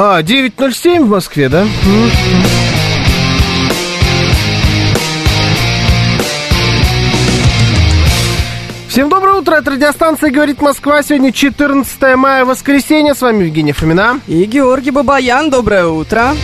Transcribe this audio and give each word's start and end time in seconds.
А, 0.00 0.22
9.07 0.22 1.06
в 1.06 1.08
Москве, 1.08 1.48
да? 1.48 1.66
Всем 8.86 9.08
доброе 9.08 9.40
утро, 9.40 9.56
это 9.56 9.72
радиостанция 9.72 10.30
«Говорит 10.30 10.62
Москва». 10.62 11.02
Сегодня 11.02 11.32
14 11.32 12.14
мая, 12.14 12.44
воскресенье. 12.44 13.16
С 13.16 13.22
вами 13.22 13.46
Евгения 13.46 13.72
Фомина. 13.72 14.20
И 14.28 14.44
Георгий 14.44 14.92
Бабаян, 14.92 15.50
доброе 15.50 15.88
утро. 15.88 16.36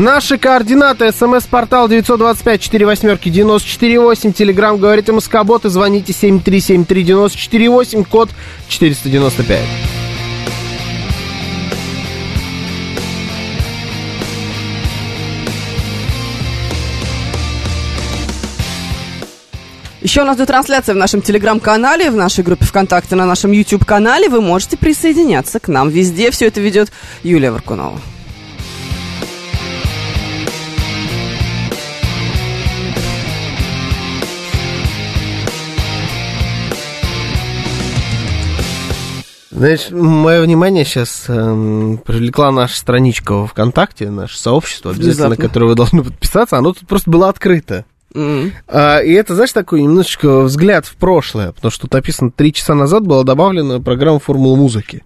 Наши 0.00 0.38
координаты. 0.38 1.12
СМС-портал 1.12 1.86
925-48-94-8. 1.90 4.32
Телеграмм 4.32 4.78
«Говорит 4.78 5.10
Москобот» 5.10 5.66
и 5.66 5.68
звоните 5.68 6.14
7373-94-8, 6.14 8.06
код 8.08 8.30
495. 8.66 9.60
Еще 20.00 20.22
у 20.22 20.24
нас 20.24 20.38
идет 20.38 20.46
трансляция 20.46 20.94
в 20.94 20.98
нашем 20.98 21.20
телеграм-канале, 21.20 22.10
в 22.10 22.16
нашей 22.16 22.42
группе 22.42 22.64
ВКонтакте, 22.64 23.16
на 23.16 23.26
нашем 23.26 23.52
YouTube-канале. 23.52 24.30
Вы 24.30 24.40
можете 24.40 24.78
присоединяться 24.78 25.60
к 25.60 25.68
нам. 25.68 25.90
Везде 25.90 26.30
все 26.30 26.46
это 26.46 26.62
ведет 26.62 26.90
Юлия 27.22 27.50
Варкунова. 27.50 28.00
Знаешь, 39.60 39.90
мое 39.90 40.40
внимание 40.40 40.86
сейчас 40.86 41.26
эм, 41.28 41.98
привлекла 41.98 42.50
наша 42.50 42.78
страничка 42.78 43.34
во 43.34 43.46
ВКонтакте, 43.46 44.08
наше 44.08 44.38
сообщество, 44.38 44.90
обязательно, 44.90 45.28
на 45.28 45.36
которое 45.36 45.66
вы 45.66 45.74
должны 45.74 46.02
подписаться. 46.02 46.56
Оно 46.56 46.72
тут 46.72 46.88
просто 46.88 47.10
было 47.10 47.28
открыто. 47.28 47.84
М. 48.14 48.54
А, 48.68 49.00
и 49.00 49.12
это, 49.12 49.34
знаешь, 49.34 49.52
такой 49.52 49.82
немножечко 49.82 50.40
взгляд 50.40 50.86
в 50.86 50.96
прошлое, 50.96 51.52
потому 51.52 51.70
что 51.70 51.82
тут 51.82 51.92
написано, 51.92 52.30
три 52.30 52.54
часа 52.54 52.74
назад 52.74 53.06
была 53.06 53.22
добавлена 53.22 53.80
программа 53.80 54.18
«Формула 54.18 54.56
музыки». 54.56 55.04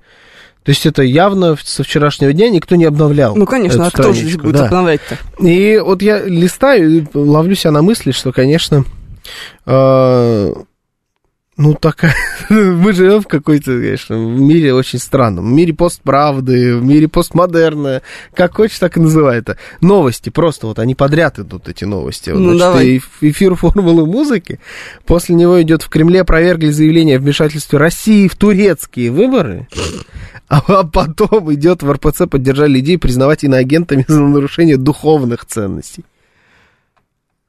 То 0.62 0.71
есть 0.71 0.87
это 0.87 1.03
явно 1.03 1.57
со 1.61 1.83
вчерашнего 1.83 2.33
дня 2.33 2.49
никто 2.49 2.77
не 2.77 2.84
обновлял. 2.84 3.34
Ну, 3.34 3.47
конечно, 3.47 3.89
а 3.89 3.91
кто 3.91 4.12
же 4.12 4.21
здесь 4.21 4.37
будет 4.37 4.55
да. 4.55 4.67
обновлять-то? 4.67 5.19
И 5.45 5.81
вот 5.81 6.01
я 6.01 6.23
листаю 6.23 6.99
и 6.99 7.05
ловлю 7.12 7.57
себя 7.57 7.73
на 7.73 7.83
мысли, 7.83 8.12
что, 8.12 8.31
конечно, 8.31 8.84
э, 9.67 10.55
ну, 11.56 11.75
такая... 11.75 12.15
Мы 12.50 12.92
живем 12.92 13.22
в 13.22 13.28
какой-то, 13.28 13.66
конечно, 13.66 14.16
в 14.16 14.41
мире 14.41 14.75
очень 14.75 14.98
странном. 14.98 15.47
В 15.50 15.53
мире 15.53 15.72
постправды, 15.72 16.76
в 16.76 16.84
мире 16.84 17.06
постмодерна. 17.09 18.03
Как 18.34 18.54
хочешь, 18.56 18.78
так 18.78 18.97
и 18.97 19.00
называй 19.00 19.38
это. 19.38 19.56
Новости, 19.81 20.31
просто 20.31 20.66
вот 20.66 20.78
они 20.78 20.94
подряд 20.94 21.38
идут, 21.38 21.69
эти 21.69 21.84
новости. 21.84 22.31
Вот, 22.31 22.38
Ну, 22.41 22.44
значит, 22.54 22.60
давай. 22.60 22.97
эф- 22.98 23.19
Эфир 23.20 23.54
формулы 23.56 24.04
музыки. 24.06 24.59
После 25.06 25.34
него 25.37 25.62
идет 25.62 25.82
в 25.82 25.88
Кремле 25.88 26.22
опровергли 26.22 26.70
заявление 26.70 27.16
о 27.16 27.20
вмешательстве 27.20 27.78
России 27.78 28.26
в 28.28 28.34
турецкие 28.36 29.10
выборы. 29.10 29.69
А 30.48 30.60
а 30.66 30.84
потом 30.84 31.53
идет 31.54 31.82
в 31.82 31.91
РПЦ 31.91 32.26
поддержали 32.28 32.81
идею 32.81 32.98
признавать 33.00 33.44
иноагентами 33.44 34.04
за 34.06 34.21
нарушение 34.22 34.76
духовных 34.76 35.44
ценностей. 35.47 36.04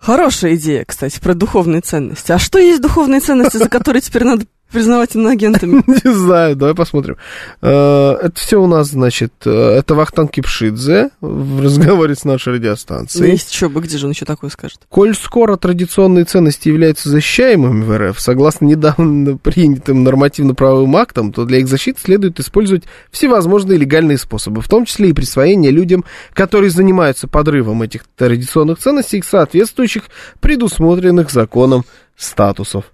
Хорошая 0.05 0.53
идея, 0.53 0.85
кстати, 0.85 1.19
про 1.19 1.33
духовные 1.33 1.81
ценности. 1.81 2.31
А 2.31 2.37
что 2.37 2.59
есть 2.59 2.79
духовные 2.79 3.21
ценности, 3.21 3.57
за 3.57 3.67
которые 3.67 4.03
теперь 4.03 4.23
надо 4.23 4.45
признавать 4.71 5.15
иноагентами? 5.15 5.83
Не 5.87 6.13
знаю, 6.13 6.55
давай 6.55 6.75
посмотрим. 6.75 7.17
Э, 7.61 8.17
Это 8.21 8.33
все 8.35 8.61
у 8.61 8.67
нас, 8.67 8.89
значит, 8.89 9.33
э, 9.45 9.49
это 9.51 9.95
Вахтанг 9.95 10.31
Кипшидзе 10.31 11.09
в 11.21 11.61
разговоре 11.61 12.15
с 12.15 12.23
нашей 12.23 12.53
радиостанцией. 12.53 13.31
Есть 13.31 13.53
еще 13.53 13.69
бы, 13.69 13.81
где 13.81 13.97
же 13.97 14.05
он 14.05 14.11
еще 14.11 14.25
такое 14.25 14.49
скажет? 14.49 14.79
Коль 14.89 15.15
скоро 15.15 15.55
традиционные 15.57 16.25
ценности 16.25 16.69
являются 16.69 17.09
защищаемыми 17.09 17.83
в 17.83 17.97
РФ, 17.97 18.19
согласно 18.19 18.65
недавно 18.65 19.37
принятым 19.37 20.03
нормативно-правовым 20.03 20.95
актам, 20.95 21.31
то 21.31 21.45
для 21.45 21.59
их 21.59 21.67
защиты 21.67 21.99
следует 22.01 22.39
использовать 22.39 22.83
всевозможные 23.11 23.77
легальные 23.77 24.17
способы, 24.17 24.61
в 24.61 24.67
том 24.67 24.85
числе 24.85 25.09
и 25.09 25.13
присвоение 25.13 25.71
людям, 25.71 26.03
которые 26.33 26.69
занимаются 26.69 27.27
подрывом 27.27 27.81
этих 27.81 28.05
традиционных 28.15 28.79
ценностей, 28.79 29.21
соответствующих 29.25 30.03
предусмотренных 30.39 31.31
законом 31.31 31.85
статусов. 32.17 32.85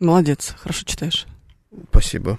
Молодец, 0.00 0.54
хорошо 0.58 0.84
читаешь. 0.84 1.26
Спасибо. 1.90 2.38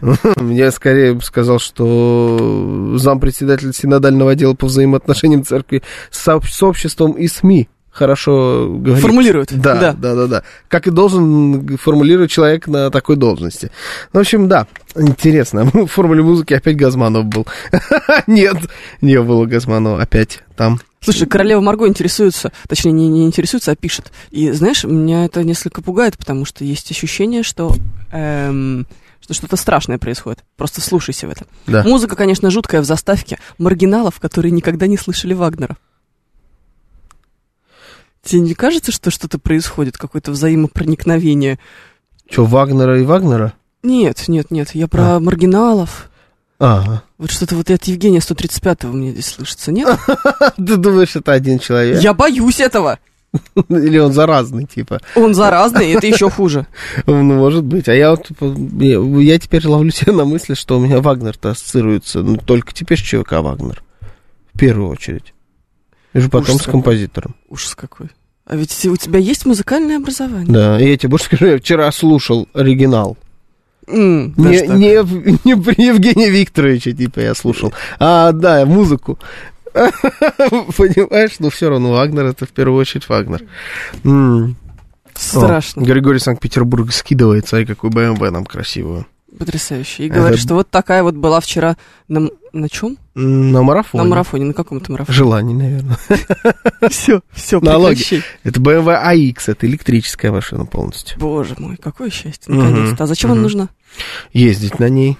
Я 0.40 0.70
скорее 0.70 1.14
бы 1.14 1.22
сказал, 1.22 1.58
что 1.58 2.94
зампредседатель 2.96 3.72
синодального 3.72 4.32
отдела 4.32 4.54
по 4.54 4.66
взаимоотношениям 4.66 5.44
церкви 5.44 5.82
с 6.10 6.26
сооб- 6.26 6.46
с 6.46 6.62
обществом 6.62 7.12
и 7.12 7.26
СМИ 7.26 7.68
хорошо 7.90 8.68
говорит. 8.70 9.02
Формулирует. 9.02 9.52
Да, 9.52 9.74
да, 9.74 9.92
Да. 9.92 10.14
да, 10.14 10.26
да, 10.26 10.42
Как 10.68 10.86
и 10.86 10.90
должен 10.90 11.76
формулировать 11.76 12.30
человек 12.30 12.66
на 12.66 12.90
такой 12.90 13.16
должности. 13.16 13.70
Ну, 14.12 14.20
в 14.20 14.22
общем, 14.22 14.48
да, 14.48 14.66
интересно. 14.96 15.64
В 15.72 15.86
формуле 15.86 16.22
музыки 16.22 16.54
опять 16.54 16.76
Газманов 16.76 17.26
был. 17.26 17.46
Нет, 18.26 18.56
не 19.00 19.20
было 19.20 19.46
Газманова 19.46 20.00
опять 20.00 20.40
там. 20.56 20.78
Слушай, 21.02 21.26
королева 21.26 21.62
Марго 21.62 21.88
интересуется, 21.88 22.52
точнее, 22.68 22.92
не, 22.92 23.08
не 23.08 23.24
интересуется, 23.24 23.70
а 23.72 23.76
пишет. 23.76 24.12
И 24.30 24.50
знаешь, 24.50 24.84
меня 24.84 25.24
это 25.24 25.42
несколько 25.42 25.80
пугает, 25.80 26.18
потому 26.18 26.44
что 26.44 26.62
есть 26.62 26.90
ощущение, 26.90 27.42
что, 27.42 27.74
эм, 28.12 28.86
что 29.20 29.32
что-то 29.32 29.56
страшное 29.56 29.96
происходит. 29.96 30.44
Просто 30.58 30.82
слушайся 30.82 31.26
в 31.26 31.30
это. 31.30 31.46
Да. 31.66 31.84
Музыка, 31.84 32.16
конечно, 32.16 32.50
жуткая 32.50 32.82
в 32.82 32.84
заставке 32.84 33.38
маргиналов, 33.56 34.20
которые 34.20 34.52
никогда 34.52 34.86
не 34.86 34.98
слышали 34.98 35.32
Вагнера. 35.32 35.78
Тебе 38.22 38.40
не 38.42 38.54
кажется, 38.54 38.92
что 38.92 39.10
что-то 39.10 39.38
происходит, 39.38 39.96
какое-то 39.96 40.30
взаимопроникновение? 40.30 41.58
Что, 42.30 42.44
Вагнера 42.44 43.00
и 43.00 43.04
Вагнера? 43.04 43.54
Нет, 43.82 44.28
нет, 44.28 44.50
нет, 44.50 44.74
я 44.74 44.88
про 44.88 45.20
маргиналов. 45.20 46.10
Ага. 46.58 47.02
Вот 47.16 47.30
что-то 47.30 47.56
вот 47.56 47.70
от 47.70 47.84
Евгения 47.84 48.18
135-го 48.18 48.92
мне 48.92 49.12
здесь 49.12 49.28
слышится, 49.28 49.72
нет? 49.72 49.98
Ты 50.56 50.76
думаешь, 50.76 51.16
это 51.16 51.32
один 51.32 51.58
человек? 51.58 52.02
Я 52.02 52.12
боюсь 52.12 52.60
этого! 52.60 52.98
Или 53.68 53.98
он 53.98 54.12
заразный, 54.12 54.66
типа? 54.66 55.00
Он 55.14 55.34
заразный, 55.34 55.92
это 55.92 56.06
еще 56.06 56.28
хуже. 56.28 56.66
Ну, 57.06 57.22
может 57.22 57.64
быть. 57.64 57.88
А 57.88 57.94
я 57.94 58.10
вот 58.10 58.30
я, 58.80 59.00
я 59.00 59.38
теперь 59.38 59.66
ловлю 59.66 59.90
себя 59.90 60.12
на 60.12 60.24
мысли, 60.24 60.54
что 60.54 60.78
у 60.78 60.80
меня 60.80 61.00
Вагнер-то 61.00 61.50
ассоциируется 61.50 62.20
ну, 62.22 62.36
только 62.36 62.74
теперь 62.74 62.98
с 62.98 63.02
ЧВК 63.02 63.32
Вагнер. 63.34 63.82
В 64.52 64.58
первую 64.58 64.88
очередь. 64.88 65.32
И 66.12 66.20
же 66.20 66.28
потом 66.28 66.42
Ужас 66.56 66.56
с 66.62 66.64
какой. 66.66 66.72
композитором. 66.72 67.34
Ужас 67.48 67.74
какой. 67.74 68.08
А 68.46 68.56
ведь 68.56 68.84
у 68.86 68.96
тебя 68.96 69.18
есть 69.20 69.46
музыкальное 69.46 69.98
образование? 69.98 70.52
Да, 70.52 70.80
и 70.80 70.88
я 70.90 70.96
тебе 70.96 71.10
больше 71.10 71.26
скажу, 71.26 71.46
я 71.46 71.58
вчера 71.58 71.90
слушал 71.92 72.48
оригинал. 72.52 73.16
М, 73.86 74.34
Не, 74.36 74.66
не, 74.66 75.02
в- 75.02 75.44
не 75.44 75.56
при 75.56 75.84
Евгения 75.84 76.30
Викторовича, 76.30 76.92
типа, 76.92 77.20
я 77.20 77.34
слушал. 77.34 77.72
А, 77.98 78.32
да, 78.32 78.64
музыку. 78.66 79.18
Понимаешь, 79.72 81.36
но 81.38 81.48
все 81.50 81.68
равно 81.70 81.92
Вагнер 81.92 82.24
это 82.26 82.44
в 82.46 82.50
первую 82.50 82.78
очередь 82.80 83.08
Вагнер. 83.08 83.42
Страшно. 85.14 85.82
О, 85.82 85.84
Григорий 85.84 86.18
Санкт-Петербург 86.18 86.92
скидывает, 86.92 87.46
смотри, 87.48 87.66
какую 87.66 87.90
БМВ 87.90 88.20
нам 88.30 88.44
красивую. 88.46 89.06
Потрясающе. 89.38 90.04
И 90.06 90.08
говорит, 90.08 90.34
Это- 90.34 90.42
что 90.42 90.54
вот 90.54 90.70
такая 90.70 91.02
вот 91.02 91.14
была 91.14 91.40
вчера 91.40 91.76
на, 92.08 92.28
на 92.52 92.68
чем? 92.68 92.98
На 93.14 93.62
марафоне. 93.62 94.02
На 94.02 94.08
марафоне, 94.10 94.44
на 94.46 94.52
каком-то 94.54 94.90
марафоне. 94.92 95.16
Желаний, 95.16 95.54
наверное. 95.54 95.96
Все, 96.90 97.20
все, 97.32 97.60
Налоги. 97.60 98.22
Это 98.42 98.60
BMW 98.60 99.00
AX, 99.04 99.42
это 99.46 99.66
электрическая 99.66 100.32
машина 100.32 100.64
полностью. 100.66 101.18
Боже 101.18 101.54
мой, 101.58 101.76
какое 101.76 102.10
счастье, 102.10 102.52
наконец-то. 102.52 103.04
А 103.04 103.06
зачем 103.06 103.32
она 103.32 103.42
нужна? 103.42 103.68
Ездить 104.32 104.78
на 104.78 104.88
ней. 104.88 105.16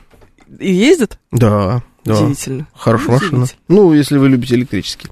И 0.59 0.73
ездит? 0.73 1.19
Да, 1.31 1.83
да. 2.05 2.15
Удивительно. 2.21 2.67
Хорошая 2.75 3.11
машина. 3.21 3.47
Ну, 3.69 3.93
если 3.93 4.17
вы 4.19 4.29
любите 4.31 4.55
электрический. 4.57 5.09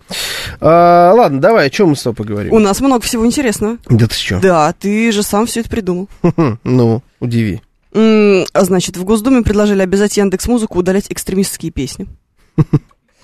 А, 0.61 1.13
ладно, 1.15 1.41
давай, 1.41 1.67
о 1.67 1.71
чем 1.71 1.91
мы 1.91 1.97
с 1.97 2.03
тобой 2.03 2.17
поговорим? 2.17 2.53
У 2.53 2.59
нас 2.59 2.81
много 2.81 3.03
всего 3.03 3.25
интересного. 3.27 3.77
Да 3.89 4.07
ты 4.09 4.15
что? 4.15 4.41
Да, 4.41 4.73
ты 4.73 5.13
же 5.13 5.23
сам 5.23 5.47
все 5.47 5.61
это 5.61 5.69
придумал. 5.71 6.09
Ну, 6.65 7.03
удиви. 7.21 7.61
Значит, 7.93 8.97
в 8.97 9.05
Госдуме 9.05 9.43
предложили 9.43 9.83
обязать 9.83 10.17
Яндекс 10.17 10.47
Музыку 10.49 10.79
удалять 10.79 11.11
экстремистские 11.11 11.73
песни. 11.73 12.07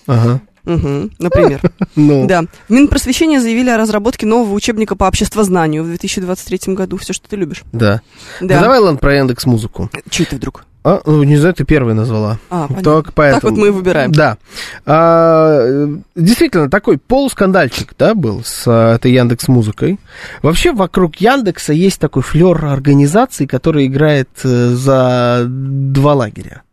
Ага. 0.06 0.42
Мгм, 0.64 1.10
Например. 1.18 1.60
Ну, 1.96 2.26
Да. 2.26 2.42
В 2.68 2.72
Минпросвещение 2.72 3.40
заявили 3.40 3.70
о 3.70 3.76
разработке 3.76 4.26
нового 4.26 4.52
учебника 4.54 4.96
по 4.96 5.06
обществознанию 5.06 5.82
в 5.84 5.86
2023 5.86 6.74
году. 6.74 6.96
Все, 6.96 7.12
что 7.12 7.28
ты 7.28 7.36
любишь. 7.36 7.62
да. 7.72 8.00
Да. 8.40 8.54
Да 8.54 8.60
давай, 8.60 8.78
ладно, 8.78 8.98
про 8.98 9.16
Яндекс 9.16 9.46
Музыку. 9.46 9.90
Чей 10.10 10.26
ты 10.26 10.36
вдруг? 10.36 10.64
А, 10.86 11.00
ну, 11.06 11.22
не 11.22 11.38
знаю, 11.38 11.54
ты 11.54 11.64
первый 11.64 11.94
назвала. 11.94 12.38
А, 12.50 12.66
понятно. 12.68 12.82
Только 12.84 13.12
поэтому. 13.12 13.40
Так 13.40 13.50
вот 13.50 13.58
мы 13.58 13.68
и 13.68 13.70
выбираем. 13.70 14.12
Да. 14.12 14.36
А, 14.84 15.86
действительно, 16.14 16.68
такой 16.68 16.98
полускандальчик, 16.98 17.94
да, 17.98 18.14
был 18.14 18.42
с 18.44 18.64
а, 18.66 18.94
этой 18.94 19.10
Яндекс 19.12 19.48
Музыкой. 19.48 19.98
Вообще 20.42 20.72
вокруг 20.72 21.16
Яндекса 21.16 21.72
есть 21.72 21.98
такой 21.98 22.22
флер 22.22 22.66
организации, 22.66 23.46
который 23.46 23.86
играет 23.86 24.28
э, 24.44 24.68
за 24.74 25.44
два 25.48 26.12
лагеря. 26.12 26.63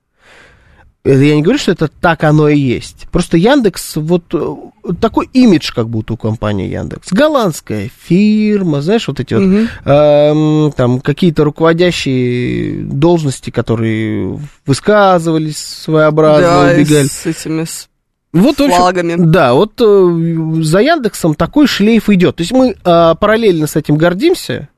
Это 1.03 1.17
Я 1.19 1.35
не 1.35 1.41
говорю, 1.41 1.57
что 1.57 1.71
это 1.71 1.87
так 1.87 2.23
оно 2.23 2.47
и 2.47 2.59
есть. 2.59 3.07
Просто 3.11 3.35
Яндекс, 3.37 3.95
вот 3.95 4.23
э, 4.33 4.55
такой 4.99 5.27
имидж 5.33 5.71
как 5.73 5.89
будто 5.89 6.13
у 6.13 6.17
компании 6.17 6.69
Яндекс. 6.69 7.11
Голландская 7.11 7.89
фирма, 8.03 8.81
знаешь, 8.81 9.07
вот 9.07 9.19
эти 9.19 9.33
вот 9.33 9.43
Мгм. 9.43 9.67
эм, 9.85 10.71
там 10.73 10.99
какие-то 11.01 11.43
руководящие 11.43 12.83
должности, 12.83 13.49
которые 13.49 14.39
высказывались 14.67 15.57
своеобразно, 15.57 16.41
Да, 16.67 16.71
убегали. 16.75 17.07
с 17.07 17.25
этими 17.25 17.63
с 17.63 17.87
Вот, 18.33 18.57
в 18.59 18.61
общем, 18.61 18.77
флагами. 18.77 19.15
да, 19.17 19.53
вот 19.55 19.73
э, 19.81 20.61
за 20.61 20.79
Яндексом 20.81 21.33
такой 21.35 21.65
шлейф 21.67 22.09
идет. 22.09 22.35
То 22.37 22.41
есть 22.43 22.51
мы 22.53 22.75
а, 22.85 23.15
параллельно 23.15 23.67
с 23.67 23.75
этим 23.75 23.97
гордимся. 23.97 24.69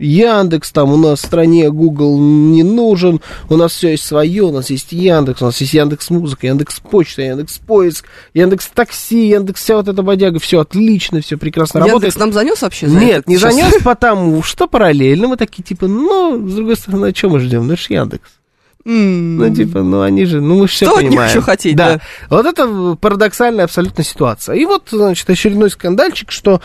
Яндекс 0.00 0.72
там 0.72 0.92
у 0.92 0.96
нас 0.96 1.20
в 1.20 1.26
стране, 1.26 1.70
Google 1.70 2.18
не 2.18 2.62
нужен, 2.62 3.20
у 3.48 3.56
нас 3.56 3.72
все 3.72 3.90
есть 3.90 4.04
свое, 4.04 4.44
у 4.44 4.50
нас 4.50 4.70
есть 4.70 4.92
Яндекс, 4.92 5.42
у 5.42 5.44
нас 5.46 5.60
есть 5.60 5.74
Яндекс 5.74 6.08
Музыка, 6.10 6.46
Яндекс 6.46 6.80
Почта, 6.80 7.22
Яндекс 7.22 7.58
Поиск, 7.58 8.06
Яндекс 8.32 8.70
Такси, 8.74 9.28
Яндекс 9.28 9.62
вся 9.62 9.76
вот 9.76 9.88
эта 9.88 10.02
бодяга, 10.02 10.38
все 10.38 10.60
отлично, 10.60 11.20
все 11.20 11.36
прекрасно 11.36 11.80
работает. 11.80 12.14
Яндекс 12.14 12.18
нам 12.18 12.32
занес 12.32 12.62
вообще? 12.62 12.88
за 12.88 12.98
Нет, 12.98 13.28
не 13.28 13.38
час? 13.38 13.54
занес, 13.54 13.74
потому 13.84 14.42
что 14.42 14.66
параллельно 14.66 15.28
мы 15.28 15.36
такие, 15.36 15.62
типа, 15.62 15.86
ну, 15.86 16.48
с 16.48 16.54
другой 16.54 16.76
стороны, 16.76 17.06
а 17.06 17.14
что 17.14 17.28
мы 17.28 17.40
ждем? 17.40 17.66
Ну, 17.66 17.74
это 17.74 17.82
ж 17.82 17.90
Яндекс. 17.90 18.39
Ну, 18.84 19.54
типа, 19.54 19.82
ну, 19.82 20.00
они 20.02 20.24
же, 20.24 20.40
ну, 20.40 20.58
мы 20.60 20.66
же 20.68 20.72
все 20.72 20.86
Что 20.86 20.96
понимаем. 20.96 21.28
еще 21.30 21.42
хотеть, 21.42 21.76
да. 21.76 21.94
да. 21.94 22.00
Вот 22.36 22.46
это 22.46 22.96
парадоксальная 23.00 23.64
абсолютно 23.64 24.02
ситуация. 24.04 24.56
И 24.56 24.64
вот, 24.64 24.88
значит, 24.90 25.28
очередной 25.28 25.70
скандальчик, 25.70 26.30
что 26.30 26.62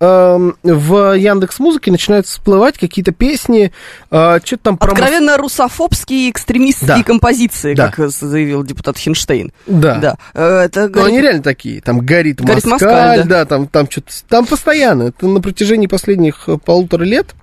эм, 0.00 0.56
в 0.62 1.14
Яндекс 1.16 1.58
Музыке 1.58 1.90
начинают 1.90 2.26
всплывать 2.26 2.78
какие-то 2.78 3.12
песни, 3.12 3.72
э, 4.10 4.38
что-то 4.44 4.62
там 4.62 4.78
про... 4.78 4.92
Откровенно 4.92 5.36
русофобские 5.36 6.30
экстремистские 6.30 6.88
Да. 6.98 7.02
композиции, 7.02 7.74
Да. 7.74 7.88
как 7.88 7.98
э, 8.00 8.08
заявил 8.08 8.64
депутат 8.64 8.96
Хинштейн. 8.96 9.52
Да. 9.66 9.96
Да. 9.98 10.16
Э, 10.34 10.60
Это 10.64 10.82
Ну, 10.84 10.88
говорит- 10.90 11.08
они 11.14 11.20
реально 11.20 11.42
такие. 11.42 11.80
Там 11.82 11.98
горит, 11.98 12.40
Горит 12.40 12.64
Москаль, 12.64 12.88
Москаль, 13.18 13.24
да. 13.28 13.44
там, 13.44 13.66
там 13.66 13.90
что-то... 13.90 14.12
Там 14.28 14.46
постоянно. 14.46 15.02
Это 15.04 15.26
на 15.26 15.40
протяжении 15.40 15.86
последних 15.86 16.44
э, 16.48 16.56
полутора 16.64 17.04
лет, 17.04 17.34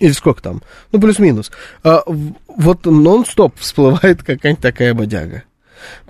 или 0.00 0.12
сколько 0.12 0.42
там, 0.42 0.62
ну, 0.90 0.98
плюс-минус, 1.00 1.52
а, 1.84 2.02
вот 2.48 2.86
нон-стоп 2.86 3.54
всплывает 3.58 4.22
какая-нибудь 4.24 4.62
такая 4.62 4.94
бодяга. 4.94 5.44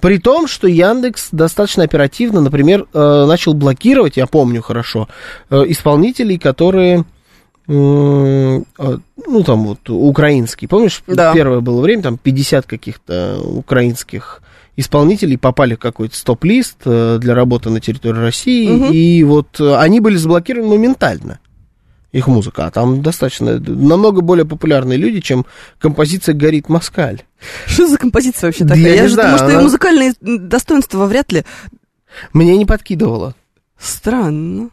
При 0.00 0.18
том, 0.18 0.48
что 0.48 0.66
Яндекс 0.66 1.28
достаточно 1.32 1.84
оперативно, 1.84 2.40
например, 2.40 2.86
э, 2.92 3.24
начал 3.26 3.54
блокировать, 3.54 4.16
я 4.16 4.26
помню 4.26 4.62
хорошо, 4.62 5.08
э, 5.48 5.62
исполнителей, 5.68 6.38
которые, 6.38 7.04
э, 7.68 7.72
ну, 7.72 9.42
там 9.44 9.64
вот, 9.66 9.88
украинские. 9.88 10.68
Помнишь, 10.68 11.02
Да. 11.06 11.32
первое 11.32 11.60
было 11.60 11.80
время, 11.82 12.02
там 12.02 12.18
50 12.18 12.66
каких-то 12.66 13.40
украинских 13.44 14.42
исполнителей 14.76 15.38
попали 15.38 15.74
в 15.74 15.78
какой-то 15.78 16.16
стоп-лист 16.16 16.78
для 16.84 17.34
работы 17.34 17.70
на 17.70 17.80
территории 17.80 18.18
России, 18.18 18.68
Мгм. 18.68 18.92
и 18.92 19.22
вот 19.22 19.60
они 19.60 20.00
были 20.00 20.16
заблокированы 20.16 20.68
моментально 20.68 21.38
их 22.12 22.26
музыка, 22.26 22.66
а 22.66 22.70
там 22.70 23.02
достаточно, 23.02 23.58
намного 23.60 24.20
более 24.20 24.44
популярные 24.44 24.98
люди, 24.98 25.20
чем 25.20 25.46
композиция 25.78 26.34
«Горит 26.34 26.68
Москаль». 26.68 27.22
Что 27.66 27.86
за 27.86 27.96
композиция 27.98 28.48
вообще 28.48 28.64
такая? 28.64 28.78
я 28.82 28.94
Я, 28.94 29.08
же 29.08 29.14
знаю, 29.14 29.28
думаю, 29.30 29.38
что 29.38 29.46
она- 29.46 29.60
и 29.60 29.64
музыкальные 29.64 30.12
достоинства 30.20 31.06
вряд 31.06 31.32
ли. 31.32 31.44
Мне 32.32 32.56
не 32.56 32.66
подкидывало 32.66 33.34
Странно. 33.78 34.70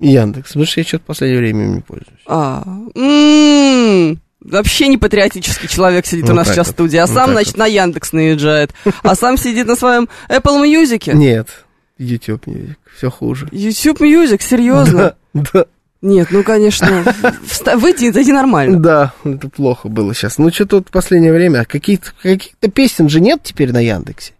Яндекс, 0.00 0.48
потому 0.48 0.66
что 0.66 0.80
я 0.80 0.84
что-то 0.86 1.04
в 1.04 1.06
последнее 1.06 1.38
время 1.40 1.64
им 1.66 1.74
не 1.76 1.80
пользуюсь. 1.80 2.20
А, 2.26 2.64
м, 2.96 4.20
вообще 4.40 4.88
не 4.88 4.98
патриотический 4.98 5.68
человек 5.68 6.06
сидит 6.06 6.24
у 6.24 6.28
Вот 6.28 6.34
нас 6.34 6.48
сейчас 6.48 6.66
в 6.66 6.70
вот. 6.70 6.74
студии, 6.74 6.96
а 6.96 7.06
Вот 7.06 7.14
сам, 7.14 7.30
значит, 7.32 7.56
на 7.56 7.66
Яндекс 7.66 8.12
наезжает, 8.12 8.72
а 9.04 9.14
сам 9.14 9.36
сидит 9.36 9.66
на 9.68 9.76
своем 9.76 10.08
Apple 10.28 10.64
Music. 10.64 11.12
Нет, 11.14 11.48
YouTube 11.98 12.46
Music, 12.48 12.76
все 12.96 13.10
хуже. 13.10 13.48
YouTube 13.52 14.00
Music, 14.00 14.42
серьезно? 14.42 15.14
Да, 15.34 15.42
да, 15.54 15.64
Нет, 16.02 16.28
ну, 16.32 16.42
конечно, 16.42 16.86
вста- 17.46 17.76
выйди, 17.76 18.10
зайди 18.10 18.32
нормально. 18.32 18.78
да, 18.80 19.12
это 19.24 19.48
плохо 19.48 19.88
было 19.88 20.12
сейчас. 20.14 20.36
Ну, 20.38 20.50
что-то 20.52 20.76
вот 20.78 20.88
в 20.88 20.90
последнее 20.90 21.32
время, 21.32 21.60
а 21.60 21.64
каких-то 21.64 22.10
каких-то 22.22 22.68
песен 22.68 23.08
же 23.08 23.20
нет 23.20 23.40
теперь 23.44 23.72
на 23.72 23.78
Яндексе. 23.80 24.32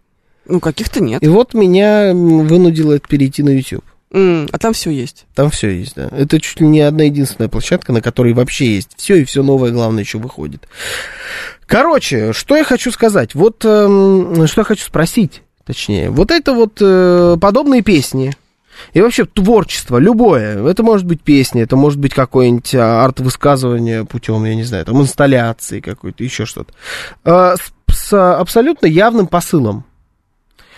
Ну, 0.45 0.59
каких-то 0.59 1.01
нет. 1.01 1.23
И 1.23 1.27
вот 1.29 1.53
меня 1.53 2.11
вынудило 2.13 2.93
это 2.93 3.07
перейти 3.07 3.43
на 3.43 3.49
YouTube. 3.49 3.85
М, 4.11 4.47
А 4.51 4.59
там 4.59 4.73
все 4.73 4.91
есть. 4.91 5.25
Там 5.35 5.49
все 5.49 5.69
есть, 5.69 5.95
да. 5.95 6.09
Это 6.11 6.39
чуть 6.41 6.59
ли 6.59 6.67
не 6.67 6.81
одна 6.81 7.05
единственная 7.05 7.47
площадка, 7.49 7.93
на 7.93 8.01
которой 8.01 8.33
вообще 8.33 8.75
есть 8.75 8.89
все, 8.97 9.15
и 9.15 9.23
все 9.23 9.41
новое, 9.41 9.71
главное, 9.71 10.03
еще 10.03 10.17
выходит. 10.19 10.67
Короче, 11.65 12.33
что 12.33 12.55
я 12.57 12.63
хочу 12.63 12.91
сказать? 12.91 13.33
Вот 13.35 13.63
эм, 13.65 14.45
что 14.47 14.61
я 14.61 14.65
хочу 14.65 14.83
спросить, 14.85 15.41
точнее. 15.65 16.09
Вот 16.09 16.29
это 16.29 16.53
вот 16.53 16.77
э, 16.81 17.37
подобные 17.39 17.81
песни. 17.81 18.35
И 18.93 19.01
вообще 19.01 19.25
творчество, 19.25 19.97
любое. 19.97 20.65
Это 20.67 20.83
может 20.83 21.05
быть 21.05 21.21
песня, 21.21 21.63
это 21.63 21.75
может 21.75 21.99
быть 21.99 22.13
какое-нибудь 22.13 22.75
а, 22.75 23.03
арт-высказывание 23.03 24.05
путем, 24.05 24.43
я 24.45 24.55
не 24.55 24.63
знаю, 24.63 24.85
там 24.85 25.01
инсталляции 25.01 25.79
какой-то, 25.79 26.23
еще 26.23 26.45
что-то. 26.45 26.73
Э, 27.25 27.55
с, 27.55 27.73
с 27.93 28.39
абсолютно 28.39 28.85
явным 28.85 29.27
посылом. 29.27 29.85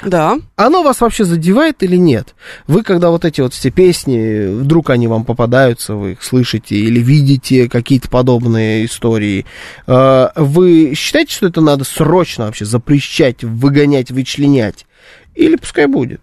Да. 0.04 0.38
Оно 0.56 0.84
вас 0.84 1.02
вообще 1.02 1.24
задевает 1.24 1.82
или 1.82 1.96
нет? 1.96 2.36
Вы, 2.68 2.84
когда 2.84 3.10
вот 3.10 3.25
эти 3.25 3.42
вот 3.42 3.54
все 3.54 3.72
песни, 3.72 4.48
вдруг 4.48 4.90
они 4.90 5.08
вам 5.08 5.24
попадаются, 5.24 5.96
вы 5.96 6.14
их 6.14 6.24
слышите 6.24 6.75
или 6.75 7.00
видите 7.00 7.70
какие-то 7.70 8.10
подобные 8.10 8.86
истории, 8.86 9.46
э, 9.88 10.28
вы 10.36 10.94
считаете, 10.96 11.34
что 11.34 11.48
это 11.48 11.62
надо 11.62 11.86
срочно 11.86 12.46
вообще 12.46 12.66
запрещать, 12.66 13.44
выгонять, 13.44 14.12
вычленять? 14.12 14.86
Или 15.34 15.56
пускай 15.56 15.88
будет? 15.88 16.22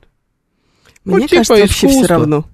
Ну, 1.05 1.17
Мне 1.17 1.27
типа 1.27 1.37
кажется, 1.45 1.55
вообще 1.55 1.75
все 1.75 1.87
искусство. 1.89 2.09
равно. 2.17 2.45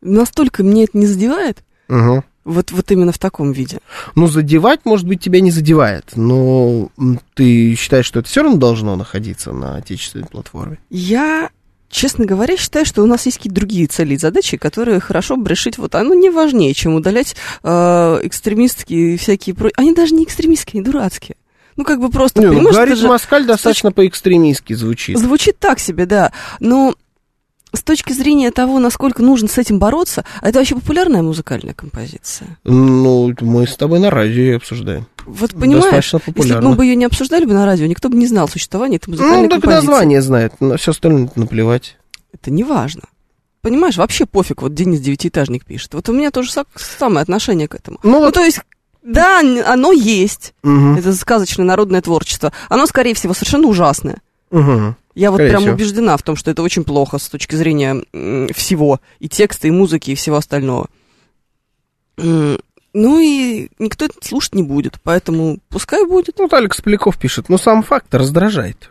Настолько 0.00 0.62
мне 0.62 0.84
это 0.84 0.98
не 0.98 1.06
задевает, 1.06 1.62
Угу. 1.88 2.24
вот, 2.44 2.70
вот 2.72 2.90
именно 2.90 3.12
в 3.12 3.18
таком 3.18 3.52
виде. 3.52 3.78
Ну, 4.16 4.26
задевать, 4.26 4.80
может 4.84 5.06
быть, 5.06 5.20
тебя 5.20 5.40
не 5.40 5.50
задевает, 5.50 6.10
но 6.16 6.88
ты 7.34 7.74
считаешь, 7.76 8.06
что 8.06 8.20
это 8.20 8.28
все 8.28 8.42
равно 8.42 8.58
должно 8.58 8.96
находиться 8.96 9.52
на 9.52 9.76
отечественной 9.76 10.26
платформе? 10.26 10.78
Я, 10.90 11.50
честно 11.88 12.24
говоря, 12.26 12.56
считаю, 12.56 12.84
что 12.84 13.02
у 13.02 13.06
нас 13.06 13.26
есть 13.26 13.36
какие-то 13.38 13.54
другие 13.56 13.86
цели 13.86 14.14
и 14.14 14.18
задачи, 14.18 14.56
которые 14.56 14.98
хорошо 14.98 15.36
бы 15.36 15.48
решить. 15.48 15.78
Вот 15.78 15.94
оно 15.94 16.14
не 16.14 16.30
важнее, 16.30 16.74
чем 16.74 16.94
удалять 16.96 17.36
э, 17.62 17.68
экстремистские 18.24 19.16
всякие... 19.18 19.54
про- 19.54 19.70
Они 19.76 19.94
даже 19.94 20.14
не 20.14 20.24
экстремистские, 20.24 20.80
они 20.80 20.90
дурацкие. 20.90 21.36
Ну, 21.76 21.84
как 21.84 22.00
бы 22.00 22.10
просто, 22.10 22.40
Не, 22.42 22.48
ну, 22.48 22.70
говорит 22.70 22.98
же 22.98 23.08
Москаль 23.08 23.46
достаточно 23.46 23.92
по-экстремистски 23.92 24.74
звучит. 24.74 25.16
звучит 25.18 25.58
так 25.58 25.78
себе, 25.78 26.04
да. 26.06 26.32
Но 26.60 26.94
с 27.74 27.82
точки 27.82 28.12
зрения 28.12 28.50
того, 28.50 28.78
насколько 28.78 29.22
нужно 29.22 29.48
с 29.48 29.58
этим 29.58 29.78
бороться, 29.78 30.24
это 30.42 30.58
вообще 30.58 30.74
популярная 30.74 31.22
музыкальная 31.22 31.74
композиция. 31.74 32.58
Ну, 32.64 33.34
мы 33.40 33.66
с 33.66 33.76
тобой 33.76 33.98
на 33.98 34.10
радио 34.10 34.42
ее 34.42 34.56
обсуждаем. 34.56 35.06
Вот 35.26 35.52
понимаешь, 35.52 36.12
если 36.36 36.54
бы 36.60 36.68
мы 36.68 36.74
бы 36.74 36.84
ее 36.84 36.96
не 36.96 37.04
обсуждали 37.04 37.44
бы 37.44 37.54
на 37.54 37.64
радио, 37.66 37.86
никто 37.86 38.08
бы 38.08 38.16
не 38.16 38.26
знал 38.26 38.48
существования 38.48 38.96
этой 38.96 39.10
музыкальной 39.10 39.42
Ну, 39.44 39.48
так 39.48 39.60
композиции. 39.62 39.86
название 39.86 40.22
знает, 40.22 40.60
на 40.60 40.76
все 40.76 40.90
остальное 40.90 41.30
наплевать. 41.36 41.96
Это 42.34 42.50
не 42.50 42.64
важно. 42.64 43.02
Понимаешь, 43.60 43.96
вообще 43.96 44.26
пофиг, 44.26 44.62
вот 44.62 44.74
Денис 44.74 45.00
Девятиэтажник 45.00 45.64
пишет. 45.64 45.94
Вот 45.94 46.08
у 46.08 46.12
меня 46.12 46.30
тоже 46.32 46.50
са- 46.50 46.66
самое 46.74 47.22
отношение 47.22 47.68
к 47.68 47.74
этому. 47.76 47.98
Ну, 48.02 48.10
Ну, 48.10 48.18
вот, 48.20 48.34
то 48.34 48.40
есть, 48.44 48.60
Да, 49.04 49.40
оно 49.40 49.90
есть. 49.92 50.54
Мгм. 50.62 50.96
Это 50.96 51.12
сказочное 51.14 51.64
народное 51.66 52.00
творчество. 52.02 52.52
Оно, 52.68 52.86
скорее 52.86 53.14
всего, 53.14 53.34
совершенно 53.34 53.66
ужасное. 53.66 54.18
Мгм. 54.52 54.96
Я 55.14 55.30
вот 55.30 55.36
Скорее 55.36 55.50
прям 55.50 55.62
всего. 55.62 55.74
убеждена 55.74 56.16
в 56.16 56.22
том, 56.22 56.36
что 56.36 56.50
это 56.50 56.62
очень 56.62 56.84
плохо 56.84 57.18
с 57.18 57.28
точки 57.28 57.54
зрения 57.54 58.02
всего. 58.54 59.00
И 59.18 59.28
текста, 59.28 59.68
и 59.68 59.70
музыки, 59.70 60.10
и 60.10 60.14
всего 60.14 60.36
остального. 60.36 60.88
Ну 62.16 63.20
и 63.20 63.68
никто 63.78 64.04
это 64.04 64.14
слушать 64.22 64.54
не 64.54 64.62
будет, 64.62 65.00
поэтому 65.02 65.58
пускай 65.68 66.06
будет. 66.06 66.38
Вот 66.38 66.52
Алекс 66.52 66.80
Поляков 66.80 67.18
пишет, 67.18 67.48
но 67.48 67.58
сам 67.58 67.82
факт 67.82 68.14
раздражает. 68.14 68.90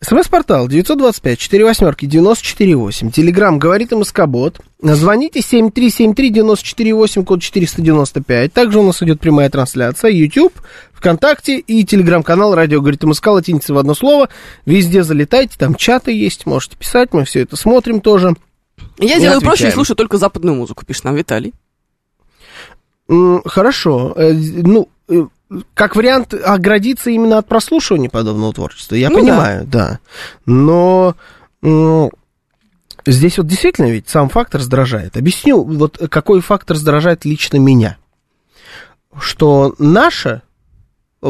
СМС-портал 0.00 0.68
925-48-94-8. 0.68 3.10
Телеграмм 3.10 3.58
говорит 3.58 3.90
МСК-бот. 3.92 4.60
Звоните 4.80 5.40
7373-94-8, 5.40 7.24
код 7.24 7.42
495. 7.42 8.52
Также 8.52 8.78
у 8.78 8.84
нас 8.84 9.02
идет 9.02 9.18
прямая 9.20 9.50
трансляция. 9.50 10.12
YouTube, 10.12 10.52
ВКонтакте 10.92 11.58
и 11.58 11.84
телеграм-канал 11.84 12.54
«Радио 12.54 12.80
говорит 12.80 13.02
МСК» 13.02 13.26
латиница 13.28 13.74
в 13.74 13.78
одно 13.78 13.94
слово. 13.94 14.28
Везде 14.66 15.02
залетайте, 15.02 15.56
там 15.58 15.74
чаты 15.74 16.12
есть, 16.12 16.46
можете 16.46 16.76
писать, 16.76 17.12
мы 17.12 17.24
все 17.24 17.40
это 17.42 17.56
смотрим 17.56 18.00
тоже. 18.00 18.36
Я 18.98 19.18
делаю 19.18 19.40
проще 19.40 19.68
и 19.68 19.72
слушаю 19.72 19.96
только 19.96 20.18
западную 20.18 20.56
музыку, 20.56 20.86
пишет 20.86 21.02
нам 21.04 21.16
Виталий. 21.16 21.52
Хорошо. 23.08 24.14
Э, 24.16 24.32
Ну, 24.32 24.88
э, 25.08 25.26
как 25.74 25.96
вариант 25.96 26.34
оградиться 26.34 27.10
именно 27.10 27.38
от 27.38 27.46
прослушивания 27.48 28.10
подобного 28.10 28.52
творчества, 28.52 28.94
я 28.96 29.08
Ну 29.08 29.16
да. 29.16 29.20
понимаю, 29.20 29.66
да. 29.66 29.98
Но 30.46 31.14
м, 31.62 32.10
здесь 33.06 33.38
вот 33.38 33.46
действительно 33.46 33.86
ведь 33.86 34.08
сам 34.08 34.28
факт 34.28 34.54
раздражает. 34.54 35.16
Объясню, 35.16 35.62
вот 35.62 35.98
какой 36.10 36.40
факт 36.40 36.70
раздражает 36.70 37.24
лично 37.24 37.56
меня. 37.56 37.96
Что 39.20 39.74
наше 39.78 40.42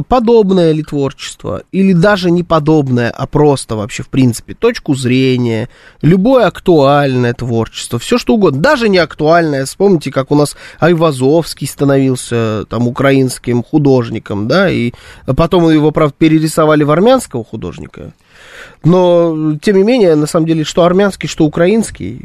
подобное 0.07 0.73
ли 0.73 0.83
творчество, 0.83 1.63
или 1.73 1.93
даже 1.93 2.31
не 2.31 2.43
подобное, 2.43 3.11
а 3.11 3.27
просто 3.27 3.77
вообще, 3.77 4.03
в 4.03 4.09
принципе, 4.09 4.55
точку 4.55 4.95
зрения, 4.95 5.69
любое 6.03 6.47
актуальное 6.47 7.33
творчество, 7.33 7.99
все 7.99 8.19
что 8.19 8.35
угодно, 8.35 8.61
даже 8.61 8.89
не 8.89 8.99
актуальное, 8.99 9.65
вспомните, 9.65 10.11
как 10.11 10.31
у 10.31 10.35
нас 10.35 10.57
Айвазовский 10.79 11.67
становился 11.67 12.67
там 12.69 12.87
украинским 12.87 13.63
художником, 13.63 14.47
да, 14.47 14.71
и 14.71 14.93
потом 15.37 15.71
его, 15.71 15.91
правда, 15.91 16.15
перерисовали 16.19 16.85
в 16.85 16.91
армянского 16.91 17.45
художника, 17.45 18.13
но, 18.85 19.57
тем 19.61 19.77
не 19.77 19.83
менее, 19.83 20.15
на 20.15 20.27
самом 20.27 20.47
деле, 20.47 20.65
что 20.65 20.85
армянский, 20.85 21.29
что 21.29 21.45
украинский, 21.45 22.21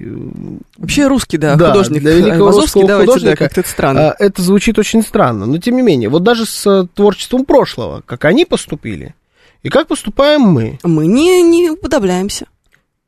Вообще 0.77 1.07
русский, 1.07 1.37
да, 1.37 1.55
Да, 1.55 1.69
художник. 1.69 2.01
для 2.01 2.13
великого 2.15 2.51
русского 2.51 2.85
давайте, 2.87 3.07
да, 3.07 3.13
художника, 3.13 3.37
как-то 3.45 3.61
это 3.61 3.69
странно. 3.69 4.11
а, 4.11 4.15
это 4.19 4.41
звучит 4.41 4.77
очень 4.79 5.01
странно, 5.03 5.45
но 5.45 5.57
тем 5.57 5.75
не 5.75 5.81
менее, 5.81 6.09
вот 6.09 6.23
даже 6.23 6.45
с 6.45 6.65
э, 6.67 6.87
творчеством 6.93 7.45
прошлого, 7.45 8.01
как 8.05 8.25
они 8.25 8.45
поступили, 8.45 9.15
и 9.63 9.69
как 9.69 9.87
поступаем 9.87 10.41
мы, 10.41 10.79
Мы 10.83 11.07
не, 11.07 11.41
не 11.41 11.69
уподобляемся. 11.71 12.45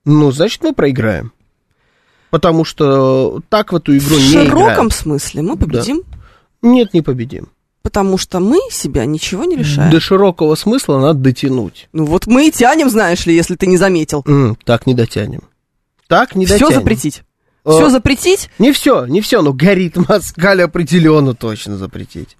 ну, 0.05 0.31
значит, 0.31 0.63
мы 0.63 0.73
проиграем. 0.73 1.31
Потому 2.31 2.65
что 2.65 3.41
так 3.49 3.71
в 3.71 3.75
эту 3.77 3.95
игру 3.95 4.15
В 4.15 4.19
не 4.19 4.31
широком 4.31 4.63
играем. 4.65 4.91
смысле 4.91 5.41
мы 5.43 5.55
победим, 5.57 6.01
Нет, 6.61 6.93
не 6.93 7.01
победим. 7.01 7.47
Потому 7.85 8.17
что 8.17 8.39
мы 8.39 8.59
себя 8.71 9.05
ничего 9.05 9.45
не 9.45 9.55
решаем. 9.55 9.91
До 9.91 9.99
широкого 9.99 10.55
смысла 10.55 10.99
надо 10.99 11.19
дотянуть. 11.19 11.87
Ну 11.93 12.05
вот 12.05 12.25
мы 12.25 12.47
и 12.47 12.51
тянем, 12.51 12.89
знаешь 12.89 13.27
ли, 13.27 13.35
если 13.35 13.55
ты 13.55 13.67
не 13.67 13.77
заметил. 13.77 14.23
М, 14.27 14.57
так 14.65 14.87
не 14.87 14.95
дотянем. 14.95 15.43
Так 16.07 16.35
не 16.35 16.47
Все 16.47 16.55
дотянем. 16.57 16.79
запретить. 16.81 17.21
Э, 17.63 17.69
Все 17.69 17.89
запретить? 17.89 18.49
Не 18.57 18.71
все, 18.71 19.05
не 19.05 19.21
все, 19.21 19.43
но 19.43 19.53
горит 19.53 19.97
Москаль 20.09 20.63
определенно 20.63 21.35
точно 21.35 21.77
запретить. 21.77 22.37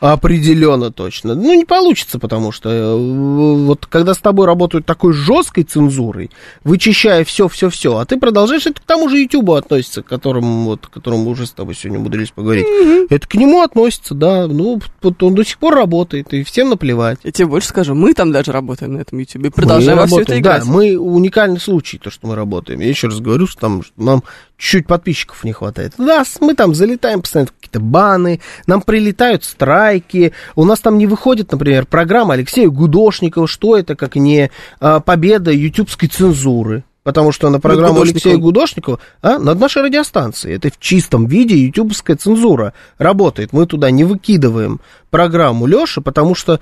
Определенно 0.00 0.90
точно. 0.90 1.34
Ну, 1.34 1.54
не 1.54 1.66
получится, 1.66 2.18
потому 2.18 2.52
что 2.52 2.70
э, 2.70 2.96
вот 2.96 3.84
когда 3.86 4.14
с 4.14 4.18
тобой 4.18 4.46
работают 4.46 4.86
такой 4.86 5.12
жесткой 5.12 5.64
цензурой, 5.64 6.30
вычищая 6.64 7.22
все, 7.24 7.48
все, 7.48 7.68
все, 7.68 7.98
а 7.98 8.06
ты 8.06 8.18
продолжаешь, 8.18 8.66
это 8.66 8.80
к 8.80 8.84
тому 8.84 9.10
же 9.10 9.18
Ютубу 9.18 9.54
относится, 9.54 10.02
к 10.02 10.06
которому, 10.06 10.64
вот, 10.64 10.86
к 10.86 10.90
которому 10.90 11.24
мы 11.24 11.30
уже 11.32 11.46
с 11.46 11.50
тобой 11.50 11.74
сегодня 11.74 11.98
умудрились 11.98 12.30
поговорить. 12.30 12.66
Это 13.10 13.28
к 13.28 13.34
нему 13.34 13.60
относится, 13.60 14.14
да. 14.14 14.46
Ну, 14.46 14.80
вот 15.02 15.22
он 15.22 15.34
до 15.34 15.44
сих 15.44 15.58
пор 15.58 15.74
работает, 15.74 16.32
и 16.32 16.44
всем 16.44 16.70
наплевать. 16.70 17.18
Я 17.22 17.32
тебе 17.32 17.46
больше 17.46 17.68
скажу, 17.68 17.94
мы 17.94 18.14
там 18.14 18.32
даже 18.32 18.52
работаем 18.52 18.94
на 18.94 18.98
этом 18.98 19.20
и 19.20 19.24
продолжаем 19.50 19.96
Мы 19.96 20.02
во 20.02 20.06
все 20.06 20.20
это 20.20 20.32
работаем, 20.32 20.42
играть. 20.42 20.64
Да, 20.64 20.70
мы 20.70 20.96
уникальный 20.96 21.60
случай, 21.60 21.98
то, 21.98 22.10
что 22.10 22.26
мы 22.26 22.36
работаем. 22.36 22.80
Я 22.80 22.88
еще 22.88 23.08
раз 23.08 23.20
говорю, 23.20 23.46
что 23.46 23.60
там 23.60 23.82
что 23.82 23.92
нам 23.96 24.22
чуть-чуть 24.60 24.86
подписчиков 24.86 25.42
не 25.42 25.52
хватает. 25.52 25.94
Да, 25.96 26.22
мы 26.40 26.54
там 26.54 26.74
залетаем 26.74 27.22
постоянно 27.22 27.48
в 27.48 27.52
какие-то 27.52 27.80
баны, 27.80 28.40
нам 28.66 28.82
прилетают 28.82 29.42
страйки, 29.42 30.32
у 30.54 30.64
нас 30.64 30.80
там 30.80 30.98
не 30.98 31.06
выходит, 31.06 31.50
например, 31.50 31.86
программа 31.86 32.34
Алексея 32.34 32.68
Гудошникова, 32.68 33.48
что 33.48 33.76
это, 33.76 33.96
как 33.96 34.16
не 34.16 34.50
а, 34.78 35.00
победа 35.00 35.50
ютубской 35.50 36.08
цензуры. 36.08 36.84
Потому 37.02 37.32
что 37.32 37.48
на 37.48 37.60
программу 37.60 37.94
Гудошникова. 37.94 38.12
Алексея 38.12 38.36
Гудошникова 38.36 38.98
а, 39.22 39.38
над 39.38 39.58
нашей 39.58 39.82
радиостанцией. 39.82 40.56
Это 40.56 40.70
в 40.70 40.78
чистом 40.78 41.26
виде 41.26 41.56
ютубовская 41.56 42.16
цензура 42.16 42.74
работает. 42.98 43.52
Мы 43.52 43.66
туда 43.66 43.90
не 43.90 44.04
выкидываем 44.04 44.80
программу 45.10 45.66
Леши, 45.66 46.00
потому 46.00 46.34
что 46.34 46.60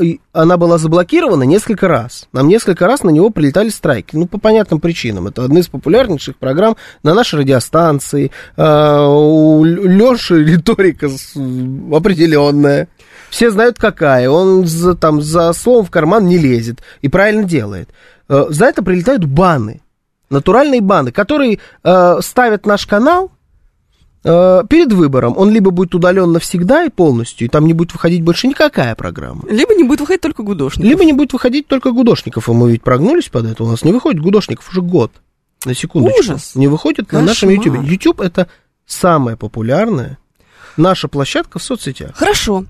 и 0.00 0.20
она 0.32 0.56
была 0.56 0.78
заблокирована 0.78 1.42
несколько 1.42 1.88
раз. 1.88 2.28
Нам 2.32 2.48
несколько 2.48 2.86
раз 2.86 3.02
на 3.02 3.10
него 3.10 3.30
прилетали 3.30 3.70
страйки. 3.70 4.16
Ну, 4.16 4.26
по 4.26 4.38
понятным 4.38 4.80
причинам. 4.80 5.26
Это 5.26 5.44
одна 5.44 5.60
из 5.60 5.68
популярнейших 5.68 6.36
программ 6.36 6.76
на 7.02 7.14
нашей 7.14 7.40
радиостанции. 7.40 8.30
А, 8.56 9.08
у 9.08 9.64
Леши 9.64 10.44
риторика 10.44 11.08
определенная. 11.92 12.88
Все 13.30 13.50
знают, 13.50 13.78
какая. 13.78 14.30
Он 14.30 14.66
за, 14.66 14.94
там, 14.94 15.20
за 15.20 15.52
словом 15.52 15.84
в 15.84 15.90
карман 15.90 16.26
не 16.26 16.38
лезет. 16.38 16.80
И 17.02 17.08
правильно 17.08 17.44
делает. 17.44 17.90
Э, 18.28 18.46
За 18.48 18.66
это 18.66 18.82
прилетают 18.82 19.24
баны. 19.24 19.80
Натуральные 20.30 20.80
баны, 20.80 21.10
которые 21.10 21.58
э, 21.82 22.18
ставят 22.20 22.66
наш 22.66 22.86
канал 22.86 23.30
э, 24.24 24.62
перед 24.68 24.92
выбором. 24.92 25.34
Он 25.38 25.50
либо 25.50 25.70
будет 25.70 25.94
удален 25.94 26.32
навсегда 26.32 26.84
и 26.84 26.90
полностью, 26.90 27.46
и 27.46 27.50
там 27.50 27.66
не 27.66 27.72
будет 27.72 27.92
выходить 27.92 28.22
больше 28.22 28.46
никакая 28.46 28.94
программа. 28.94 29.42
Либо 29.48 29.74
не 29.74 29.84
будет 29.84 30.00
выходить 30.00 30.20
только 30.20 30.42
гудошник. 30.42 30.84
Либо 30.84 31.04
не 31.04 31.14
будет 31.14 31.32
выходить 31.32 31.66
только 31.66 31.92
Гудошников, 31.92 32.48
и 32.48 32.52
мы 32.52 32.72
ведь 32.72 32.82
прогнулись 32.82 33.28
под 33.28 33.46
это. 33.46 33.64
У 33.64 33.68
нас 33.68 33.84
не 33.84 33.92
выходит 33.92 34.20
Гудошников 34.20 34.68
уже 34.70 34.82
год. 34.82 35.12
На 35.64 35.74
секундочку. 35.74 36.20
Ужас. 36.20 36.54
Не 36.54 36.68
выходит 36.68 37.10
на 37.10 37.22
нашем 37.22 37.48
Кошмар. 37.48 37.66
YouTube. 37.66 37.90
YouTube 37.90 38.20
это 38.20 38.48
самая 38.86 39.36
популярная 39.36 40.18
наша 40.76 41.08
площадка 41.08 41.58
в 41.58 41.62
соцсетях. 41.62 42.14
Хорошо, 42.14 42.64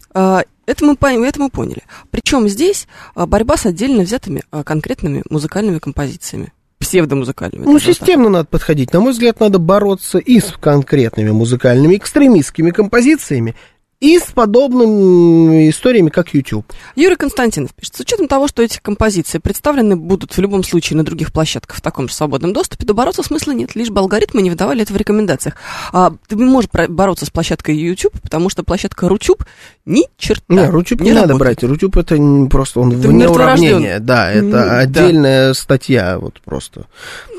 это 0.68 0.84
мы, 0.84 0.96
это 1.26 1.40
мы 1.40 1.48
поняли. 1.48 1.82
Причем 2.10 2.46
здесь 2.48 2.87
а, 3.14 3.26
борьба 3.26 3.56
с 3.56 3.64
отдельно 3.64 4.02
взятыми 4.02 4.42
а, 4.50 4.62
конкретными 4.64 5.22
музыкальными 5.30 5.78
композициями. 5.78 6.52
Псевдомузыкальными. 6.78 7.64
Ну, 7.64 7.72
даже 7.72 7.87
так. 7.87 7.94
системно 7.96 8.28
надо 8.28 8.48
подходить. 8.48 8.92
На 8.92 9.00
мой 9.00 9.12
взгляд, 9.12 9.40
надо 9.40 9.58
бороться 9.58 10.18
и 10.18 10.38
с 10.38 10.52
конкретными 10.60 11.30
музыкальными 11.30 11.96
экстремистскими 11.96 12.70
композициями, 12.70 13.56
и 14.00 14.18
с 14.18 14.26
подобными 14.26 15.70
историями, 15.70 16.08
как 16.10 16.32
YouTube. 16.32 16.64
Юрий 16.94 17.16
Константинов 17.16 17.74
пишет, 17.74 17.96
с 17.96 18.00
учетом 18.00 18.28
того, 18.28 18.46
что 18.46 18.62
эти 18.62 18.78
композиции 18.78 19.38
представлены 19.38 19.96
будут 19.96 20.36
в 20.36 20.40
любом 20.40 20.62
случае 20.62 20.96
на 20.96 21.04
других 21.04 21.32
площадках 21.32 21.76
в 21.78 21.80
таком 21.80 22.08
же 22.08 22.14
свободном 22.14 22.52
доступе, 22.52 22.86
то 22.86 22.94
бороться 22.94 23.22
смысла 23.24 23.52
нет, 23.52 23.74
лишь 23.74 23.90
бы 23.90 23.98
алгоритмы 24.00 24.42
не 24.42 24.50
выдавали 24.50 24.82
это 24.82 24.92
в 24.92 24.96
рекомендациях. 24.96 25.56
А, 25.92 26.12
ты 26.28 26.36
не 26.36 26.44
можешь 26.44 26.70
бороться 26.70 27.26
с 27.26 27.30
площадкой 27.30 27.76
YouTube, 27.76 28.20
потому 28.22 28.50
что 28.50 28.62
площадка 28.62 29.08
Рутюб 29.08 29.44
ни 29.84 30.04
черта 30.16 30.44
Не, 30.48 30.66
Рутюб 30.68 31.00
не, 31.00 31.10
надо 31.12 31.32
работает. 31.32 31.58
брать. 31.60 31.70
Рутюб 31.70 31.96
это 31.96 32.18
не 32.18 32.48
просто 32.48 32.80
он 32.80 32.92
Это 32.92 33.08
вне 33.08 33.28
уравнения. 33.28 33.98
Да, 33.98 34.30
это 34.30 34.50
да. 34.50 34.78
отдельная 34.78 35.54
статья, 35.54 36.18
вот 36.20 36.40
просто. 36.44 36.86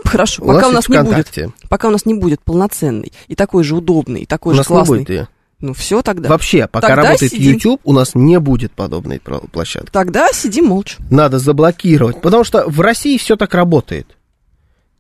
Хорошо, 0.04 0.44
У 0.44 0.48
пока 0.48 0.68
у 0.68 0.72
нас 0.72 0.90
не 0.90 1.02
будет, 1.02 1.28
пока 1.70 1.88
у 1.88 1.92
нас 1.92 2.06
не 2.06 2.16
будет 2.16 2.42
полноценный 2.42 3.14
и 3.28 3.36
такой 3.36 3.64
же 3.64 3.76
удобный, 3.78 4.22
и 4.22 4.26
такой 4.26 4.52
У 4.52 4.56
же 4.56 4.60
нас 4.60 4.70
не 4.70 4.76
классный. 4.76 4.98
будет. 5.00 5.30
Ну 5.62 5.74
все 5.74 6.02
тогда. 6.02 6.30
Вообще, 6.30 6.68
пока 6.68 6.88
Тогда 6.88 7.04
работает 7.04 7.32
сидим. 7.32 7.54
YouTube, 7.54 7.82
у 7.84 7.92
нас 7.92 8.16
не 8.16 8.40
будет 8.40 8.72
подобной 8.72 9.20
площадки. 9.20 9.90
Тогда 9.92 10.32
сиди 10.32 10.62
молча. 10.62 10.98
Надо 11.10 11.38
заблокировать, 11.38 12.22
потому 12.22 12.44
что 12.44 12.64
в 12.68 12.80
России 12.80 13.18
все 13.18 13.36
так 13.36 13.54
работает. 13.54 14.16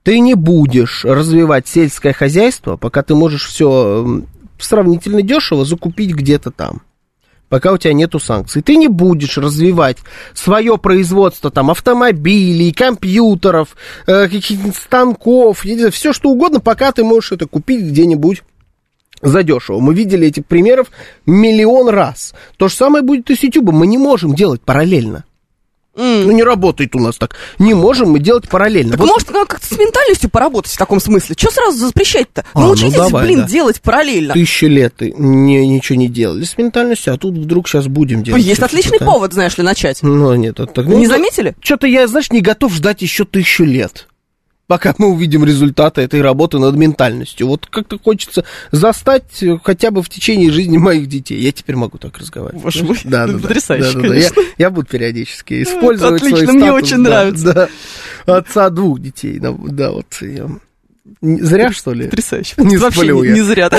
Ты 0.03 0.19
не 0.19 0.33
будешь 0.33 1.05
развивать 1.05 1.67
сельское 1.67 2.13
хозяйство, 2.13 2.77
пока 2.77 3.03
ты 3.03 3.15
можешь 3.15 3.47
все 3.47 4.23
сравнительно 4.59 5.21
дешево 5.21 5.65
закупить 5.65 6.13
где-то 6.13 6.51
там. 6.51 6.81
Пока 7.47 7.71
у 7.71 7.77
тебя 7.77 7.93
нету 7.93 8.19
санкций. 8.19 8.61
Ты 8.61 8.75
не 8.75 8.87
будешь 8.87 9.37
развивать 9.37 9.97
свое 10.35 10.77
производство 10.77 11.49
там 11.49 11.71
автомобилей, 11.71 12.71
компьютеров, 12.71 13.75
э, 14.05 14.27
каких-нибудь 14.27 14.75
станков, 14.75 15.65
все 15.91 16.13
что 16.13 16.29
угодно, 16.29 16.59
пока 16.59 16.91
ты 16.91 17.03
можешь 17.03 17.31
это 17.31 17.47
купить 17.47 17.81
где-нибудь 17.81 18.43
задешево. 19.21 19.79
Мы 19.79 19.93
видели 19.93 20.27
этих 20.27 20.45
примеров 20.45 20.87
миллион 21.25 21.89
раз. 21.89 22.33
То 22.57 22.67
же 22.67 22.75
самое 22.75 23.03
будет 23.03 23.29
и 23.29 23.35
с 23.35 23.43
YouTube. 23.43 23.71
Мы 23.71 23.87
не 23.87 23.97
можем 23.97 24.35
делать 24.35 24.61
параллельно. 24.61 25.23
М. 25.97 26.27
Ну, 26.27 26.31
не 26.31 26.43
работает 26.43 26.95
у 26.95 26.99
нас 26.99 27.17
так. 27.17 27.35
Не 27.57 27.73
можем 27.73 28.11
мы 28.11 28.19
делать 28.19 28.47
параллельно. 28.47 28.91
Так 28.91 28.99
Вот 29.01 29.09
может, 29.09 29.31
надо 29.31 29.45
как-то 29.47 29.65
с 29.65 29.77
ментальностью 29.77 30.29
поработать 30.29 30.71
в 30.71 30.77
таком 30.77 31.01
смысле? 31.01 31.35
Что 31.37 31.51
сразу 31.51 31.77
запрещать-то? 31.87 32.45
А, 32.53 32.59
ну 32.59 32.67
Научитесь, 32.67 32.93
давай, 32.93 33.25
блин, 33.25 33.39
да. 33.41 33.47
делать 33.47 33.81
параллельно. 33.81 34.33
тысячи 34.33 34.65
лет 34.65 35.01
и 35.01 35.11
не, 35.17 35.67
ничего 35.67 35.97
не 35.97 36.07
делали 36.07 36.45
с 36.45 36.57
ментальностью, 36.57 37.13
а 37.13 37.17
тут 37.17 37.33
вдруг 37.37 37.67
сейчас 37.67 37.87
будем 37.87 38.23
делать. 38.23 38.41
Есть 38.43 38.61
отличный 38.61 38.99
повод, 38.99 39.33
знаешь 39.33 39.57
ли, 39.57 39.63
начать. 39.63 40.01
Ну, 40.01 40.33
нет, 40.35 40.59
это 40.59 40.67
так. 40.71 40.85
Вы 40.85 40.95
не 40.95 41.07
заметили? 41.07 41.53
Что-то 41.61 41.87
я, 41.87 42.07
знаешь, 42.07 42.31
не 42.31 42.39
готов 42.41 42.71
ждать 42.73 43.01
еще 43.01 43.25
тысячу 43.25 43.65
лет. 43.65 44.07
Пока 44.69 44.93
мы 44.99 45.07
увидим 45.07 45.43
результаты 45.43 46.01
этой 46.01 46.21
работы 46.21 46.59
над 46.59 46.75
ментальностью. 46.75 47.47
Вот 47.47 47.65
как-то 47.65 47.97
хочется 47.97 48.45
застать 48.69 49.41
э, 49.41 49.57
хотя 49.63 49.89
бы 49.89 50.03
в 50.03 50.09
течение 50.09 50.51
жизни 50.51 50.77
моих 50.77 51.07
детей. 51.07 51.41
Я 51.41 51.51
теперь 51.51 51.75
могу 51.75 51.97
так 51.97 52.15
разговаривать. 52.19 52.61
Боже 52.61 52.83
мой, 52.83 52.95
да, 53.03 53.25
да, 53.25 53.33
да, 53.33 53.39
потрясающе, 53.39 53.93
да, 53.95 54.01
да, 54.01 54.07
да. 54.09 54.15
Я, 54.15 54.29
я 54.59 54.69
буду 54.69 54.85
периодически 54.85 55.63
использовать 55.63 56.21
отлично, 56.21 56.45
свой 56.45 56.53
мне 56.53 56.67
статус, 56.67 56.83
очень 56.83 57.03
да, 57.03 57.09
нравится. 57.09 57.69
да. 58.25 58.37
отца 58.37 58.69
двух 58.69 58.99
детей. 58.99 59.39
Да, 59.39 59.55
да, 59.57 59.89
вот 59.89 60.05
я... 60.21 60.47
Не- 61.21 61.41
Зря, 61.41 61.71
что 61.71 61.91
ли? 61.93 62.03
Потрясающе. 62.05 62.53
Не 62.59 62.77
Вообще 62.77 63.07
не, 63.07 63.27
я. 63.27 63.33
не 63.33 63.41
зря. 63.41 63.71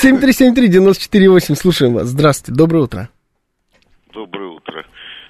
7373-94-8, 0.00 1.56
слушаем 1.60 1.94
вас. 1.94 2.06
Здравствуйте, 2.06 2.56
доброе 2.56 2.84
утро. 2.84 3.08
Доброе 4.12 4.43
утро. 4.43 4.43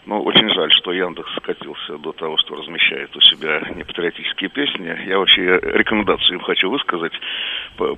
Ну, 0.07 0.21
очень 0.23 0.51
жаль, 0.51 0.71
что 0.73 0.93
Яндекс 0.93 1.35
скатился 1.37 1.97
до 1.97 2.13
того, 2.13 2.37
что 2.37 2.57
размещает 2.57 3.17
у 3.17 3.21
себя 3.23 3.63
непатриотические 3.75 4.51
песни. 4.51 4.95
Я 5.07 5.19
вообще 5.19 5.59
рекомендацию 5.63 6.35
им 6.35 6.41
хочу 6.41 6.71
высказать. 6.71 7.13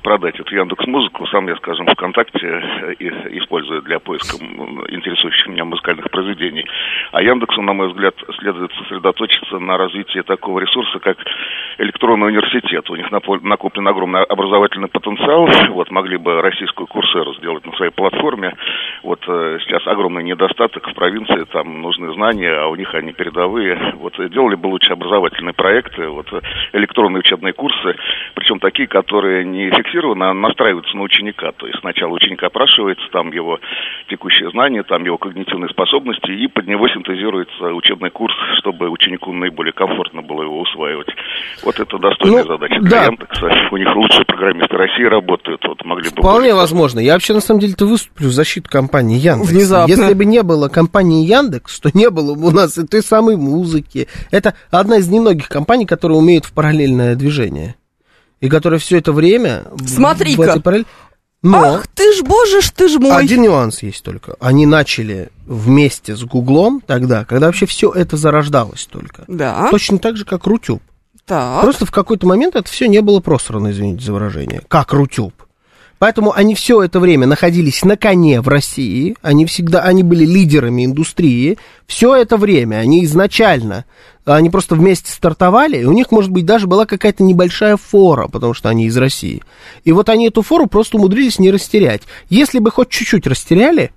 Продать 0.03 0.39
эту 0.39 0.55
Яндекс 0.55 0.87
Музыку. 0.87 1.27
Сам 1.27 1.49
я, 1.49 1.57
скажем, 1.57 1.87
ВКонтакте 1.87 2.47
э, 2.47 2.95
использую 3.39 3.83
для 3.83 3.99
поиска 3.99 4.37
интересующих 4.37 5.49
меня 5.49 5.65
музыкальных 5.65 6.09
произведений. 6.11 6.65
А 7.11 7.23
Яндексу, 7.23 7.61
на 7.63 7.73
мой 7.73 7.89
взгляд, 7.89 8.15
следует 8.39 8.73
сосредоточиться 8.75 9.59
на 9.59 9.77
развитии 9.77 10.21
такого 10.21 10.61
ресурса, 10.61 11.01
как 11.01 11.19
электронный 11.78 12.28
университет. 12.28 12.88
У 12.90 12.97
них 12.97 13.11
накоплен 13.11 13.88
огромный 13.88 14.23
образовательный 14.25 14.88
потенциал. 14.88 15.49
Вот, 15.76 15.90
могли 15.90 16.16
бы 16.16 16.40
российскую 16.40 16.87
курсеру 16.87 17.35
сделать 17.35 17.64
на 17.66 17.73
своей 17.73 17.92
платформе. 17.92 18.54
Вот 19.02 19.21
э, 19.28 19.59
сейчас 19.62 19.87
огромный 19.87 20.23
недостаток 20.23 20.88
в 20.88 20.95
провинции, 20.95 21.45
там 21.52 21.83
нужны 21.83 22.12
знания, 22.14 22.52
а 22.52 22.68
у 22.68 22.76
них 22.76 22.95
они 22.95 23.12
передовые. 23.12 23.95
Вот 23.97 24.14
делали 24.30 24.54
бы 24.54 24.68
лучше 24.68 24.92
образовательные 24.92 25.52
проекты, 25.52 26.09
вот 26.09 26.26
электронные 26.73 27.21
учебные 27.21 27.52
курсы, 27.52 27.97
причем 28.35 28.59
такие, 28.59 28.88
которые 28.88 29.45
не 29.45 29.71
фиксированы, 29.71 30.25
а 30.25 30.35
настраиваются 30.35 30.97
на 30.97 31.02
ученика. 31.02 31.52
То 31.52 31.66
есть 31.66 31.80
сначала 31.80 32.12
ученик 32.12 32.42
опрашивается, 32.42 33.06
там 33.11 33.33
его 33.33 33.61
текущие 34.09 34.50
знания, 34.50 34.83
там 34.83 35.04
его 35.04 35.18
когнитивные 35.18 35.68
способности, 35.68 36.30
и 36.30 36.47
под 36.49 36.66
него 36.66 36.88
синтезируется 36.88 37.75
учебный 37.75 38.11
курс, 38.11 38.35
чтобы 38.59 38.88
ученику 38.88 39.33
наиболее 39.33 39.73
комфортно 39.73 40.23
было 40.23 40.42
его 40.42 40.61
усваивать. 40.61 41.09
Вот 41.67 41.81
это 41.81 41.99
достойная 41.99 42.45
Ну, 42.45 42.49
задача 42.55 42.81
да. 42.81 42.89
для 42.89 43.03
Яндекса. 43.07 43.47
У 43.73 43.77
них 43.77 43.89
лучшие 43.97 44.25
программисты 44.25 44.77
России 44.77 45.05
работают, 45.05 45.61
вот 45.67 45.85
могли 45.85 46.05
бы... 46.11 46.17
Вполне 46.23 46.39
более- 46.51 46.55
возможно. 46.55 47.01
Я 47.01 47.15
вообще, 47.15 47.35
на 47.35 47.41
самом 47.41 47.59
деле-то 47.61 47.87
выступлю 47.87 48.29
в 48.29 48.33
защиту 48.33 48.71
компании 48.71 49.19
Яндекс. 49.19 49.51
Внезапно. 49.51 49.91
Если 49.93 50.15
бы 50.15 50.25
не 50.25 50.43
было 50.45 50.69
компании 50.69 51.27
Яндекс, 51.27 51.81
то 51.81 51.91
не 51.93 52.09
было 52.09 52.35
бы 52.37 52.47
у 52.47 52.51
нас 52.53 52.79
и 52.79 52.87
той 52.87 53.03
самой 53.03 53.37
музыки. 53.37 54.07
Это 54.31 54.55
одна 54.71 54.99
из 54.99 55.09
немногих 55.09 55.49
компаний, 55.49 55.87
которые 55.87 56.19
умеют 56.19 56.45
в 56.45 56.53
параллельное 56.53 57.17
движение. 57.17 57.75
И 58.41 58.49
которая 58.49 58.79
все 58.79 58.99
это 58.99 59.13
время... 59.13 59.65
в- 59.73 59.89
Смотри-ка. 59.89 60.39
в 60.39 60.43
этой 60.43 60.63
параллель- 60.63 60.87
Но 61.43 61.59
Ах 61.75 61.89
ты 61.89 62.13
ж, 62.13 62.23
боже 62.23 62.61
ж 62.61 62.71
ты 62.71 62.89
ж 62.89 62.97
мой. 62.99 63.11
один 63.17 63.43
нюанс 63.43 63.83
есть 63.83 64.05
только. 64.05 64.37
Они 64.39 64.67
начали 64.67 65.31
вместе 65.47 66.15
с 66.15 66.23
Гуглом 66.23 66.81
тогда, 66.87 67.25
когда 67.25 67.47
вообще 67.47 67.67
все 67.67 67.91
это 67.91 68.17
зарождалось 68.17 68.87
только. 68.87 69.25
Да, 69.27 69.69
Точно 69.73 69.99
так 69.99 70.17
же, 70.17 70.25
как 70.25 70.47
Рутюб. 70.47 70.81
Так. 71.26 71.62
Просто 71.62 71.85
в 71.85 71.90
какой-то 71.90 72.26
момент 72.26 72.56
это 72.56 72.71
все 72.71 72.88
не 72.88 73.02
было 73.02 73.21
просрано, 73.21 73.71
извините 73.71 74.04
за 74.04 74.12
выражение, 74.12 74.62
как 74.68 74.92
Рутюб. 74.92 75.35
Поэтому 75.99 76.33
они 76.33 76.54
все 76.54 76.83
это 76.83 77.00
время 77.00 77.26
находились 77.26 77.83
на 77.83 77.97
коне 77.97 78.42
в 78.42 78.49
России, 78.49 79.16
они 79.23 79.47
всегда, 79.47 79.80
они 79.80 80.02
были 80.02 80.26
лидерами 80.26 80.85
индустрии, 80.85 81.59
все 81.87 82.14
это 82.14 82.37
время 82.37 82.76
они 82.76 83.02
изначально, 83.06 83.87
они 84.26 84.50
просто 84.50 84.75
вместе 84.75 85.11
стартовали, 85.11 85.78
и 85.78 85.85
у 85.85 85.92
них, 85.92 86.11
может 86.11 86.30
быть, 86.30 86.45
даже 86.45 86.66
была 86.66 86.85
какая-то 86.85 87.23
небольшая 87.23 87.78
фора, 87.78 88.28
потому 88.28 88.52
что 88.52 88.69
они 88.69 88.86
из 88.86 88.97
России. 88.99 89.43
И 89.84 89.93
вот 89.93 90.10
они 90.10 90.28
эту 90.28 90.43
фору 90.43 90.67
просто 90.67 90.99
умудрились 90.99 91.39
не 91.39 91.50
растерять. 91.50 92.02
Если 92.28 92.58
бы 92.58 92.71
хоть 92.71 92.91
чуть-чуть 92.91 93.26
растеряли, 93.26 93.93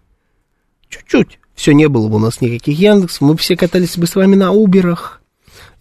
чуть-чуть, 0.88 1.40
все 1.54 1.74
не 1.74 1.90
было 1.90 2.08
бы 2.08 2.16
у 2.16 2.20
нас 2.20 2.40
никаких 2.40 2.80
Яндексов, 2.80 3.22
мы 3.22 3.36
все 3.36 3.58
катались 3.58 3.98
бы 3.98 4.08
с 4.08 4.16
вами 4.16 4.36
на 4.36 4.54
Уберах. 4.54 5.20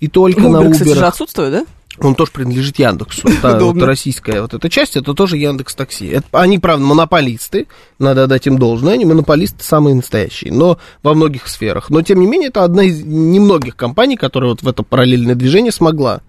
И 0.00 0.08
только 0.08 0.40
на 0.42 0.58
Uber, 0.58 0.72
кстати, 0.72 0.94
же 0.94 1.06
отсутствует, 1.06 1.52
да? 1.52 1.66
Он 2.00 2.14
тоже 2.14 2.30
принадлежит 2.30 2.78
Яндексу. 2.78 3.28
Да, 3.42 3.58
вот 3.58 3.80
российская 3.82 4.42
вот 4.42 4.54
эта 4.54 4.68
часть, 4.68 4.96
это 4.96 5.14
тоже 5.14 5.36
Яндекс 5.36 5.74
Такси. 5.74 6.06
Это, 6.06 6.26
они, 6.32 6.58
правда, 6.58 6.84
монополисты, 6.84 7.66
надо 7.98 8.24
отдать 8.24 8.46
им 8.46 8.58
должное, 8.58 8.94
они 8.94 9.04
монополисты 9.04 9.64
самые 9.64 9.94
настоящие, 9.94 10.52
но 10.52 10.78
во 11.02 11.14
многих 11.14 11.48
сферах. 11.48 11.90
Но, 11.90 12.02
тем 12.02 12.20
не 12.20 12.26
менее, 12.26 12.48
это 12.48 12.64
одна 12.64 12.84
из 12.84 13.02
немногих 13.04 13.76
компаний, 13.76 14.16
которая 14.16 14.50
вот 14.50 14.62
в 14.62 14.68
это 14.68 14.82
параллельное 14.82 15.34
движение 15.34 15.72
смогла. 15.72 16.20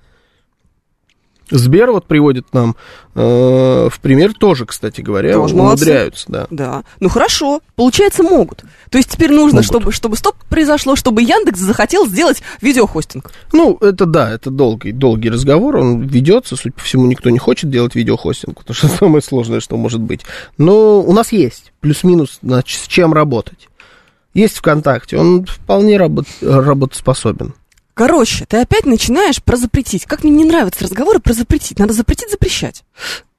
Сбер 1.51 1.91
вот 1.91 2.05
приводит 2.05 2.53
нам 2.53 2.75
э, 3.15 3.89
в 3.91 3.99
пример 4.01 4.33
тоже, 4.33 4.65
кстати 4.65 5.01
говоря, 5.01 5.33
Тоже 5.33 5.55
молодцы. 5.55 5.83
умудряются, 5.85 6.25
да. 6.29 6.47
Да. 6.49 6.83
Ну 6.99 7.09
хорошо, 7.09 7.61
получается, 7.75 8.23
могут. 8.23 8.63
То 8.91 8.97
есть 8.97 9.09
теперь 9.11 9.31
нужно, 9.31 9.57
Могут. 9.57 9.65
чтобы, 9.65 9.91
чтобы 9.91 10.15
стоп 10.17 10.35
произошло, 10.49 10.95
чтобы 10.95 11.21
Яндекс 11.21 11.59
захотел 11.59 12.07
сделать 12.07 12.41
видеохостинг. 12.61 13.31
Ну, 13.53 13.77
это 13.81 14.05
да, 14.05 14.31
это 14.31 14.49
долгий, 14.49 14.91
долгий 14.91 15.29
разговор, 15.29 15.77
он 15.77 16.01
ведется, 16.01 16.55
судя 16.55 16.73
по 16.73 16.81
всему, 16.81 17.05
никто 17.07 17.29
не 17.29 17.39
хочет 17.39 17.69
делать 17.69 17.95
видеохостинг, 17.95 18.59
потому 18.59 18.75
что 18.75 18.87
самое 18.99 19.21
сложное, 19.21 19.59
что 19.59 19.77
может 19.77 20.01
быть. 20.01 20.21
Но 20.57 21.01
у 21.01 21.13
нас 21.13 21.31
есть 21.31 21.71
плюс-минус, 21.81 22.39
значит, 22.41 22.79
с 22.81 22.87
чем 22.87 23.13
работать. 23.13 23.67
Есть 24.35 24.57
ВКонтакте, 24.57 25.17
он 25.17 25.45
вполне 25.45 25.97
работ- 25.97 26.27
работоспособен. 26.41 27.53
Короче, 27.99 28.45
ты 28.45 28.55
опять 28.61 28.85
начинаешь 28.85 29.43
про 29.43 29.57
запретить. 29.57 30.05
Как 30.05 30.23
мне 30.23 30.31
не 30.31 30.45
нравятся 30.45 30.85
разговоры 30.85 31.19
про 31.19 31.33
запретить. 31.33 31.79
Надо 31.79 31.91
запретить, 31.91 32.31
запрещать. 32.31 32.85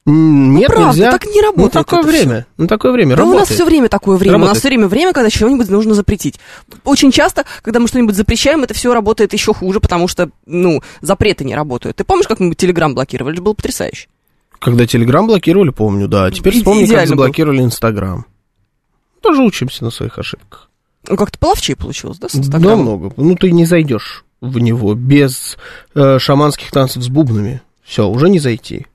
М, 0.07 0.55
Нет, 0.55 0.69
Ну, 0.69 0.75
правда, 0.75 0.91
нельзя. 0.99 1.11
так 1.13 1.25
не 1.25 1.41
работает 1.41 1.75
Ну, 1.75 1.81
такое 1.83 2.03
время, 2.03 2.47
ну, 2.59 2.67
такое 2.67 2.93
время, 2.93 3.17
Да 3.17 3.23
у 3.23 3.27
нас 3.29 3.35
работает. 3.37 3.55
все 3.57 3.65
время 3.65 3.89
такое 3.89 4.17
время. 4.19 4.35
У 4.37 4.39
нас 4.39 4.49
Работает. 4.49 4.61
все 4.61 4.69
время 4.69 4.89
время, 4.89 5.13
когда 5.15 5.31
чего-нибудь 5.31 5.71
нужно 5.71 5.95
запретить. 5.95 6.39
Очень 6.85 7.11
часто, 7.11 7.47
когда 7.63 7.81
мы 7.81 7.89
что-нибудь 7.89 8.15
запрещаем, 8.15 8.63
это 8.63 8.75
все 8.75 8.93
работает 8.93 9.33
еще 9.33 9.55
хуже, 9.55 9.81
потому 9.81 10.09
что, 10.09 10.29
ну, 10.45 10.83
запреты 11.01 11.45
не 11.47 11.55
работают. 11.55 11.97
Ты 11.97 12.05
помнишь, 12.05 12.29
как 12.29 12.39
мы 12.41 12.55
Телеграм 12.55 12.95
блокировали? 12.95 13.37
Это 13.37 13.43
было 13.43 13.55
потрясающе. 13.55 14.09
Когда 14.59 14.87
Телеграм 14.87 15.27
блокировали, 15.27 15.71
помню, 15.71 16.07
да. 16.07 16.27
А 16.27 16.31
теперь 16.31 16.53
вспомни, 16.59 16.81
как 16.81 16.89
идеально 16.91 17.17
было. 17.17 17.25
заблокировали 17.25 17.63
Инстаграм. 17.63 18.27
Тоже 19.23 19.41
учимся 19.41 19.85
на 19.85 19.91
своих 19.91 20.19
ошибках. 20.19 20.69
Ну, 21.09 21.17
как-то 21.17 21.39
половчей 21.39 21.77
получилось, 21.77 22.19
да, 22.19 22.29
с 22.29 22.33
Да, 22.33 22.41
Инстаграмом? 22.41 22.81
много. 22.83 23.15
Ну, 23.17 23.37
ты 23.37 23.53
не 23.53 23.65
зайдешь 23.65 24.27
в 24.41 24.59
него 24.59 24.95
без 24.95 25.57
э, 25.95 26.19
шаманских 26.19 26.71
танцев 26.71 27.03
с 27.03 27.09
бубнами. 27.09 27.63
Все, 27.85 28.09
уже 28.09 28.29
не 28.29 28.39
зайти. 28.39 28.87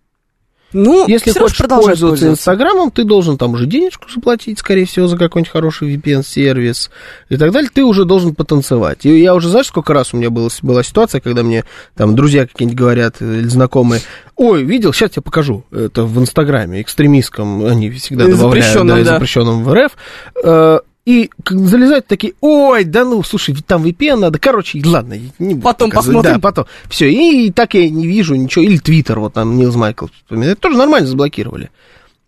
Ну, 0.76 1.08
Если 1.08 1.32
хочешь 1.32 1.58
продолжай 1.58 1.92
пользоваться 1.92 2.28
Инстаграмом, 2.28 2.92
ты 2.92 3.06
должен 3.06 3.38
там 3.38 3.54
уже 3.54 3.66
денежку 3.66 4.10
заплатить, 4.14 4.60
скорее 4.60 4.86
всего, 4.86 5.08
за 5.08 5.18
какой-нибудь 5.18 5.52
хороший 5.52 5.96
VPN-сервис 5.96 6.92
и 7.30 7.38
так 7.38 7.52
далее. 7.52 7.70
Ты 7.74 7.86
уже 7.86 8.04
должен 8.04 8.36
потанцевать. 8.36 9.06
И 9.06 9.22
я 9.22 9.36
уже, 9.36 9.48
знаешь, 9.48 9.68
сколько 9.68 9.94
раз 9.94 10.14
у 10.14 10.18
меня 10.18 10.30
было, 10.30 10.50
была 10.64 10.84
ситуация, 10.84 11.22
когда 11.22 11.44
мне 11.44 11.64
там 11.96 12.14
друзья 12.16 12.46
какие-нибудь 12.46 12.78
говорят 12.78 13.22
или 13.22 13.48
знакомые, 13.48 14.02
ой, 14.36 14.64
видел, 14.64 14.92
сейчас 14.92 15.12
тебе 15.12 15.22
покажу. 15.22 15.64
Это 15.72 16.04
в 16.04 16.20
Инстаграме, 16.20 16.82
экстремистском, 16.82 17.64
они 17.64 17.90
всегда 17.92 18.28
добавляют, 18.28 18.86
да, 18.86 18.98
да. 18.98 19.04
запрещенном 19.14 19.64
в 19.64 19.74
РФ. 19.74 20.84
И 21.06 21.30
залезают 21.48 22.08
такие, 22.08 22.34
ой, 22.42 22.84
да 22.84 23.06
ну, 23.06 23.22
слушай, 23.22 23.56
там 23.68 23.84
VPN 23.84 24.16
надо. 24.16 24.40
Короче, 24.40 24.82
ладно, 24.84 25.14
не 25.38 25.54
буду 25.54 25.62
Потом 25.62 25.90
показывать. 25.92 26.16
посмотрим. 26.18 26.34
Да, 26.34 26.40
потом. 26.40 26.66
Все, 26.90 27.12
и, 27.12 27.52
так 27.52 27.76
я 27.76 27.88
не 27.90 28.08
вижу 28.08 28.34
ничего. 28.34 28.66
Или 28.66 28.78
Твиттер, 28.80 29.20
вот 29.20 29.34
там 29.34 29.56
Нилс 29.56 29.76
Майкл 29.76 30.08
вспоминает. 30.24 30.60
Тоже 30.60 30.78
нормально 30.78 31.08
заблокировали. 31.08 31.70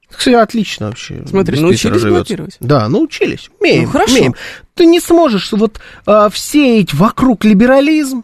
Кстати, 0.10 0.36
отлично 0.36 0.88
вообще. 0.88 1.24
Смотри, 1.28 1.56
без 1.56 1.62
научились 1.64 2.04
блокировать? 2.04 2.58
Да, 2.60 2.88
научились. 2.88 3.50
Умеем, 3.60 3.86
Ну, 3.86 3.90
хорошо. 3.90 4.14
умеем. 4.16 4.36
Ты 4.76 4.86
не 4.86 5.00
сможешь 5.00 5.52
вот 5.52 5.80
а, 6.06 6.30
всеять 6.30 6.94
вокруг 6.94 7.44
либерализм, 7.46 8.24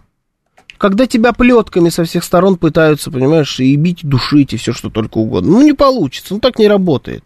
когда 0.77 1.07
тебя 1.07 1.33
плетками 1.33 1.89
со 1.89 2.03
всех 2.05 2.23
сторон 2.23 2.57
пытаются, 2.57 3.09
понимаешь, 3.09 3.59
и 3.59 3.75
бить, 3.75 4.03
и 4.03 4.07
душить, 4.07 4.53
и 4.53 4.57
все 4.57 4.71
что 4.71 4.89
только 4.91 5.17
угодно. 5.17 5.51
Ну, 5.53 5.61
не 5.63 5.73
получится, 5.73 6.35
ну, 6.35 6.39
так 6.39 6.59
не 6.59 6.67
работает. 6.67 7.25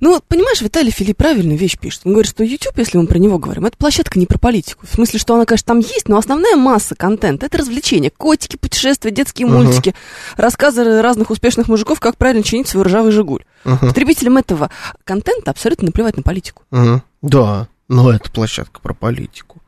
Ну, 0.00 0.20
понимаешь, 0.26 0.60
Виталий 0.60 0.90
Филипп 0.90 1.16
правильную 1.16 1.58
вещь 1.58 1.78
пишет. 1.78 2.02
Он 2.04 2.12
говорит, 2.12 2.30
что 2.30 2.44
YouTube, 2.44 2.78
если 2.78 2.98
мы 2.98 3.06
про 3.06 3.18
него 3.18 3.38
говорим, 3.38 3.66
это 3.66 3.76
площадка 3.76 4.18
не 4.18 4.26
про 4.26 4.38
политику. 4.38 4.86
В 4.86 4.94
смысле, 4.94 5.18
что 5.18 5.34
она, 5.34 5.44
конечно, 5.46 5.66
там 5.66 5.78
есть, 5.80 6.08
но 6.08 6.16
основная 6.16 6.56
масса 6.56 6.94
контента— 6.94 7.46
это 7.46 7.58
развлечения. 7.58 8.10
Котики, 8.10 8.56
путешествия, 8.56 9.10
детские 9.10 9.46
Ага. 9.46 9.58
мультики, 9.58 9.94
рассказы 10.36 11.02
разных 11.02 11.30
успешных 11.30 11.68
мужиков, 11.68 12.00
как 12.00 12.16
правильно 12.16 12.42
чинить 12.42 12.68
свой 12.68 12.84
ржавый 12.84 13.12
«Жигуль». 13.12 13.44
Ага. 13.64 13.88
Потребителям 13.88 14.36
этого 14.36 14.70
контента 15.04 15.50
абсолютно 15.50 15.86
наплевать 15.86 16.16
на 16.16 16.22
политику. 16.22 16.62
Мгм. 16.70 17.02
Да, 17.22 17.68
но 17.88 18.12
это 18.12 18.30
площадка 18.30 18.80
про 18.80 18.94
политику. 18.94 19.60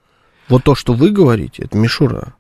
Вот 0.49 0.65
то, 0.65 0.75
что 0.75 0.95
вы 0.95 1.11
говорите, 1.11 1.63
это 1.63 1.77
мишура. 1.77 2.35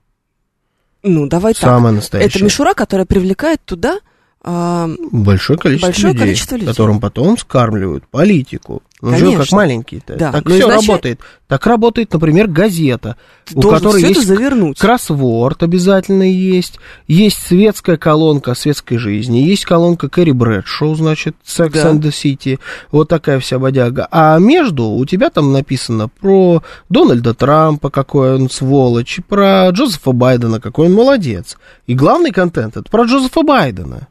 Ну, 1.03 1.27
давай 1.27 1.55
так. 1.55 1.63
Самая 1.63 1.93
настоящая. 1.93 2.29
Это 2.37 2.45
мишура, 2.45 2.75
которая 2.75 3.07
привлекает 3.07 3.61
туда 3.65 3.99
Большое 4.45 5.59
количество 5.59 5.89
Большое 5.89 6.13
людей, 6.15 6.27
количество 6.27 6.55
людей. 6.57 6.67
которым 6.69 7.01
потом 7.01 7.39
скармливают 7.39 8.07
политику. 8.09 8.83
Ну, 9.01 9.17
же 9.17 9.37
как 9.37 9.51
маленькие-то. 9.53 10.15
Да, 10.17 10.31
Так 10.33 10.45
но 10.45 10.51
все 10.51 10.61
изначально- 10.61 10.87
работает. 10.87 11.21
Так 11.49 11.67
работает, 11.67 12.13
например, 12.13 12.47
газета, 12.49 13.17
ты 13.45 13.57
у 13.59 13.63
которой 13.63 13.99
все 13.99 14.09
есть 14.09 14.27
завернуть. 14.27 14.79
кроссворд 14.79 15.63
обязательно 15.65 16.23
есть, 16.23 16.79
есть 17.09 17.39
светская 17.47 17.97
колонка 17.97 18.55
светской 18.55 18.97
жизни, 18.99 19.39
есть 19.39 19.65
колонка 19.65 20.09
Кэрри 20.09 20.31
Брэдшоу, 20.33 20.95
значит, 20.95 21.35
Sex 21.45 21.71
Да. 21.73 21.91
and 21.91 22.01
the 22.01 22.11
City, 22.11 22.59
вот 22.93 23.09
такая 23.09 23.39
вся 23.41 23.59
бодяга. 23.59 24.07
А 24.11 24.39
между 24.39 24.85
у 24.87 25.05
тебя 25.05 25.31
там 25.31 25.53
написано 25.53 26.09
про 26.09 26.63
Дональда 26.89 27.35
Трампа, 27.35 27.91
какой 27.91 28.37
он 28.37 28.49
сволочь, 28.51 29.19
про 29.29 29.69
Джозефа 29.71 30.13
Байдена, 30.13 30.61
какой 30.61 30.87
он 30.87 30.93
молодец. 30.95 31.57
И 31.89 31.95
главный 31.95 32.31
контент 32.31 32.77
это 32.77 32.89
про 32.91 33.05
Джозефа 33.05 33.43
Байдена. 33.43 34.09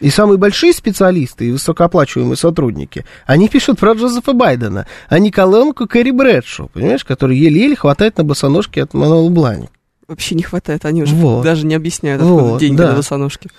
И 0.00 0.10
самые 0.10 0.38
большие 0.38 0.72
специалисты 0.72 1.48
и 1.48 1.50
высокооплачиваемые 1.52 2.36
сотрудники, 2.36 3.04
они 3.26 3.48
пишут 3.48 3.80
про 3.80 3.94
Джозефа 3.94 4.32
Байдена, 4.32 4.86
а 5.08 5.18
не 5.18 5.30
колонку 5.32 5.88
Кэрри 5.88 6.12
Брэдшоу, 6.12 6.68
понимаешь, 6.68 7.04
который 7.04 7.36
еле-еле 7.36 7.74
хватает 7.74 8.16
на 8.16 8.24
босоножке 8.24 8.82
от 8.84 8.94
Мануэла 8.94 9.28
Блани. 9.28 9.68
Вообще 10.06 10.36
не 10.36 10.42
хватает, 10.44 10.84
они 10.84 11.02
уже 11.02 11.14
Вот. 11.16 11.42
даже 11.42 11.66
не 11.66 11.74
объясняют, 11.74 12.22
откуда 12.22 12.42
Вот, 12.44 12.60
деньги 12.60 12.76
да. 12.76 12.90
на 12.90 12.96
босоножке. 12.96 13.50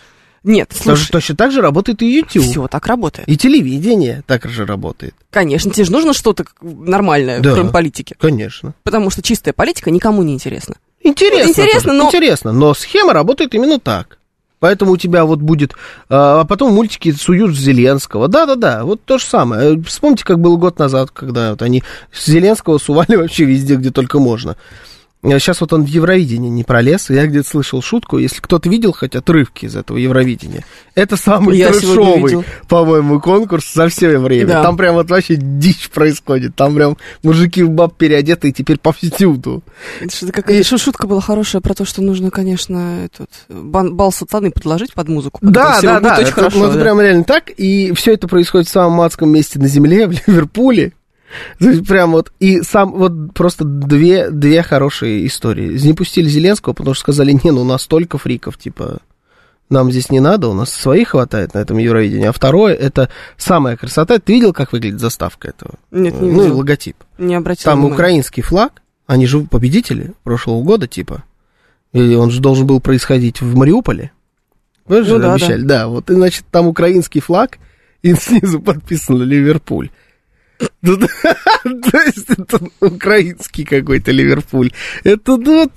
Нет, 0.45 0.69
Тоже 0.69 0.83
слушай, 1.01 1.11
точно 1.11 1.35
так 1.35 1.51
же 1.51 1.59
работает 1.61 2.01
и 2.01 2.09
YouTube. 2.09 2.43
все 2.45 2.67
так 2.69 2.87
работает. 2.87 3.27
И 3.27 3.35
телевидение 3.35 4.23
так 4.25 4.45
же 4.45 4.65
работает. 4.65 5.13
Конечно, 5.31 5.69
тебе 5.71 5.83
же 5.83 5.91
нужно 5.91 6.13
что-то 6.13 6.45
нормальное, 6.61 7.41
Да. 7.41 7.53
кроме 7.53 7.69
политики. 7.71 8.15
Конечно. 8.17 8.73
Потому 8.83 9.09
что 9.09 9.21
чистая 9.21 9.53
политика 9.53 9.91
никому 9.91 10.23
не 10.23 10.33
интересна. 10.33 10.75
Интересно. 11.03 11.49
Интересно, 11.49 11.81
тоже, 11.91 11.93
но- 11.93 12.05
Интересно, 12.07 12.51
но 12.53 12.73
схема 12.73 13.11
работает 13.11 13.53
именно 13.53 13.79
так. 13.79 14.18
Поэтому 14.59 14.93
у 14.93 14.97
тебя 14.97 15.25
вот 15.25 15.39
будет... 15.39 15.75
А 16.09 16.29
а 16.39 16.45
потом 16.45 16.73
мультики 16.73 17.11
суют 17.11 17.55
Зеленского. 17.55 18.27
Да-да-да, 18.27 18.83
вот 18.83 19.03
то 19.03 19.17
же 19.17 19.25
самое. 19.25 19.75
Э, 19.75 19.81
Вспомните, 19.83 20.23
как 20.23 20.39
было 20.39 20.57
год 20.57 20.79
назад, 20.79 21.11
когда 21.11 21.51
вот 21.51 21.61
они 21.61 21.83
Зеленского 22.13 22.77
сували 22.77 23.15
вообще 23.17 23.45
везде, 23.45 23.75
где 23.75 23.89
только 23.89 24.19
можно. 24.19 24.55
Сейчас 25.21 25.59
вот 25.59 25.73
он 25.73 25.83
в 25.83 25.87
Евровидении 25.87 26.49
не 26.49 26.63
пролез. 26.63 27.09
Я 27.09 27.27
где-то 27.27 27.47
слышал 27.47 27.81
шутку. 27.81 28.19
Если 28.19 28.39
кто-то 28.39 28.69
видел 28.69 28.93
хоть 28.93 29.15
отрывки 29.15 29.65
из 29.65 29.75
этого 29.75 29.97
Евровидения, 29.97 30.63
это 30.95 31.17
самый 31.17 31.57
Я 31.57 31.73
трешовый, 31.73 32.45
по-моему, 32.69 33.19
конкурс 33.19 33.73
за 33.73 33.89
все 33.89 34.17
время. 34.17 34.47
Да. 34.47 34.63
Там 34.63 34.77
прям 34.77 34.95
вот 34.95 35.09
вообще 35.09 35.35
дичь 35.35 35.89
происходит. 35.89 36.55
Там 36.55 36.73
прям 36.73 36.97
мужики 37.21 37.63
в 37.63 37.69
баб 37.69 37.97
переодеты 37.97 38.49
и 38.49 38.53
теперь 38.53 38.77
повсюду. 38.77 39.61
Это 39.99 40.15
что-то 40.15 40.31
какая-то 40.31 40.63
шу- 40.65 40.77
шутка 40.77 41.05
была 41.05 41.19
хорошая 41.19 41.61
про 41.61 41.73
то, 41.73 41.83
что 41.83 42.01
нужно, 42.01 42.31
конечно, 42.31 43.03
этот 43.03 43.29
бан- 43.49 43.95
бал 43.95 44.13
сатаны 44.13 44.51
подложить 44.51 44.93
под 44.93 45.09
музыку. 45.09 45.39
Да, 45.41 45.81
да, 45.81 45.99
да, 45.99 46.13
очень 46.13 46.23
это, 46.23 46.31
хорошо. 46.31 46.59
ну, 46.59 46.65
это 46.67 46.75
да. 46.75 46.81
прям 46.81 47.01
реально 47.01 47.25
так, 47.25 47.49
и 47.57 47.91
все 47.93 48.13
это 48.13 48.29
происходит 48.29 48.69
в 48.69 48.71
самом 48.71 49.01
адском 49.01 49.29
месте 49.29 49.59
на 49.59 49.67
земле, 49.67 50.07
в 50.07 50.11
Ливерпуле. 50.11 50.93
То 51.59 51.69
есть 51.69 51.87
прям 51.87 52.11
вот, 52.11 52.31
и 52.39 52.61
сам, 52.61 52.91
вот 52.91 53.33
просто 53.33 53.63
две, 53.63 54.29
две 54.29 54.63
хорошие 54.63 55.25
истории. 55.27 55.77
Не 55.79 55.93
пустили 55.93 56.27
Зеленского, 56.27 56.73
потому 56.73 56.93
что 56.93 57.01
сказали, 57.01 57.31
не, 57.31 57.51
ну 57.51 57.61
у 57.61 57.65
нас 57.65 57.83
столько 57.83 58.17
фриков, 58.17 58.57
типа, 58.57 58.99
нам 59.69 59.91
здесь 59.91 60.09
не 60.09 60.19
надо, 60.19 60.47
у 60.47 60.53
нас 60.53 60.71
своих 60.71 61.09
хватает 61.09 61.53
на 61.53 61.59
этом 61.59 61.77
Евровидении. 61.77 62.25
А 62.25 62.31
второе, 62.31 62.73
это 62.73 63.09
самая 63.37 63.77
красота. 63.77 64.17
Ты 64.19 64.33
видел, 64.33 64.51
как 64.51 64.71
выглядит 64.73 64.99
заставка 64.99 65.49
этого? 65.49 65.75
Нет, 65.91 66.19
не 66.19 66.31
ну, 66.31 66.43
видел. 66.43 66.57
логотип. 66.57 66.95
Не 67.17 67.35
обратил 67.35 67.65
Там 67.65 67.79
внимания. 67.79 67.93
украинский 67.93 68.41
флаг, 68.41 68.81
они 69.05 69.27
же 69.27 69.41
победители 69.41 70.13
прошлого 70.23 70.63
года, 70.63 70.87
типа. 70.87 71.23
И 71.93 72.15
он 72.15 72.31
же 72.31 72.41
должен 72.41 72.67
был 72.67 72.79
происходить 72.79 73.41
в 73.41 73.55
Мариуполе. 73.55 74.11
Вы 74.85 75.03
же 75.03 75.13
Ну 75.13 75.19
да, 75.19 75.33
обещали? 75.33 75.61
Да. 75.61 75.87
вот, 75.87 76.09
и, 76.09 76.13
значит, 76.13 76.45
там 76.49 76.67
украинский 76.67 77.21
флаг, 77.21 77.59
и 78.01 78.13
снизу 78.15 78.59
подписано 78.59 79.23
Ливерпуль. 79.23 79.89
Ну, 80.81 80.97
То 81.63 81.97
есть 82.05 82.29
это 82.29 82.59
украинский 82.79 83.65
какой-то 83.65 84.11
Ливерпуль. 84.11 84.71
Это 85.03 85.37
ну, 85.37 85.69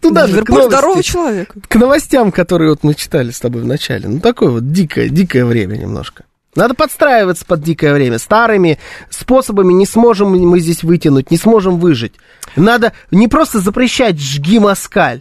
туда 0.00 0.26
же, 0.26 0.32
Ливерпуль 0.34 0.54
новости, 0.56 0.70
здорового 0.76 1.02
человека. 1.02 1.54
к 1.68 1.74
новостям, 1.76 2.32
которые 2.32 2.70
вот 2.70 2.82
мы 2.82 2.94
читали 2.94 3.30
с 3.30 3.40
тобой 3.40 3.62
в 3.62 3.66
начале. 3.66 4.08
Ну, 4.08 4.20
такое 4.20 4.50
вот 4.50 4.72
дикое, 4.72 5.08
дикое 5.08 5.44
время 5.44 5.76
немножко. 5.76 6.24
Надо 6.54 6.74
подстраиваться 6.74 7.44
под 7.44 7.62
дикое 7.62 7.92
время. 7.92 8.18
Старыми 8.18 8.78
способами 9.10 9.74
не 9.74 9.84
сможем 9.84 10.30
мы 10.30 10.58
здесь 10.60 10.82
вытянуть, 10.82 11.30
не 11.30 11.36
сможем 11.36 11.78
выжить. 11.78 12.14
Надо 12.56 12.94
не 13.10 13.28
просто 13.28 13.60
запрещать 13.60 14.18
«жги 14.18 14.58
москаль», 14.58 15.20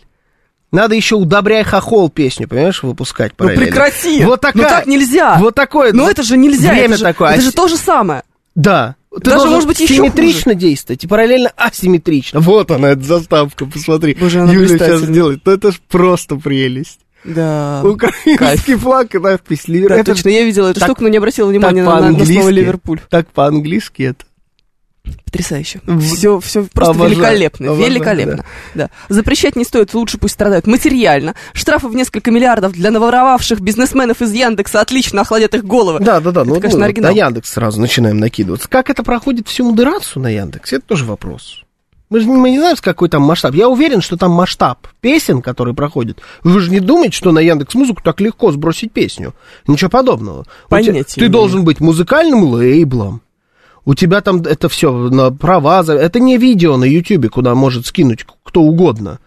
надо 0.71 0.95
еще 0.95 1.15
«удобряй 1.15 1.63
хохол» 1.63 2.09
песню, 2.09 2.47
понимаешь, 2.49 2.83
выпускать 2.83 3.31
Ну 3.37 3.45
параллельно. 3.45 3.65
прекрати! 3.65 4.23
Вот 4.25 4.41
такая, 4.41 4.63
Ну 4.63 4.69
так 4.69 4.87
нельзя! 4.87 5.37
Вот 5.39 5.55
такое. 5.55 5.93
Ну 5.93 6.09
это 6.09 6.21
же 6.23 6.35
нельзя! 6.37 6.71
Время 6.71 6.85
это 6.89 6.97
же, 6.97 7.03
такое. 7.03 7.29
Это 7.31 7.39
А 7.39 7.41
же 7.41 7.51
то 7.53 7.67
же 7.67 7.77
самое. 7.77 8.23
Да. 8.55 8.95
Ты 9.15 9.29
Даже, 9.29 9.47
может 9.47 9.67
быть, 9.67 9.79
еще 9.79 9.95
симметрично 9.95 10.55
действовать 10.55 11.03
и 11.03 11.07
параллельно 11.07 11.51
асимметрично. 11.55 12.39
Вот 12.39 12.69
она, 12.71 12.89
эта 12.89 13.03
заставка, 13.03 13.65
посмотри. 13.65 14.15
Боже, 14.19 14.41
она 14.41 14.51
Юля 14.51 14.77
сейчас 14.77 15.07
делает. 15.07 15.41
Ну 15.45 15.51
это 15.51 15.71
ж 15.71 15.79
просто 15.87 16.35
прелесть. 16.35 16.99
Да. 17.23 17.81
Украинский 17.83 18.75
флаг 18.75 19.15
и 19.15 19.19
надпись 19.19 19.67
Ливер. 19.67 19.89
Да, 19.89 19.95
Это 19.97 20.13
точно, 20.13 20.29
я 20.29 20.43
видела 20.43 20.67
эту 20.67 20.79
так- 20.79 20.89
штуку, 20.89 21.03
но 21.03 21.09
не 21.09 21.17
обратила 21.17 21.47
внимания 21.47 21.83
на, 21.83 22.11
на- 22.11 22.25
слово 22.25 22.49
Ливерпуль. 22.49 22.99
Так 23.09 23.29
по-английски 23.31 24.03
это. 24.03 24.25
Потрясающе. 25.25 25.81
Все, 26.01 26.39
все 26.39 26.63
просто 26.63 26.91
Обожаю, 26.91 27.15
великолепно. 27.15 27.67
обожаю, 27.71 27.89
великолепно. 27.91 28.45
Да. 28.73 28.89
Запрещать 29.09 29.55
не 29.55 29.63
стоит, 29.63 29.93
лучше 29.93 30.17
пусть 30.17 30.33
страдают 30.35 30.67
материально. 30.67 31.35
Штрафы 31.53 31.87
в 31.87 31.95
несколько 31.95 32.31
миллиардов 32.31 32.71
для 32.73 32.91
наворовавших 32.91 33.59
бизнесменов 33.59 34.21
из 34.21 34.31
Яндекса 34.31 34.81
отлично 34.81 35.21
охладят 35.21 35.53
их 35.55 35.65
головы. 35.65 35.99
Да, 35.99 36.19
да, 36.19 36.31
да. 36.31 36.41
Это, 36.41 36.49
ну, 36.49 36.55
конечно, 36.59 36.79
ну, 36.79 36.85
оригинал. 36.85 37.11
на 37.11 37.17
Яндекс 37.17 37.51
сразу 37.51 37.81
начинаем 37.81 38.17
накидываться. 38.19 38.69
Как 38.69 38.89
это 38.89 39.03
проходит 39.03 39.47
всю 39.47 39.69
модерацию 39.69 40.21
на 40.23 40.29
Яндексе, 40.29 40.77
это 40.77 40.85
тоже 40.87 41.05
вопрос. 41.05 41.61
Мы 42.09 42.19
же 42.19 42.27
не, 42.27 42.35
мы 42.35 42.51
не 42.51 42.59
знаем, 42.59 42.77
какой 42.79 43.09
там 43.09 43.23
масштаб. 43.23 43.55
Я 43.55 43.67
уверен, 43.67 43.99
что 44.01 44.15
там 44.15 44.31
масштаб 44.31 44.87
песен, 45.01 45.41
которые 45.41 45.73
проходят. 45.73 46.19
Вы 46.43 46.59
же 46.59 46.69
не 46.69 46.79
думаете, 46.79 47.17
что 47.17 47.31
на 47.31 47.39
Яндекс 47.39 47.73
Музыку 47.73 48.01
так 48.03 48.21
легко 48.21 48.51
сбросить 48.51 48.91
песню. 48.91 49.33
Ничего 49.67 49.89
подобного. 49.89 50.41
У 50.41 50.43
тебя- 50.43 50.91
Понятия 50.91 51.19
ты 51.19 51.29
должен 51.29 51.63
быть 51.65 51.79
музыкальным 51.79 52.43
лейблом. 52.43 53.21
У 53.85 53.93
тебя 53.93 54.21
там 54.21 54.41
это 54.41 54.67
все 54.67 54.91
на 54.91 55.31
права. 55.31 55.83
Это 55.87 56.19
не 56.19 56.37
видео 56.37 56.75
на 56.77 56.85
Ютубе, 56.85 57.29
куда 57.29 57.55
может 57.55 57.85
скинуть 57.85 58.25
кто 58.55 58.61
угодно. 58.61 59.19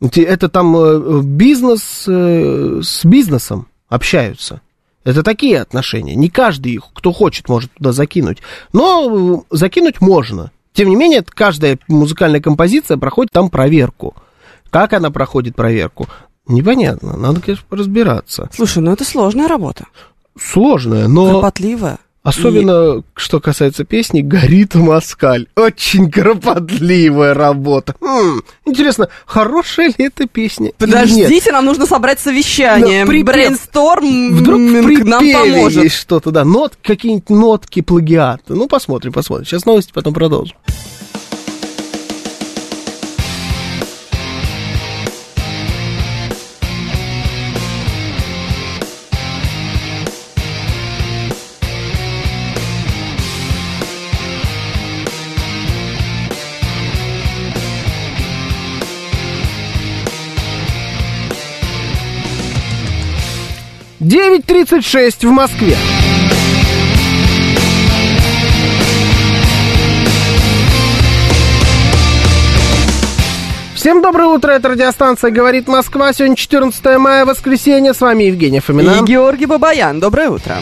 Это 0.00 0.48
там 0.48 0.76
э, 0.76 1.20
бизнес 1.22 2.04
э, 2.06 2.80
с 2.80 3.04
бизнесом 3.04 3.66
общаются. 3.88 4.60
Это 5.02 5.24
такие 5.24 5.60
отношения. 5.60 6.14
Не 6.14 6.28
каждый, 6.28 6.78
кто 6.94 7.12
хочет, 7.12 7.48
может 7.48 7.72
туда 7.72 7.90
закинуть. 7.90 8.38
Но 8.72 9.42
э, 9.50 9.56
закинуть 9.56 10.00
можно. 10.00 10.52
Тем 10.72 10.90
не 10.90 10.94
менее, 10.96 11.24
каждая 11.28 11.80
музыкальная 11.88 12.40
композиция 12.40 12.98
проходит 12.98 13.32
там 13.32 13.50
проверку. 13.50 14.14
Как 14.70 14.92
она 14.92 15.10
проходит 15.10 15.56
проверку? 15.56 16.06
Непонятно. 16.46 17.16
Надо, 17.16 17.40
конечно, 17.40 17.64
разбираться. 17.70 18.48
Слушай, 18.54 18.82
ну 18.84 18.92
это 18.92 19.04
сложная 19.04 19.48
работа. 19.48 19.86
Сложная, 20.40 21.08
но... 21.08 21.30
Кропотливая. 21.30 21.98
Особенно, 22.28 23.02
что 23.14 23.40
касается 23.40 23.84
песни, 23.84 24.20
горит 24.20 24.74
москаль. 24.74 25.46
Очень 25.56 26.10
кропотливая 26.10 27.34
работа. 27.34 27.94
М, 28.00 28.42
интересно, 28.64 29.08
хорошая 29.26 29.88
ли 29.88 29.94
эта 30.06 30.26
песня? 30.26 30.72
Подождите, 30.78 31.52
нам 31.52 31.64
нужно 31.64 31.86
собрать 31.86 32.20
совещание. 32.20 33.04
Да, 33.04 33.08
припев. 33.10 33.26
Брейнсторм 33.34 34.34
Вдруг 34.36 34.60
нам 35.04 35.24
поможет. 35.32 35.92
что-то, 35.92 36.30
да, 36.30 36.44
нот, 36.44 36.76
какие-нибудь 36.82 37.30
нотки 37.30 37.80
плагиата. 37.80 38.54
Ну, 38.54 38.66
посмотрим, 38.68 39.12
посмотрим. 39.12 39.46
Сейчас 39.46 39.64
новости, 39.66 39.92
потом 39.92 40.14
продолжим. 40.14 40.56
Девять 64.08 64.46
тридцать 64.46 64.86
шесть 64.86 65.22
в 65.22 65.30
Москве. 65.30 65.76
Всем 73.74 74.00
доброе 74.00 74.28
утро, 74.28 74.52
это 74.52 74.70
радиостанция 74.70 75.30
«Говорит 75.30 75.68
Москва». 75.68 76.14
Сегодня 76.14 76.36
14 76.36 76.96
мая, 76.96 77.26
воскресенье. 77.26 77.92
С 77.92 78.00
вами 78.00 78.24
Евгений 78.24 78.60
Фомина. 78.60 79.02
И 79.02 79.04
Георгий 79.04 79.44
Бабаян. 79.44 80.00
Доброе 80.00 80.30
утро. 80.30 80.56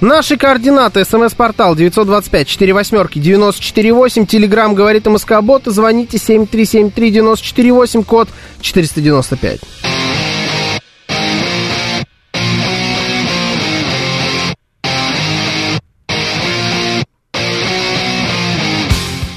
Наши 0.00 0.38
координаты. 0.38 1.04
СМС-портал 1.04 1.76
925-48-94-8. 1.76 4.26
Телеграмм 4.26 4.74
говорит 4.74 5.06
МСК-бот. 5.06 5.64
Звоните 5.66 6.16
7373-94-8, 6.16 8.04
код 8.04 8.30
495. 8.62 9.60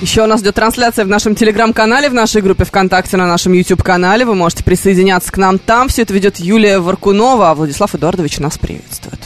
Еще 0.01 0.21
у 0.21 0.27
нас 0.27 0.41
идет 0.41 0.55
трансляция 0.55 1.05
в 1.05 1.07
нашем 1.07 1.33
телеграм-канале, 1.33 2.09
в 2.09 2.13
нашей 2.13 2.41
группе 2.41 2.65
ВКонтакте, 2.65 3.15
на 3.17 3.25
нашем 3.25 3.53
YouTube-канале. 3.53 4.25
Вы 4.25 4.35
можете 4.35 4.63
присоединяться 4.63 5.31
к 5.31 5.37
нам 5.37 5.59
там. 5.59 5.87
Все 5.87 6.03
это 6.03 6.13
ведет 6.13 6.39
Юлия 6.39 6.79
Варкунова, 6.79 7.49
а 7.49 7.55
Владислав 7.55 7.95
Эдуардович 7.95 8.39
нас 8.39 8.57
приветствует. 8.57 9.19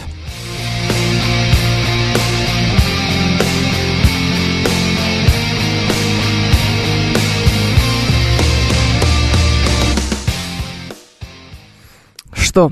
Что? 12.57 12.71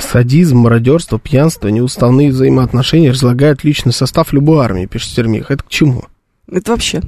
Садизм, 0.00 0.58
мародерство, 0.58 1.20
пьянство, 1.20 1.68
неуставные 1.68 2.32
взаимоотношения 2.32 3.12
разлагают 3.12 3.62
личный 3.62 3.92
состав 3.92 4.32
любой 4.32 4.64
армии, 4.64 4.86
пишет 4.86 5.12
Сермих. 5.12 5.52
Это 5.52 5.62
к 5.62 5.68
чему? 5.68 6.02
Это 6.50 6.72
вообще. 6.72 7.00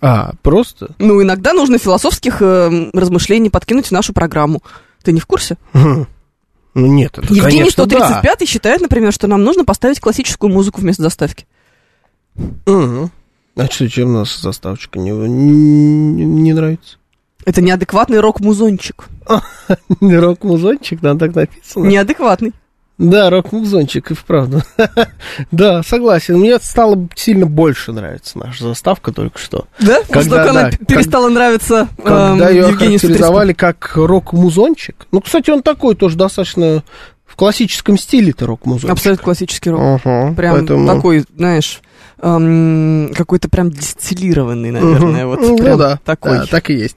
А, 0.00 0.32
просто? 0.40 0.94
Ну, 0.98 1.22
иногда 1.22 1.52
нужно 1.52 1.76
философских 1.76 2.40
э, 2.40 2.90
размышлений 2.94 3.50
подкинуть 3.50 3.88
в 3.88 3.90
нашу 3.90 4.14
программу. 4.14 4.62
Ты 5.02 5.12
не 5.12 5.20
в 5.20 5.26
курсе? 5.26 5.58
Хм. 5.74 6.06
Ну 6.72 6.86
нет, 6.86 7.18
это, 7.18 7.26
Евгений 7.26 7.58
конечно, 7.58 7.84
135 7.84 8.38
да. 8.38 8.46
считает, 8.46 8.80
например, 8.80 9.12
что 9.12 9.26
нам 9.26 9.44
нужно 9.44 9.66
поставить 9.66 10.00
классическую 10.00 10.50
музыку 10.50 10.80
вместо 10.80 11.02
заставки. 11.02 11.46
Мгм. 12.64 13.10
А 13.56 13.66
что, 13.66 13.86
чем 13.86 14.08
у 14.08 14.12
нас 14.12 14.40
заставочка 14.40 14.98
не, 14.98 15.10
не, 15.10 16.24
не 16.24 16.54
нравится? 16.54 16.96
Это 17.46 17.62
неадекватный 17.62 18.20
рок-музончик. 18.20 19.08
Не 20.00 20.16
рок-музончик, 20.18 21.00
там 21.00 21.18
так 21.18 21.34
написано. 21.34 21.86
Неадекватный. 21.86 22.52
Да, 22.98 23.30
рок-музончик, 23.30 24.10
и 24.10 24.14
вправду. 24.14 24.60
да, 25.50 25.82
согласен. 25.82 26.36
Мне 26.38 26.58
стало 26.58 27.08
сильно 27.14 27.46
больше 27.46 27.92
нравится 27.92 28.38
наша 28.38 28.64
заставка 28.64 29.10
только 29.10 29.38
что. 29.38 29.64
Да? 29.80 30.00
Когда, 30.10 30.42
Что 30.44 30.50
она 30.50 30.62
да, 30.64 30.68
п- 30.76 30.84
перестала 30.84 31.30
нравиться 31.30 31.88
Когда 31.96 32.32
эм, 32.32 32.54
ее 32.54 32.56
Евгению 32.68 32.98
135. 32.98 33.00
характеризовали 33.00 33.52
как 33.54 33.92
рок-музончик. 33.94 35.06
Ну, 35.12 35.22
кстати, 35.22 35.48
он 35.50 35.62
такой 35.62 35.94
тоже 35.94 36.16
достаточно 36.18 36.82
в 37.24 37.36
классическом 37.36 37.96
стиле-то 37.96 38.44
рок-музончик. 38.46 38.90
Абсолютно 38.90 39.24
классический 39.24 39.70
рок. 39.70 39.80
Ага, 40.04 40.34
Прям 40.34 40.56
поэтому- 40.58 40.86
такой, 40.86 41.24
знаешь, 41.34 41.80
эм, 42.22 43.12
какой-то 43.14 43.48
прям 43.48 43.70
дистиллированный, 43.70 44.70
наверное. 44.70 45.26
Вот 45.26 45.40
ну 45.40 45.56
прям 45.56 45.78
да, 45.78 45.98
такой. 46.04 46.38
да, 46.38 46.46
так 46.46 46.70
и 46.70 46.74
есть. 46.74 46.96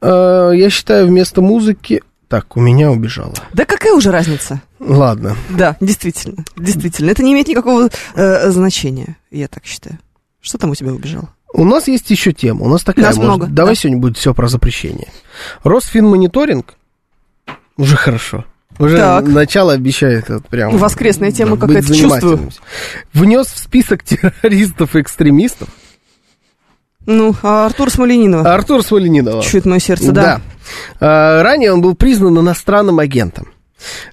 Э, 0.00 0.52
Я 0.54 0.70
считаю, 0.70 1.06
вместо 1.06 1.40
музыки... 1.40 2.02
Так, 2.28 2.56
у 2.56 2.60
меня 2.60 2.90
убежало. 2.90 3.32
Да 3.54 3.64
какая 3.64 3.94
уже 3.94 4.10
разница? 4.10 4.60
Ладно. 4.80 5.34
Да, 5.48 5.76
действительно, 5.80 6.44
действительно. 6.56 7.10
Это 7.10 7.22
не 7.22 7.32
имеет 7.32 7.48
никакого 7.48 7.88
э, 8.14 8.50
значения, 8.50 9.16
я 9.30 9.48
так 9.48 9.64
считаю. 9.64 9.98
Что 10.40 10.58
там 10.58 10.70
у 10.70 10.74
тебя 10.74 10.92
убежало? 10.92 11.30
У 11.54 11.64
нас 11.64 11.88
есть 11.88 12.10
еще 12.10 12.32
тема. 12.32 12.64
У 12.64 12.68
нас 12.68 12.84
такая, 12.84 13.06
Нас 13.06 13.16
может, 13.16 13.28
много, 13.28 13.46
давай 13.46 13.74
да. 13.74 13.80
сегодня 13.80 13.98
будет 13.98 14.18
все 14.18 14.34
про 14.34 14.48
запрещение. 14.48 15.08
Росфинмониторинг 15.64 16.74
уже 17.78 17.96
хорошо. 17.96 18.44
Уже 18.78 18.96
Так. 18.96 19.26
начало 19.26 19.72
обещает 19.72 20.28
вот 20.28 20.46
прям... 20.48 20.76
Воскресная 20.76 21.32
тема 21.32 21.56
быть 21.56 21.60
какая-то, 21.60 21.94
чувствую. 21.94 22.50
Внес 23.12 23.46
в 23.48 23.58
список 23.58 24.02
террористов 24.04 24.94
и 24.94 25.00
экстремистов 25.00 25.68
Ну, 27.06 27.34
а 27.42 27.66
Артур 27.66 27.90
Смоленинова. 27.90 28.54
Артур 28.54 28.84
Смоленинова. 28.84 29.42
Чует 29.42 29.64
мое 29.66 29.80
сердце, 29.80 30.12
да. 30.12 30.40
А, 31.00 31.42
ранее 31.42 31.72
он 31.72 31.80
был 31.80 31.94
признан 31.94 32.38
иностранным 32.38 32.98
агентом. 32.98 33.48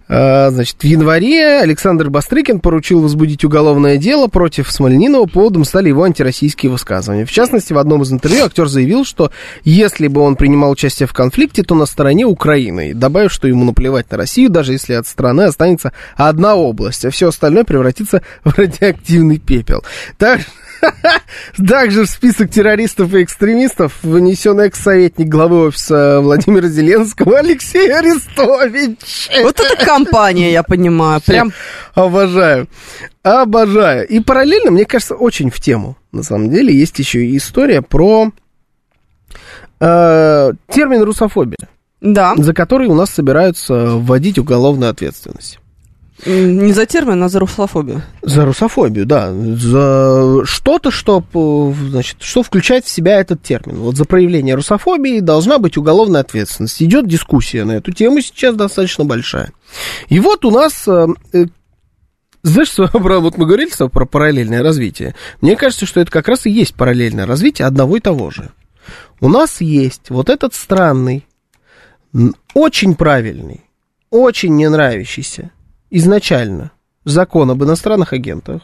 А, 0.08 0.50
Значит, 0.52 0.78
в 0.80 0.84
январе 0.84 1.60
Александр 1.60 2.10
Бастрыкин 2.10 2.60
поручил 2.60 3.02
возбудить 3.02 3.44
уголовное 3.44 3.98
дело 3.98 4.28
против 4.28 4.72
Смольнинова. 4.72 5.26
Поводом 5.26 5.66
стали 5.66 5.90
его 5.90 6.04
антироссийские 6.04 6.72
высказывания. 6.72 7.26
В 7.26 7.32
частности, 7.32 7.74
в 7.74 7.78
одном 7.78 8.04
из 8.04 8.12
интервью 8.12 8.46
актер 8.46 8.68
заявил, 8.68 9.06
что 9.06 9.32
если 9.64 10.08
бы 10.08 10.22
он 10.22 10.36
принимал 10.36 10.72
участие 10.72 11.08
в 11.08 11.14
конфликте, 11.14 11.64
то 11.64 11.76
на 11.76 11.86
стороне 11.86 12.26
Украины. 12.26 12.94
Добавив, 12.94 13.32
что 13.32 13.48
ему 13.48 13.66
наплевать 13.66 14.10
на 14.12 14.18
Россию, 14.18 14.50
даже 14.50 14.74
если 14.74 14.94
от 14.94 15.08
страны 15.08 15.44
останется 15.44 15.94
одна 16.16 16.56
область, 16.56 17.06
а 17.06 17.10
все 17.10 17.30
остальное 17.30 17.64
превратится 17.64 18.22
в 18.44 18.58
радиоактивный 18.58 19.40
пепел. 19.40 19.84
Так, 20.18 20.42
также 21.68 22.06
в 22.06 22.10
список 22.10 22.52
террористов 22.52 23.14
и 23.14 23.24
экстремистов 23.24 23.94
внесен 24.04 24.60
экс-советник 24.60 25.28
главы 25.28 25.68
офиса 25.68 26.20
Владимира 26.22 26.68
Зеленского 26.68 27.40
Алексей 27.40 27.92
Арестович. 27.92 29.30
Вот 29.44 29.60
это 29.60 29.86
компания, 29.86 30.52
я 30.52 30.64
понимаю. 30.64 31.22
Прям 31.26 31.52
Обожаю. 31.94 32.68
Обожаю. 33.24 34.08
И 34.08 34.20
параллельно, 34.20 34.72
мне 34.72 34.86
кажется, 34.86 35.16
очень 35.16 35.50
в 35.50 35.60
тему. 35.60 35.98
На 36.12 36.24
самом 36.24 36.50
деле, 36.50 36.78
есть 36.78 37.00
еще 37.00 37.26
и 37.26 37.38
история 37.38 37.82
про 37.82 38.32
э, 39.80 40.52
термин 40.70 41.04
русофобия, 41.04 41.70
Да, 42.02 42.36
за 42.38 42.54
который 42.54 42.88
у 42.88 42.96
нас 42.96 43.10
собираются 43.10 43.88
вводить 43.96 44.38
уголовную 44.38 44.92
ответственность. 44.92 45.60
Не 46.26 46.72
за 46.72 46.86
термин, 46.86 47.22
а 47.24 47.30
за 47.30 47.40
русофобию. 47.40 48.02
За 48.22 48.46
русофобию, 48.46 49.06
да. 49.06 49.34
За 49.34 50.46
что-то, 50.46 50.90
что, 50.90 51.20
п- 51.20 51.74
значит, 51.90 52.18
что 52.22 52.42
включает 52.42 52.86
в 52.86 52.90
себя 52.90 53.20
этот 53.20 53.44
термин. 53.44 53.76
Вот 53.78 53.98
за 53.98 54.06
проявление 54.06 54.56
русофобии 54.56 55.20
должна 55.20 55.60
быть 55.60 55.76
уголовная 55.78 56.22
ответственность. 56.22 56.82
Идет 56.82 57.08
дискуссия 57.08 57.66
на 57.66 57.74
эту 57.74 57.92
тему 57.92 58.22
сейчас 58.22 58.56
достаточно 58.56 59.04
большая. 59.04 59.52
И 60.08 60.20
вот 60.22 60.46
у 60.46 60.52
нас... 60.52 60.88
э, 60.88 61.08
э, 61.34 61.46
Знаешь, 62.44 62.70
что, 62.70 62.88
про- 62.94 63.20
вот 63.20 63.38
мы 63.38 63.46
говорили 63.46 63.70
тобой 63.70 63.90
про 63.92 64.06
параллельное 64.06 64.64
развитие. 64.64 65.16
Мне 65.42 65.58
кажется, 65.58 65.86
что 65.86 66.00
это 66.00 66.12
как 66.12 66.30
раз 66.30 66.46
и 66.46 66.50
есть 66.50 66.76
параллельное 66.76 67.26
развитие 67.26 67.68
одного 67.68 67.98
и 67.98 68.00
того 68.00 68.32
же. 68.32 68.52
У 69.20 69.28
нас 69.28 69.60
есть 69.60 70.10
вот 70.10 70.30
этот 70.30 70.54
странный, 70.56 71.28
очень 72.54 72.96
правильный, 72.96 73.66
очень 74.12 74.56
не 74.56 74.70
нравящийся 74.70 75.52
изначально 75.90 76.72
закон 77.04 77.52
об 77.52 77.64
иностранных 77.64 78.14
агентах, 78.14 78.62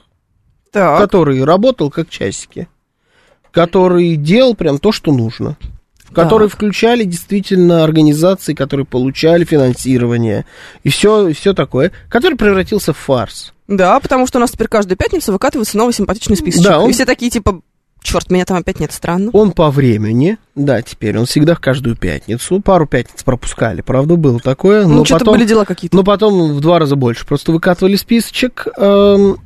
Так. 0.72 1.00
который 1.00 1.44
работал 1.44 1.90
как 1.92 2.10
часики, 2.10 2.68
который 3.52 4.16
делал 4.16 4.56
прям 4.56 4.80
то, 4.80 4.92
что 4.92 5.12
нужно, 5.12 5.58
которые 6.14 6.50
включали 6.50 7.04
действительно 7.04 7.84
организации, 7.84 8.54
которые 8.54 8.86
получали 8.86 9.44
финансирование 9.46 10.46
и 10.84 10.90
все, 10.90 11.28
и 11.30 11.34
все 11.34 11.54
такое, 11.54 11.92
который 12.10 12.38
превратился 12.38 12.94
в 12.94 12.98
фарс. 12.98 13.54
Да, 13.68 14.00
потому 14.02 14.28
что 14.28 14.38
у 14.38 14.42
нас 14.42 14.52
теперь 14.52 14.68
каждую 14.68 14.98
пятницу 14.98 15.32
выкатывается 15.32 15.78
новый 15.78 15.94
симпатичный 15.94 16.36
списочек. 16.36 16.68
Да, 16.68 16.80
он- 16.80 16.90
И 16.90 16.94
все 16.94 17.06
такие, 17.06 17.32
типа, 17.32 17.62
черт, 18.02 18.30
меня 18.30 18.46
там 18.46 18.58
опять 18.58 18.80
нет, 18.80 18.92
странно. 18.92 19.32
Он 19.34 19.52
по 19.52 19.72
времени, 19.72 20.38
да, 20.56 20.82
теперь 20.82 21.18
он 21.18 21.26
всегда 21.26 21.56
в 21.56 21.60
каждую 21.60 21.96
пятницу, 21.96 22.60
пару 22.60 22.88
пятниц 22.88 23.24
пропускали, 23.24 23.82
правда, 23.82 24.16
было 24.16 24.40
такое, 24.40 24.86
но 24.86 24.98
ну, 24.98 25.06
что-то 25.06 25.26
потом... 25.26 25.38
были 25.38 25.48
дела 25.48 25.66
какие-то. 25.66 25.96
Но 25.96 26.04
потом 26.04 26.54
в 26.54 26.60
два 26.60 26.80
раза 26.80 26.96
больше. 26.96 27.26
Просто 27.26 27.52
выкатывали 27.52 27.96
списочек. 27.96 28.68
эм, 28.78 29.38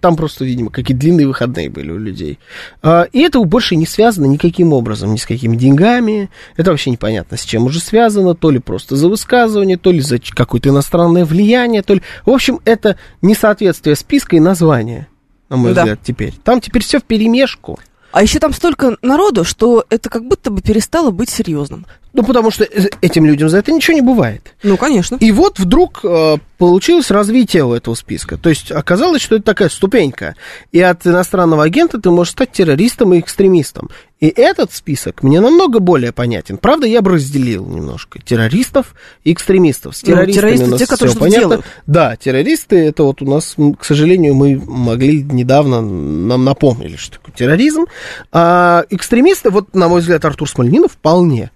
там 0.00 0.16
просто, 0.16 0.44
видимо, 0.44 0.70
какие 0.70 0.96
длинные 0.96 1.26
выходные 1.26 1.70
были 1.70 1.90
у 1.90 1.98
людей. 1.98 2.38
А, 2.82 3.04
и 3.04 3.20
это 3.20 3.40
больше 3.40 3.74
не 3.76 3.86
связано 3.86 4.26
никаким 4.26 4.72
образом, 4.72 5.12
ни 5.12 5.16
с 5.16 5.24
какими 5.24 5.56
деньгами. 5.56 6.30
Это 6.56 6.70
вообще 6.70 6.90
непонятно, 6.90 7.38
с 7.38 7.42
чем 7.42 7.64
уже 7.64 7.80
связано. 7.80 8.34
То 8.34 8.50
ли 8.50 8.58
просто 8.58 8.96
за 8.96 9.08
высказывание, 9.08 9.78
то 9.78 9.90
ли 9.90 10.00
за 10.00 10.18
какое-то 10.18 10.68
иностранное 10.68 11.24
влияние, 11.24 11.82
то 11.82 11.94
ли... 11.94 12.02
В 12.26 12.30
общем, 12.30 12.60
это 12.66 12.98
несоответствие 13.22 13.96
списка 13.96 14.36
и 14.36 14.40
названия, 14.40 15.08
на 15.48 15.56
мой 15.56 15.72
Да. 15.72 15.82
взгляд, 15.82 16.00
теперь. 16.02 16.34
Там 16.44 16.60
теперь 16.60 16.82
все 16.82 16.98
в 16.98 17.04
перемешку. 17.04 17.78
А 18.12 18.22
еще 18.22 18.38
там 18.38 18.52
столько 18.52 18.98
народу, 19.00 19.42
что 19.42 19.84
это 19.88 20.10
как 20.10 20.26
будто 20.26 20.50
бы 20.50 20.60
перестало 20.60 21.10
быть 21.10 21.30
серьезным. 21.30 21.86
Ну, 22.12 22.22
потому 22.22 22.50
что 22.50 22.64
этим 23.00 23.24
людям 23.24 23.48
за 23.48 23.58
это 23.58 23.72
ничего 23.72 23.94
не 23.94 24.02
бывает. 24.02 24.54
Ну, 24.62 24.76
конечно. 24.76 25.16
И 25.16 25.32
вот 25.32 25.58
вдруг 25.58 26.00
э, 26.04 26.36
получилось 26.58 27.10
развитие 27.10 27.64
у 27.64 27.72
этого 27.72 27.94
списка. 27.94 28.36
То 28.36 28.50
есть 28.50 28.70
оказалось, 28.70 29.22
что 29.22 29.36
это 29.36 29.44
такая 29.44 29.70
ступенька. 29.70 30.36
И 30.72 30.80
от 30.80 31.06
иностранного 31.06 31.64
агента 31.64 31.98
ты 31.98 32.10
можешь 32.10 32.32
стать 32.32 32.52
террористом 32.52 33.14
и 33.14 33.20
экстремистом. 33.20 33.88
И 34.20 34.28
этот 34.28 34.72
список 34.72 35.22
мне 35.22 35.40
намного 35.40 35.80
более 35.80 36.12
понятен. 36.12 36.58
Правда, 36.58 36.86
я 36.86 37.00
бы 37.00 37.12
разделил 37.12 37.66
немножко 37.66 38.20
террористов 38.20 38.94
и 39.24 39.32
экстремистов. 39.32 39.96
С 39.96 40.02
Ну, 40.02 40.08
террористами 40.08 40.34
террористы 40.34 40.66
у 40.66 40.70
нас 40.70 40.80
те, 40.80 40.86
которые 40.86 41.16
что-то 41.16 41.30
делают. 41.30 41.64
Да, 41.86 42.16
террористы, 42.16 42.76
это 42.76 43.04
вот 43.04 43.22
у 43.22 43.24
нас, 43.24 43.56
к 43.78 43.84
сожалению, 43.84 44.34
мы 44.34 44.62
могли 44.64 45.22
недавно, 45.22 45.80
нам 45.80 46.44
напомнили, 46.44 46.96
что 46.96 47.16
такое 47.16 47.34
терроризм. 47.34 47.86
А 48.30 48.84
экстремисты, 48.90 49.50
вот, 49.50 49.74
на 49.74 49.88
мой 49.88 50.02
взгляд, 50.02 50.24
Артур 50.24 50.48
Смольнинов 50.48 50.92
вполне. 50.92 51.50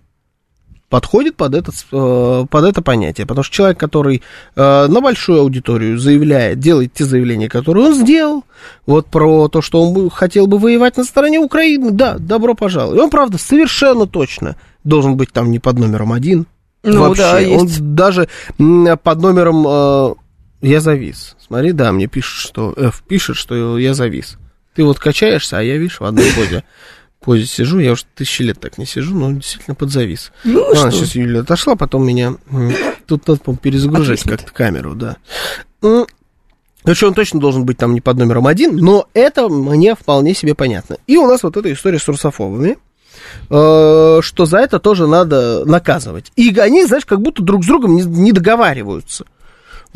Подходит 0.88 1.36
под 1.36 1.54
это, 1.54 1.72
э, 1.92 2.46
под 2.48 2.64
это 2.64 2.82
понятие. 2.82 3.26
Потому 3.26 3.42
что 3.42 3.54
человек, 3.54 3.78
который 3.78 4.22
э, 4.54 4.86
на 4.86 5.00
большую 5.00 5.40
аудиторию 5.40 5.98
заявляет, 5.98 6.60
делает 6.60 6.92
те 6.94 7.04
заявления, 7.04 7.48
которые 7.48 7.86
он 7.86 7.94
сделал, 7.94 8.44
вот 8.86 9.06
про 9.06 9.48
то, 9.48 9.62
что 9.62 9.82
он 9.82 10.10
хотел 10.10 10.46
бы 10.46 10.58
воевать 10.58 10.96
на 10.96 11.04
стороне 11.04 11.38
Украины, 11.38 11.90
да, 11.90 12.16
добро 12.18 12.54
пожаловать. 12.54 13.00
Он, 13.00 13.10
правда, 13.10 13.38
совершенно 13.38 14.06
точно 14.06 14.56
должен 14.84 15.16
быть 15.16 15.32
там 15.32 15.50
не 15.50 15.58
под 15.58 15.78
номером 15.78 16.12
один. 16.12 16.46
Ну, 16.82 17.00
вообще. 17.00 17.22
да, 17.22 17.36
Он 17.36 17.66
есть. 17.66 17.94
даже 17.94 18.28
м, 18.58 18.96
под 19.02 19.20
номером 19.20 19.66
э, 19.66 20.14
я 20.62 20.80
завис. 20.80 21.36
Смотри, 21.44 21.72
да, 21.72 21.90
мне 21.92 22.06
пишет, 22.06 22.40
что 22.40 22.72
F 22.76 23.02
пишет, 23.06 23.36
что 23.36 23.78
я 23.78 23.92
завис. 23.92 24.38
Ты 24.74 24.84
вот 24.84 24.98
качаешься, 24.98 25.58
а 25.58 25.62
я, 25.62 25.78
видишь, 25.78 26.00
в 26.00 26.04
одной 26.04 26.26
позе. 26.36 26.62
Позе 27.20 27.46
сижу, 27.46 27.78
я 27.78 27.92
уже 27.92 28.04
тысячи 28.14 28.42
лет 28.42 28.60
так 28.60 28.78
не 28.78 28.86
сижу, 28.86 29.16
но 29.16 29.32
действительно 29.32 29.74
подзавис. 29.74 30.32
Ну, 30.44 30.60
Ладно, 30.62 30.90
что? 30.92 31.00
сейчас 31.00 31.14
Юля 31.16 31.40
отошла, 31.40 31.74
потом 31.74 32.06
меня... 32.06 32.34
Тут 33.06 33.26
надо, 33.26 33.40
по-моему, 33.40 33.60
перезагружать 33.60 34.20
Отвиснет. 34.20 34.40
как-то 34.40 34.52
камеру, 34.52 34.94
да. 34.94 35.16
Короче, 36.82 37.06
он 37.06 37.14
точно 37.14 37.40
должен 37.40 37.64
быть 37.64 37.78
там 37.78 37.94
не 37.94 38.00
под 38.00 38.16
номером 38.18 38.46
один, 38.46 38.76
но 38.76 39.08
это 39.12 39.48
мне 39.48 39.96
вполне 39.96 40.34
себе 40.34 40.54
понятно. 40.54 40.98
И 41.08 41.16
у 41.16 41.26
нас 41.26 41.42
вот 41.42 41.56
эта 41.56 41.72
история 41.72 41.98
с 41.98 42.06
русофобами, 42.06 42.78
э, 43.50 44.20
что 44.22 44.46
за 44.46 44.58
это 44.58 44.78
тоже 44.78 45.08
надо 45.08 45.64
наказывать. 45.64 46.30
И 46.36 46.56
они, 46.58 46.84
знаешь, 46.86 47.04
как 47.04 47.20
будто 47.20 47.42
друг 47.42 47.64
с 47.64 47.66
другом 47.66 47.96
не, 47.96 48.02
не 48.02 48.30
договариваются. 48.30 49.24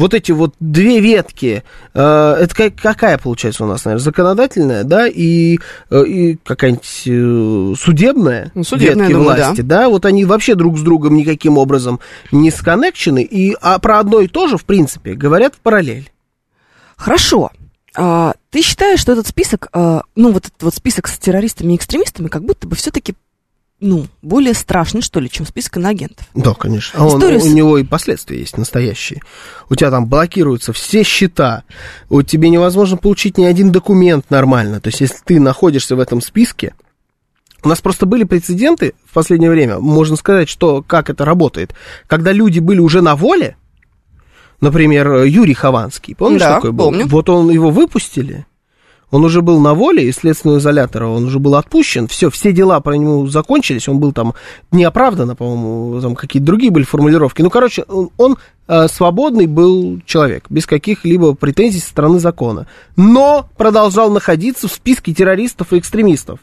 Вот 0.01 0.15
эти 0.15 0.33
вот 0.33 0.55
две 0.61 0.99
ветки, 1.01 1.63
э, 1.93 2.37
это 2.41 2.55
ка- 2.55 2.71
какая 2.71 3.19
получается 3.19 3.65
у 3.65 3.67
нас, 3.67 3.85
наверное, 3.85 4.03
законодательная, 4.03 4.83
да, 4.85 5.07
и, 5.07 5.59
э, 5.91 6.05
и 6.07 6.37
какая-нибудь 6.43 7.03
э, 7.05 7.75
судебная, 7.79 8.51
Ну, 8.55 8.65
судебная, 8.65 9.09
ветки 9.09 9.13
думаю, 9.13 9.37
власти, 9.37 9.61
да. 9.61 9.91
вот 9.91 10.07
они 10.07 10.25
вообще 10.25 10.55
друг 10.55 10.79
с 10.79 10.81
другом 10.81 11.17
никаким 11.17 11.59
образом 11.59 12.01
не 12.33 12.51
сконнекчены, 12.51 13.23
и 13.23 13.55
а 13.61 13.79
про 13.79 13.99
одно 13.99 14.21
и 14.21 14.27
то 14.27 14.49
же, 14.49 14.57
в 14.57 14.65
принципе, 14.65 15.13
говорят 15.13 15.55
в 15.55 15.59
параллель. 15.59 16.11
Хорошо. 16.97 17.51
А, 17.95 18.33
ты 18.49 18.63
считаешь, 18.63 19.01
что 19.01 19.13
этот 19.13 19.27
список, 19.27 19.69
а, 19.75 20.01
ну, 20.17 20.33
вот 20.33 20.47
этот 20.47 20.63
вот 20.63 20.75
список 20.75 21.09
с 21.09 21.19
террористами 21.19 21.75
и 21.75 21.77
экстремистами, 21.77 22.29
как 22.29 22.43
будто 22.45 22.67
бы 22.67 22.75
все-таки, 22.75 23.15
ну, 23.81 24.07
более 24.23 24.53
страшный, 24.55 25.01
что 25.03 25.21
ли, 25.21 25.31
чем 25.31 25.47
список 25.47 25.79
иноагентов? 25.79 26.27
Да, 26.35 26.53
конечно. 26.55 27.01
А 27.01 27.07
он- 27.07 27.19
История 27.19 27.38
у 27.38 27.47
него 27.53 27.79
и 27.79 27.85
последствия 27.85 28.38
есть 28.38 28.59
настоящие. 28.59 29.23
У 29.69 29.75
тебя 29.75 29.90
там 29.90 30.07
блокируются 30.07 30.73
все 30.73 31.03
счета, 31.03 31.64
у 32.09 32.23
тебе 32.23 32.51
невозможно 32.51 32.97
получить 32.99 33.38
ни 33.38 33.45
один 33.45 33.73
документ 33.73 34.31
нормально. 34.31 34.81
То 34.81 34.88
есть, 34.88 35.01
если 35.01 35.16
ты 35.25 35.40
находишься 35.40 35.97
в 35.97 36.01
этом 36.01 36.21
списке, 36.21 36.75
у 37.62 37.69
нас 37.69 37.81
просто 37.81 38.07
были 38.07 38.25
прецеденты 38.25 38.95
в 39.07 39.12
последнее 39.14 39.51
время, 39.51 39.79
можно 39.79 40.16
сказать, 40.16 40.49
что 40.49 40.83
как 40.87 41.11
это 41.11 41.25
работает. 41.25 41.75
Когда 42.07 42.33
люди 42.33 42.59
были 42.59 42.79
уже 42.81 43.01
на 43.03 43.16
воле, 43.16 43.57
например, 44.61 45.25
Юрий 45.25 45.55
Хованский, 45.55 46.14
помнишь 46.14 46.40
Да, 46.40 46.57
такой 46.57 46.73
был? 46.73 46.85
помню. 46.87 47.07
Вот 47.07 47.29
он 47.29 47.51
его 47.51 47.71
выпустили, 47.71 48.47
он 49.11 49.25
уже 49.25 49.42
был 49.42 49.61
на 49.61 49.75
воле 49.75 50.09
из 50.09 50.16
следственного 50.16 50.59
изолятора, 50.59 51.07
он 51.07 51.25
уже 51.25 51.38
был 51.38 51.57
отпущен, 51.57 52.09
все, 52.09 52.31
все 52.31 52.53
дела 52.53 52.81
про 52.81 52.94
него 52.94 53.27
закончились, 53.27 53.88
он 53.88 53.99
был 53.99 54.12
там 54.12 54.35
неоправданно, 54.70 55.35
по-моему, 55.35 56.01
там 56.01 56.14
какие-то 56.14 56.46
другие 56.46 56.70
были 56.70 56.85
формулировки. 56.85 57.42
Ну, 57.42 57.51
короче, 57.51 57.85
он, 57.88 58.11
он, 58.16 58.37
э, 58.68 58.88
свободный 58.88 59.46
был 59.46 60.01
человек, 60.05 60.44
без 60.49 60.66
каких-либо 60.66 61.35
претензий 61.35 61.81
со 61.81 61.90
стороны 61.90 62.18
закона, 62.18 62.66
но 62.96 63.49
продолжал 63.57 64.11
находиться 64.11 64.68
в 64.68 64.73
списке 64.73 65.12
террористов 65.12 65.73
и 65.73 65.79
экстремистов. 65.79 66.40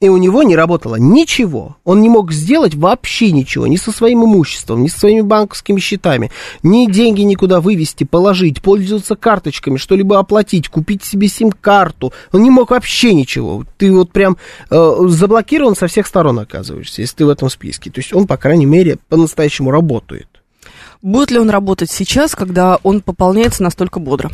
И 0.00 0.08
у 0.08 0.16
него 0.16 0.44
не 0.44 0.54
работало 0.54 0.94
ничего. 0.94 1.76
Он 1.82 2.00
не 2.00 2.08
мог 2.08 2.30
сделать 2.30 2.76
вообще 2.76 3.32
ничего. 3.32 3.66
Ни 3.66 3.74
со 3.74 3.90
своим 3.90 4.24
имуществом, 4.24 4.84
ни 4.84 4.86
со 4.86 5.00
своими 5.00 5.22
банковскими 5.22 5.80
счетами. 5.80 6.30
Ни 6.62 6.88
деньги 6.88 7.22
никуда 7.22 7.60
вывести, 7.60 8.04
положить, 8.04 8.62
пользоваться 8.62 9.16
карточками, 9.16 9.76
что-либо 9.76 10.20
оплатить, 10.20 10.68
купить 10.68 11.02
себе 11.02 11.26
сим-карту. 11.26 12.12
Он 12.30 12.44
не 12.44 12.50
мог 12.50 12.70
вообще 12.70 13.12
ничего. 13.12 13.64
Ты 13.76 13.92
вот 13.92 14.12
прям 14.12 14.36
э, 14.70 14.96
заблокирован 15.08 15.74
со 15.74 15.88
всех 15.88 16.06
сторон 16.06 16.38
оказываешься, 16.38 17.02
если 17.02 17.16
ты 17.16 17.26
в 17.26 17.30
этом 17.30 17.50
списке. 17.50 17.90
То 17.90 17.98
есть 17.98 18.14
он, 18.14 18.28
по 18.28 18.36
крайней 18.36 18.66
мере, 18.66 18.98
по-настоящему 19.08 19.72
работает. 19.72 20.28
Будет 21.02 21.32
ли 21.32 21.40
он 21.40 21.50
работать 21.50 21.90
сейчас, 21.90 22.36
когда 22.36 22.78
он 22.84 23.00
пополняется 23.00 23.64
настолько 23.64 23.98
бодро? 23.98 24.30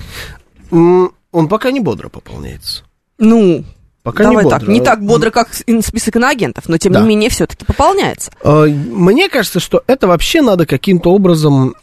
Он 0.70 1.48
пока 1.48 1.70
не 1.70 1.80
бодро 1.80 2.10
пополняется. 2.10 2.84
Ну, 3.18 3.64
Пока 4.04 4.22
давай 4.24 4.44
не 4.44 4.50
так, 4.50 4.60
бодро. 4.60 4.72
не 4.72 4.80
так 4.80 5.02
бодро, 5.04 5.30
как 5.30 5.48
список 5.54 6.16
иноагентов, 6.16 6.68
но 6.68 6.78
тем 6.78 6.92
Да. 6.92 7.00
не 7.00 7.08
менее 7.08 7.30
все-таки 7.30 7.64
пополняется. 7.64 8.30
Э, 8.44 8.66
Мне 8.66 9.28
кажется, 9.28 9.58
что 9.58 9.82
это 9.86 10.06
вообще 10.06 10.42
надо 10.42 10.66
каким-то 10.66 11.10
образом 11.12 11.74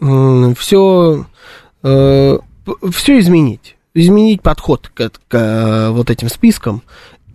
все, 0.57 1.25
все 1.81 3.19
изменить. 3.19 3.75
Изменить 3.93 4.41
подход 4.41 4.89
к, 4.93 5.09
к, 5.09 5.35
э, 5.35 5.89
вот 5.89 6.09
этим 6.09 6.29
спискам 6.29 6.81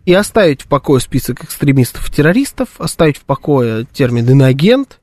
и 0.06 0.14
оставить 0.14 0.62
в 0.62 0.68
покое 0.68 1.00
список 1.02 1.44
экстремистов 1.44 2.08
и 2.08 2.12
террористов, 2.12 2.68
оставить 2.78 3.18
в 3.18 3.24
покое 3.24 3.86
термин 3.92 4.30
иноагент 4.30 5.00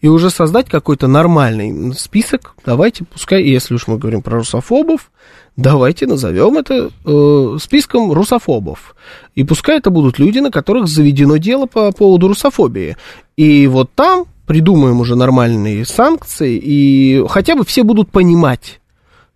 и 0.00 0.06
уже 0.08 0.30
создать 0.30 0.68
какой-то 0.68 1.08
нормальный 1.08 1.92
список. 1.94 2.54
Давайте, 2.64 3.02
пускай, 3.04 3.42
если 3.42 3.74
уж 3.74 3.88
мы 3.88 3.98
говорим 3.98 4.22
про 4.22 4.36
русофобов, 4.36 5.10
давайте 5.56 6.06
назовем 6.06 6.58
это 6.58 6.90
э, 7.04 7.58
списком 7.60 8.12
русофобов. 8.12 8.94
И 9.34 9.44
пускай 9.44 9.78
это 9.78 9.90
будут 9.90 10.18
люди, 10.18 10.38
на 10.38 10.50
которых 10.50 10.88
заведено 10.88 11.36
дело 11.36 11.66
по 11.66 11.92
поводу 11.92 12.28
русофобии. 12.28 12.96
И 13.36 13.66
вот 13.66 13.90
там 13.94 14.26
придумаем 14.46 15.00
уже 15.00 15.14
нормальные 15.14 15.84
санкции, 15.86 16.60
и 16.62 17.24
хотя 17.28 17.54
бы 17.54 17.64
все 17.64 17.82
будут 17.84 18.10
понимать, 18.10 18.80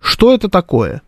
что 0.00 0.34
это 0.34 0.48
такое. 0.48 1.02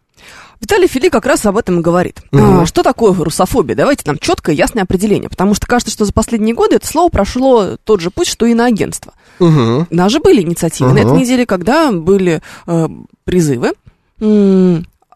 Виталий 0.60 0.88
Фили 0.88 1.08
как 1.08 1.24
раз 1.24 1.46
об 1.46 1.56
этом 1.56 1.78
и 1.78 1.82
говорит. 1.82 2.20
Мгм. 2.32 2.60
А, 2.60 2.66
что 2.66 2.82
такое 2.82 3.12
русофобия? 3.12 3.76
Давайте 3.76 4.02
нам 4.06 4.18
четкое, 4.18 4.56
ясное 4.56 4.82
определение. 4.82 5.28
Потому 5.28 5.54
что 5.54 5.66
кажется, 5.68 5.92
что 5.92 6.04
за 6.04 6.12
последние 6.12 6.54
годы 6.54 6.76
это 6.76 6.86
слово 6.86 7.10
прошло 7.10 7.76
тот 7.84 8.00
же 8.00 8.10
путь, 8.10 8.26
что 8.26 8.44
и 8.44 8.54
на 8.54 8.66
агентство. 8.66 9.12
Угу. 9.38 9.86
У 9.88 9.94
нас 9.94 10.10
же 10.10 10.18
были 10.18 10.42
инициативы 10.42 10.92
на 10.92 11.00
Ага. 11.00 11.10
этой 11.10 11.20
неделе, 11.20 11.46
когда 11.46 11.92
были 11.92 12.42
э, 12.66 12.88
призывы 13.24 13.72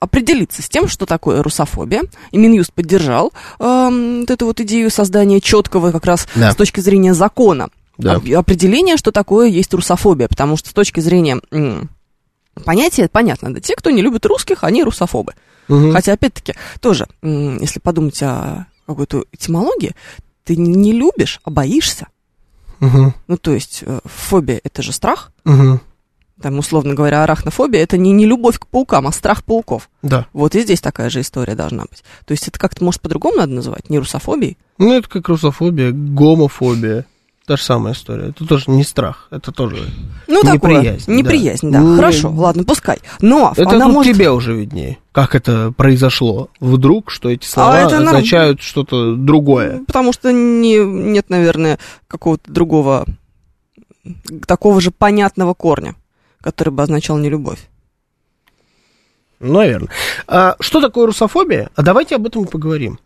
определиться 0.03 0.63
с 0.63 0.69
тем, 0.69 0.89
что 0.89 1.07
такое 1.07 1.43
русофобия. 1.43 2.03
И 2.33 2.39
Минюст 2.39 2.73
поддержал 2.73 3.33
эм, 3.61 4.21
вот 4.21 4.31
эту 4.31 4.47
вот 4.47 4.61
идею 4.61 4.91
создания 4.91 5.41
четкого 5.41 5.93
как 5.93 6.05
раз 6.05 6.27
Да. 6.35 6.51
с 6.51 6.57
точки 6.57 6.81
зрения 6.81 7.15
закона 7.15 7.69
Да. 7.99 8.21
определения, 8.37 8.97
что 8.97 9.13
такое 9.13 9.49
есть 9.49 9.73
русофобия. 9.73 10.27
Потому 10.29 10.57
что 10.57 10.71
с 10.71 10.73
точки 10.73 11.01
зрения 11.01 11.41
понятия 12.65 13.09
понятно. 13.09 13.55
Да, 13.55 13.61
те, 13.61 13.75
кто 13.77 13.91
не 13.91 14.03
любит 14.03 14.27
русских, 14.27 14.65
они 14.65 14.83
русофобы. 14.83 15.35
Мгм. 15.69 15.93
Хотя, 15.93 16.13
опять-таки, 16.15 16.55
тоже, 16.81 17.07
если 17.23 17.79
подумать 17.79 18.21
о 18.23 18.67
какой-то 18.87 19.25
этимологии, 19.33 19.95
ты 20.45 20.57
не- 20.57 20.93
любишь, 20.93 21.41
а 21.45 21.51
боишься. 21.51 22.09
Мгм. 22.81 23.15
Ну, 23.29 23.37
то 23.37 23.53
есть, 23.53 23.85
э, 23.87 24.01
фобия– 24.05 24.61
это 24.65 24.83
же 24.83 24.93
страх. 24.93 25.31
Мгм. 25.45 25.81
Там, 26.41 26.59
условно 26.59 26.95
говоря, 26.95 27.23
арахнофобия– 27.23 27.81
это 27.83 27.97
не, 27.99 28.11
не 28.13 28.27
любовь 28.27 28.59
к 28.59 28.67
паукам, 28.67 29.07
а 29.07 29.13
страх 29.13 29.45
пауков. 29.45 29.89
Да. 30.03 30.27
Вот 30.33 30.55
и 30.57 30.61
здесь 30.63 30.81
такая 30.81 31.09
же 31.09 31.21
история 31.21 31.55
должна 31.55 31.83
быть. 31.83 32.03
То 32.25 32.33
есть 32.33 32.49
это 32.49 32.59
как-то, 32.59 32.83
может, 32.85 33.01
по-другому 33.01 33.37
надо 33.37 33.53
называть? 33.53 33.91
Не 33.91 33.99
русофобией? 33.99 34.57
Ну, 34.79 34.93
это 34.93 35.09
как 35.09 35.29
русофобия, 35.29 35.93
гомофобия. 35.93 37.07
Та 37.47 37.57
же 37.57 37.63
самая 37.65 37.93
история. 37.95 38.29
Это 38.29 38.47
тоже 38.47 38.65
не 38.69 38.85
страх, 38.85 39.27
это 39.31 39.51
тоже... 39.51 39.77
Ну, 40.29 40.43
такое. 40.43 40.77
Неприязнь, 40.77 41.05
да. 41.07 41.13
Неприязнь, 41.13 41.71
да. 41.73 41.81
Не- 41.81 41.97
Хорошо, 41.97 42.31
ладно, 42.31 42.63
пускай. 42.65 42.99
Но 43.21 43.53
Это 43.57 43.69
она 43.71 43.87
тут 43.87 43.95
может... 43.95 44.15
тебе 44.15 44.31
уже 44.31 44.55
виднее, 44.55 44.99
как 45.11 45.35
это 45.35 45.73
произошло 45.77 46.51
вдруг, 46.61 47.11
что 47.11 47.29
эти 47.31 47.45
слова 47.45 47.75
А 47.75 47.81
это 47.81 47.99
нам- 47.99 48.15
означают 48.15 48.63
что-то 48.63 49.17
другое. 49.17 49.83
Потому 49.87 50.13
что 50.13 50.33
не, 50.33 50.77
нет, 50.79 51.31
наверное, 51.31 51.81
какого-то 52.07 52.51
другого, 52.51 53.07
такого 54.47 54.81
же 54.81 54.91
понятного 54.93 55.55
корня, 55.55 55.97
который 56.43 56.71
бы 56.71 56.83
означал 56.83 57.17
нелюбовь. 57.19 57.69
Наверное. 59.41 59.91
А 60.27 60.57
что 60.61 60.81
такое 60.81 61.07
русофобия? 61.07 61.71
А 61.75 61.83
давайте 61.83 62.17
об 62.17 62.27
этом 62.27 62.47
поговорим. 62.47 62.99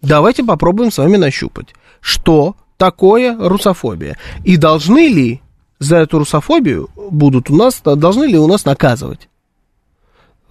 Давайте 0.00 0.44
попробуем 0.44 0.90
с 0.90 0.98
вами 0.98 1.16
нащупать, 1.16 1.74
что 2.00 2.56
такое 2.76 3.36
русофобия. 3.36 4.16
И 4.44 4.56
должны 4.56 5.08
ли 5.08 5.40
за 5.78 5.98
эту 5.98 6.18
русофобию 6.18 6.90
будут 6.94 7.50
у 7.50 7.56
нас, 7.56 7.80
должны 7.82 8.24
ли 8.24 8.38
у 8.38 8.46
нас 8.46 8.64
наказывать? 8.64 9.28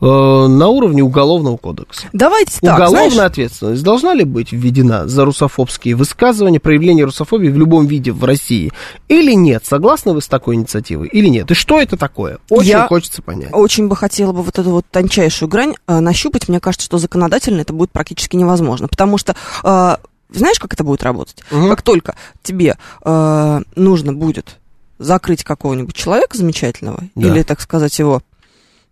Э, 0.03 0.47
на 0.47 0.67
уровне 0.67 1.03
уголовного 1.03 1.57
кодекса. 1.57 2.07
Давайте 2.11 2.59
так, 2.59 2.75
Уголовная 2.75 3.09
знаешь, 3.11 3.31
ответственность 3.31 3.83
должна 3.83 4.15
ли 4.15 4.23
быть 4.23 4.51
введена 4.51 5.07
за 5.07 5.25
русофобские 5.25 5.93
высказывания, 5.95 6.59
проявление 6.59 7.05
русофобии 7.05 7.49
в 7.49 7.57
любом 7.57 7.85
виде 7.85 8.11
в 8.11 8.23
России? 8.23 8.71
Или 9.09 9.33
нет? 9.33 9.63
Согласны 9.65 10.13
вы 10.13 10.21
с 10.21 10.27
такой 10.27 10.55
инициативой? 10.55 11.07
Или 11.07 11.27
нет? 11.27 11.51
И 11.51 11.53
что 11.53 11.79
это 11.79 11.97
такое? 11.97 12.39
Очень 12.49 12.69
Я- 12.69 12.87
хочется 12.87 13.21
понять. 13.21 13.49
очень 13.53 13.87
бы 13.87 13.95
хотела 13.95 14.31
бы 14.31 14.41
вот 14.41 14.57
эту 14.57 14.71
вот 14.71 14.85
тончайшую 14.89 15.47
грань 15.47 15.75
э, 15.87 15.99
нащупать. 15.99 16.49
Мне 16.49 16.59
кажется, 16.59 16.85
что 16.85 16.97
законодательно 16.97 17.61
это 17.61 17.71
будет 17.71 17.91
практически 17.91 18.35
невозможно, 18.35 18.87
потому 18.87 19.17
что 19.19 19.35
э, 19.63 19.95
Знаешь, 20.33 20.59
как 20.59 20.73
это 20.73 20.85
будет 20.85 21.03
работать? 21.03 21.43
Мгм. 21.51 21.69
Как 21.69 21.81
только 21.81 22.15
тебе 22.41 22.77
э, 23.03 23.61
нужно 23.75 24.13
будет 24.13 24.57
закрыть 24.97 25.43
какого-нибудь 25.43 25.93
человека 25.93 26.37
замечательного, 26.37 27.01
Да. 27.15 27.27
или, 27.27 27.43
так 27.43 27.59
сказать, 27.59 27.99
его 27.99 28.21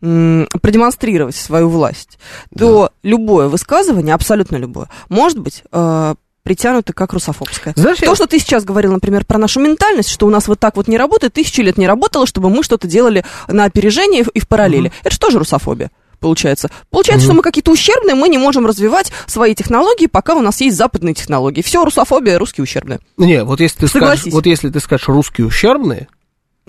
продемонстрировать 0.01 1.35
свою 1.35 1.69
власть, 1.69 2.17
то 2.57 2.91
любое 3.03 3.47
высказывание, 3.47 4.13
абсолютно 4.15 4.55
любое, 4.57 4.89
может 5.09 5.39
быть 5.39 5.63
э, 5.71 6.15
притянуто 6.43 6.93
как 6.93 7.13
русофобское. 7.13 7.73
Знаешь, 7.75 7.97
я- 8.01 8.07
То, 8.07 8.15
что 8.15 8.25
ты 8.27 8.39
сейчас 8.39 8.63
говорил, 8.63 8.91
например, 8.93 9.25
про 9.25 9.37
нашу 9.37 9.59
ментальность, 9.59 10.09
что 10.09 10.25
у 10.25 10.29
нас 10.29 10.47
вот 10.47 10.59
так 10.59 10.77
вот 10.77 10.87
не 10.87 10.97
работает, 10.97 11.33
тысячу 11.33 11.61
лет 11.61 11.77
не 11.77 11.87
работало, 11.87 12.25
чтобы 12.25 12.49
мы 12.49 12.63
что-то 12.63 12.87
делали 12.87 13.23
на 13.47 13.65
опережение 13.65 14.25
и 14.33 14.39
в 14.39 14.47
параллели. 14.47 14.91
Это 15.03 15.13
же 15.13 15.19
тоже 15.19 15.39
русофобия. 15.39 15.91
Получается. 16.19 16.69
Получается, 16.89 17.25
что 17.27 17.33
мы 17.33 17.41
какие-то 17.41 17.71
ущербные, 17.71 18.13
мы 18.13 18.27
не 18.27 18.37
можем 18.37 18.65
развивать 18.65 19.09
свои 19.25 19.55
технологии, 19.55 20.07
пока 20.07 20.35
у 20.35 20.41
нас 20.41 20.59
есть 20.59 20.75
западные 20.75 21.13
технологии. 21.13 21.61
Все, 21.61 21.85
русофобия, 21.85 22.37
русские 22.37 22.63
ущербные. 22.65 22.99
Не, 23.15 23.45
вот 23.45 23.61
если 23.61 23.79
ты 23.81 23.87
Согласись. 23.87 24.21
скажешь, 24.23 24.33
вот 24.33 24.45
если 24.45 24.69
ты 24.69 24.81
скажешь 24.81 25.07
русские 25.07 25.47
ущербные, 25.47 26.09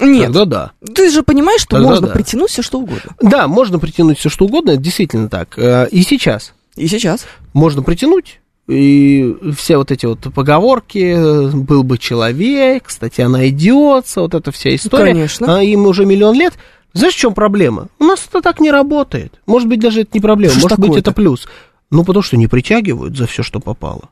Нет. 0.01 0.27
тогда 0.33 0.45
да. 0.45 0.73
Ты 0.95 1.11
же 1.11 1.23
понимаешь, 1.23 1.61
что 1.63 1.77
Тогда 1.77 1.89
можно 1.89 2.07
да. 2.09 2.13
притянуть 2.15 2.51
все 2.51 2.63
что 2.63 2.79
угодно. 2.79 3.15
Да, 3.21 3.49
можно 3.49 3.79
притянуть 3.79 4.19
все 4.19 4.29
что 4.29 4.47
угодно, 4.47 4.71
это 4.73 4.81
действительно 4.81 5.29
так. 5.29 5.59
Э, 5.59 5.89
И 5.91 6.03
сейчас 6.03 6.53
И 6.77 6.87
сейчас. 6.89 7.27
можно 7.53 7.83
притянуть. 7.83 8.41
И 8.69 9.35
все 9.57 9.79
вот 9.79 9.91
эти 9.91 10.07
вот 10.07 10.33
поговорки, 10.33 11.51
был 11.55 11.83
бы 11.83 11.99
человек, 11.99 12.85
кстати, 12.87 13.21
она 13.21 13.49
идется, 13.49 14.21
вот 14.21 14.35
эта 14.35 14.53
вся 14.53 14.75
история. 14.75 15.13
Конечно. 15.13 15.59
А 15.59 15.63
им 15.63 15.87
уже 15.87 16.07
миллион 16.07 16.37
лет. 16.37 16.55
Знаешь, 16.93 17.15
в 17.15 17.19
чем 17.19 17.35
проблема? 17.35 17.89
У 17.99 18.05
нас 18.05 18.25
это 18.29 18.41
так 18.43 18.61
не 18.61 18.71
работает. 18.71 19.41
Может 19.47 19.69
быть, 19.69 19.81
даже 19.81 20.03
это 20.03 20.11
не 20.15 20.21
проблема, 20.21 20.55
Что 20.55 20.63
может 20.63 20.79
быть, 20.79 20.97
это 20.97 21.13
плюс. 21.13 21.47
Ну, 21.91 22.05
потому 22.05 22.23
что 22.23 22.37
не 22.37 22.47
притягивают 22.47 23.17
за 23.17 23.27
все, 23.27 23.43
что 23.43 23.59
попало. 23.59 24.09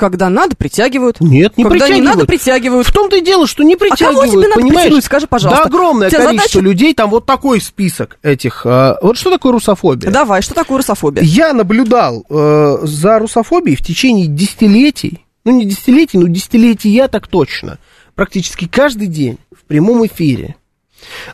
Когда 0.00 0.30
надо, 0.30 0.56
притягивают. 0.56 1.20
Нет, 1.20 1.58
не 1.58 1.64
Когда 1.64 1.76
не 1.76 1.80
притягивают. 1.82 2.04
надо, 2.16 2.26
притягивают. 2.26 2.86
В 2.88 2.92
том-то 2.92 3.16
и 3.16 3.20
дело, 3.20 3.46
что 3.46 3.62
не 3.62 3.74
А 3.74 3.76
кого 3.76 3.90
притягивают, 3.90 4.30
тебе 4.30 4.48
надо 4.48 4.54
понимаешь? 4.62 4.80
притянуть, 4.84 5.04
скажи, 5.04 5.26
пожалуйста. 5.26 5.64
Да 5.64 5.68
огромное 5.68 6.08
тебя 6.08 6.24
количество 6.24 6.60
задача- 6.60 6.64
людей, 6.70 6.94
там 6.94 7.10
вот 7.10 7.26
такой 7.26 7.60
список 7.60 8.18
этих. 8.22 8.62
а, 8.64 8.96
вот 9.02 9.18
что 9.18 9.30
такое 9.30 9.52
русофобия? 9.52 10.10
Давай, 10.10 10.40
что 10.40 10.54
такое 10.54 10.78
русофобия? 10.78 11.22
Я 11.22 11.52
наблюдал 11.52 12.24
э, 12.30 12.78
за 12.82 13.18
русофобией 13.18 13.76
в 13.76 13.84
течение 13.84 14.26
десятилетий, 14.26 15.24
ну 15.44 15.52
не 15.52 15.66
десятилетий, 15.66 16.16
но 16.18 16.26
десятилетия 16.28 17.06
так 17.08 17.26
точно, 17.28 17.78
практически 18.14 18.66
каждый 18.66 19.06
день 19.06 19.36
в 19.54 19.64
прямом 19.66 20.06
эфире. 20.06 20.56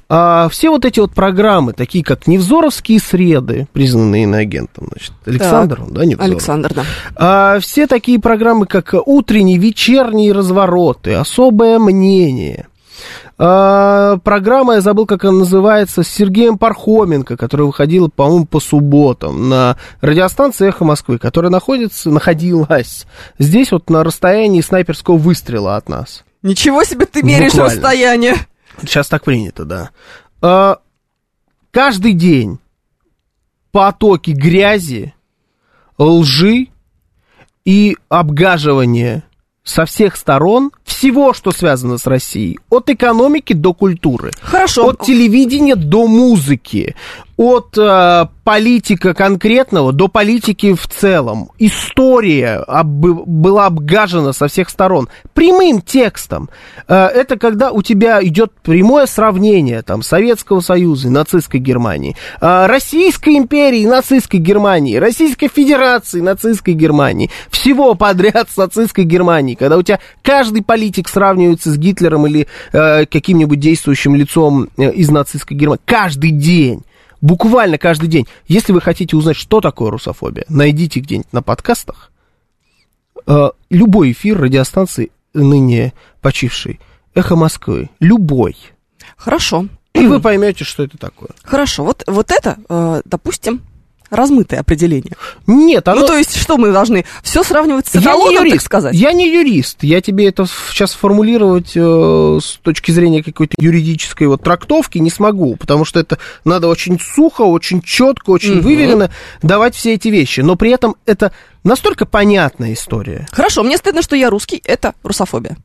А, 0.09 0.49
все 0.51 0.71
вот 0.71 0.85
эти 0.85 1.01
вот 1.01 1.12
программы, 1.12 1.73
такие 1.73 2.05
как 2.05 2.27
«Невзоровские 2.27 3.01
среды», 3.01 3.67
признанные 3.73 4.25
иноагентом, 4.25 4.89
значит, 4.91 5.12
Александр, 5.27 5.83
он, 5.83 5.93
да, 5.93 6.05
Невзоров? 6.05 6.31
Александр, 6.31 6.75
да. 6.75 6.85
А, 7.17 7.59
все 7.61 7.87
такие 7.87 8.19
программы, 8.19 8.67
как 8.67 8.95
«Утренние», 8.95 9.59
«Вечерние 9.59 10.33
развороты», 10.33 11.14
«Особое 11.14 11.79
мнение», 11.79 12.67
а, 13.39 14.17
программа, 14.19 14.75
я 14.75 14.81
забыл, 14.81 15.05
как 15.05 15.25
она 15.25 15.41
называется, 15.41 16.03
с 16.03 16.09
Сергеем 16.09 16.57
Пархоменко, 16.57 17.37
которая 17.37 17.67
выходила, 17.67 18.09
по-моему, 18.09 18.47
по 18.47 18.61
субботам 18.61 19.49
на 19.49 19.77
радиостанции 20.01 20.69
«Эхо 20.69 20.85
Москвы», 20.85 21.19
которая 21.19 21.51
находится, 21.51 22.11
находилась 22.11 23.07
здесь 23.39 23.73
вот 23.73 23.91
на 23.91 24.05
расстоянии 24.05 24.62
снайперского 24.62 25.19
выстрела 25.19 25.77
от 25.77 25.89
нас. 25.89 26.25
Ничего 26.43 26.85
себе 26.85 27.07
ты 27.07 27.23
меряешь 27.23 27.53
Буквально. 27.53 27.75
расстояние. 27.75 28.35
Сейчас 28.81 29.09
так 29.09 29.24
принято, 29.24 29.64
да. 29.64 29.91
А, 30.43 30.79
каждый 31.70 32.12
день 32.12 32.59
потоки 33.72 34.31
грязи, 34.31 35.14
лжи 35.99 36.68
и 37.64 37.97
обгаживания 38.09 39.24
со 39.62 39.85
всех 39.85 40.16
сторон 40.16 40.70
всего, 40.87 41.34
что 41.34 41.51
связано 41.51 41.99
с 41.99 42.07
Россией. 42.07 42.59
От 42.70 42.89
экономики 42.89 43.53
до 43.53 43.74
культуры. 43.74 44.30
Хорошо. 44.41 44.89
От 44.89 45.03
телевидения 45.03 45.74
до 45.76 46.07
музыки. 46.07 46.95
От 47.37 47.76
э, 47.76 48.26
политика 48.45 49.12
конкретного 49.12 49.93
до 49.93 50.09
политики 50.09 50.72
в 50.72 50.87
целом. 50.89 51.51
История 51.59 52.64
об- 52.66 52.87
была 53.26 53.66
обгажена 53.66 54.32
со 54.32 54.49
всех 54.49 54.70
сторон. 54.70 55.09
Прямым 55.34 55.82
текстом. 55.82 56.49
Э, 56.89 57.09
это 57.09 57.37
когда 57.39 57.72
у 57.72 57.82
тебя 57.82 58.24
идет 58.24 58.53
прямое 58.62 59.05
сравнение 59.05 59.82
там, 59.82 60.01
Советского 60.03 60.61
Союза 60.61 61.09
и 61.09 61.11
нацистской 61.11 61.61
Германии. 61.61 62.16
э, 62.41 62.66
Российской 62.66 63.37
империи 63.37 63.80
и 63.80 63.87
нацистской 63.87 64.41
Германии. 64.41 64.97
Российской 64.97 65.49
Федерации 65.49 66.20
и 66.20 66.22
нацистской 66.22 66.72
Германии. 66.72 67.30
Всего 67.51 67.95
подряд 67.97 68.49
с 68.51 68.57
нацистской 68.57 69.05
Германией. 69.05 69.57
Когда 69.57 69.76
у 69.76 69.82
тебя 69.82 69.99
каждый 70.22 70.62
политик 70.62 70.76
сравнивается 71.09 71.72
с 71.72 71.79
Гитлером 71.79 72.27
или 72.27 72.47
э, 72.72 73.07
каким-нибудь 73.07 73.59
действующим 73.59 74.14
лицом 74.14 74.68
э, 74.77 74.93
из 74.93 75.11
нацистской 75.11 75.57
Германии. 75.57 75.83
Каждый 75.85 76.31
день. 76.31 76.83
Буквально 77.20 77.79
каждый 77.79 78.09
день. 78.09 78.27
Если 78.47 78.72
вы 78.72 78.81
хотите 78.81 79.16
узнать, 79.16 79.37
что 79.37 79.61
такое 79.61 79.91
русофобия, 79.91 80.45
найдите 80.49 81.01
где-нибудь 81.01 81.33
на 81.33 81.43
подкастах 81.43 82.11
э, 83.27 83.51
любой 83.70 84.12
эфир 84.12 84.39
радиостанции, 84.39 85.11
ныне 85.35 85.93
почившей, 86.20 86.81
«Эхо 87.14 87.37
Москвы», 87.37 87.91
любой. 88.01 88.57
Хорошо. 89.16 89.66
И 89.95 90.07
вы 90.07 90.20
поймете, 90.20 90.64
что 90.64 90.83
это 90.83 90.99
такое. 90.99 91.31
Хорошо. 91.43 91.85
Вот, 91.85 92.05
вот 92.07 92.31
это, 92.31 92.59
э, 92.68 93.03
допустим, 93.05 93.62
размытое 94.11 94.61
определение. 94.61 95.13
Нет, 95.47 95.87
оно... 95.89 96.03
Ну, 96.03 96.07
то 96.07 96.17
есть, 96.17 96.37
что 96.37 96.57
мы 96.57 96.73
должны 96.73 97.05
все 97.23 97.43
сравнивать 97.43 97.87
с 97.89 97.95
я 97.95 98.01
не 98.01 98.07
эталоном, 98.07 98.35
так 98.37 98.47
юрист, 98.47 98.65
сказать? 98.67 98.95
я 98.95 99.13
не 99.13 99.29
юрист, 99.33 99.79
я 99.83 100.01
тебе 100.01 100.29
это 100.29 100.47
сейчас 100.71 100.93
формулировать 100.93 101.73
э, 101.75 102.39
с 102.43 102.59
точки 102.63 102.91
зрения 102.91 103.23
какой-то 103.23 103.55
юридической 103.59 104.27
вот 104.27 104.43
трактовки 104.43 104.99
не 104.99 105.11
смогу, 105.11 105.57
потому 105.57 105.85
что 105.85 106.01
это 106.01 106.19
надо 106.45 106.69
очень 106.69 106.99
сухо, 107.01 107.43
очень 107.43 107.81
четко, 107.83 108.31
очень 108.31 108.55
Мгм. 108.57 108.61
выверенно 108.63 109.11
давать 109.43 109.75
все 109.75 109.95
эти 109.95 110.09
вещи, 110.09 110.41
но 110.41 110.57
при 110.57 110.71
этом 110.71 110.97
это 111.07 111.33
настолько 111.65 112.07
понятная 112.07 112.73
история. 112.73 113.27
Хорошо, 113.33 113.63
мне 113.63 113.77
стыдно, 113.77 114.03
что 114.03 114.17
я 114.17 114.31
русский, 114.31 114.63
это 114.65 114.95
русофобия. 115.03 115.57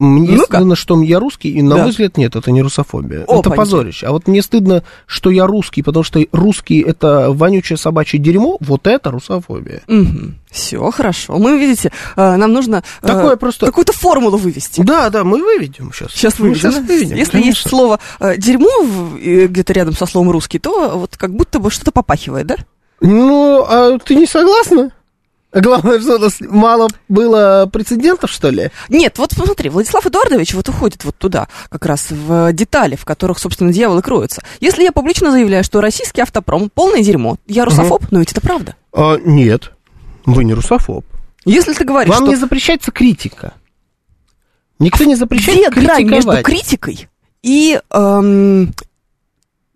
Э, 0.00 0.04
Мне 0.04 0.30
Ну-ка. 0.36 0.56
стыдно, 0.56 0.76
что 0.76 1.00
я 1.02 1.20
русский, 1.20 1.50
и 1.50 1.62
на 1.62 1.76
Да. 1.76 1.82
мой 1.82 1.90
взгляд, 1.90 2.16
нет, 2.16 2.34
это 2.34 2.50
не 2.50 2.62
русофобия. 2.62 3.20
это 3.24 3.32
Опаньки. 3.34 3.56
позорище. 3.56 4.06
А 4.06 4.12
вот 4.12 4.26
мне 4.26 4.40
стыдно, 4.42 4.82
что 5.06 5.28
я 5.30 5.46
русский, 5.46 5.82
потому 5.82 6.02
что 6.04 6.24
русский 6.32 6.80
это 6.80 7.30
вонючее 7.32 7.76
собачье 7.76 8.18
дерьмо, 8.18 8.56
вот 8.60 8.86
это 8.86 9.10
русофобия. 9.10 9.82
Все, 10.50 10.90
хорошо. 10.90 11.38
Мы, 11.38 11.58
видите, 11.58 11.92
э, 12.16 12.36
нам 12.36 12.52
нужно 12.52 12.82
э, 13.02 13.06
Такое 13.06 13.36
просто- 13.36 13.66
какую-то 13.66 13.92
формулу 13.92 14.36
вывести. 14.38 14.80
Да, 14.82 15.10
да, 15.10 15.22
мы 15.22 15.38
выведем 15.42 15.92
сейчас. 15.92 16.12
Сейчас 16.12 16.38
выведем. 16.38 16.72
да? 16.72 16.80
выведем, 16.80 17.16
Если 17.16 17.32
конечно. 17.32 17.48
есть 17.58 17.68
слово 17.68 18.00
э, 18.20 18.36
дерьмо 18.38 18.68
э, 19.22 19.46
где-то 19.46 19.72
рядом 19.74 19.94
со 19.94 20.06
словом 20.06 20.30
русский, 20.30 20.58
то 20.58 20.98
вот 20.98 21.16
как 21.16 21.34
будто 21.34 21.58
бы 21.60 21.70
что-то 21.70 21.92
попахивает, 21.92 22.46
да? 22.46 22.56
Ну, 23.02 23.64
а 23.68 23.98
ты 23.98 24.14
не 24.14 24.26
согласна? 24.26 24.90
Главное, 25.52 26.00
что 26.00 26.16
у 26.16 26.18
нас 26.18 26.36
мало 26.40 26.88
было 27.08 27.68
прецедентов, 27.72 28.30
что 28.30 28.50
ли? 28.50 28.70
Нет, 28.88 29.18
вот 29.18 29.32
смотри, 29.32 29.68
Владислав 29.68 30.06
Эдуардович 30.06 30.54
вот 30.54 30.68
уходит 30.68 31.04
вот 31.04 31.16
туда, 31.16 31.48
как 31.68 31.86
раз 31.86 32.06
в 32.10 32.52
детали, 32.52 32.94
в 32.94 33.04
которых, 33.04 33.38
собственно, 33.40 33.72
дьявол 33.72 33.98
и 33.98 34.02
кроется. 34.02 34.42
Если 34.60 34.84
я 34.84 34.92
публично 34.92 35.32
заявляю, 35.32 35.64
что 35.64 35.80
российский 35.80 36.20
автопром 36.20 36.70
полное 36.70 37.02
дерьмо, 37.02 37.36
я 37.46 37.64
русофоб, 37.64 38.04
но 38.12 38.20
ведь 38.20 38.30
это 38.30 38.40
правда. 38.40 38.76
А, 38.92 39.16
нет, 39.16 39.72
вы 40.24 40.44
не 40.44 40.54
русофоб. 40.54 41.04
Если 41.44 41.72
ты 41.72 41.84
говоришь, 41.84 42.14
Вам 42.14 42.24
что 42.24 42.28
не 42.30 42.36
запрещается 42.36 42.92
критика. 42.92 43.54
Никто 44.78 45.04
не 45.04 45.14
где 45.14 45.20
запрещает 45.20 45.74
грань 45.74 46.04
между 46.04 46.30
критиковать. 46.30 46.44
критикой 46.44 47.08
и 47.42 47.80
эм, 47.90 48.72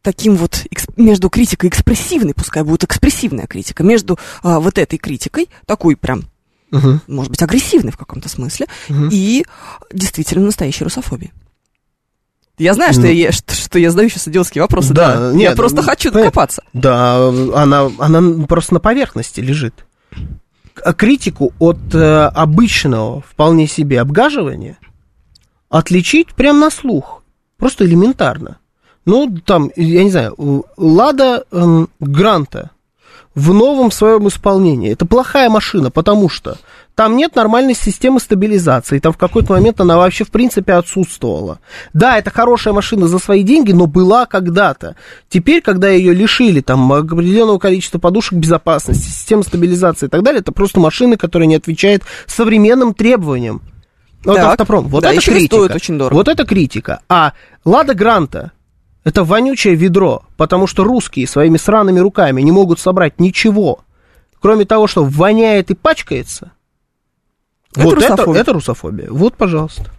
таким 0.05 0.37
вот, 0.37 0.65
между 0.97 1.29
критикой 1.31 1.71
экспрессивной, 1.71 2.35
пускай 2.35 2.63
будет 2.63 2.85
экспрессивная 2.85 3.47
критика, 3.49 3.83
между 3.83 4.19
а, 4.43 4.61
вот 4.61 4.79
этой 4.79 4.99
критикой, 4.99 5.49
такой 5.67 5.97
прям, 5.97 6.25
Мгм. 6.71 7.01
может 7.09 7.31
быть, 7.31 7.43
агрессивной 7.43 7.91
в 7.91 7.97
каком-то 7.97 8.29
смысле, 8.29 8.67
Мгм. 8.89 9.09
и 9.11 9.45
действительно 9.93 10.45
настоящей 10.45 10.85
русофобией. 10.85 11.33
Я 12.59 12.75
знаю, 12.75 12.93
что, 12.93 13.03
Ну. 13.03 13.09
я, 13.09 13.33
что, 13.33 13.53
что 13.55 13.79
я 13.81 13.91
задаю 13.91 14.09
сейчас 14.11 14.29
идиотские 14.29 14.63
вопросы, 14.63 14.95
Да, 14.95 15.17
да. 15.17 15.33
нет, 15.33 15.51
я 15.51 15.57
просто 15.57 15.79
ну, 15.79 15.83
хочу 15.83 16.11
понятно. 16.13 16.21
докопаться. 16.31 16.63
Да, 16.73 17.29
она, 17.29 17.91
она 17.99 18.47
просто 18.47 18.75
на 18.75 18.81
поверхности 18.81 19.41
лежит. 19.41 19.87
Критику 20.97 21.53
от 21.59 21.79
э, 21.95 22.27
обычного 22.27 23.23
вполне 23.23 23.67
себе 23.67 24.01
обгаживания 24.01 24.79
отличить 25.69 26.35
прямо 26.35 26.61
на 26.61 26.71
слух. 26.71 27.23
Просто 27.57 27.87
элементарно. 27.87 28.59
Ну, 29.07 29.35
там, 29.45 29.71
я 29.77 30.05
не 30.05 30.11
знаю, 30.11 30.65
Лада 30.77 31.45
эм, 31.51 31.89
Гранта 32.01 32.71
в 33.35 33.53
новом 33.53 33.91
своем 33.91 34.29
исполнении. 34.29 34.93
Это 34.93 35.07
плохая 35.07 35.51
машина, 35.51 35.91
потому 35.91 36.29
что 36.29 36.57
там 36.95 37.17
нет 37.17 37.35
нормальной 37.35 37.75
системы 37.75 38.21
стабилизации. 38.21 39.01
Там 39.01 39.13
в 39.13 39.19
какой-то 39.19 39.53
момент 39.53 39.81
она 39.81 39.97
вообще 39.97 40.25
в 40.25 40.31
принципе 40.31 40.75
отсутствовала. 40.75 41.59
Да, 41.93 42.17
это 42.17 42.31
хорошая 42.31 42.73
машина 42.73 43.09
за 43.09 43.19
свои 43.19 43.43
деньги, 43.43 43.73
но 43.73 43.87
была 43.87 44.27
когда-то. 44.27 44.95
Теперь, 45.29 45.61
когда 45.61 45.89
ее 45.89 46.15
лишили 46.15 46.61
там 46.61 46.93
определенного 46.93 47.59
количества 47.59 47.99
подушек 47.99 48.35
безопасности, 48.35 49.09
системы 49.09 49.43
стабилизации 49.43 50.07
и 50.07 50.09
так 50.09 50.23
далее, 50.23 50.41
это 50.41 50.53
просто 50.53 50.79
машина, 50.79 51.17
которая 51.17 51.49
не 51.49 51.57
отвечает 51.57 52.05
современным 52.27 52.95
требованиям. 52.95 53.63
Вот 54.25 54.37
Так. 54.37 54.53
автопром. 54.53 54.87
Вот 54.89 55.03
Да, 55.03 55.13
это 55.13 55.21
критика. 55.21 55.57
стоит 55.57 55.75
очень 55.75 55.99
дорого. 55.99 56.15
Вот 56.17 56.29
это 56.29 56.47
критика. 56.47 57.01
А 57.09 57.33
Лада 57.65 57.95
Гранта 57.95 58.53
это 59.05 59.23
вонючее 59.23 59.75
ведро, 59.75 60.23
потому 60.37 60.67
что 60.67 60.83
русские 60.83 61.27
своими 61.27 61.59
сраными 61.59 62.01
руками 62.01 62.41
не 62.41 62.53
могут 62.53 62.81
собрать 62.81 63.21
ничего, 63.21 63.81
кроме 64.41 64.65
того, 64.65 64.87
что 64.87 65.05
воняет 65.05 65.71
и 65.71 65.75
пачкается. 65.75 66.53
Это 67.75 67.85
вот 67.85 67.99
это, 67.99 68.11
русофобия. 68.11 68.41
это 68.41 68.53
русофобия. 68.53 69.11
Вот, 69.11 69.37
пожалуйста. 69.37 69.91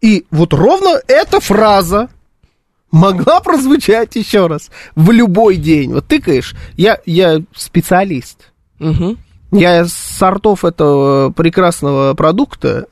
И 0.00 0.26
вот 0.30 0.52
ровно 0.52 1.00
эта 1.08 1.40
фраза 1.40 2.08
могла 2.90 3.40
прозвучать 3.40 4.16
еще 4.16 4.46
раз 4.46 4.70
в 4.94 5.10
любой 5.10 5.56
день. 5.56 5.92
Вот 5.92 6.06
тыкаешь, 6.06 6.54
я, 6.76 6.98
я 7.06 7.42
специалист. 7.54 8.52
Мгм. 8.78 9.18
Я 9.52 9.84
сортов 9.86 10.64
этого 10.64 11.30
прекрасного 11.30 12.14
продукта 12.14 12.86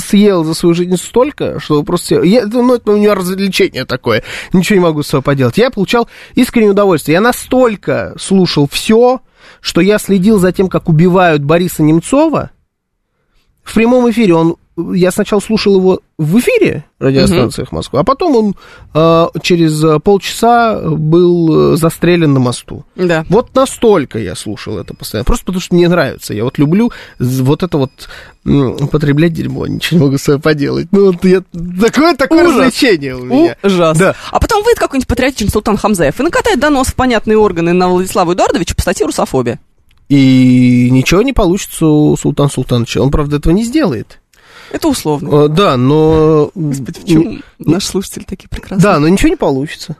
съел 0.00 0.44
за 0.44 0.54
свою 0.54 0.74
жизнь 0.74 0.96
столько, 0.96 1.58
что 1.60 1.82
просто... 1.82 2.22
Я, 2.22 2.46
ну, 2.46 2.74
это 2.74 2.92
у 2.92 2.96
меня 2.96 3.14
развлечение 3.14 3.84
такое. 3.84 4.22
Ничего 4.52 4.78
не 4.78 4.84
могу 4.84 5.02
с 5.02 5.08
собой 5.08 5.22
поделать. 5.22 5.58
Я 5.58 5.70
получал 5.70 6.08
искреннее 6.34 6.72
удовольствие. 6.72 7.14
Я 7.14 7.20
настолько 7.20 8.14
слушал 8.18 8.68
все, 8.70 9.20
что 9.60 9.80
я 9.80 9.98
следил 9.98 10.38
за 10.38 10.52
тем, 10.52 10.68
как 10.68 10.88
убивают 10.88 11.42
Бориса 11.42 11.82
Немцова. 11.82 12.50
В 13.62 13.74
прямом 13.74 14.10
эфире 14.10 14.34
он... 14.34 14.56
Я 14.94 15.10
сначала 15.10 15.40
слушал 15.40 15.76
его 15.76 16.00
в 16.18 16.38
эфире 16.38 16.84
радиостанциях 16.98 17.72
Москвы, 17.72 18.00
а 18.00 18.04
потом 18.04 18.36
он 18.36 18.56
э, 18.94 19.26
через 19.42 20.02
полчаса 20.02 20.80
был 20.80 21.74
э, 21.74 21.76
застрелен 21.76 22.32
на 22.32 22.40
мосту. 22.40 22.84
Да. 22.94 23.24
Вот 23.28 23.54
настолько 23.54 24.18
я 24.18 24.34
слушал 24.34 24.78
это 24.78 24.94
постоянно. 24.94 25.24
Просто 25.24 25.46
потому 25.46 25.60
что 25.60 25.74
мне 25.74 25.88
нравится. 25.88 26.34
Я 26.34 26.44
вот 26.44 26.58
люблю 26.58 26.92
вот 27.18 27.62
это 27.62 27.78
вот 27.78 27.90
м, 28.44 28.72
употреблять 28.72 29.32
дерьмо. 29.32 29.66
Ничего 29.66 29.98
не 29.98 30.06
могу 30.06 30.18
с 30.18 30.22
собой 30.22 30.40
поделать. 30.40 30.88
Ну, 30.92 31.12
вот 31.12 31.24
я, 31.24 31.42
такое, 31.80 32.14
такое 32.14 32.44
Ужас. 32.44 32.56
развлечение 32.56 33.16
у 33.16 33.24
меня. 33.24 33.56
Ужас. 33.62 33.98
Да. 33.98 34.14
А 34.30 34.40
потом 34.40 34.62
выйдет 34.64 34.78
какой-нибудь 34.78 35.08
патриотичный 35.08 35.50
Султан 35.50 35.76
Хамзаев 35.76 36.18
и 36.18 36.22
накатает 36.22 36.60
донос 36.60 36.88
в 36.88 36.94
понятные 36.94 37.38
органы 37.38 37.72
на 37.72 37.88
Владислава 37.88 38.34
Эдуардовича 38.34 38.74
по 38.74 38.82
статье 38.82 39.06
«Русофобия». 39.06 39.58
И 40.08 40.88
ничего 40.90 41.22
не 41.22 41.32
получится 41.34 41.86
у 41.86 42.16
Султана 42.16 42.48
Султановича. 42.48 43.02
Он, 43.02 43.10
правда, 43.10 43.36
этого 43.36 43.52
не 43.52 43.64
сделает. 43.64 44.17
Это 44.70 44.88
условно. 44.88 45.44
Э, 45.44 45.48
Да, 45.48 45.76
но... 45.76 46.50
Господи, 46.54 47.00
в 47.00 47.04
чем 47.06 47.42
наши 47.58 47.86
слушатели 47.88 48.24
такие 48.24 48.48
прекрасные? 48.48 48.82
Да, 48.82 48.98
но 48.98 49.08
ничего 49.08 49.28
не 49.30 49.36
получится. 49.36 49.96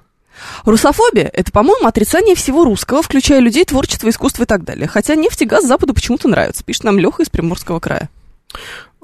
Русофобия– 0.65 1.29
это, 1.33 1.51
по-моему, 1.51 1.87
отрицание 1.89 2.35
всего 2.37 2.65
русского, 2.65 3.03
включая 3.03 3.41
людей, 3.41 3.65
творчество, 3.65 4.09
искусство 4.09 4.45
и 4.45 4.47
так 4.47 4.65
далее. 4.65 4.87
Хотя 4.87 5.17
нефть 5.17 5.43
и 5.43 5.47
газ 5.47 5.67
Западу 5.67 5.95
почему-то 5.95 6.29
нравятся, 6.29 6.63
пишет 6.65 6.85
нам 6.85 6.99
Леха 6.99 7.23
из 7.23 7.29
Приморского 7.29 7.81
края. 7.81 8.09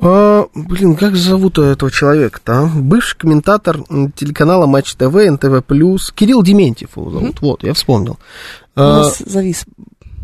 А, 0.01 0.47
блин, 0.55 0.97
как 0.97 1.17
зовут 1.17 1.59
этого 1.59 1.91
человека-то, 1.91 2.53
а? 2.61 2.67
Бывший 2.67 3.17
комментатор 3.19 3.79
телеканала 4.17 4.67
Матч 4.67 4.95
ТВ, 4.95 5.15
НТВ+, 5.15 5.63
Кирилл 6.15 6.43
Дементьев 6.43 6.97
его 6.97 7.11
зовут. 7.11 7.41
Вот, 7.41 7.63
я 7.63 7.75
вспомнил. 7.75 8.19
У 8.77 8.81
А, 8.81 8.99
нас 8.99 9.19
завис. 9.19 9.65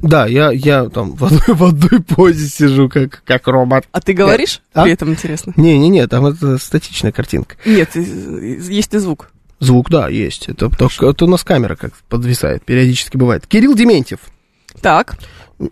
Да, 0.02 0.26
я, 0.26 0.50
я 0.50 0.88
там 0.88 1.14
в 1.14 1.24
одной, 1.24 1.42
в 1.48 1.64
одной 1.64 2.00
позе 2.00 2.48
сижу, 2.48 2.88
как, 2.88 3.22
как 3.24 3.46
робот. 3.46 3.84
А 3.92 4.00
ты 4.00 4.12
говоришь? 4.12 4.60
А? 4.72 4.84
При 4.84 4.92
этом 4.92 5.10
интересно. 5.10 5.52
Не-не-не, 5.56 6.06
там 6.06 6.26
это 6.26 6.58
статичная 6.58 7.12
картинка. 7.12 7.56
Нет, 7.64 7.94
есть 7.94 8.94
и 8.94 8.98
звук. 8.98 9.30
Звук, 9.58 9.90
да, 9.90 10.08
есть. 10.08 10.48
Это, 10.48 10.70
только, 10.70 11.06
это 11.06 11.26
у 11.26 11.28
нас 11.28 11.44
камера 11.44 11.76
как 11.76 11.92
подвисает, 12.08 12.64
периодически 12.64 13.16
бывает. 13.18 13.46
Кирилл 13.46 13.74
Дементьев. 13.74 14.20
Так, 14.80 15.18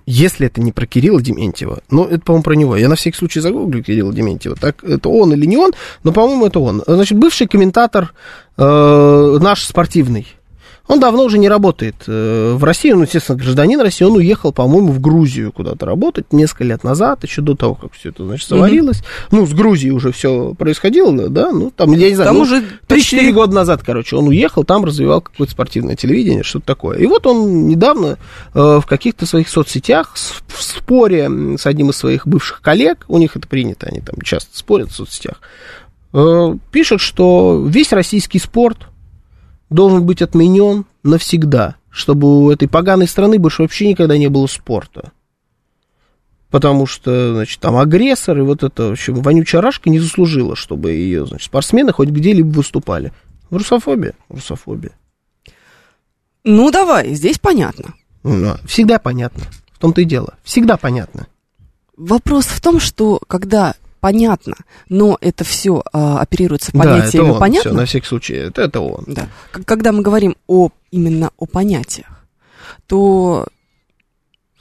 Если 0.05 0.47
это 0.47 0.61
не 0.61 0.73
про 0.73 0.87
Кирилла 0.87 1.23
Дементьева, 1.23 1.81
ну, 1.91 2.05
это, 2.05 2.21
по-моему, 2.21 2.43
про 2.43 2.55
него. 2.55 2.77
Я 2.77 2.91
на 2.91 2.97
всякий 2.97 3.17
случай 3.17 3.41
загуглю 3.41 3.83
Кирилла 3.83 4.13
Дементьева. 4.13 4.57
Так, 4.57 4.85
это 4.85 5.09
он 5.09 5.33
или 5.33 5.47
не 5.47 5.57
он, 5.57 5.73
но, 6.03 6.13
по-моему, 6.13 6.47
это 6.47 6.61
он. 6.61 6.83
Значит, 6.87 7.17
бывший 7.17 7.47
комментатор 7.47 8.13
э, 8.59 9.39
наш 9.41 9.65
спортивный. 9.65 10.27
Он 10.89 11.01
давно 11.01 11.25
уже 11.25 11.39
не 11.39 11.51
работает 11.51 11.97
э, 12.07 12.55
в 12.57 12.65
России, 12.65 12.91
ну, 12.93 13.03
естественно, 13.03 13.39
гражданин 13.39 13.79
России. 13.79 14.07
Он 14.07 14.17
уехал, 14.17 14.53
по-моему, 14.53 14.91
в 14.91 15.01
Грузию 15.01 15.53
куда-то 15.53 15.85
работать 15.85 16.33
несколько 16.33 16.65
лет 16.65 16.83
назад, 16.83 17.23
еще 17.25 17.43
до 17.43 17.55
того, 17.55 17.75
как 17.75 17.93
все 17.93 18.09
это, 18.09 18.25
значит, 18.25 18.49
заварилось. 18.49 19.03
Ну, 19.31 19.47
с 19.47 19.53
Грузией 19.53 19.93
уже 19.93 20.13
все 20.13 20.55
происходило, 20.55 21.29
да, 21.29 21.53
ну, 21.53 21.71
там, 21.71 21.93
я 21.93 22.09
не 22.09 22.15
знаю, 22.15 22.31
Там 22.31 22.37
ну, 22.39 22.43
уже 22.43 22.61
3-4 22.61 22.65
почти- 22.89 23.33
года 23.33 23.55
назад, 23.55 23.83
короче, 23.85 24.17
он 24.17 24.29
уехал, 24.29 24.65
там 24.65 24.83
развивал 24.83 25.21
какое-то 25.21 25.53
спортивное 25.53 25.95
телевидение, 25.95 26.43
что-то 26.43 26.65
такое. 26.65 26.99
И 26.99 27.07
вот 27.07 27.27
он 27.27 27.67
недавно 27.69 28.17
э, 28.55 28.81
в 28.83 28.87
каких-то 28.87 29.27
своих 29.27 29.51
соцсетях 29.51 30.15
в 30.15 30.63
споре 30.63 31.29
с 31.59 31.67
одним 31.67 31.91
из 31.91 31.97
своих 31.97 32.27
бывших 32.27 32.63
коллег, 32.63 33.05
у 33.09 33.19
них 33.19 33.37
это 33.37 33.47
принято, 33.47 33.87
они 33.87 34.01
там 34.01 34.17
часто 34.23 34.57
спорят 34.57 34.91
в 34.91 34.95
соцсетях, 34.97 35.41
э, 36.15 36.55
пишет, 36.73 37.03
что 37.03 37.63
весь 37.69 37.93
российский 37.93 38.39
спорт 38.39 38.79
должен 39.71 40.05
быть 40.05 40.23
отменен 40.23 40.85
навсегда, 41.03 41.77
чтобы 41.91 42.45
у 42.45 42.51
этой 42.51 42.69
поганой 42.69 43.09
страны 43.09 43.39
больше 43.39 43.63
вообще 43.63 43.89
никогда 43.89 44.17
не 44.17 44.29
было 44.29 44.47
спорта. 44.47 45.13
Потому 46.51 46.87
что, 46.87 47.35
значит, 47.35 47.61
там 47.61 47.77
агрессор 47.77 48.39
и 48.39 48.43
вот 48.43 48.63
это, 48.63 48.85
в 48.85 48.93
общем, 48.93 49.17
вонючая 49.17 49.61
рашка 49.61 49.91
не 49.91 49.99
заслужила, 49.99 50.57
чтобы 50.57 50.93
ее, 50.93 51.27
значит, 51.27 51.47
спортсмены 51.47 51.93
хоть 51.93 52.09
где-либо 52.09 52.49
выступали. 52.49 53.13
Русофобия, 53.51 54.15
русофобия. 54.29 54.93
ну 56.45 56.71
давай, 56.71 57.15
здесь 57.15 57.39
понятно. 57.39 57.95
Ну, 58.23 58.55
всегда 58.67 58.99
понятно. 58.99 59.45
В 59.73 59.79
том-то 59.79 60.01
и 60.01 60.05
дело. 60.05 60.35
Всегда 60.43 60.77
понятно. 60.77 61.29
Вопрос 61.97 62.47
в 62.47 62.61
том, 62.61 62.81
что 62.81 63.21
когда 63.27 63.75
понятно, 64.01 64.55
но 64.89 65.19
это 65.21 65.45
все 65.45 65.83
оперируется 65.93 66.73
да, 66.73 66.79
это 66.81 66.89
понятиями 66.91 67.31
он. 67.31 67.39
понятно. 67.39 67.71
Всё, 67.71 67.79
на 67.81 67.87
всякий 67.87 68.07
случай. 68.07 68.35
Это, 68.35 68.63
это 68.63 68.81
он. 68.81 69.05
Да. 69.07 69.29
Когда 69.65 69.93
мы 69.93 70.03
говорим 70.03 70.37
о 70.47 70.71
именно 70.91 71.31
о 71.39 71.47
понятиях, 71.47 72.07
то 72.87 73.47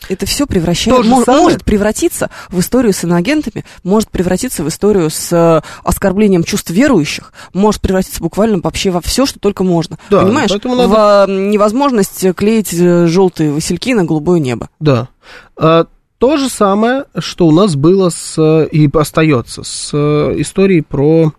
это 0.09 0.25
все 0.25 0.45
превращает, 0.45 0.95
То 0.97 1.03
же 1.03 1.09
мо- 1.09 1.23
самое- 1.25 1.43
может 1.43 1.65
превратиться 1.65 2.29
в 2.49 2.59
историю 2.59 2.93
с 2.93 3.03
иноагентами, 3.03 3.65
может 3.83 4.09
превратиться 4.09 4.63
в 4.63 4.67
историю 4.69 5.09
с 5.09 5.33
э, 5.33 5.61
оскорблением 5.83 6.43
чувств 6.43 6.69
верующих, 6.69 7.33
может 7.53 7.81
превратиться 7.81 8.21
буквально 8.21 8.59
вообще 8.61 8.91
во 8.91 9.01
все, 9.01 9.25
что 9.25 9.39
только 9.39 9.63
можно. 9.63 9.97
Да, 10.09 10.21
Понимаешь? 10.23 10.51
поэтому 10.51 10.75
В 10.87 11.25
э, 11.27 11.31
невозможность 11.49 12.25
клеить 12.35 12.71
желтые 12.71 13.51
васильки 13.51 13.93
на 13.93 14.05
голубое 14.05 14.39
небо. 14.39 14.69
Да. 14.79 15.09
А, 15.57 15.87
то 16.17 16.37
же 16.37 16.49
самое, 16.49 17.05
что 17.17 17.47
у 17.47 17.51
нас 17.51 17.75
было 17.75 18.09
с, 18.09 18.67
и 18.71 18.89
остается 18.93 19.63
с 19.63 19.91
э, 19.93 20.35
историей 20.41 20.81
про... 20.81 21.31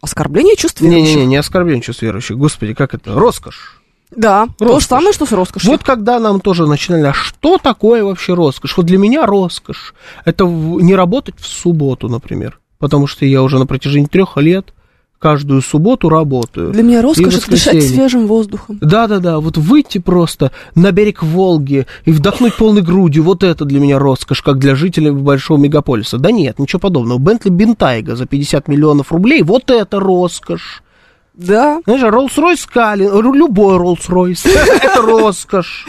Оскорбление 0.00 0.56
чувств 0.56 0.80
верующих. 0.80 1.06
Не-не-не, 1.08 1.26
не 1.26 1.36
оскорбление 1.36 1.82
чувств 1.82 2.02
верующих. 2.02 2.36
Господи, 2.36 2.74
как 2.74 2.94
это? 2.94 3.14
Роскошь. 3.14 3.80
Да, 4.10 4.46
то 4.58 4.66
же 4.66 4.72
Роскошь. 4.74 4.88
самое, 4.88 5.12
что 5.12 5.26
с 5.26 5.32
роскошью. 5.32 5.70
Вот 5.70 5.82
когда 5.82 6.18
нам 6.18 6.40
тоже 6.40 6.66
начинали, 6.66 7.06
а 7.06 7.12
что 7.12 7.58
такое 7.58 8.04
вообще 8.04 8.34
роскошь? 8.34 8.76
Вот 8.76 8.86
для 8.86 8.96
меня 8.96 9.26
роскошь 9.26 9.94
это 10.24 10.44
не 10.44 10.94
работать 10.94 11.34
в 11.38 11.46
субботу, 11.46 12.08
например, 12.08 12.58
потому 12.78 13.06
что 13.06 13.26
я 13.26 13.42
уже 13.42 13.58
на 13.58 13.66
протяжении 13.66 14.06
трех 14.06 14.36
лет 14.38 14.72
каждую 15.18 15.62
субботу 15.62 16.08
работаю. 16.08 16.72
Для 16.72 16.82
меня 16.82 17.02
роскошь 17.02 17.34
это 17.34 17.50
дышать 17.50 17.82
свежим 17.82 18.26
воздухом. 18.26 18.78
Да-да-да, 18.80 19.40
вот 19.40 19.56
выйти 19.56 19.98
просто 19.98 20.52
на 20.74 20.92
берег 20.92 21.22
Волги 21.22 21.86
и 22.04 22.12
вдохнуть 22.12 22.56
полной 22.56 22.82
грудью, 22.82 23.24
вот 23.24 23.42
это 23.42 23.64
для 23.64 23.80
меня 23.80 23.98
роскошь, 23.98 24.42
как 24.42 24.58
для 24.58 24.74
жителей 24.74 25.10
большого 25.10 25.58
мегаполиса. 25.58 26.18
Да 26.18 26.30
нет, 26.30 26.58
ничего 26.58 26.80
подобного. 26.80 27.18
Бентли 27.18 27.50
Бентайга 27.50 28.16
за 28.16 28.26
50 28.26 28.68
миллионов 28.68 29.12
рублей, 29.12 29.42
вот 29.42 29.70
это 29.70 30.00
роскошь. 30.00 30.82
Да, 31.34 31.80
Знаешь, 31.84 32.02
Роллс-Ройс 32.02 32.68
Калин, 32.68 33.32
любой 33.32 33.76
Роллс-Ройс, 33.76 34.44
это 34.82 35.02
роскошь. 35.02 35.86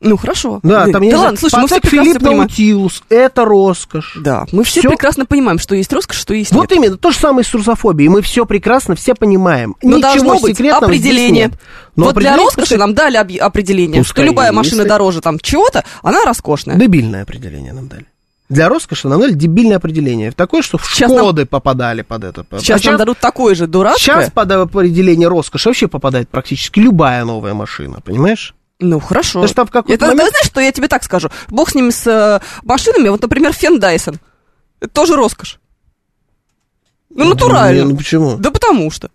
Ну 0.00 0.16
хорошо. 0.16 0.60
Да, 0.62 0.86
там 0.86 1.08
да 1.08 1.18
ладно, 1.18 1.38
слушай, 1.38 1.58
мы 1.60 1.66
все 1.66 1.80
прекрасно 1.80 2.04
Филипп 2.04 2.18
понимаем. 2.18 2.38
Наутилус, 2.38 3.02
это 3.08 3.44
роскошь. 3.44 4.16
Да, 4.20 4.46
мы 4.52 4.64
все, 4.64 4.80
Всё? 4.80 4.90
прекрасно 4.90 5.26
понимаем, 5.26 5.58
что 5.58 5.74
есть 5.74 5.92
роскошь, 5.92 6.18
что 6.18 6.34
есть 6.34 6.52
Вот 6.52 6.70
нет. 6.70 6.78
именно, 6.78 6.96
то 6.96 7.10
же 7.10 7.18
самое 7.18 7.44
с 7.44 7.52
русофобией. 7.54 8.08
Мы 8.08 8.22
все 8.22 8.46
прекрасно, 8.46 8.94
все 8.94 9.14
понимаем. 9.14 9.74
Но 9.82 9.96
Ничего 9.98 10.00
должно 10.12 10.38
быть 10.40 10.60
определение. 10.60 11.50
Но 11.96 12.04
вот 12.06 12.14
для 12.14 12.30
определение 12.30 12.44
роскоши 12.44 12.60
пускай- 12.62 12.78
нам 12.78 12.94
дали 12.94 13.36
определение, 13.38 14.02
Пускай 14.02 14.24
что 14.24 14.30
любая 14.32 14.52
машина 14.52 14.76
стоит. 14.82 14.88
дороже 14.88 15.20
там 15.20 15.38
чего-то, 15.40 15.84
она 16.02 16.24
роскошная. 16.24 16.76
Дебильное 16.76 17.22
определение 17.22 17.72
нам 17.72 17.88
дали. 17.88 18.04
Для 18.48 18.68
роскоши 18.70 19.08
нам 19.08 19.20
дали 19.20 19.32
дебильное 19.34 19.76
определение. 19.76 20.30
Такое, 20.32 20.62
что 20.62 20.78
в 20.78 20.86
Сейчас 20.86 21.10
нам- 21.10 21.18
Шкоды 21.18 21.44
попадали 21.44 22.00
под 22.02 22.24
это. 22.24 22.46
Сейчас 22.60 22.82
А 22.86 22.90
нам 22.90 22.96
дадут 22.98 23.18
такое 23.18 23.54
же 23.54 23.66
дурацкое. 23.66 23.98
Сейчас 24.22 24.30
под 24.30 24.50
определение 24.52 25.28
роскоши 25.28 25.68
вообще 25.68 25.86
попадает 25.88 26.28
практически 26.30 26.78
любая 26.80 27.24
новая 27.26 27.52
машина, 27.52 27.98
понимаешь? 28.02 28.54
Ну, 28.80 29.00
хорошо. 29.00 29.40
Потому 29.40 29.48
что 29.48 29.66
в 29.66 29.70
какой-то 29.70 30.04
Это, 30.04 30.06
момент- 30.14 30.28
ты 30.28 30.30
знаешь, 30.30 30.46
что 30.46 30.60
я 30.60 30.70
тебе 30.72 30.88
так 30.88 31.02
скажу? 31.02 31.28
Бог 31.48 31.70
с 31.70 31.74
ними, 31.74 31.90
с 31.90 32.06
э, 32.06 32.40
машинами. 32.62 33.08
Вот, 33.08 33.20
например, 33.22 33.52
Фен 33.52 33.80
Дайсон. 33.80 34.18
Это 34.80 34.90
тоже 34.92 35.16
роскошь. 35.16 35.58
Ну, 37.10 37.24
натурально. 37.30 37.78
Не, 37.80 37.84
ну 37.90 37.96
почему? 37.96 38.36
Да 38.36 38.50
потому 38.50 38.90
что. 38.90 39.10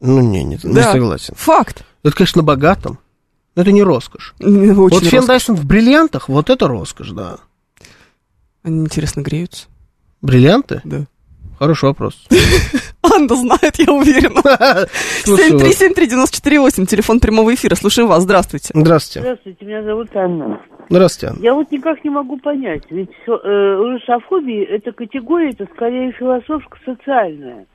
Ну, 0.00 0.20
не, 0.20 0.44
не, 0.44 0.58
не 0.62 0.74
Да. 0.74 0.92
согласен. 0.92 1.34
Факт. 1.36 1.84
Это, 2.04 2.14
конечно, 2.16 2.42
на 2.42 2.46
богатом. 2.46 2.98
но 3.56 3.62
Это 3.62 3.72
не 3.72 3.82
роскошь. 3.82 4.34
Очень 4.38 4.74
вот 4.74 4.92
Фен 4.94 5.02
роскошь. 5.04 5.26
Дайсон 5.26 5.56
в 5.56 5.64
бриллиантах, 5.64 6.28
вот 6.28 6.50
это 6.50 6.68
роскошь, 6.68 7.10
да. 7.10 7.38
Они 8.62 8.80
интересно 8.80 9.22
греются. 9.22 9.66
Бриллианты? 10.20 10.80
Да. 10.84 11.06
Хороший 11.62 11.84
вопрос. 11.90 12.26
Анна 13.04 13.36
знает, 13.36 13.76
я 13.78 13.92
уверена. 13.92 14.42
Слушай, 15.22 15.52
вот- 15.52 15.62
7373948, 15.62 16.86
телефон 16.86 17.20
прямого 17.20 17.54
эфира. 17.54 17.76
Слушаем 17.76 18.08
вас, 18.08 18.24
здравствуйте. 18.24 18.72
Здравствуйте. 18.74 19.20
Здравствуйте, 19.20 19.64
меня 19.64 19.84
зовут 19.84 20.08
Анна. 20.16 20.60
Здравствуйте, 20.88 21.32
Анна. 21.32 21.44
Я 21.44 21.54
вот 21.54 21.70
никак 21.70 22.02
не 22.02 22.10
могу 22.10 22.36
понять, 22.38 22.82
ведь 22.90 23.10
э, 23.28 23.76
русофобия– 23.76 24.64
это 24.70 24.90
категория, 24.90 25.50
это 25.50 25.68
скорее 25.72 26.10
философско-социальная, 26.10 27.66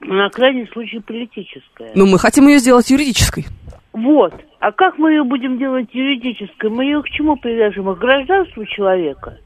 на 0.00 0.28
крайний 0.30 0.68
случай 0.72 0.98
политическая. 0.98 1.92
Ну, 1.94 2.06
мы 2.06 2.18
хотим 2.18 2.48
ее 2.48 2.58
сделать 2.58 2.90
юридической. 2.90 3.46
Вот. 3.92 4.34
А 4.58 4.72
как 4.72 4.98
мы 4.98 5.12
ее 5.12 5.22
будем 5.22 5.58
делать 5.58 5.90
юридической? 5.92 6.70
Мы 6.70 6.86
ее 6.86 7.02
к 7.02 7.08
чему 7.10 7.36
привяжем? 7.36 7.94
К 7.94 7.98
гражданству 7.98 8.66
человека? 8.66 9.38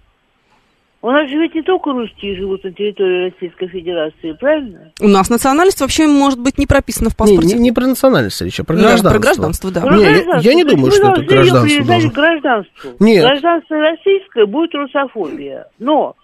У 1.03 1.11
нас 1.11 1.31
же 1.31 1.37
ведь 1.39 1.55
не 1.55 1.63
только 1.63 1.93
русские 1.93 2.37
живут 2.37 2.63
на 2.63 2.73
территории 2.73 3.31
Российской 3.31 3.69
Федерации, 3.69 4.33
правильно? 4.39 4.93
У 5.01 5.09
нас 5.09 5.31
национальность 5.31 5.81
вообще 5.81 6.07
может 6.07 6.39
быть 6.39 6.59
не 6.59 6.67
прописана 6.67 7.09
в 7.09 7.15
Не, 7.15 7.17
паспорте. 7.17 7.57
не, 7.57 7.63
не 7.63 7.73
про 7.73 7.87
национальность 7.87 8.41
речь, 8.43 8.61
а 8.61 8.65
про 8.65 8.75
Да, 8.77 8.83
гражданство. 8.83 9.11
Про 9.11 9.19
гражданство, 9.19 9.71
да. 9.71 9.81
Не, 9.81 10.03
я- 10.03 10.11
Гражданство. 10.13 10.51
я 10.51 10.55
не 10.55 10.63
То 10.65 10.69
есть 10.69 10.77
думаю, 10.77 10.93
что 10.93 11.13
это 11.13 11.23
гражданство 11.23 11.85
должно. 11.87 12.11
к 12.11 12.15
гражданству. 12.15 12.91
Нет. 13.01 13.25
Гражданство 13.25 13.77
российское 13.79 14.45
будет 14.47 14.75
русофобия. 14.75 15.67
Но 15.79 16.17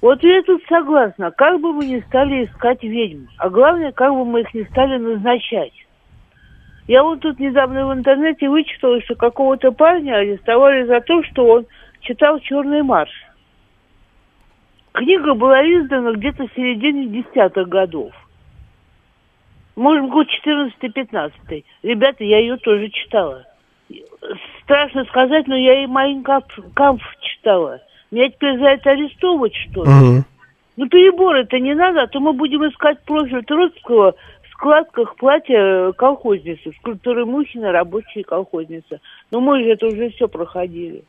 вот 0.00 0.22
я 0.22 0.42
тут 0.42 0.62
согласна, 0.68 1.32
как 1.32 1.60
бы 1.60 1.72
мы 1.72 1.84
ни 1.86 1.98
стали 2.06 2.44
искать 2.44 2.84
ведьм, 2.84 3.26
а 3.38 3.50
главное, 3.50 3.90
как 3.90 4.12
бы 4.12 4.24
мы 4.24 4.42
их 4.42 4.54
не 4.54 4.62
стали 4.66 4.96
назначать. 4.96 5.72
Я 6.86 7.02
вот 7.02 7.18
тут 7.20 7.40
недавно 7.40 7.88
в 7.88 7.94
интернете 7.94 8.48
вычитала, 8.48 9.00
что 9.00 9.16
какого-то 9.16 9.72
парня 9.72 10.18
арестовали 10.18 10.84
за 10.86 11.00
то, 11.00 11.20
что 11.24 11.46
он 11.46 11.66
читал 12.02 12.38
«Черный 12.40 12.82
марш». 12.82 13.10
Книга 14.94 15.34
была 15.34 15.60
издана 15.62 16.12
где-то 16.12 16.46
в 16.46 16.54
середине 16.54 17.06
десятых 17.06 17.68
годов. 17.68 18.12
Может, 19.74 20.08
год 20.08 20.28
14-15. 20.46 21.64
Ребята, 21.82 22.22
я 22.22 22.38
ее 22.38 22.56
тоже 22.58 22.88
читала. 22.90 23.44
Страшно 24.62 25.04
сказать, 25.06 25.48
но 25.48 25.56
я 25.56 25.82
и 25.82 25.86
Майн 25.86 26.22
Кампф 26.22 27.02
читала. 27.20 27.80
Меня 28.12 28.28
теперь 28.28 28.56
за 28.60 28.66
это 28.66 28.90
арестовывать, 28.90 29.54
что 29.56 29.82
ли? 29.82 29.90
Мгм. 29.90 30.24
Ну, 30.76 30.88
перебор 30.88 31.36
это 31.36 31.58
не 31.58 31.74
надо, 31.74 32.02
а 32.02 32.06
то 32.06 32.20
мы 32.20 32.32
будем 32.32 32.64
искать 32.68 33.02
профиль 33.04 33.44
Троцкого 33.44 34.12
в 34.44 34.52
складках 34.52 35.16
платья 35.16 35.90
колхозницы, 35.92 36.72
скульптуры 36.78 37.26
Мухина, 37.26 37.72
рабочая 37.72 38.22
колхозница. 38.22 39.00
Но 39.32 39.40
мы 39.40 39.64
же 39.64 39.70
это 39.70 39.86
уже 39.86 40.10
все 40.10 40.28
проходили. 40.28 41.02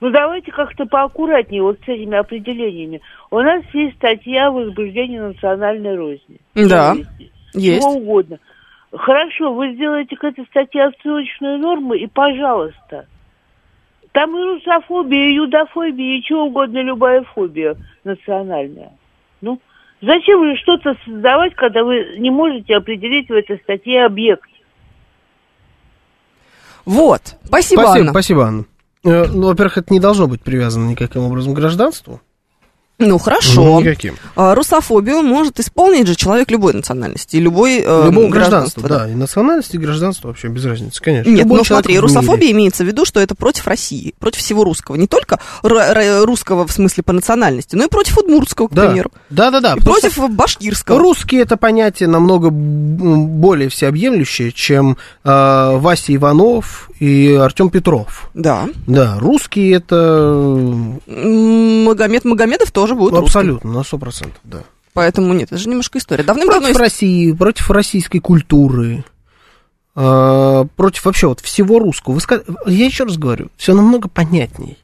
Ну, 0.00 0.10
давайте 0.10 0.50
как-то 0.50 0.86
поаккуратнее 0.86 1.62
вот 1.62 1.78
с 1.84 1.88
этими 1.88 2.16
определениями. 2.16 3.02
У 3.30 3.38
нас 3.38 3.62
есть 3.74 3.96
статья 3.96 4.48
о 4.48 4.52
возбуждении 4.52 5.18
национальной 5.18 5.94
розни. 5.94 6.40
Да, 6.54 6.96
есть. 7.52 7.82
Чего 7.82 7.92
угодно. 7.92 8.38
Хорошо, 8.92 9.52
вы 9.52 9.74
сделаете 9.74 10.16
к 10.16 10.24
этой 10.24 10.46
статье 10.46 10.84
отсылочную 10.84 11.58
норму, 11.58 11.94
и 11.94 12.06
пожалуйста. 12.06 13.06
Там 14.12 14.36
и 14.36 14.42
русофобия, 14.42 15.28
и 15.28 15.34
юдофобия, 15.34 16.18
и 16.18 16.22
чего 16.22 16.46
угодно, 16.46 16.82
любая 16.82 17.22
фобия 17.22 17.76
национальная. 18.02 18.92
Ну, 19.42 19.60
зачем 20.00 20.44
же 20.44 20.56
что-то 20.56 20.96
создавать, 21.04 21.54
когда 21.54 21.84
вы 21.84 22.16
не 22.18 22.30
можете 22.30 22.74
определить 22.74 23.28
в 23.28 23.34
этой 23.34 23.58
статье 23.58 24.04
объект? 24.04 24.48
Вот. 26.86 27.20
Спасибо, 27.44 27.82
Спасибо, 27.82 28.00
Анна. 28.00 28.10
спасибо, 28.10 28.44
Анна. 28.44 28.64
Э, 29.04 29.26
Ну, 29.26 29.48
во-первых, 29.48 29.78
это 29.78 29.92
не 29.92 30.00
должно 30.00 30.26
быть 30.26 30.42
привязано 30.42 30.88
никаким 30.90 31.22
образом 31.22 31.54
к 31.54 31.56
гражданству. 31.56 32.20
Ну, 33.00 33.18
хорошо. 33.18 33.80
Никаким. 33.80 34.14
А, 34.36 34.54
Русофобию 34.54 35.22
может 35.22 35.58
исполнить 35.58 36.06
же 36.06 36.14
человек 36.14 36.50
любой 36.50 36.74
национальности, 36.74 37.36
любой 37.36 37.78
э, 37.84 38.04
Любого 38.06 38.28
гражданства, 38.28 38.80
гражданства, 38.82 38.88
да. 38.88 39.08
И 39.10 39.14
национальности, 39.14 39.76
и 39.76 39.78
гражданство 39.78 40.28
вообще 40.28 40.48
без 40.48 40.64
разницы, 40.64 41.02
конечно. 41.02 41.30
Нет, 41.30 41.40
Любой 41.40 41.58
ну 41.58 41.64
человек 41.64 41.86
смотри, 41.86 41.98
русофобия 41.98 42.50
имеется 42.52 42.84
в 42.84 42.86
виду, 42.86 43.04
что 43.04 43.18
это 43.20 43.34
против 43.34 43.66
России, 43.66 44.14
против 44.18 44.40
всего 44.40 44.62
русского. 44.64 44.96
Не 44.96 45.06
только 45.06 45.40
русского 45.62 46.66
в 46.66 46.72
смысле 46.72 47.02
по 47.02 47.12
национальности, 47.12 47.74
но 47.76 47.84
и 47.84 47.88
против 47.88 48.18
удмуртского, 48.18 48.68
к 48.68 48.72
Да. 48.72 48.86
примеру. 48.86 49.10
Да, 49.30 49.50
да, 49.50 49.60
да. 49.60 49.74
И 49.74 49.80
против 49.80 50.18
башкирского. 50.30 50.98
Русский 50.98 51.36
это 51.38 51.56
понятие 51.56 52.08
намного 52.08 52.50
более 52.50 53.68
всеобъемлющее, 53.68 54.52
чем 54.52 54.96
э, 55.24 55.76
Вася 55.76 56.14
Иванов 56.14 56.90
и 57.00 57.32
Артем 57.34 57.70
Петров. 57.70 58.28
Да. 58.34 58.68
Да, 58.86 59.16
русский 59.18 59.70
это 59.70 59.96
М, 61.06 61.84
Магомед 61.84 62.24
Магомедов 62.24 62.70
тоже 62.70 62.89
будет 62.94 63.12
ну, 63.12 63.18
абсолютно 63.18 63.72
на 63.72 63.82
сто 63.82 63.98
процентов, 63.98 64.40
да. 64.44 64.62
Поэтому 64.92 65.32
нет, 65.34 65.52
это 65.52 65.58
же 65.58 65.68
немножко 65.68 65.98
история. 65.98 66.24
Давным-давно... 66.24 66.62
Против 66.62 66.80
России, 66.80 67.32
против 67.32 67.70
российской 67.70 68.18
культуры, 68.18 69.04
э, 69.96 70.64
против 70.76 71.04
вообще 71.04 71.28
вот 71.28 71.40
всего 71.40 71.78
русского. 71.78 72.14
Вы 72.14 72.20
ска- 72.20 72.44
Я 72.66 72.86
еще 72.86 73.04
раз 73.04 73.16
говорю, 73.16 73.48
все 73.56 73.74
намного 73.74 74.08
понятней. 74.08 74.78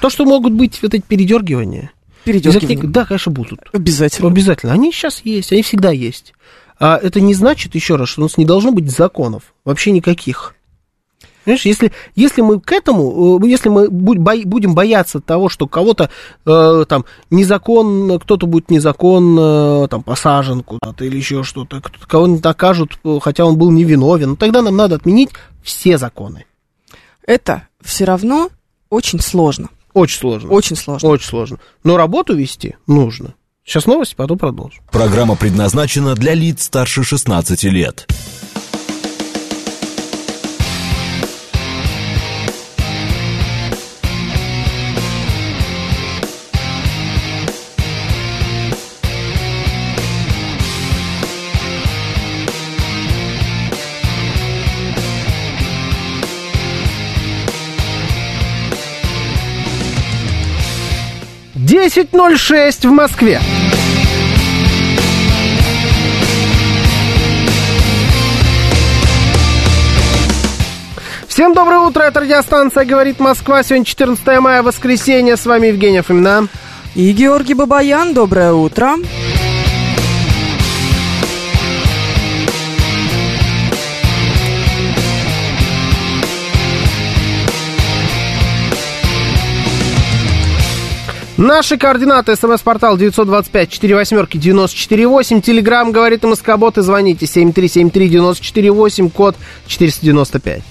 То, 0.00 0.10
что 0.10 0.24
могут 0.24 0.52
быть 0.52 0.80
вот 0.82 0.94
эти 0.94 1.02
передергивания, 1.02 1.92
Передергивание. 2.24 2.60
из-за 2.60 2.74
каких- 2.76 2.90
да, 2.90 3.04
конечно, 3.04 3.32
будут. 3.32 3.60
Обязательно. 3.72 4.28
Обязательно. 4.28 4.72
Они 4.72 4.92
сейчас 4.92 5.22
есть, 5.24 5.52
они 5.52 5.62
всегда 5.62 5.90
есть. 5.90 6.34
А 6.78 6.98
это 7.00 7.20
не 7.20 7.34
значит, 7.34 7.74
еще 7.74 7.96
раз, 7.96 8.08
что 8.08 8.22
у 8.22 8.24
нас 8.24 8.36
не 8.36 8.44
должно 8.44 8.72
быть 8.72 8.90
законов. 8.90 9.54
Вообще 9.64 9.92
никаких. 9.92 10.54
Понимаешь, 11.44 11.64
если, 11.64 11.92
если 12.14 12.40
мы 12.40 12.60
к 12.60 12.70
этому, 12.72 13.40
э, 13.42 13.48
если 13.48 13.68
мы 13.68 13.88
будем 13.90 14.74
бояться 14.74 15.20
того, 15.20 15.48
что 15.48 15.66
кого-то 15.66 16.10
э, 16.46 16.84
там 16.88 17.04
незаконно, 17.30 18.18
кто-то 18.18 18.46
будет 18.46 18.70
незаконно 18.70 19.88
там 19.88 20.02
посажен 20.02 20.62
куда-то 20.62 21.04
или 21.04 21.16
еще 21.16 21.42
что-то, 21.42 21.82
кого-нибудь 22.06 22.44
накажут, 22.44 22.98
э, 23.04 23.18
хотя 23.20 23.44
он 23.44 23.56
был 23.56 23.70
невиновен, 23.70 24.30
ну, 24.30 24.36
тогда 24.36 24.62
нам 24.62 24.76
надо 24.76 24.96
отменить 24.96 25.30
все 25.62 25.98
законы. 25.98 26.46
Это 27.26 27.68
все 27.80 28.04
равно 28.04 28.50
очень 28.90 29.20
сложно. 29.20 29.68
Очень 29.94 30.18
сложно. 30.18 30.50
Очень 30.50 30.76
сложно. 30.76 31.08
Очень 31.08 31.26
сложно. 31.26 31.58
Но 31.84 31.96
работу 31.96 32.34
вести 32.34 32.76
нужно. 32.86 33.34
Сейчас 33.64 33.86
новости, 33.86 34.14
потом 34.14 34.38
продолжим. 34.38 34.82
Программа 34.90 35.36
предназначена 35.36 36.14
для 36.14 36.34
лиц 36.34 36.64
старше 36.64 37.04
16 37.04 37.64
лет. 37.64 38.08
Десять 61.82 62.12
ноль 62.12 62.38
шесть 62.38 62.84
в 62.84 62.92
Москве. 62.92 63.40
Всем 71.26 71.54
доброе 71.54 71.80
утро, 71.80 72.04
это 72.04 72.20
радиостанция 72.20 72.84
«Говорит 72.84 73.18
Москва». 73.18 73.64
Сегодня 73.64 73.84
14 73.84 74.24
мая, 74.38 74.62
воскресенье. 74.62 75.36
С 75.36 75.44
вами 75.44 75.66
Евгений 75.66 76.02
Фомина. 76.02 76.46
И 76.94 77.10
Георгий 77.10 77.54
Бабаян, 77.54 78.14
доброе 78.14 78.52
утро. 78.52 78.94
Наши 91.42 91.76
координаты. 91.76 92.34
СМС-портал 92.36 92.96
925-48-94-8. 92.98 95.40
Телеграмм 95.40 95.90
«Говорит 95.90 96.22
МСК-бот» 96.22 96.78
и 96.78 96.82
звоните 96.82 97.26
7373-94-8, 97.26 99.10
код 99.10 99.34
495. 99.66 100.62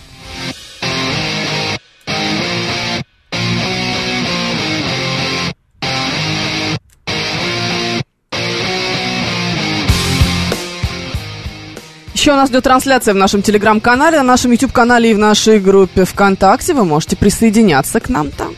Еще 12.14 12.32
у 12.32 12.36
нас 12.36 12.50
идет 12.50 12.64
трансляция 12.64 13.14
в 13.14 13.18
нашем 13.18 13.42
телеграм-канале, 13.42 14.20
на 14.20 14.24
нашем 14.24 14.52
YouTube-канале 14.52 15.12
и 15.12 15.14
в 15.14 15.20
нашей 15.20 15.60
группе 15.60 16.06
ВКонтакте. 16.06 16.74
Вы 16.74 16.86
можете 16.86 17.18
присоединяться 17.18 18.00
к 18.00 18.08
нам 18.08 18.32
там. 18.32 18.56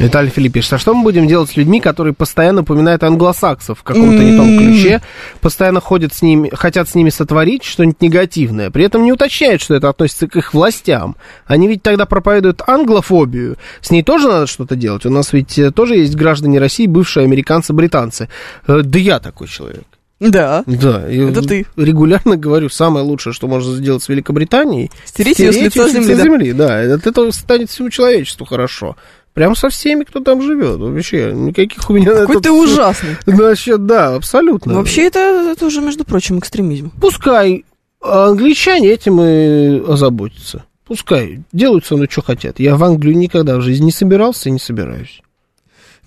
Виталий 0.00 0.30
Филиппович, 0.30 0.72
а 0.72 0.78
что 0.78 0.94
мы 0.94 1.02
будем 1.02 1.26
делать 1.28 1.50
с 1.50 1.56
людьми, 1.56 1.80
которые 1.80 2.14
постоянно 2.14 2.62
упоминают 2.62 3.02
англосаксов 3.04 3.78
в 3.80 3.82
каком-то 3.82 4.22
не 4.22 4.36
том 4.36 4.58
ключе, 4.58 5.00
постоянно 5.40 5.80
ходят 5.80 6.14
с 6.14 6.22
ними, 6.22 6.50
хотят 6.52 6.88
с 6.88 6.94
ними 6.94 7.10
сотворить 7.10 7.64
что-нибудь 7.64 8.00
негативное, 8.00 8.70
при 8.70 8.84
этом 8.84 9.04
не 9.04 9.12
уточняют, 9.12 9.60
что 9.62 9.74
это 9.74 9.88
относится 9.88 10.26
к 10.26 10.36
их 10.36 10.54
властям. 10.54 11.16
Они 11.46 11.68
ведь 11.68 11.82
тогда 11.82 12.06
проповедуют 12.06 12.62
англофобию. 12.66 13.56
С 13.80 13.90
ней 13.90 14.02
тоже 14.02 14.28
надо 14.28 14.46
что-то 14.46 14.74
делать. 14.76 15.04
У 15.06 15.10
нас 15.10 15.32
ведь 15.32 15.58
э, 15.58 15.70
тоже 15.70 15.96
есть 15.96 16.16
граждане 16.16 16.58
России, 16.58 16.86
бывшие 16.86 17.24
американцы-британцы. 17.24 18.28
Э, 18.66 18.80
Да 18.82 18.98
я 18.98 19.18
такой 19.20 19.48
человек. 19.48 19.84
Да. 20.20 20.64
Да, 20.66 21.06
я 21.08 21.30
Это 21.30 21.40
ты. 21.40 21.66
регулярно 21.76 22.36
говорю, 22.36 22.68
самое 22.68 23.04
лучшее, 23.04 23.32
что 23.32 23.48
можно 23.48 23.74
сделать 23.74 24.02
с 24.02 24.08
Великобританией, 24.10 24.90
Стереть 25.06 25.38
её 25.38 25.50
с 25.50 25.56
лица 25.56 25.88
земли, 25.88 26.14
да? 26.14 26.22
земли, 26.22 26.52
да. 26.52 26.94
От 26.94 27.06
этого 27.06 27.30
станет 27.30 27.70
всему 27.70 27.88
человечеству 27.88 28.44
хорошо. 28.44 28.96
Прям 29.34 29.54
со 29.54 29.68
всеми, 29.68 30.04
кто 30.04 30.20
там 30.20 30.42
живет. 30.42 30.78
Вообще, 30.78 31.32
никаких 31.32 31.88
у 31.88 31.92
меня... 31.92 32.12
Какой 32.12 32.36
этот 32.36 32.42
ты 32.42 32.50
ужасный. 32.50 33.16
Насчет, 33.26 33.86
да, 33.86 34.14
абсолютно. 34.16 34.74
Вообще, 34.74 35.06
это, 35.06 35.18
это 35.52 35.66
уже, 35.66 35.80
между 35.80 36.04
прочим, 36.04 36.38
экстремизм. 36.38 36.90
Пускай 37.00 37.64
англичане 38.00 38.88
этим 38.90 39.20
и 39.20 39.80
озаботятся. 39.90 40.64
Пускай 40.84 41.42
делают 41.52 41.86
со 41.86 41.94
мной, 41.94 42.08
что 42.10 42.22
хотят. 42.22 42.58
Я 42.58 42.74
в 42.76 42.82
Англию 42.82 43.16
никогда 43.16 43.56
в 43.56 43.60
жизни 43.60 43.86
не 43.86 43.92
собирался 43.92 44.48
и 44.48 44.52
не 44.52 44.58
собираюсь. 44.58 45.20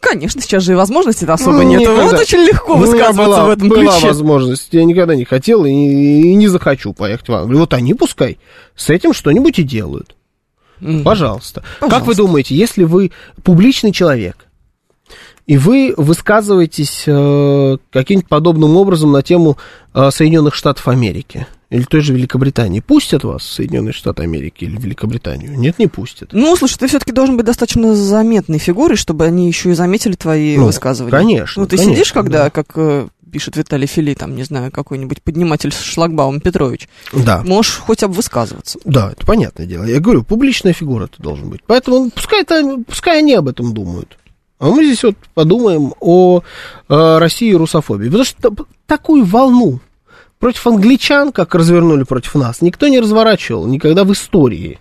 Конечно, 0.01 0.41
сейчас 0.41 0.63
же 0.63 0.73
и 0.73 0.75
возможности 0.75 1.23
особо 1.23 1.57
Ну, 1.57 1.63
нет. 1.63 1.79
никогда. 1.79 2.03
Вот 2.03 2.19
очень 2.19 2.39
легко 2.39 2.75
высказываться 2.75 3.23
была, 3.23 3.45
в 3.45 3.49
этом 3.51 3.69
была 3.69 3.93
ключе. 3.93 4.07
возможность. 4.07 4.67
Я 4.73 4.83
никогда 4.83 5.15
не 5.15 5.23
хотел 5.23 5.63
и, 5.63 5.71
и 5.71 6.35
не 6.35 6.49
захочу 6.49 6.91
поехать 6.91 7.29
в 7.29 7.33
Англию. 7.33 7.59
Вот 7.59 7.73
они 7.73 7.93
пускай 7.93 8.37
с 8.75 8.89
этим 8.89 9.13
что-нибудь 9.13 9.59
и 9.59 9.63
делают. 9.63 10.17
Мгм. 10.79 11.03
Пожалуйста. 11.03 11.61
Как 11.79 11.89
Пожалуйста. 11.89 12.07
вы 12.07 12.15
думаете, 12.15 12.55
если 12.55 12.83
вы 12.83 13.11
публичный 13.43 13.91
человек, 13.91 14.47
и 15.45 15.57
вы 15.57 15.93
высказываетесь 15.97 17.03
э, 17.05 17.77
каким-нибудь 17.91 18.29
подобным 18.29 18.77
образом 18.77 19.11
на 19.11 19.21
тему 19.21 19.57
э, 19.93 20.09
Соединенных 20.11 20.55
Штатов 20.55 20.87
Америки 20.87 21.47
или 21.69 21.83
той 21.83 22.01
же 22.01 22.13
Великобритании, 22.13 22.79
пустят 22.79 23.23
вас 23.25 23.41
в 23.41 23.51
Соединенные 23.51 23.91
Штаты 23.93 24.23
Америки 24.23 24.63
или 24.63 24.77
Великобританию? 24.79 25.57
Нет, 25.59 25.79
не 25.79 25.87
пустят. 25.87 26.29
Ну, 26.31 26.55
слушай, 26.55 26.77
ты 26.77 26.87
все-таки 26.87 27.11
должен 27.11 27.35
быть 27.35 27.45
достаточно 27.45 27.93
заметной 27.95 28.57
фигурой, 28.59 28.95
чтобы 28.95 29.25
они 29.25 29.47
еще 29.47 29.71
и 29.71 29.73
заметили 29.73 30.13
твои 30.13 30.55
Ну, 30.55 30.65
высказывания. 30.67 31.11
конечно, 31.11 31.63
Ну, 31.63 31.67
ты 31.67 31.75
конечно, 31.77 31.95
сидишь, 31.95 32.13
когда, 32.13 32.43
да. 32.45 32.49
как 32.49 32.67
э, 32.75 33.07
пишет 33.33 33.57
Виталий 33.57 33.87
Фили, 33.87 34.13
там, 34.13 34.35
не 34.35 34.43
знаю, 34.43 34.71
какой-нибудь 34.71 35.21
подниматель 35.23 35.73
шлагбаум 35.73 36.39
Петрович, 36.39 36.87
Да. 37.11 37.41
можешь 37.43 37.77
хоть 37.77 38.01
бы 38.03 38.13
высказываться. 38.13 38.79
Да, 38.85 39.11
это 39.11 39.25
понятное 39.25 39.65
дело. 39.65 39.83
Я 39.85 39.99
говорю, 39.99 40.23
публичная 40.23 40.71
фигура 40.73 41.07
ты 41.07 41.21
должен 41.21 41.49
быть. 41.49 41.61
Поэтому 41.67 42.11
пускай, 42.11 42.43
это, 42.43 42.77
пускай 42.87 43.19
они 43.19 43.33
об 43.33 43.47
этом 43.49 43.73
думают. 43.73 44.17
А 44.59 44.67
мы 44.69 44.85
здесь 44.85 45.03
вот 45.03 45.15
подумаем 45.33 45.93
о 45.99 46.41
э, 46.87 47.17
России 47.17 47.49
и 47.49 47.55
русофобии. 47.55 48.05
Потому 48.05 48.23
что 48.23 48.41
та- 48.51 48.63
такую 48.85 49.25
волну 49.25 49.79
против 50.39 50.65
англичан, 50.67 51.31
как 51.31 51.55
развернули 51.55 52.03
против 52.03 52.35
нас, 52.35 52.61
никто 52.61 52.87
не 52.87 52.99
разворачивал 52.99 53.65
никогда 53.65 54.03
в 54.05 54.13
истории. 54.13 54.79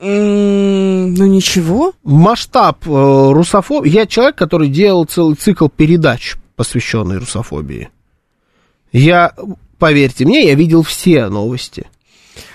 М, 0.00 1.14
Ну, 1.14 1.26
ничего. 1.26 1.92
Масштаб 2.04 2.86
э, 2.86 2.90
русофобии... 3.32 3.90
Я 3.90 4.06
человек, 4.06 4.36
который 4.36 4.68
делал 4.68 5.04
целый 5.04 5.34
цикл 5.34 5.68
передач, 5.68 6.36
посвященный 6.60 7.16
русофобии. 7.16 7.88
Я, 8.92 9.32
поверьте 9.78 10.26
мне, 10.26 10.46
я 10.46 10.54
видел 10.54 10.82
все 10.82 11.28
новости, 11.30 11.86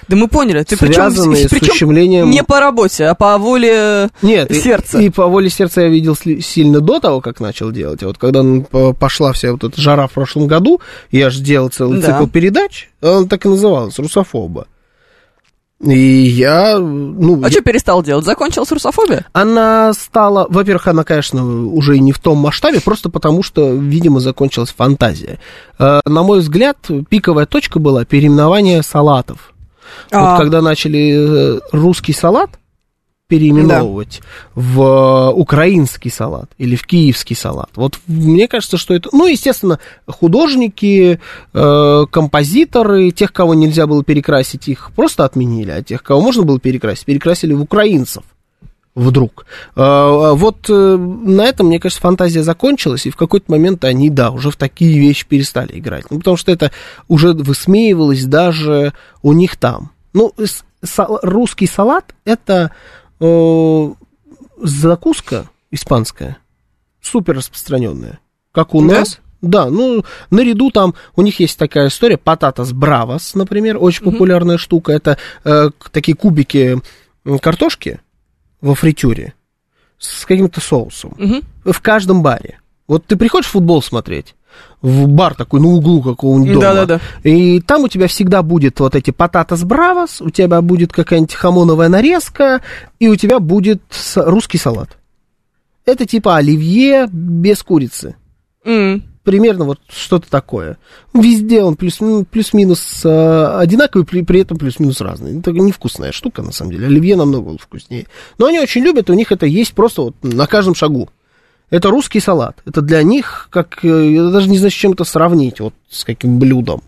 Да 0.07 0.15
мы 0.15 0.27
поняли. 0.27 0.61
Ты 0.61 0.75
связанные 0.75 1.47
причем, 1.47 1.47
с 1.47 1.59
причем 1.59 1.73
ущемлением... 1.73 2.29
не 2.29 2.43
по 2.43 2.59
работе, 2.59 3.05
а 3.05 3.15
по 3.15 3.35
воле 3.39 4.09
Нет, 4.21 4.51
и- 4.51 4.61
сердца. 4.61 4.99
И, 5.01 5.09
по 5.09 5.25
воле 5.25 5.49
сердца 5.49 5.81
я 5.81 5.87
видел 5.89 6.15
сильно 6.15 6.81
до 6.81 6.99
того, 6.99 7.19
как 7.19 7.39
начал 7.39 7.71
делать. 7.71 8.03
А 8.03 8.05
вот 8.07 8.19
когда 8.19 8.43
пошла 8.99 9.33
вся 9.33 9.51
вот 9.53 9.63
эта 9.63 9.81
жара 9.81 10.05
в 10.05 10.11
прошлом 10.11 10.45
году, 10.45 10.81
я 11.09 11.31
же 11.31 11.41
делал 11.41 11.69
целый 11.69 11.99
Да. 11.99 12.11
цикл 12.19 12.27
передач, 12.27 12.89
он 13.01 13.27
так 13.27 13.43
и 13.47 13.49
назывался, 13.49 14.03
«Русофоба». 14.03 14.67
И 15.83 15.99
я, 15.99 16.77
ну, 16.79 17.43
А 17.43 17.51
что 17.51 17.61
перестал 17.61 18.01
делать? 18.01 18.23
Закончилась 18.25 18.71
русофобия? 18.71 19.25
она 19.33 19.91
стала, 19.93 20.47
во-первых, 20.49 20.87
она, 20.87 21.03
конечно, 21.03 21.45
уже 21.67 21.99
не 21.99 22.13
в 22.13 22.19
том 22.19 22.37
масштабе, 22.37 22.79
просто 22.79 23.09
потому 23.09 23.43
что, 23.43 23.73
видимо, 23.73 24.21
закончилась 24.21 24.73
фантазия. 24.75 25.39
Э, 25.77 25.99
На 26.05 26.23
мой 26.23 26.39
взгляд, 26.39 26.77
пиковая 27.09 27.45
точка 27.45 27.79
была 27.79 28.05
переименование 28.05 28.83
салатов. 28.83 29.53
А. 30.11 30.31
Вот 30.31 30.39
когда 30.39 30.61
начали 30.61 31.57
э, 31.57 31.59
русский 31.73 32.13
салат 32.13 32.51
переименовывать 33.27 34.21
в 34.53 34.81
э, 34.81 35.31
украинский 35.33 36.11
салат 36.11 36.49
или 36.57 36.75
в 36.75 36.85
киевский 36.85 37.35
салат. 37.35 37.69
Вот 37.75 37.99
мне 38.05 38.47
кажется, 38.47 38.77
что 38.77 38.93
это... 38.93 39.09
Ну, 39.11 39.25
естественно, 39.25 39.79
художники, 40.07 41.19
э, 41.53 42.05
композиторы, 42.11 43.09
тех, 43.11 43.33
кого 43.33 43.55
нельзя 43.55 43.87
было 43.87 44.03
перекрасить, 44.03 44.67
их 44.67 44.91
просто 44.95 45.25
отменили, 45.25 45.71
а 45.71 45.81
тех, 45.81 46.03
кого 46.03 46.21
можно 46.21 46.43
было 46.43 46.59
перекрасить, 46.59 47.05
перекрасили 47.05 47.53
в 47.53 47.61
украинцев 47.61 48.23
вдруг. 48.93 49.47
Э, 49.75 50.33
Вот 50.35 50.69
э, 50.69 50.95
на 50.97 51.45
этом, 51.45 51.67
мне 51.67 51.79
кажется, 51.79 52.01
фантазия 52.01 52.43
закончилась, 52.43 53.07
и 53.07 53.11
в 53.11 53.17
какой-то 53.17 53.51
момент 53.51 53.83
они, 53.85 54.11
да, 54.11 54.29
уже 54.29 54.51
в 54.51 54.55
такие 54.55 54.99
вещи 54.99 55.25
перестали 55.27 55.79
играть. 55.79 56.05
Ну, 56.11 56.19
потому 56.19 56.37
что 56.37 56.51
это 56.51 56.71
уже 57.07 57.33
высмеивалось 57.33 58.25
даже 58.25 58.93
у 59.23 59.33
них 59.33 59.55
там. 59.55 59.89
Ну, 60.13 60.31
русский 61.23 61.65
салат– 61.65 62.13
это 62.25 62.71
закуска 64.61 65.49
испанская, 65.71 66.37
супер 67.01 67.35
распространенная, 67.37 68.19
как 68.51 68.73
у 68.75 68.85
Да? 68.87 68.99
нас. 68.99 69.19
Да, 69.41 69.69
ну, 69.69 70.03
наряду 70.31 70.71
там, 70.71 70.95
у 71.15 71.21
них 71.21 71.39
есть 71.39 71.59
такая 71.59 71.89
история, 71.89 72.17
пататас 72.17 72.71
бравос, 72.73 73.35
например, 73.35 73.77
очень 73.79 74.03
популярная 74.03 74.57
штука, 74.57 74.91
это 74.93 75.17
э, 75.43 75.69
такие 75.91 76.15
кубики 76.17 76.81
картошки 77.41 77.99
во 78.61 78.73
фритюре 78.73 79.35
с 79.99 80.25
каким-то 80.25 80.61
соусом 80.61 81.13
Мгм. 81.17 81.41
в 81.63 81.79
каждом 81.81 82.23
баре. 82.23 82.59
Вот 82.87 83.05
ты 83.05 83.17
приходишь 83.17 83.47
футбол 83.49 83.83
смотреть, 83.83 84.33
в 84.81 85.07
бар 85.07 85.33
такой 85.35 85.59
на 85.61 85.67
углу 85.67 86.01
какого-нибудь 86.01 86.53
дома, 86.53 86.61
Да-да-да. 86.61 87.01
и 87.29 87.59
там 87.59 87.83
у 87.83 87.87
тебя 87.87 88.07
всегда 88.07 88.43
будет 88.43 88.79
вот 88.79 88.95
эти 88.95 89.11
пататас 89.11 89.63
бравос, 89.63 90.21
у 90.21 90.29
тебя 90.29 90.61
будет 90.61 90.93
какая-нибудь 90.93 91.33
хамоновая 91.33 91.89
нарезка, 91.89 92.61
и 92.99 93.07
у 93.07 93.15
тебя 93.15 93.39
будет 93.39 93.81
с- 93.89 94.21
русский 94.23 94.57
салат. 94.57 94.97
Это 95.85 96.05
типа 96.05 96.37
оливье 96.37 97.07
без 97.11 97.63
курицы. 97.63 98.15
М. 98.63 99.03
Примерно 99.23 99.65
вот 99.65 99.79
что-то 99.89 100.29
такое. 100.29 100.77
Везде 101.13 101.63
он 101.63 101.75
плюс, 101.75 101.99
ну, 101.99 102.25
плюс-минус 102.25 103.01
э, 103.03 103.45
одинаковый, 103.57 104.05
при, 104.05 104.21
при 104.21 104.41
этом 104.41 104.57
плюс-минус 104.57 105.01
разный. 105.01 105.39
Это 105.39 105.51
невкусная 105.51 106.11
штука, 106.11 106.43
на 106.43 106.51
самом 106.51 106.71
деле. 106.73 106.85
Оливье 106.85 107.15
намного 107.15 107.57
вкуснее. 107.57 108.05
Но 108.37 108.45
они 108.45 108.59
очень 108.59 108.83
любят, 108.83 109.09
у 109.09 109.13
них 109.13 109.31
это 109.31 109.47
есть 109.47 109.73
просто 109.73 110.03
вот 110.03 110.15
на 110.21 110.45
каждом 110.45 110.75
шагу. 110.75 111.09
Это 111.69 111.89
русский 111.89 112.19
салат. 112.19 112.61
Это 112.65 112.81
для 112.81 113.03
них, 113.03 113.47
как, 113.49 113.83
э, 113.83 114.11
я 114.11 114.29
даже 114.29 114.49
не 114.49 114.57
знаю, 114.57 114.71
с 114.71 114.75
чем 114.75 114.91
это 114.93 115.03
сравнить, 115.03 115.59
вот 115.59 115.73
с 115.89 116.03
каким 116.03 116.39
блюдом, 116.39 116.83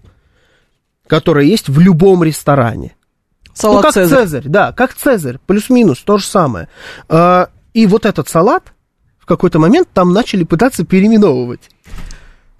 которое 1.07 1.45
есть 1.45 1.67
в 1.67 1.79
любом 1.79 2.23
ресторане. 2.23 2.95
Салат 3.53 3.77
ну, 3.77 3.81
как 3.81 3.93
Цезарь. 3.93 4.19
Цезарь, 4.19 4.43
да, 4.45 4.71
как 4.71 4.93
Цезарь, 4.93 5.39
плюс-минус, 5.47 5.99
то 5.99 6.19
же 6.19 6.25
самое. 6.25 6.69
А, 7.09 7.49
и 7.73 7.87
вот 7.87 8.05
этот 8.05 8.29
салат 8.29 8.73
в 9.17 9.25
какой-то 9.25 9.57
момент 9.57 9.89
там 9.93 10.13
начали 10.13 10.43
пытаться 10.43 10.85
переименовывать. 10.85 11.71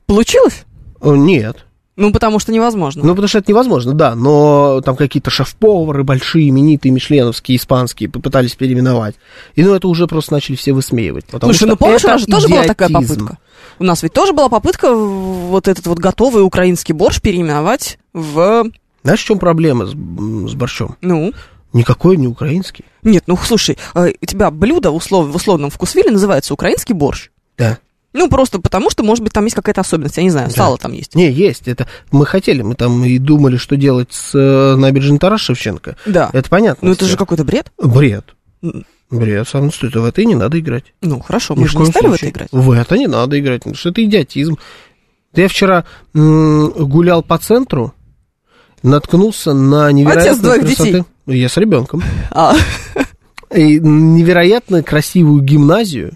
Получилось? 0.08 0.66
О, 1.00 1.16
Нет. 1.16 1.67
Ну, 1.98 2.12
потому 2.12 2.38
что 2.38 2.52
невозможно. 2.52 3.04
Ну, 3.04 3.10
потому 3.10 3.28
что 3.28 3.40
это 3.40 3.52
невозможно, 3.52 3.94
да, 3.94 4.14
но 4.14 4.82
там 4.82 4.96
какие-то 4.96 5.32
шеф-повары 5.32 6.04
большие, 6.04 6.48
именитые, 6.48 6.92
мишленовские, 6.92 7.58
испанские 7.58 8.08
попытались 8.08 8.56
переименовать. 8.56 9.16
И 9.56 9.64
ну, 9.64 9.74
это 9.74 9.88
уже 9.88 10.06
просто 10.06 10.34
начали 10.34 10.56
все 10.56 10.74
высмеивать. 10.74 11.26
Потому 11.26 11.54
Слушай, 11.54 11.58
что 11.58 11.68
ну 11.68 11.76
помнишь, 11.78 12.06
у 12.06 12.08
нас 12.08 12.22
же 12.22 12.28
тоже 12.28 12.48
была 12.48 12.64
такая 12.64 12.90
попытка. 12.90 13.40
У 13.80 13.84
нас 13.84 14.04
ведь 14.04 14.14
тоже 14.14 14.34
была 14.34 14.48
попытка 14.48 14.94
вот 14.94 15.68
этот 15.68 15.88
вот 15.88 15.98
готовый 15.98 16.44
украинский 16.44 16.94
борщ 16.94 17.20
переименовать 17.20 17.98
в... 18.14 18.70
Знаешь, 19.04 19.22
в 19.22 19.26
чем 19.26 19.40
проблема 19.40 19.88
с, 19.88 19.92
с 19.92 20.54
борщом? 20.54 20.98
Ну, 21.02 21.34
Никакой 21.74 22.18
не 22.18 22.28
украинский. 22.28 22.86
нет, 23.02 23.24
ну 23.28 23.38
слушай, 23.38 23.78
э, 23.96 24.14
у 24.22 24.26
тебя 24.26 24.52
блюдо 24.52 24.90
услов- 24.90 25.32
в 25.32 25.36
условном 25.36 25.70
вкусвиле 25.70 26.12
называется 26.12 26.54
украинский 26.54 26.94
борщ. 26.94 27.30
Да. 27.58 27.80
Ну, 28.18 28.30
просто 28.30 28.60
потому, 28.60 28.90
что, 28.90 29.04
может 29.04 29.24
быть, 29.24 29.32
там 29.34 29.44
есть 29.46 29.56
какая-то 29.56 29.82
особенность. 29.82 30.18
Я 30.18 30.24
не 30.24 30.30
знаю, 30.32 30.48
Да. 30.50 30.56
сало 30.56 30.78
там 30.78 30.92
есть. 30.94 31.14
Не, 31.16 31.32
есть. 31.32 31.68
Это 31.68 31.88
мы 32.12 32.26
хотели, 32.26 32.62
мы 32.64 32.74
там 32.76 33.04
и 33.06 33.18
думали, 33.20 33.58
что 33.58 33.78
делать 33.78 34.12
с 34.12 34.32
э, 34.34 34.76
набережной 34.76 35.20
Тарас 35.20 35.42
Шевченко. 35.42 35.96
Да. 36.06 36.30
Это 36.34 36.50
понятно. 36.50 36.88
Ну, 36.88 36.94
это 36.94 37.06
же 37.06 37.16
какой-то 37.18 37.44
бред. 37.44 37.72
Бред. 37.82 38.26
Бред, 39.10 39.48
сам 39.48 39.72
что 39.72 39.88
это 39.88 40.02
в 40.02 40.06
это 40.06 40.22
и 40.22 40.26
не 40.26 40.36
надо 40.36 40.60
играть. 40.60 40.86
Ну, 41.02 41.20
хорошо, 41.20 41.54
Ни 41.54 41.60
мы 41.62 41.68
в 41.68 41.72
же 41.72 41.78
не 41.78 41.86
стали 41.86 42.06
в 42.06 42.10
случае. 42.10 42.30
это 42.32 42.38
играть. 42.40 42.50
В 42.52 42.72
это 42.72 42.98
не 42.98 43.08
надо 43.08 43.40
играть, 43.40 43.60
потому 43.60 43.76
что 43.76 43.90
это 43.90 44.04
идиотизм. 44.04 44.58
Я 45.34 45.48
вчера 45.48 45.86
м, 46.16 46.72
гулял 46.72 47.22
по 47.24 47.38
центру, 47.38 47.94
наткнулся 48.84 49.54
на 49.54 49.92
невероятно 49.92 50.32
Отец 50.32 50.40
двоих 50.42 50.66
детей. 50.66 51.04
Я 51.28 51.50
с 51.50 51.58
ребенком. 51.58 52.02
А, 52.32 52.54
И 53.56 53.80
невероятно 53.80 54.84
красивую 54.84 55.42
гимназию 55.42 56.14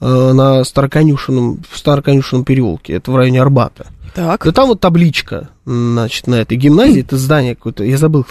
на 0.00 0.64
Староконюшенном, 0.64 1.62
в 1.70 1.78
Староконюшенном 1.78 2.44
переулке, 2.44 2.94
это 2.94 3.10
в 3.10 3.16
районе 3.16 3.40
Арбата. 3.40 3.86
так. 4.14 4.44
Да 4.44 4.52
там 4.52 4.68
вот 4.68 4.80
табличка, 4.80 5.48
значит, 5.64 6.26
на 6.26 6.36
этой 6.36 6.56
гимназии, 6.56 7.00
это 7.00 7.16
здание 7.16 7.54
какое-то, 7.54 7.84
я 7.84 7.96
забыл, 7.98 8.24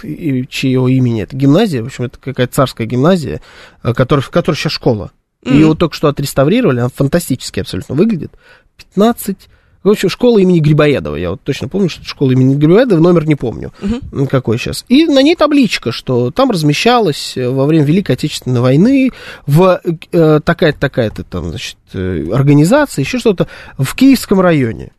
чьего 0.49 0.88
имени 0.88 1.24
это 1.24 1.36
гимназия, 1.36 1.82
в 1.84 1.88
общем, 1.88 2.05
это 2.05 2.18
какая-то 2.20 2.53
царская 2.53 2.88
гимназия, 2.88 3.41
э, 3.84 3.93
которая, 3.93 4.24
в 4.24 4.30
которой 4.30 4.55
сейчас 4.55 4.74
школа. 4.74 5.11
Ее 5.43 5.59
Мгм. 5.59 5.68
вот 5.70 5.80
только 5.80 5.95
что 5.95 6.07
отреставрировали, 6.07 6.80
она 6.80 6.89
фантастически 6.89 7.59
абсолютно 7.59 7.93
выглядит. 7.95 8.32
15... 8.78 9.49
В 9.86 9.89
общем, 9.89 10.09
школа 10.09 10.39
имени 10.39 10.59
Грибоедова. 10.59 11.15
Я 11.15 11.29
вот 11.29 11.41
точно 11.43 11.67
помню, 11.69 11.89
что 11.89 12.01
это 12.01 12.09
школа 12.09 12.31
имени 12.31 12.55
Грибоедова, 12.55 12.99
номер 12.99 13.27
не 13.27 13.36
помню, 13.36 13.71
м, 14.11 14.25
какой 14.25 14.57
сейчас. 14.57 14.83
И 14.89 15.05
на 15.05 15.21
ней 15.21 15.36
табличка, 15.36 15.91
что 15.91 16.31
там 16.31 16.49
размещалась 16.49 17.38
э, 17.38 17.47
во 17.47 17.67
время 17.67 17.86
Великой 17.86 18.13
Отечественной 18.13 18.61
войны 18.61 19.11
в 19.45 19.79
э, 20.11 20.39
такая-то, 20.43 20.79
такая-то 20.79 21.23
там, 21.23 21.49
значит, 21.51 21.77
э, 21.93 22.25
организация, 22.33 23.03
еще 23.03 23.19
что-то 23.19 23.47
в 23.77 23.95
Киевском 23.95 24.41
районе. 24.41 24.91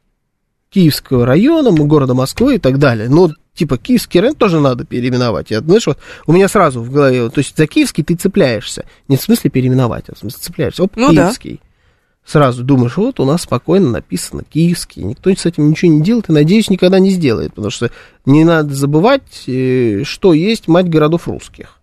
Киевского 0.71 1.27
района, 1.27 1.73
города 1.73 2.15
Москвы 2.15 2.55
и 2.57 2.59
так 2.59 2.79
далее. 2.79 3.09
Ну, 3.09 3.31
типа, 3.55 3.79
Киевский 3.79 4.21
район 4.21 4.37
тоже 4.37 4.61
надо 4.61 4.85
переименовать. 4.85 5.51
Я, 5.51 5.61
знаешь, 5.61 5.87
вот 5.87 5.99
у 6.29 6.33
меня 6.33 6.49
сразу 6.49 6.81
в 6.81 6.93
голове, 6.93 7.29
то 7.31 7.39
есть 7.39 7.57
за 7.57 7.67
Киевский 7.67 8.05
ты 8.05 8.15
цепляешься. 8.15 8.85
Не 9.09 9.17
в 9.17 9.21
смысле 9.21 9.51
переименовать, 9.51 10.05
а 10.11 10.15
в 10.15 10.19
смысле 10.19 10.39
цепляешься. 10.41 10.85
Оп, 10.85 10.93
Ну. 10.95 11.11
Киевский. 11.11 11.61
Сразу 12.27 12.65
думаешь, 12.65 12.97
вот 12.97 13.21
у 13.21 13.25
нас 13.25 13.43
спокойно 13.43 13.89
написано 13.91 14.43
Киевский. 14.43 15.05
Никто 15.05 15.33
с 15.33 15.47
этим 15.47 15.71
ничего 15.71 15.93
не 15.93 16.03
делает 16.03 16.29
и, 16.29 16.33
надеюсь, 16.33 16.69
никогда 16.69 16.99
не 16.99 17.11
сделает. 17.11 17.51
Потому 17.51 17.71
что 17.71 17.93
не 18.25 18.45
надо 18.45 18.75
забывать, 18.75 19.45
э, 19.47 20.03
что 20.03 20.35
есть 20.35 20.67
мать 20.67 20.89
городов 20.89 21.29
русских. 21.29 21.79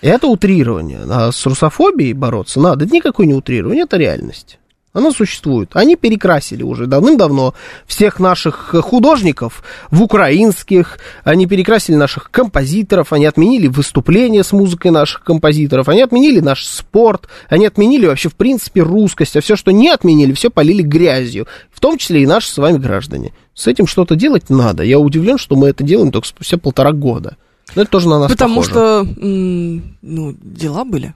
Это 0.00 0.28
утрирование. 0.28 1.00
А 1.10 1.30
с 1.30 1.44
русофобией 1.44 2.14
бороться 2.14 2.58
надо. 2.58 2.86
Это 2.86 2.94
никакое 2.94 3.26
не 3.26 3.34
утрирование, 3.34 3.84
это 3.84 3.98
реальность. 3.98 4.58
Она 4.96 5.10
существует. 5.10 5.72
Они 5.74 5.94
перекрасили 5.94 6.62
уже 6.62 6.86
давным-давно 6.86 7.52
всех 7.86 8.18
наших 8.18 8.74
художников 8.80 9.62
в 9.90 10.02
украинских, 10.02 10.98
они 11.22 11.46
перекрасили 11.46 11.96
наших 11.96 12.30
композиторов, 12.30 13.12
они 13.12 13.26
отменили 13.26 13.66
выступления 13.66 14.42
с 14.42 14.52
музыкой 14.52 14.92
наших 14.92 15.22
композиторов, 15.22 15.90
они 15.90 16.00
отменили 16.00 16.40
наш 16.40 16.64
спорт, 16.64 17.28
они 17.50 17.66
отменили 17.66 18.06
вообще, 18.06 18.30
в 18.30 18.36
принципе, 18.36 18.80
русскость, 18.80 19.36
а 19.36 19.42
все, 19.42 19.54
что 19.54 19.70
не 19.70 19.90
отменили, 19.90 20.32
все 20.32 20.48
полили 20.48 20.80
грязью, 20.80 21.46
в 21.70 21.80
том 21.80 21.98
числе 21.98 22.22
и 22.22 22.26
наши 22.26 22.48
с 22.48 22.56
вами 22.56 22.78
граждане. 22.78 23.34
С 23.52 23.66
этим 23.66 23.86
что-то 23.86 24.16
делать 24.16 24.48
надо. 24.48 24.82
Я 24.82 24.98
удивлен, 24.98 25.36
что 25.36 25.56
мы 25.56 25.68
это 25.68 25.84
делаем 25.84 26.10
только 26.10 26.26
спустя 26.26 26.56
полтора 26.56 26.92
года. 26.92 27.36
Но 27.74 27.82
это 27.82 27.90
тоже 27.90 28.08
на 28.08 28.20
нас 28.20 28.30
Потому 28.30 28.62
похоже. 28.62 28.70
что, 28.70 29.06
ну, 29.20 30.34
дела 30.40 30.86
были. 30.86 31.12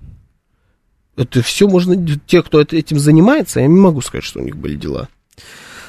Это 1.17 1.43
все 1.43 1.69
можно... 1.69 1.97
Те, 2.27 2.43
кто 2.43 2.61
этим 2.61 2.99
занимается, 2.99 3.61
я 3.61 3.67
не 3.67 3.79
могу 3.79 4.01
сказать, 4.01 4.25
что 4.25 4.41
у 4.41 4.43
них 4.43 4.57
были 4.57 4.77
дела. 4.77 5.09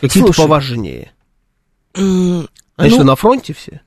Какие-то 0.01 0.33
поважнее. 0.33 1.11
Они 1.93 2.47
ну, 2.77 2.89
что, 2.89 3.03
на 3.03 3.15
фронте 3.15 3.53
все? 3.53 3.81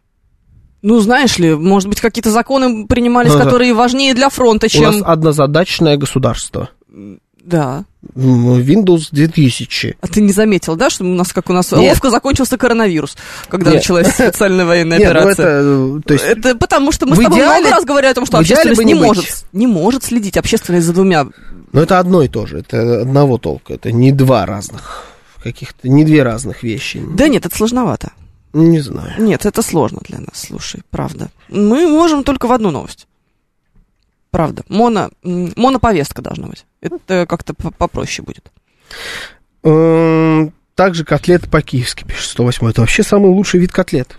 Ну, 0.82 1.01
знаешь 1.01 1.39
ли, 1.39 1.55
может 1.55 1.89
быть, 1.89 2.01
какие-то 2.01 2.30
законы 2.30 2.87
принимались, 2.87 3.32
Ну 3.32 3.39
которые 3.39 3.72
важнее 3.74 4.14
для 4.14 4.28
фронта, 4.28 4.66
У 4.66 4.82
нас 4.82 4.95
чем... 4.95 5.05
однозадачное 5.05 5.97
государство. 5.97 6.70
Да. 7.43 7.85
Windows 8.15 9.09
2000. 9.11 9.97
А 10.01 10.07
ты 10.07 10.21
не 10.21 10.33
заметил, 10.33 10.77
да, 10.77 10.91
что 10.91 11.05
у 11.05 11.09
нас, 11.15 11.33
как 11.33 11.51
у 11.51 11.53
нас, 11.53 11.73
Нет. 11.73 11.81
ловко 11.91 12.11
закончился 12.11 12.57
коронавирус, 12.59 13.17
когда 13.49 13.71
Нет. 13.71 13.81
началась 13.81 14.09
специальная 14.15 14.65
военная 14.65 14.99
Нет, 14.99 15.13
ну 15.13 15.19
операция. 15.21 15.47
это, 15.47 15.99
э, 15.99 16.01
то 16.07 16.15
есть, 16.15 16.25
Это 16.25 16.55
потому, 16.57 16.93
что 16.93 17.07
мы 17.07 17.17
с 17.17 17.19
тобой 17.19 17.39
идеале- 17.39 17.61
много 17.61 17.71
раз 17.71 17.85
говорили 17.85 18.11
о 18.11 18.15
том, 18.15 18.27
что 18.27 18.39
общественность 18.39 18.79
не, 18.81 18.93
не 18.93 18.95
может, 18.95 19.45
не 19.53 19.67
может 19.67 20.05
следить, 20.05 20.37
общественность 20.37 20.87
за 20.87 20.93
двумя. 20.93 21.27
ну, 21.73 21.81
это 21.81 21.99
одно 21.99 22.23
и 22.23 22.29
то 22.29 22.47
же, 22.47 22.59
это 22.59 23.03
одного 23.03 23.39
толка, 23.39 23.75
это 23.75 23.91
не 23.93 24.13
два 24.13 24.47
разных, 24.47 25.05
каких-то, 25.43 25.89
не 25.89 26.05
две 26.05 26.23
разных 26.23 26.63
вещи. 26.63 27.03
Да 27.17 27.29
нет, 27.29 27.47
это 27.47 27.57
сложновато. 27.57 28.13
Не 28.53 28.81
знаю. 28.81 29.13
Нет, 29.19 29.47
это 29.47 29.63
сложно 29.63 29.99
для 30.09 30.21
нас, 30.21 30.45
слушай, 30.49 30.83
правда. 30.91 31.31
Мы 31.49 31.89
можем 31.89 32.23
только 32.23 32.47
в 32.47 32.53
одну 32.53 32.71
новость. 32.71 33.07
Правда. 34.35 34.64
Моно, 34.68 35.11
моноповестка 35.22 36.20
должна 36.20 36.49
быть. 36.49 36.66
Это 36.80 37.24
как-то 37.24 37.55
по- 37.55 37.70
попроще 37.70 38.26
будет. 38.26 38.51
Эм, 39.62 40.53
Также 40.74 41.05
котлеты 41.05 41.49
по-киевски, 41.49 42.03
пишет 42.05 42.30
108. 42.30 42.68
Это 42.68 42.80
вообще 42.80 43.05
самый 43.05 43.30
лучший 43.30 43.61
вид 43.61 43.70
котлет. 43.70 44.18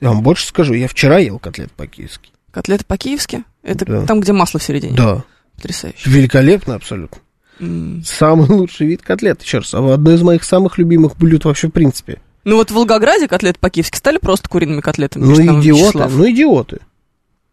Я 0.00 0.08
вам 0.08 0.22
больше 0.22 0.44
скажу, 0.46 0.74
я 0.74 0.88
вчера 0.88 1.18
ел 1.18 1.38
котлет 1.38 1.70
по-киевски. 1.70 2.30
Котлеты 2.50 2.84
по-киевски? 2.84 3.44
Это 3.62 3.84
Да. 3.86 4.06
там, 4.06 4.20
где 4.20 4.32
масло 4.32 4.58
в 4.58 4.62
середине? 4.64 4.96
Да, 4.96 5.22
Потрясающе. 5.54 6.10
великолепно 6.10 6.74
абсолютно. 6.74 7.18
М. 7.60 8.02
Самый 8.04 8.48
лучший 8.48 8.88
вид 8.88 9.02
котлет, 9.02 9.40
еще 9.42 9.58
раз. 9.58 9.72
а 9.72 9.94
Одно 9.94 10.12
из 10.14 10.22
моих 10.22 10.42
самых 10.42 10.78
любимых 10.78 11.16
блюд 11.16 11.44
вообще 11.44 11.68
в 11.68 11.70
принципе. 11.72 12.20
Ну 12.42 12.56
вот 12.56 12.70
в 12.72 12.74
Волгограде 12.74 13.28
котлеты 13.28 13.58
по-киевски 13.60 13.96
стали 13.98 14.18
просто 14.18 14.48
куриными 14.48 14.80
котлетами. 14.80 15.24
Ну, 15.24 15.34
идиоты, 15.34 15.68
Вячеслав. 15.68 16.12
ну, 16.12 16.28
идиоты. 16.30 16.78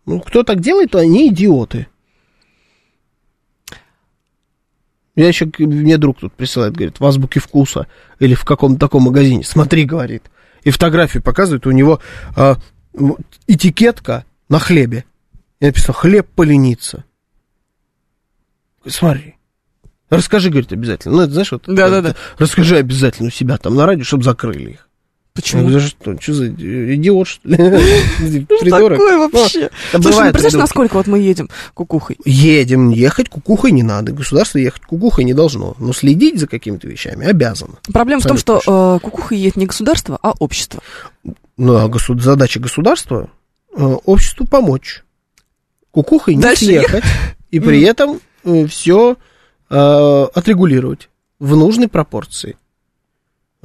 Ну, 0.05 0.19
кто 0.19 0.43
так 0.43 0.59
делает, 0.59 0.91
то 0.91 0.99
они 0.99 1.29
идиоты. 1.29 1.87
Я 5.15 5.27
еще, 5.27 5.49
мне 5.57 5.97
друг 5.97 6.19
тут 6.19 6.33
присылает, 6.33 6.75
говорит, 6.75 6.99
в 6.99 7.05
азбуке 7.05 7.39
вкуса 7.39 7.87
или 8.19 8.33
в 8.33 8.43
каком-то 8.43 8.79
таком 8.79 9.03
магазине. 9.03 9.43
Смотри, 9.43 9.85
говорит. 9.85 10.23
И 10.63 10.71
фотографию 10.71 11.23
показывает, 11.23 11.65
у 11.65 11.71
него 11.71 12.01
м, 12.35 13.17
этикетка 13.47 14.25
на 14.49 14.59
хлебе. 14.59 15.05
И 15.59 15.65
написано 15.65 15.93
хлеб 15.93 16.27
поленица. 16.35 17.05
Смотри. 18.85 19.35
Расскажи, 20.09 20.49
говорит, 20.49 20.71
обязательно. 20.71 21.15
Ну, 21.15 21.21
это 21.23 21.31
знаешь, 21.31 21.51
вот... 21.51 21.63
Да-да-да. 21.65 22.09
это, 22.09 22.19
Расскажи 22.37 22.77
обязательно 22.77 23.29
у 23.29 23.31
себя 23.31 23.57
там 23.57 23.73
на 23.75 23.85
радио, 23.85 24.03
чтобы 24.03 24.23
закрыли 24.23 24.71
их. 24.71 24.84
Почему? 25.35 25.69
за 25.69 25.81
что? 25.81 26.19
Что 26.19 26.33
за 26.33 26.47
идиот, 26.47 27.27
что 27.27 27.49
ли? 27.49 27.57
Придурок. 28.61 28.97
Такое 28.97 29.17
вообще. 29.17 29.69
Да 29.91 30.01
Слушай, 30.01 30.27
ну 30.27 30.31
представляешь, 30.31 30.53
насколько 30.53 30.93
вот 30.93 31.07
мы 31.07 31.19
едем 31.19 31.49
кукухой? 31.73 32.17
Едем, 32.23 32.89
ехать 32.89 33.27
кукухой 33.27 33.71
не 33.71 33.83
надо. 33.83 34.13
Государство 34.13 34.59
ехать 34.59 34.83
кукухой 34.83 35.25
не 35.25 35.33
должно. 35.33 35.75
Но 35.77 35.91
следить 35.91 36.39
за 36.39 36.47
какими-то 36.47 36.87
вещами 36.87 37.27
обязано. 37.27 37.75
Проблема 37.91 38.21
в 38.21 38.25
том, 38.25 38.37
что 38.37 38.61
э, 38.65 38.99
кукуха 39.03 39.35
едет 39.35 39.57
не 39.57 39.65
государство, 39.65 40.17
а 40.21 40.31
общество. 40.39 40.81
Ну, 41.57 41.75
а 41.75 41.91
задача 42.21 42.61
государства 42.61 43.29
э, 43.75 43.83
обществу 43.83 44.47
помочь. 44.47 45.03
Кукухой 45.91 46.35
не 46.35 46.55
съехать. 46.55 47.03
И 47.51 47.59
при 47.59 47.81
этом 47.81 48.21
все 48.69 49.17
отрегулировать 49.67 51.09
в 51.39 51.57
нужной 51.57 51.89
пропорции. 51.89 52.55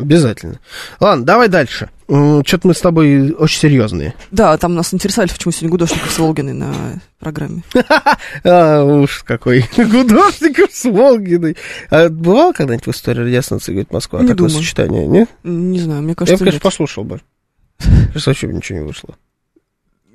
Обязательно. 0.01 0.61
Ладно, 1.01 1.25
давай 1.25 1.49
дальше. 1.49 1.91
Что-то 2.09 2.61
мы 2.67 2.75
с 2.75 2.81
тобой 2.81 3.31
очень 3.33 3.61
серьезные. 3.61 4.15
Да, 4.33 4.57
там 4.59 4.75
нас 4.75 4.93
интересовали, 4.93 5.31
почему 5.31 5.53
сегодня 5.53 5.71
Гудошников 5.71 6.11
с 6.11 6.19
Волгиной 6.19 6.55
на 6.55 6.75
программе. 7.21 7.63
А, 8.45 8.83
уж 8.83 9.23
какой 9.25 9.61
художников 9.77 10.71
с 10.73 10.85
Волгиной. 10.85 11.57
А 11.91 12.09
бывало 12.09 12.53
когда-нибудь 12.53 12.87
в 12.87 12.91
истории 12.91 13.21
радиостанции, 13.21 13.73
говорит 13.73 13.93
Москва, 13.93 14.21
Не 14.23 14.29
такое 14.29 14.49
думаю. 14.49 14.63
сочетание, 14.63 15.07
не? 15.07 15.27
Не 15.45 15.79
знаю, 15.81 16.03
мне 16.03 16.11
Я 16.11 16.15
бы, 16.15 16.19
кажется, 16.19 16.39
конечно, 16.39 16.57
нет. 16.57 16.63
послушал 16.63 17.05
бы. 17.05 17.21
Сейчас 17.79 18.27
вообще 18.27 18.47
ничего 18.49 18.79
не 18.81 18.85
вышло. 18.85 19.15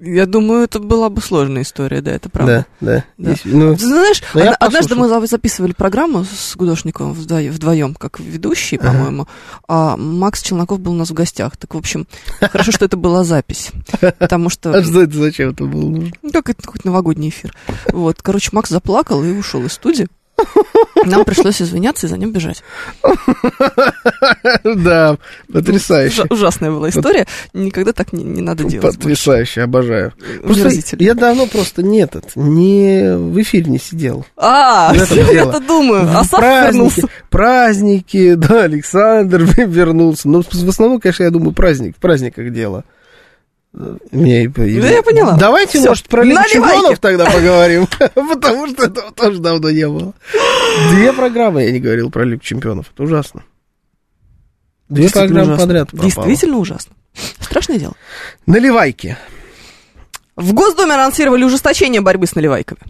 Я 0.02 0.26
думаю, 0.26 0.64
это 0.66 0.80
была 0.80 1.10
бы 1.10 1.22
сложная 1.22 1.62
история, 1.62 2.02
да, 2.02 2.12
это 2.12 2.30
правда. 2.30 2.66
Да, 2.82 2.86
да. 2.96 3.06
Да. 3.18 3.30
Есть- 3.32 3.46
ну, 3.46 3.76
Ты 3.78 3.86
знаешь, 3.88 4.22
Ну, 4.34 4.42
одна- 4.42 4.56
однажды 4.56 4.96
мы 4.96 5.28
записывали 5.28 5.72
программу 5.72 6.26
с 6.26 6.56
Гудошниковым 6.58 7.14
вдвоем, 7.14 7.54
вдвоем 7.54 7.96
как 7.96 8.20
ведущие, 8.20 8.80
Ага. 8.80 8.90
по-моему, 8.92 9.28
а 9.70 9.96
Макс 9.96 10.42
Челноков 10.42 10.82
был 10.82 10.92
у 10.92 10.96
нас 10.96 11.12
в 11.12 11.14
гостях. 11.14 11.56
Так, 11.56 11.76
в 11.76 11.78
общем, 11.78 12.08
хорошо, 12.42 12.72
что 12.74 12.84
это 12.86 12.98
была 12.98 13.24
запись, 13.24 13.72
потому 14.20 14.50
что... 14.50 14.74
а 14.78 14.84
что 14.84 15.02
это 15.04 15.18
зачем 15.18 15.52
это 15.52 15.64
было? 15.64 16.10
Ну, 16.22 16.32
как 16.34 16.50
это 16.50 16.62
какой-то 16.62 16.88
новогодний 16.88 17.30
эфир. 17.30 17.54
Вот, 17.94 18.22
короче, 18.22 18.50
Макс 18.52 18.70
заплакал 18.70 19.24
и 19.24 19.32
ушел 19.32 19.64
из 19.66 19.74
студии. 19.74 20.08
Нам 21.06 21.24
пришлось 21.26 21.62
извиняться 21.62 22.08
и 22.08 22.10
за 22.10 22.18
ним 22.18 22.32
бежать. 22.32 22.64
Да, 24.64 25.18
потрясающе. 25.52 26.24
Ужа- 26.24 26.34
Ужасная 26.34 26.72
была 26.72 26.90
история. 26.90 27.26
Никогда 27.54 27.94
так 27.94 28.14
не, 28.14 28.24
не 28.24 28.42
надо 28.42 28.64
делать. 28.64 28.96
Потрясающе, 28.98 29.62
обожаю. 29.64 30.14
Просто 30.44 30.70
я 31.00 31.14
давно 31.14 31.48
просто 31.48 31.84
не 31.84 32.00
этот, 32.02 32.36
не 32.36 33.16
в 33.16 33.40
эфире 33.42 33.72
не 33.72 33.80
сидел. 33.80 34.26
А, 34.38 34.94
В 34.94 35.02
этом 35.02 35.18
я 35.18 35.26
дело. 35.26 35.50
это 35.52 35.60
думаю. 35.62 36.04
Асaf 36.04 36.38
праздники, 36.38 36.74
вернулся. 36.74 37.02
праздники, 37.30 38.34
да, 38.36 38.64
Александр 38.64 39.44
вернулся. 39.44 40.28
Но 40.30 40.42
в 40.42 40.70
основном, 40.70 41.00
конечно, 41.00 41.24
я 41.24 41.30
думаю, 41.32 41.52
праздник, 41.54 41.96
в 41.98 42.00
праздниках 42.00 42.52
дело. 42.52 42.84
Мне 44.12 44.48
Да 44.48 44.64
я 44.64 45.04
поняла. 45.04 45.38
Давайте, 45.38 45.80
Всё, 45.80 45.90
может, 45.90 46.08
про. 46.08 46.24
Чемпионов 46.24 47.00
тогда 47.00 47.26
поговорим, 47.26 47.88
потому 48.16 48.68
что 48.68 48.86
этого 48.86 49.12
тоже 49.12 49.40
давно 49.40 49.70
не 49.70 49.88
было. 49.88 50.14
Две 50.92 51.12
программы 51.12 51.64
я 51.64 51.72
не 51.72 51.80
говорил 51.80 52.10
про 52.10 52.24
Лигу 52.24 52.42
Чемпионов, 52.42 52.92
это 52.94 53.04
ужасно. 53.04 53.44
Две 54.88 55.10
программы 55.10 55.54
ужасно. 55.54 55.66
подряд 55.66 55.90
пропало. 55.90 56.10
Действительно 56.10 56.58
ужасно. 56.58 56.96
Страшное 57.40 57.80
дело. 57.80 57.96
Наливайки. 58.46 59.18
В 60.36 60.54
Госдуме 60.54 60.94
анонсировали 60.94 61.44
ужесточение 61.44 62.02
борьбы 62.02 62.28
с 62.28 62.36
наливайками. 62.36 62.82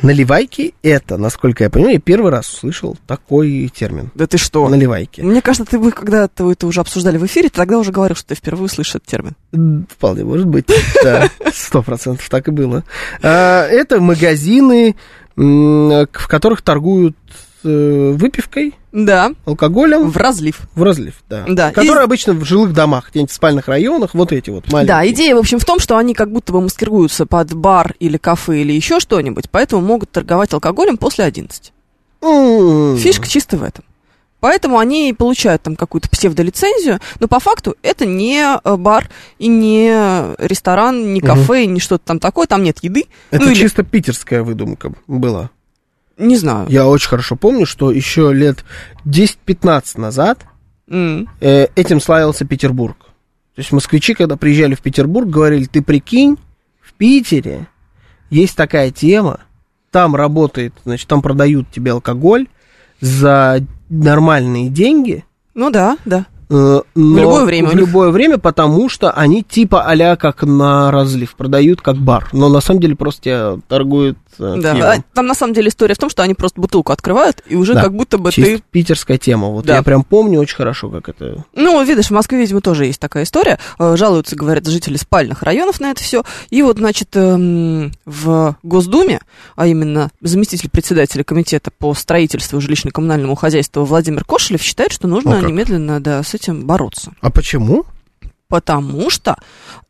Наливайки 0.00 0.74
это, 0.82 1.16
насколько 1.16 1.64
я 1.64 1.70
понимаю, 1.70 1.94
я 1.94 2.00
первый 2.00 2.30
раз 2.30 2.52
услышал 2.52 2.96
такой 3.06 3.70
термин. 3.74 4.10
Да 4.14 4.26
ты 4.26 4.38
что? 4.38 4.68
Наливайки. 4.68 5.20
Мне 5.20 5.42
кажется, 5.42 5.70
ты 5.70 5.78
вы, 5.78 5.92
когда 5.92 6.26
ты 6.28 6.44
это 6.44 6.66
уже 6.66 6.80
обсуждали 6.80 7.18
в 7.18 7.26
эфире, 7.26 7.50
ты 7.50 7.56
тогда 7.56 7.78
уже 7.78 7.92
говорил, 7.92 8.16
что 8.16 8.28
ты 8.28 8.34
впервые 8.34 8.68
слышишь 8.68 8.96
этот 8.96 9.08
термин. 9.08 9.86
Вполне 9.88 10.24
может 10.24 10.46
быть, 10.46 10.66
да, 11.04 11.30
сто 11.52 11.82
процентов 11.82 12.28
так 12.28 12.48
и 12.48 12.50
было. 12.50 12.84
А, 13.22 13.66
Это 13.66 14.00
магазины, 14.00 14.96
в 15.36 16.06
которых 16.28 16.62
торгуют 16.62 17.16
э, 17.64 18.12
выпивкой, 18.16 18.74
Да, 18.92 19.32
алкоголем 19.44 20.10
в 20.10 20.16
разлив. 20.16 20.60
в 20.74 20.82
разлив, 20.82 21.14
да. 21.28 21.44
Да, 21.48 21.70
Которые 21.72 22.02
и- 22.02 22.04
обычно 22.04 22.32
в 22.34 22.44
жилых 22.44 22.72
домах, 22.72 23.10
где-нибудь 23.10 23.30
в 23.30 23.34
спальных 23.34 23.68
районах, 23.68 24.14
вот 24.14 24.32
эти 24.32 24.50
вот 24.50 24.70
маленькие. 24.72 24.94
Да, 24.96 25.08
идея, 25.08 25.34
в 25.34 25.38
общем, 25.38 25.58
в 25.58 25.64
том, 25.64 25.78
что 25.78 25.96
они 25.96 26.14
как 26.14 26.30
будто 26.32 26.52
бы 26.52 26.60
маскируются 26.60 27.26
под 27.26 27.54
бар 27.54 27.94
или 28.00 28.16
кафе 28.16 28.60
или 28.62 28.72
еще 28.72 29.00
что-нибудь, 29.00 29.50
поэтому 29.50 29.82
могут 29.82 30.10
торговать 30.10 30.52
алкоголем 30.52 30.96
после 30.96 31.24
11. 31.24 31.72
М, 32.20 32.96
Фишка 32.98 33.28
чисто 33.28 33.56
в 33.56 33.62
этом. 33.62 33.84
Поэтому 34.40 34.78
они 34.78 35.14
получают 35.16 35.62
там 35.62 35.76
какую-то 35.76 36.10
псевдолицензию, 36.10 36.98
но 37.20 37.28
по 37.28 37.38
факту 37.38 37.76
это 37.82 38.06
не 38.06 38.40
э, 38.64 38.76
бар 38.76 39.08
и 39.38 39.46
не 39.46 40.34
ресторан, 40.44 41.12
не 41.14 41.20
кафе, 41.20 41.62
и 41.62 41.66
не 41.68 41.78
что-то 41.78 42.04
там 42.06 42.18
такое, 42.18 42.48
там 42.48 42.64
нет 42.64 42.78
еды. 42.82 43.04
Это 43.30 43.44
ну 43.44 43.50
или, 43.52 43.60
чисто 43.60 43.84
питерская 43.84 44.42
выдумка 44.42 44.92
была. 45.06 45.50
Не 46.18 46.36
знаю. 46.36 46.66
Я 46.68 46.86
очень 46.86 47.08
хорошо 47.08 47.36
помню, 47.36 47.66
что 47.66 47.90
еще 47.90 48.32
лет 48.32 48.64
10-15 49.04 50.00
назад 50.00 50.40
М. 50.88 51.28
э, 51.40 51.66
этим 51.74 52.00
славился 52.00 52.44
Петербург. 52.44 52.96
То 53.54 53.58
есть 53.60 53.72
москвичи, 53.72 54.14
когда 54.14 54.36
приезжали 54.36 54.74
в 54.74 54.80
Петербург, 54.80 55.28
говорили, 55.28 55.64
ты 55.64 55.82
прикинь, 55.82 56.38
в 56.80 56.94
Питере 56.94 57.66
есть 58.30 58.56
такая 58.56 58.90
тема, 58.90 59.40
там 59.90 60.16
работает, 60.16 60.72
значит, 60.84 61.06
там 61.06 61.20
продают 61.20 61.70
тебе 61.70 61.92
алкоголь 61.92 62.48
за 63.00 63.60
нормальные 63.90 64.70
деньги, 64.70 65.24
Ну 65.54 65.70
да, 65.70 65.98
да. 66.06 66.26
Э, 66.52 66.82
но 66.94 67.18
любое 67.20 67.44
время 67.44 67.68
В 67.70 67.74
любое 67.74 68.10
время, 68.10 68.38
потому 68.38 68.88
что 68.88 69.10
они 69.10 69.42
типа 69.42 69.82
а 69.82 70.16
как 70.16 70.42
на 70.42 70.90
разлив, 70.90 71.34
продают 71.34 71.80
как 71.80 71.96
бар. 71.96 72.28
Но 72.32 72.48
на 72.48 72.60
самом 72.60 72.80
деле 72.80 72.96
просто 72.96 73.22
тебя 73.22 73.58
торгуют 73.68 74.18
э, 74.38 74.56
Да. 74.60 74.74
пивом. 74.74 74.90
А 74.90 75.02
Там 75.14 75.26
на 75.26 75.34
самом 75.34 75.54
деле 75.54 75.68
история 75.68 75.94
в 75.94 75.98
том, 75.98 76.10
что 76.10 76.22
они 76.22 76.34
просто 76.34 76.60
бутылку 76.60 76.92
открывают, 76.92 77.42
и 77.46 77.56
уже 77.56 77.74
Да, 77.74 77.82
как 77.82 77.94
будто 77.94 78.18
бы 78.18 78.30
Чисто 78.32 78.56
ты 78.56 78.62
питерская 78.70 79.18
тема. 79.18 79.48
Вот 79.48 79.64
Да. 79.66 79.76
я 79.76 79.82
прям 79.82 80.02
помню 80.04 80.40
очень 80.40 80.56
хорошо, 80.56 80.90
как 80.90 81.08
это 81.08 81.44
Ну, 81.54 81.82
видишь, 81.84 82.06
в 82.08 82.10
Москве, 82.12 82.38
видимо, 82.38 82.60
тоже 82.60 82.86
есть 82.86 83.00
такая 83.00 83.24
история. 83.24 83.58
Э, 83.78 83.96
Жалуются, 83.96 84.36
говорят, 84.36 84.66
жители 84.66 84.96
спальных 84.96 85.42
районов 85.42 85.80
на 85.80 85.90
это 85.90 86.02
все. 86.02 86.22
И 86.50 86.62
вот, 86.62 86.78
значит, 86.78 87.08
эм, 87.14 87.92
в 88.04 88.56
Госдуме, 88.62 89.20
а 89.56 89.66
именно 89.66 90.10
заместитель 90.20 90.70
председателя 90.70 91.24
комитета 91.24 91.70
по 91.76 91.94
строительству 91.94 92.58
жилищно-коммунальному 92.60 93.36
хозяйству 93.36 93.84
Владимир 93.84 94.24
Кошелев 94.24 94.62
считает, 94.62 94.92
что 94.92 95.06
нужно 95.08 95.36
О, 95.36 95.40
как. 95.40 95.48
немедленно 95.48 96.00
да, 96.00 96.22
с 96.22 96.34
этим 96.34 96.41
бороться. 96.50 97.12
А 97.20 97.30
почему? 97.30 97.84
Потому 98.48 99.10
что 99.10 99.36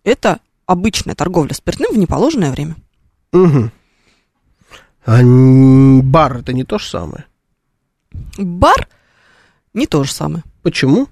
это 0.04 0.38
обычная 0.66 1.14
торговля 1.14 1.54
спиртным 1.54 1.92
в 1.92 1.98
неположенное 1.98 2.50
время. 2.52 2.76
Угу. 3.32 3.70
А 5.04 5.20
бар 6.02 6.38
это 6.38 6.52
не 6.52 6.64
то 6.64 6.78
же 6.78 6.88
самое. 6.88 7.24
Бар 8.38 8.88
не 9.74 9.86
то 9.86 10.04
же 10.04 10.12
самое. 10.12 10.44
Почему? 10.62 11.08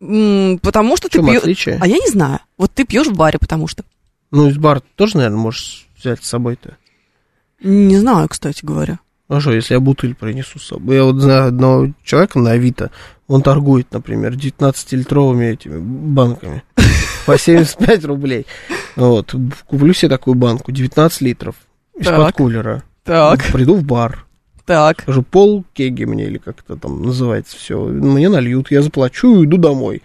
Потому 0.00 0.96
что 0.96 1.08
В 1.08 1.10
ты 1.10 1.18
чем 1.18 1.26
пьешь... 1.26 1.38
отличие? 1.38 1.78
А 1.80 1.86
я 1.86 1.98
не 1.98 2.08
знаю. 2.08 2.40
Вот 2.56 2.72
ты 2.72 2.84
пьешь 2.84 3.06
в 3.06 3.14
баре, 3.14 3.38
потому 3.38 3.68
что... 3.68 3.84
Ну, 4.30 4.48
из 4.48 4.56
бара 4.56 4.80
ты 4.80 4.86
тоже, 4.96 5.16
наверное, 5.16 5.38
можешь 5.38 5.86
взять 5.98 6.24
с 6.24 6.28
собой-то. 6.28 6.76
Не 7.62 7.98
знаю, 7.98 8.28
кстати 8.28 8.64
говоря. 8.64 8.98
А 9.30 9.40
что, 9.40 9.52
если 9.52 9.74
я 9.74 9.80
бутыль 9.80 10.14
принесу 10.16 10.58
с 10.58 10.66
собой? 10.66 10.96
Я 10.96 11.04
вот 11.04 11.20
знаю 11.20 11.48
одного 11.48 11.88
человека 12.04 12.38
на 12.40 12.50
Авито, 12.50 12.90
он 13.28 13.42
торгует, 13.42 13.86
например, 13.92 14.32
19-литровыми 14.34 15.52
этими 15.52 15.78
банками 15.78 16.64
по 17.26 17.38
75 17.38 18.04
рублей. 18.06 18.46
Вот, 18.96 19.32
куплю 19.68 19.92
себе 19.94 20.08
такую 20.08 20.34
банку, 20.34 20.72
19 20.72 21.20
литров 21.20 21.54
из-под 21.96 22.32
кулера. 22.32 22.82
Так, 23.04 23.44
Приду 23.52 23.76
в 23.76 23.84
бар, 23.84 24.26
так. 24.66 25.02
скажу, 25.02 25.22
пол 25.22 25.64
кеги 25.74 26.04
мне, 26.04 26.26
или 26.26 26.38
как 26.38 26.56
это 26.66 26.76
там 26.76 27.02
называется 27.02 27.56
все, 27.56 27.78
мне 27.84 28.28
нальют, 28.28 28.70
я 28.72 28.82
заплачу 28.82 29.42
и 29.42 29.46
иду 29.46 29.58
домой. 29.58 30.02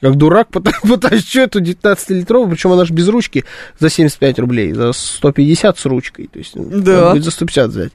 Как 0.00 0.16
дурак 0.16 0.48
пота- 0.48 0.72
потащу 0.82 1.40
эту 1.40 1.60
19-литровую, 1.62 2.50
причем 2.50 2.72
она 2.72 2.84
же 2.84 2.92
без 2.92 3.06
ручки 3.08 3.44
за 3.78 3.88
75 3.90 4.40
рублей, 4.40 4.72
за 4.72 4.92
150 4.92 5.78
с 5.78 5.86
ручкой. 5.86 6.28
То 6.32 6.38
есть, 6.40 6.52
Да. 6.56 7.12
будет 7.12 7.24
за 7.24 7.30
150 7.30 7.70
взять. 7.70 7.92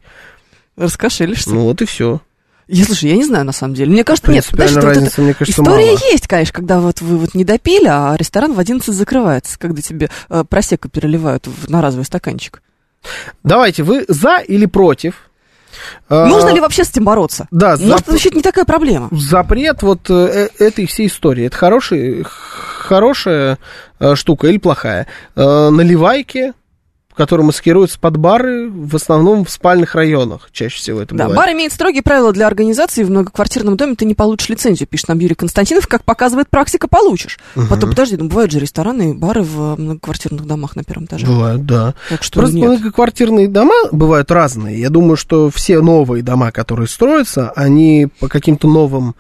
Раскошелишься. 0.78 1.52
Ну 1.54 1.64
вот 1.64 1.82
и 1.82 1.86
все. 1.86 2.22
Я 2.68 2.86
слушай, 2.86 3.10
я 3.10 3.18
не 3.18 3.26
знаю 3.26 3.44
на 3.44 3.52
самом 3.52 3.74
деле. 3.74 3.92
Мне 3.92 4.04
кажется, 4.06 4.32
нет, 4.32 4.46
знаешь, 4.50 4.72
что 4.72 4.80
вот 4.80 4.88
разница, 4.88 5.22
мне 5.22 5.34
кажется, 5.34 5.62
история 5.62 5.92
мало. 5.94 6.00
есть, 6.12 6.28
конечно, 6.28 6.54
когда 6.54 6.80
вот 6.80 7.02
вы 7.02 7.18
вот 7.18 7.34
не 7.34 7.44
допили, 7.44 7.88
а 7.88 8.16
ресторан 8.18 8.54
в 8.54 8.60
11 8.60 8.94
закрывается, 8.94 9.60
когда 9.60 9.82
тебе 9.82 10.10
э, 10.30 10.44
просека 10.48 10.88
переливают 10.88 11.48
в 11.48 11.66
одноразовый 11.66 12.06
стаканчик. 12.06 12.62
Давайте, 13.44 13.84
вы 13.84 14.06
за 14.08 14.38
или 14.38 14.68
против? 14.68 15.16
А, 16.10 16.28
Нужно 16.28 16.50
ли 16.50 16.60
вообще 16.60 16.84
с 16.84 16.90
этим 16.92 17.04
бороться? 17.06 17.48
Да, 17.52 17.72
Может, 17.78 18.02
это 18.02 18.12
вообще 18.12 18.30
не 18.32 18.42
такая 18.42 18.66
проблема. 18.66 19.10
запрет 19.12 19.82
вот 19.84 20.10
э, 20.10 20.50
э, 20.60 20.64
этой 20.66 20.86
всей 20.86 21.08
истории. 21.08 21.46
Это 21.46 21.58
хороший, 21.58 22.24
хорошая 22.24 23.58
э, 24.00 24.16
штука 24.16 24.48
или 24.48 24.58
плохая? 24.58 25.08
Э, 25.36 25.70
наливайки, 25.70 26.54
которые 27.16 27.46
маскируются 27.46 28.00
под 28.00 28.18
бары, 28.18 28.70
в 28.70 28.96
основном 28.96 29.46
в 29.46 29.50
спальных 29.50 29.96
районах 29.96 30.50
чаще 30.52 30.78
всего 30.78 31.02
это 31.02 31.14
Да, 31.16 31.26
бывает. 31.28 31.38
бар 31.38 31.54
имеет 31.56 31.74
строгие 31.74 32.02
правила 32.04 32.32
для 32.34 32.48
организации. 32.48 33.04
В 33.04 33.10
многоквартирном 33.10 33.78
доме 33.78 33.96
ты 33.96 34.06
не 34.06 34.16
получишь 34.16 34.50
лицензию, 34.50 34.88
пишет 34.88 35.08
нам 35.10 35.20
Юрий 35.20 35.36
Константинов. 35.36 35.88
Как 35.88 36.04
показывает 36.04 36.50
практика, 36.50 36.88
получишь. 36.88 37.40
Потом, 37.70 37.90
подожди, 37.92 38.18
ну 38.18 38.28
бывают 38.28 38.52
же 38.52 38.60
рестораны 38.60 39.12
и 39.12 39.14
бары 39.14 39.44
в 39.44 39.76
многоквартирных 39.78 40.46
домах 40.46 40.76
на 40.76 40.84
первом 40.84 41.06
этаже. 41.06 41.26
Бывает, 41.28 41.66
да. 41.66 41.94
Так 42.10 42.24
что 42.24 42.40
Просто 42.40 42.56
нет. 42.56 42.70
многоквартирные 42.70 43.48
дома 43.48 43.74
бывают 43.92 44.32
разные. 44.32 44.80
Я 44.80 44.90
думаю, 44.90 45.18
что 45.18 45.50
все 45.50 45.82
новые 45.82 46.24
дома, 46.24 46.52
которые 46.52 46.88
строятся, 46.88 47.52
они 47.52 48.08
по 48.20 48.28
каким-то 48.28 48.68
новым 48.68 49.16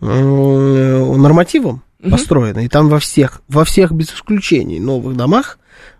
нормативам 0.00 1.82
построены. 2.10 2.64
И 2.66 2.68
там 2.68 2.88
во 2.88 2.98
всех, 2.98 3.42
во 3.48 3.64
всех 3.64 3.92
без 3.92 4.12
исключений 4.12 4.78
новых 4.78 5.16
домах 5.16 5.58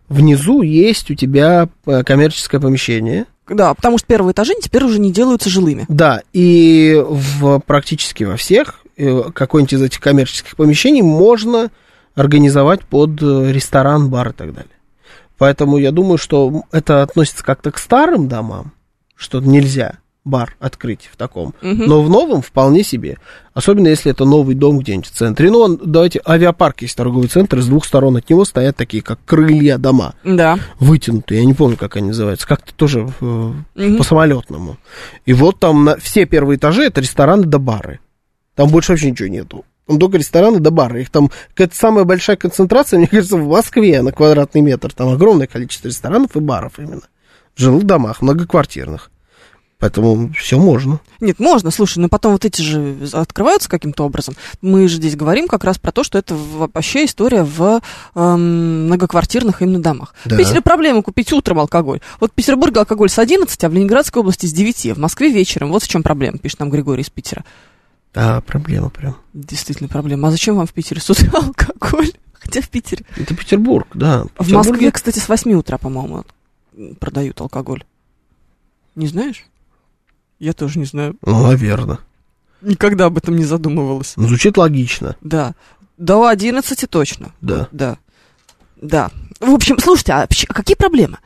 внизу 0.09 0.63
есть 0.63 1.11
у 1.11 1.15
тебя 1.15 1.69
э, 1.87 2.03
коммерческое 2.05 2.61
помещение. 2.61 3.27
Да, 3.49 3.75
потому 3.75 3.99
что 3.99 4.07
первые 4.07 4.33
этажи 4.33 4.55
теперь 4.61 4.85
уже 4.85 4.99
не 4.99 5.13
делаются 5.13 5.49
жилыми. 5.49 5.87
Да, 5.89 6.23
и 6.33 7.01
в, 7.09 7.61
практически 7.61 8.25
во 8.25 8.37
всех 8.37 8.81
э, 8.97 9.23
какой-нибудь 9.33 9.75
из 9.75 9.83
этих 9.83 10.01
коммерческих 10.01 10.57
помещений 10.57 11.03
можно 11.03 11.71
организовать 12.15 12.81
под 12.83 13.23
э, 13.23 13.53
ресторан, 13.53 14.11
бар 14.11 14.31
и 14.31 14.33
так 14.33 14.53
далее. 14.53 14.71
Поэтому 15.39 15.77
я 15.77 15.93
думаю, 15.93 16.19
что 16.19 16.63
это 16.73 17.03
относится 17.03 17.45
как-то 17.45 17.71
к 17.71 17.79
старым 17.79 18.27
домам, 18.27 18.73
что 19.15 19.41
нельзя 19.41 19.99
бар 20.27 20.57
открыть 20.61 21.09
в 21.11 21.17
таком. 21.17 21.55
Мгм. 21.63 21.87
Но 21.87 22.03
в 22.03 22.11
новом 22.11 22.43
вполне 22.43 22.83
себе. 22.83 23.17
Особенно 23.55 23.89
если 23.89 24.11
это 24.11 24.25
новый 24.27 24.55
дом 24.55 24.79
где-нибудь 24.81 25.07
в 25.07 25.13
центре. 25.13 25.51
Ну, 25.51 25.61
он, 25.61 25.81
давайте, 25.83 26.21
авиапарк 26.27 26.83
есть 26.83 26.97
торговый 26.97 27.29
центр, 27.29 27.63
с 27.63 27.67
двух 27.67 27.87
сторон 27.87 28.17
от 28.17 28.29
него 28.29 28.45
стоят 28.45 28.77
такие, 28.77 29.03
как 29.03 29.19
крылья 29.25 29.79
дома, 29.79 30.15
Да. 30.25 30.59
вытянутые. 30.81 31.41
Я 31.41 31.47
не 31.47 31.55
помню, 31.55 31.77
как 31.79 31.97
они 31.97 32.09
называются. 32.09 32.47
Как-то 32.47 32.75
тоже 32.75 33.09
э, 33.21 33.53
Мгм. 33.77 33.97
по 33.97 34.03
самолетному. 34.05 34.77
И 35.25 35.33
вот 35.33 35.59
там 35.61 35.85
на 35.85 35.97
все 35.97 36.27
первые 36.27 36.59
этажи 36.59 36.83
это 36.83 37.01
рестораны 37.01 37.45
да 37.45 37.59
бары. 37.59 38.01
Там 38.57 38.69
больше 38.69 38.93
вообще 38.93 39.11
ничего 39.11 39.29
нету. 39.29 39.65
Там 39.87 40.01
только 40.01 40.19
рестораны 40.19 40.59
да 40.59 40.71
бары. 40.73 41.03
Их 41.03 41.11
там 41.11 41.31
какая-то 41.55 41.77
самая 41.77 42.05
большая 42.05 42.37
концентрация, 42.37 42.99
мне 42.99 43.07
кажется, 43.07 43.37
в 43.37 43.47
Москве 43.49 44.03
на 44.03 44.11
квадратный 44.11 44.61
метр. 44.61 44.93
Там 44.93 45.11
огромное 45.11 45.47
количество 45.47 45.87
ресторанов 45.89 46.35
и 46.37 46.41
баров 46.41 46.79
именно. 46.79 47.03
В 47.55 47.61
жилых 47.61 47.85
домах, 47.85 48.21
многоквартирных. 48.23 49.11
Поэтому 49.79 50.33
все 50.33 50.59
можно. 50.59 51.01
Нет, 51.21 51.39
можно, 51.39 51.71
слушай, 51.71 51.99
но 51.99 52.09
потом 52.09 52.33
вот 52.33 52.47
эти 52.47 52.63
же 52.63 52.97
открываются 53.13 53.69
каким-то 53.69 54.05
образом. 54.05 54.35
Мы 54.63 54.89
же 54.89 54.97
здесь 54.97 55.17
говорим 55.17 55.49
как 55.49 55.65
раз 55.65 55.79
про 55.79 55.93
то, 55.93 56.03
что 56.03 56.17
это 56.17 56.35
вообще 56.35 57.05
история 57.05 57.43
в 57.45 57.83
эм, 58.15 58.87
многоквартирных 58.87 59.61
именно 59.61 59.83
домах. 59.83 60.15
Да. 60.25 60.35
В 60.35 60.39
Питере 60.39 60.63
проблема 60.63 61.03
купить 61.03 61.31
утром 61.35 61.59
алкоголь. 61.59 62.01
Вот 62.21 62.31
в 62.33 62.35
Петербурге 62.35 62.81
алкоголь 62.81 63.11
с 63.11 63.19
11, 63.19 63.63
а 63.65 63.69
в 63.69 63.75
Ленинградской 63.75 64.21
области 64.21 64.47
с 64.47 64.53
9, 64.55 64.97
в 64.97 64.99
Москве 64.99 65.31
вечером. 65.31 65.71
Вот 65.71 65.83
в 65.83 65.89
чем 65.89 66.03
проблема, 66.03 66.39
пишет 66.39 66.61
нам 66.61 66.71
Григорий 66.71 67.03
из 67.03 67.11
Питера. 67.11 67.45
Да, 68.15 68.41
проблема 68.41 68.89
прям. 68.89 69.19
Действительно 69.35 69.91
проблема. 69.91 70.29
А 70.29 70.31
зачем 70.31 70.57
вам 70.57 70.67
в 70.67 70.73
Питере 70.73 71.03
с 71.03 71.11
утра 71.11 71.31
алкоголь? 71.35 72.13
Хотя 72.33 72.63
в 72.63 72.71
Питере. 72.71 73.05
Это 73.17 73.35
Петербург, 73.35 73.89
да. 73.93 74.25
В 74.25 74.29
Петербурге- 74.47 74.57
Москве, 74.71 74.91
кстати, 74.91 75.19
с 75.19 75.29
8 75.29 75.53
утра, 75.53 75.77
по-моему, 75.77 76.25
продают 76.99 77.39
алкоголь. 77.43 77.85
Не 78.95 79.07
знаешь? 79.09 79.45
Я 80.39 80.53
тоже 80.53 80.79
не 80.79 80.85
знаю. 80.85 81.17
Ну, 81.25 81.47
наверное. 81.47 81.99
Никогда 82.63 83.07
об 83.07 83.17
этом 83.19 83.37
не 83.37 83.45
задумывалась. 83.45 84.15
Ну, 84.17 84.27
звучит 84.29 84.57
логично, 84.57 85.17
Да. 85.21 85.55
До 85.99 86.27
11 86.27 86.91
точно. 86.91 87.33
да. 87.41 87.69
Да. 87.73 87.97
Да. 88.81 89.11
В 89.41 89.51
общем, 89.51 89.79
слушайте, 89.79 90.13
а 90.13 90.19
вообще, 90.21 90.47
какие 90.47 90.77
проблемы? 90.77 91.19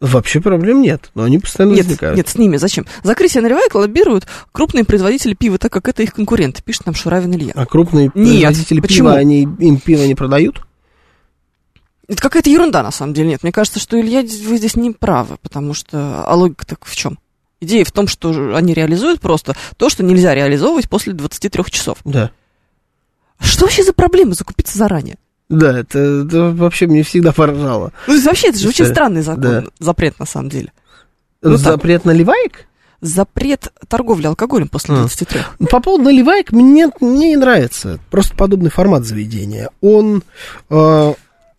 Вообще 0.00 0.40
проблем 0.40 0.82
нет, 0.82 1.10
но 1.14 1.22
они 1.22 1.38
постоянно 1.38 1.72
Нет, 1.74 1.86
возникают. 1.86 2.16
нет, 2.18 2.28
с 2.28 2.36
ними 2.36 2.58
зачем? 2.58 2.84
Закрытие 3.02 3.42
Наливайка 3.42 3.78
лоббируют 3.78 4.26
крупные 4.52 4.84
производители 4.84 5.32
пива, 5.32 5.56
так 5.56 5.72
как 5.72 5.88
это 5.88 6.02
их 6.02 6.12
конкуренты, 6.12 6.62
пишет 6.62 6.84
нам 6.84 6.94
Шуравин 6.94 7.32
Илья. 7.34 7.52
А 7.54 7.64
крупные 7.64 8.10
Нет, 8.14 8.42
производители 8.42 8.80
почему? 8.80 9.08
пива, 9.08 9.18
они 9.18 9.42
им 9.42 9.78
пиво 9.78 10.02
не 10.02 10.14
продают? 10.14 10.62
Это 12.06 12.20
какая-то 12.20 12.50
ерунда, 12.50 12.82
на 12.82 12.90
самом 12.90 13.14
деле. 13.14 13.30
Нет, 13.30 13.42
мне 13.42 13.52
кажется, 13.52 13.80
что, 13.80 13.98
Илья, 13.98 14.20
вы 14.20 14.58
здесь 14.58 14.76
не 14.76 14.90
правы, 14.90 15.38
потому 15.40 15.72
что... 15.72 16.22
А 16.26 16.34
логика 16.34 16.66
так 16.66 16.84
в 16.84 16.94
чем? 16.94 17.18
Идея 17.64 17.84
в 17.84 17.92
том, 17.92 18.06
что 18.08 18.54
они 18.56 18.74
реализуют 18.74 19.20
просто 19.20 19.56
то, 19.76 19.88
что 19.88 20.02
нельзя 20.02 20.34
реализовывать 20.34 20.88
после 20.88 21.12
23 21.12 21.64
часов. 21.70 21.98
Да. 22.04 22.30
Что 23.40 23.62
вообще 23.64 23.82
за 23.82 23.92
проблема 23.92 24.34
закупиться 24.34 24.78
заранее? 24.78 25.16
Да, 25.48 25.78
это, 25.78 25.98
это 25.98 26.50
вообще 26.52 26.86
мне 26.86 27.02
всегда 27.02 27.32
поражало. 27.32 27.92
Ну, 28.06 28.22
вообще, 28.22 28.48
это 28.48 28.58
же 28.58 28.68
очень 28.68 28.84
История. 28.84 28.94
странный 28.94 29.22
закон, 29.22 29.42
Да. 29.42 29.64
запрет, 29.78 30.18
на 30.18 30.26
самом 30.26 30.48
деле. 30.48 30.72
Ну. 31.42 31.56
Запрет 31.56 32.04
наливаек? 32.04 32.66
Запрет 33.00 33.70
торговли 33.88 34.26
алкоголем 34.26 34.68
после 34.68 34.94
А. 34.94 34.98
23. 35.00 35.40
По 35.70 35.80
поводу 35.80 36.04
наливаек 36.04 36.52
мне, 36.52 36.88
мне 37.00 37.30
не 37.30 37.36
нравится. 37.36 37.98
Просто 38.10 38.34
подобный 38.34 38.70
формат 38.70 39.04
заведения. 39.04 39.68
Он, 39.82 40.22
э, 40.70 41.14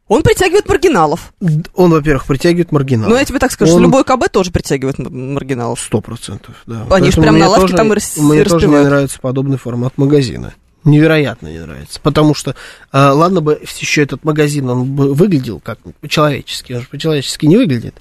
Он 0.08 0.22
притягивает 0.22 0.68
маргиналов. 0.70 1.34
он 1.74 1.91
во-первых, 1.91 2.26
притягивает 2.28 2.72
маргинал. 2.72 3.10
Но 3.10 3.18
я 3.18 3.26
тебе 3.26 3.39
так 3.39 3.51
скажу, 3.51 3.70
что 3.72 3.78
Он- 3.78 3.84
любой 3.84 4.03
КБ 4.03 4.30
тоже 4.30 4.51
притягивает 4.51 4.99
маргиналов. 4.99 5.80
Сто 5.80 5.99
процентов, 5.99 6.56
да. 6.68 6.82
Они 6.82 6.89
Поэтому 6.89 7.24
прям 7.24 7.39
на 7.39 7.49
лавке 7.49 7.62
тоже- 7.62 7.76
там 7.78 7.91
и 7.91 7.95
рас- 7.95 8.18
Мне 8.18 8.41
и 8.41 8.43
тоже 8.43 8.56
не 8.68 8.74
распевают. 8.74 8.88
нравится 8.89 9.20
подобный 9.20 9.58
формат 9.58 9.97
магазина. 9.97 10.53
Невероятно 10.84 11.47
не 11.47 11.58
нравится. 11.58 11.99
Потому 12.03 12.36
что, 12.36 12.51
э, 12.51 12.56
ладно 12.93 13.41
бы 13.41 13.60
еще 13.80 14.03
этот 14.03 14.24
магазин, 14.24 14.70
он 14.70 14.84
бы 14.95 15.16
выглядел 15.16 15.60
как 15.60 15.80
по-человечески. 15.99 16.74
Он 16.74 16.82
же 16.82 16.88
по-человечески 16.88 17.47
не 17.47 17.58
выглядит. 17.58 17.95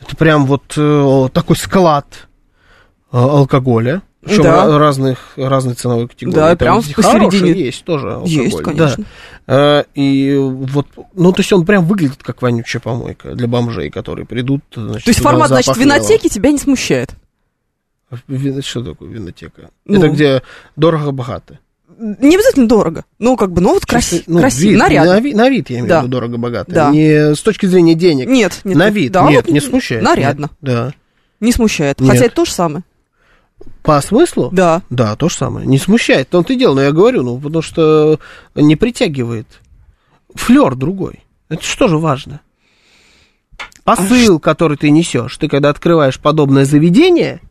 Это 0.00 0.16
прям 0.16 0.46
вот 0.46 0.74
э, 0.76 1.28
такой 1.32 1.54
склад 1.56 2.26
э, 3.12 3.16
алкоголя. 3.16 4.02
Причем 4.24 4.42
Да. 4.42 4.78
разных, 4.78 5.32
разной 5.36 5.74
ценовой 5.74 6.08
категории. 6.08 6.34
Да, 6.36 6.48
Там 6.48 6.58
прям 6.58 6.76
есть 6.78 6.94
посередине. 6.94 7.52
есть 7.66 7.84
тоже 7.84 8.12
алкоголь. 8.14 8.30
Есть, 8.30 8.56
да. 8.56 8.62
конечно. 8.62 9.04
Э, 9.46 9.84
И 9.94 10.34
вот, 10.36 10.86
ну, 11.14 11.32
то 11.32 11.40
есть 11.40 11.52
он 11.52 11.66
прям 11.66 11.84
выглядит 11.84 12.22
как 12.22 12.40
вонючая 12.42 12.80
помойка 12.80 13.34
для 13.34 13.46
бомжей, 13.46 13.90
которые 13.90 14.24
придут, 14.26 14.62
значит, 14.74 15.04
То 15.04 15.10
есть 15.10 15.20
формат, 15.20 15.48
значит, 15.48 15.76
винотеки 15.76 16.28
тебя 16.28 16.50
не 16.50 16.58
смущает? 16.58 17.10
Вино- 18.28 18.62
Что 18.62 18.82
такое 18.84 19.08
винотека? 19.08 19.70
Ну. 19.84 19.98
Это 19.98 20.08
где 20.08 20.42
дорого-богато. 20.76 21.58
Не 21.98 22.34
обязательно 22.36 22.66
дорого. 22.68 23.04
Ну, 23.18 23.36
как 23.36 23.52
бы, 23.52 23.60
ну 23.60 23.74
вот 23.74 23.84
краси- 23.84 24.24
Ну, 24.26 24.40
красиво, 24.40 24.70
вид, 24.70 24.78
нарядно. 24.78 25.12
На, 25.14 25.20
ви- 25.20 25.34
на 25.34 25.48
вид, 25.48 25.70
я 25.70 25.76
имею 25.76 25.88
Да. 25.88 26.00
в 26.00 26.02
виду, 26.04 26.12
дорого-богато. 26.12 26.72
Да. 26.72 26.90
Не 26.90 27.34
с 27.34 27.40
точки 27.40 27.66
зрения 27.66 27.94
денег. 27.94 28.26
Нет, 28.28 28.60
нет. 28.64 28.76
на 28.76 28.90
вид. 28.90 29.12
Да, 29.12 29.28
нет, 29.30 29.46
вот 29.46 29.52
не 29.52 29.60
смущает. 29.60 30.02
Нарядно. 30.02 30.42
Нет, 30.42 30.50
Да. 30.60 30.92
Не 31.40 31.52
смущает. 31.52 32.00
Нет. 32.00 32.10
Хотя 32.10 32.24
это 32.26 32.34
то 32.36 32.44
же 32.44 32.52
самое. 32.52 32.84
По 33.84 34.00
смыслу? 34.00 34.48
Да. 34.50 34.80
Да, 34.88 35.14
то 35.14 35.28
же 35.28 35.36
самое. 35.36 35.66
Не 35.66 35.76
смущает. 35.76 36.30
То 36.30 36.42
ты 36.42 36.56
дело, 36.56 36.74
но 36.76 36.80
я 36.80 36.90
говорю, 36.90 37.22
ну, 37.22 37.38
потому 37.38 37.60
что 37.60 38.18
не 38.54 38.76
притягивает. 38.76 39.46
Флер 40.34 40.74
другой. 40.74 41.22
Это 41.50 41.62
что 41.62 41.86
же 41.88 41.98
важно? 41.98 42.40
Посыл, 43.84 44.40
который 44.40 44.78
ты 44.78 44.88
несешь, 44.88 45.36
ты 45.36 45.48
когда 45.48 45.68
открываешь 45.68 46.18
подобное 46.18 46.64
заведение, 46.64 47.42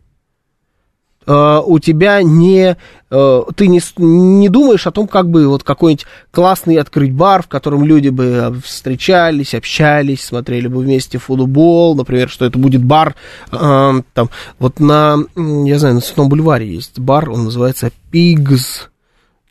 у 1.31 1.79
тебя 1.79 2.21
не, 2.23 2.77
э, 3.09 3.41
ты 3.55 3.67
не, 3.67 3.81
не 3.97 4.49
думаешь 4.49 4.87
о 4.87 4.91
том, 4.91 5.07
как 5.07 5.29
бы 5.29 5.47
вот 5.47 5.63
какой-нибудь 5.63 6.05
классный 6.31 6.77
открыть 6.77 7.13
бар, 7.13 7.43
в 7.43 7.47
котором 7.47 7.85
люди 7.85 8.09
бы 8.09 8.23
э, 8.23 8.51
встречались, 8.63 9.53
общались, 9.53 10.23
смотрели 10.23 10.67
бы 10.67 10.79
вместе 10.79 11.17
футбол, 11.17 11.95
например, 11.95 12.29
что 12.29 12.45
это 12.45 12.57
будет 12.57 12.83
бар, 12.83 13.15
э, 13.51 14.01
там, 14.13 14.29
вот 14.59 14.79
на, 14.79 15.17
я 15.35 15.79
знаю, 15.79 15.95
на 15.95 16.01
Цветном 16.01 16.29
бульваре 16.29 16.67
есть 16.67 16.99
бар, 16.99 17.29
он 17.29 17.45
называется 17.45 17.91
Pigs, 18.11 18.89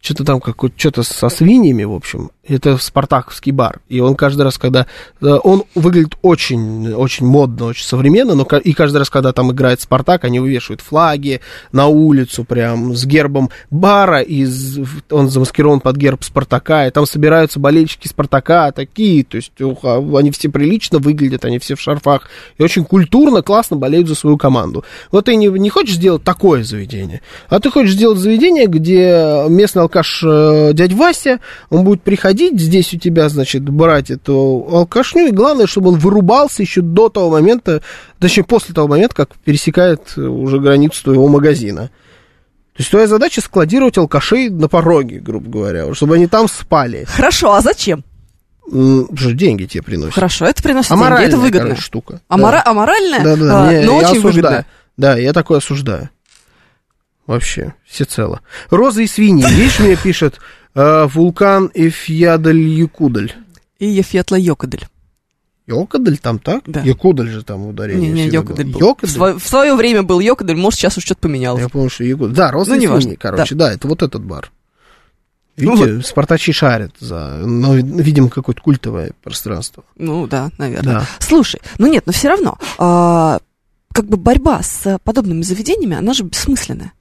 что-то 0.02 0.24
там 0.24 0.40
какое-то, 0.40 0.78
что-то 0.78 1.02
со 1.04 1.28
свиньями, 1.28 1.84
в 1.84 1.92
общем. 1.92 2.30
Это 2.44 2.76
спартаковский 2.76 3.52
бар. 3.52 3.80
И 3.88 4.00
он 4.00 4.16
каждый 4.16 4.42
раз, 4.42 4.58
когда... 4.58 4.86
э, 5.20 5.26
Он 5.44 5.62
выглядит 5.76 6.16
очень, 6.22 6.92
очень 6.92 7.24
модно, 7.24 7.66
очень 7.66 7.84
современно, 7.84 8.34
но 8.34 8.42
и 8.42 8.72
каждый 8.72 8.96
раз, 8.96 9.10
когда 9.10 9.32
там 9.32 9.52
играет 9.52 9.80
Спартак, 9.80 10.24
они 10.24 10.40
вывешивают 10.40 10.80
флаги 10.80 11.40
на 11.70 11.86
улицу 11.86 12.44
прям 12.44 12.96
с 12.96 13.06
гербом 13.06 13.50
бара, 13.70 14.20
из, 14.20 14.80
он 15.08 15.30
замаскирован 15.30 15.78
под 15.78 15.96
герб 15.96 16.24
Спартака, 16.24 16.88
и 16.88 16.90
там 16.90 17.06
собираются 17.06 17.60
болельщики 17.60 18.08
Спартака 18.08 18.72
такие, 18.72 19.22
то 19.22 19.36
есть 19.36 19.60
ух, 19.60 19.78
а 19.84 19.98
они 20.18 20.32
все 20.32 20.48
прилично 20.48 20.98
выглядят, 20.98 21.44
они 21.44 21.60
все 21.60 21.76
в 21.76 21.80
шарфах, 21.80 22.28
и 22.58 22.62
очень 22.64 22.84
культурно, 22.84 23.42
классно 23.42 23.76
болеют 23.76 24.08
за 24.08 24.16
свою 24.16 24.36
команду. 24.36 24.84
Вот 25.12 25.26
ты 25.26 25.36
не, 25.36 25.46
не 25.46 25.70
хочешь 25.70 25.94
сделать 25.94 26.24
такое 26.24 26.64
заведение, 26.64 27.22
а 27.48 27.60
ты 27.60 27.70
хочешь 27.70 27.92
сделать 27.92 28.18
заведение, 28.18 28.66
где 28.66 29.44
местный 29.48 29.82
алкаш 29.82 30.24
э, 30.26 30.70
дядь 30.72 30.92
Вася, 30.92 31.38
он 31.70 31.84
будет 31.84 32.02
приходить 32.02 32.31
здесь 32.38 32.92
у 32.94 32.98
тебя, 32.98 33.28
значит, 33.28 33.62
брать 33.68 34.10
эту 34.10 34.66
алкашню, 34.70 35.28
и 35.28 35.32
главное, 35.32 35.66
чтобы 35.66 35.90
он 35.90 35.98
вырубался 35.98 36.62
еще 36.62 36.80
до 36.80 37.08
того 37.08 37.30
момента, 37.30 37.82
точнее, 38.18 38.44
после 38.44 38.74
того 38.74 38.88
момента, 38.88 39.14
как 39.14 39.34
пересекает 39.36 40.12
э, 40.16 40.20
уже 40.22 40.58
границу 40.60 41.02
твоего 41.04 41.28
магазина. 41.28 41.90
То 42.74 42.78
есть 42.80 42.90
твоя 42.90 43.06
задача 43.06 43.40
складировать 43.40 43.98
алкашей 43.98 44.48
на 44.48 44.68
пороге, 44.68 45.18
грубо 45.20 45.50
говоря, 45.50 45.94
чтобы 45.94 46.14
они 46.14 46.26
там 46.26 46.48
спали. 46.48 47.04
Хорошо, 47.06 47.52
а 47.54 47.60
зачем? 47.60 48.02
Что 48.66 49.32
деньги 49.32 49.64
тебе 49.64 49.82
приносят. 49.82 50.14
Хорошо, 50.14 50.46
это 50.46 50.62
приносит 50.62 50.88
деньги, 50.90 51.02
Аморальная, 51.02 51.28
это 51.28 51.36
выгодно. 51.36 51.60
короче, 51.68 51.82
штука. 51.82 52.20
Амора- 52.30 52.62
Аморальное, 52.64 53.22
Да, 53.22 53.36
да, 53.36 53.44
да. 53.44 53.68
а, 53.68 53.72
Не, 53.74 53.84
но 53.86 54.00
я 54.00 54.08
очень 54.08 54.18
осуждаю. 54.20 54.32
выгодно. 54.34 54.66
Да, 54.96 55.16
я 55.18 55.32
такое 55.32 55.58
осуждаю. 55.58 56.08
Вообще, 57.26 57.74
всецело. 57.86 58.40
Роза 58.70 59.02
и 59.02 59.06
свиньи. 59.06 59.44
Видишь, 59.50 59.78
мне 59.80 59.96
пишет 59.96 60.38
вулкан 60.74 61.70
Эфьядаль 61.74 62.60
Якудаль. 62.60 63.32
И 63.78 63.86
Ефетла 63.86 64.36
Йокадель. 64.36 64.86
Йокадаль 65.66 66.18
там 66.18 66.38
так? 66.38 66.62
Да. 66.66 66.80
Якудаль 66.80 67.28
же 67.28 67.42
там 67.44 67.66
ударение. 67.66 68.10
Не, 68.10 68.26
не, 68.26 68.40
было. 68.40 68.54
был. 68.54 68.64
В, 68.72 68.80
Йокадаль? 68.80 69.10
сво- 69.16 69.38
в 69.38 69.46
свое 69.48 69.74
время 69.74 70.02
был 70.02 70.20
Йокадель, 70.20 70.56
может, 70.56 70.80
сейчас 70.80 70.96
уже 70.96 71.06
что-то 71.06 71.20
поменялось. 71.22 71.62
Я 71.62 71.68
помню, 71.68 71.88
что 71.90 72.04
Якудаль. 72.04 72.34
Да, 72.34 72.50
Роза 72.50 72.74
Ну, 72.74 73.00
свиньи, 73.00 73.16
короче. 73.16 73.54
Да. 73.54 73.72
это 73.72 73.86
вот 73.88 74.02
этот 74.02 74.24
бар. 74.24 74.50
Видите, 75.56 75.86
Ну 75.86 76.02
спартачи 76.02 76.50
шарят 76.52 76.94
за, 76.98 77.42
ну, 77.44 77.74
видимо, 77.74 78.30
какое-то 78.30 78.62
культовое 78.62 79.12
пространство. 79.22 79.84
Ну 79.96 80.26
да, 80.26 80.50
наверное. 80.56 80.94
Да. 81.00 81.06
Слушай, 81.18 81.60
ну 81.78 81.86
нет, 81.88 82.04
но 82.06 82.12
все 82.12 82.28
равно, 82.28 82.58
а, 82.78 83.38
как 83.92 84.06
бы 84.06 84.16
борьба 84.16 84.62
с 84.62 84.98
подобными 85.04 85.42
заведениями, 85.42 85.96
она 85.96 86.14
же 86.14 86.24
бессмысленная. 86.24 86.92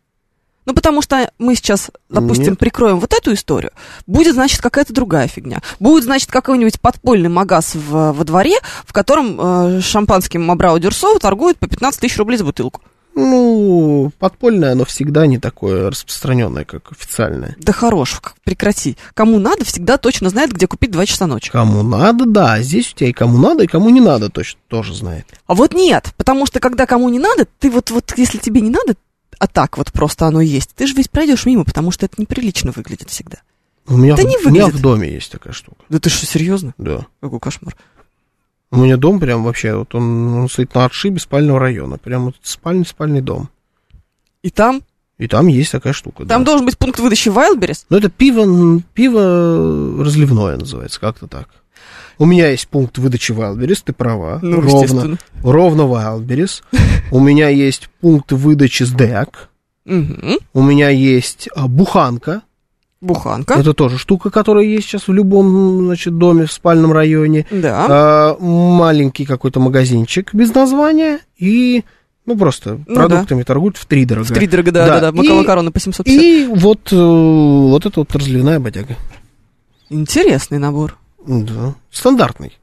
Ну, 0.66 0.74
потому 0.74 1.02
что 1.02 1.32
мы 1.40 1.56
сейчас, 1.56 1.90
допустим, 2.10 2.52
Нет. 2.52 2.60
прикроем 2.60 3.00
вот 3.00 3.14
эту 3.14 3.34
историю, 3.34 3.72
будет, 4.06 4.36
значит, 4.36 4.62
какая-то 4.62 4.94
другая 4.94 5.28
фигня. 5.28 5.62
Будет, 5.80 6.04
значит, 6.04 6.30
какой-нибудь 6.32 6.80
подпольный 6.80 7.30
магаз 7.30 7.74
в- 7.74 8.12
во 8.14 8.24
дворе, 8.24 8.58
в 8.86 8.94
котором 8.94 9.40
э, 9.40 9.82
шампанским 9.82 10.50
Абрау 10.52 10.78
Дюрсо 10.80 11.18
торгуют 11.20 11.58
по 11.58 11.68
15 11.68 12.00
тысяч 12.02 12.18
рублей 12.18 12.38
за 12.38 12.44
бутылку. 12.46 12.82
Ну, 13.14 14.12
подпольное, 14.20 14.72
оно 14.72 14.86
всегда 14.86 15.26
не 15.28 15.38
такое 15.38 15.90
распространенное, 15.90 16.64
как 16.64 16.92
официальное. 16.92 17.56
Да 17.60 17.74
хорош, 17.74 18.22
прекрати. 18.44 18.98
Кому 19.14 19.38
надо, 19.40 19.66
всегда 19.66 19.98
точно 19.98 20.30
знает, 20.30 20.54
где 20.54 20.68
купить 20.68 20.92
2 20.92 21.06
часа 21.06 21.28
ночи. 21.28 21.52
Кому 21.52 21.84
надо, 21.84 22.26
да. 22.26 22.62
Здесь 22.62 22.92
у 22.94 22.96
тебя 22.96 23.10
и 23.10 23.14
кому 23.14 23.38
надо, 23.38 23.64
и 23.64 23.68
кому 23.68 23.90
не 23.90 24.00
надо, 24.00 24.30
точно 24.30 24.60
тоже 24.70 24.94
знает. 24.96 25.26
А 25.46 25.56
вот 25.56 25.74
нет, 25.74 26.14
потому 26.18 26.46
что 26.46 26.60
когда 26.60 26.86
кому 26.86 27.10
не 27.10 27.20
надо, 27.20 27.46
ты 27.60 27.70
вот, 27.70 27.92
вот 27.92 28.14
если 28.16 28.38
тебе 28.38 28.62
не 28.62 28.70
надо, 28.70 28.96
а 29.42 29.48
так 29.48 29.80
вот 29.80 29.92
просто 29.92 30.28
оно 30.28 30.40
есть, 30.40 30.76
ты 30.76 30.86
же 30.86 30.94
весь 30.94 31.08
пройдешь 31.08 31.48
мимо, 31.48 31.66
потому 31.66 31.90
что 31.90 32.06
это 32.06 32.22
неприлично 32.22 32.72
выглядит 32.72 33.10
всегда. 33.10 33.40
У 33.88 33.98
меня, 33.98 34.16
Да 34.16 34.22
в, 34.22 34.26
не 34.28 34.38
у 34.38 34.52
меня 34.52 34.66
выглядит. 34.66 34.80
в 34.80 34.84
доме 34.84 35.12
есть 35.12 35.32
такая 35.32 35.52
штука. 35.52 35.84
Да 35.90 36.00
ты 36.00 36.12
что, 36.12 36.28
серьезно? 36.28 36.76
Да. 36.78 37.08
Какой 37.22 37.40
кошмар. 37.40 37.76
У 38.70 38.78
меня 38.78 38.98
дом 38.98 39.20
прям 39.20 39.44
вообще, 39.44 39.74
вот 39.76 39.96
он, 39.96 40.42
он 40.42 40.48
стоит 40.48 40.76
на 40.76 40.86
отшибе 40.86 41.20
спального 41.20 41.58
района. 41.58 41.98
Прям 41.98 42.26
вот 42.26 42.36
спальный, 42.44 42.86
спальный 42.86 43.22
дом. 43.22 43.50
И 44.44 44.52
там? 44.52 44.84
И 45.18 45.28
там 45.28 45.48
есть 45.48 45.72
такая 45.72 45.94
штука. 45.94 46.24
Там 46.28 46.44
да. 46.44 46.52
должен 46.52 46.68
быть 46.68 46.78
пункт 46.78 47.00
выдачи 47.00 47.30
Wildberries? 47.30 47.86
Ну, 47.90 47.98
это 47.98 48.12
пиво, 48.12 48.80
пиво 48.94 50.04
разливное 50.06 50.58
называется, 50.58 51.00
как-то 51.00 51.26
так. 51.26 51.50
У 52.22 52.26
меня 52.28 52.50
есть 52.50 52.68
пункт 52.68 53.00
выдачи 53.00 53.32
Wildberries, 53.32 53.82
ты 53.84 53.94
права. 53.94 54.38
Ну, 54.44 54.62
ровно, 54.62 55.18
ровно 55.42 55.82
Wildberries. 55.82 56.62
У 57.10 57.20
меня 57.20 57.50
есть 57.50 57.90
пункт 58.00 58.32
выдачи 58.32 58.84
СДЭК. 58.84 59.50
Мгм. 59.86 60.38
У 60.54 60.62
меня 60.62 60.90
есть 60.90 61.50
а, 61.56 61.68
буханка. 61.68 62.44
Буханка. 63.02 63.56
Это 63.56 63.74
тоже 63.74 63.98
штука, 63.98 64.30
которая 64.30 64.66
есть 64.66 64.88
сейчас 64.88 65.08
в 65.08 65.12
любом, 65.14 65.86
значит, 65.86 66.16
доме 66.20 66.46
в 66.46 66.52
спальном 66.52 66.92
районе. 66.94 67.48
Да. 67.50 67.88
А, 67.90 68.38
маленький 68.40 69.26
какой-то 69.26 69.60
магазинчик 69.60 70.32
без 70.36 70.54
названия 70.54 71.22
и, 71.40 71.84
ну, 72.28 72.38
просто 72.38 72.82
Ну 72.86 72.94
продуктами 72.94 73.42
торгуют 73.42 73.78
в 73.78 73.88
три 73.88 74.06
дорога. 74.06 74.28
В 74.28 74.32
три 74.32 74.46
дорого, 74.46 74.72
да, 74.72 74.86
Да, 74.86 75.00
да, 75.00 75.12
да. 75.12 75.24
и- 75.24 75.28
Макароны 75.28 75.72
по 75.72 75.80
750. 75.80 76.22
И 76.22 76.46
вот, 76.46 76.94
э, 76.94 76.96
вот 76.96 77.84
это 77.88 78.00
вот 78.02 78.16
разливная 78.16 78.60
бодяга. 78.60 78.96
Интересный 79.90 80.60
набор. 80.60 80.98
Да. 81.28 81.76
Стандартный. 81.92 82.58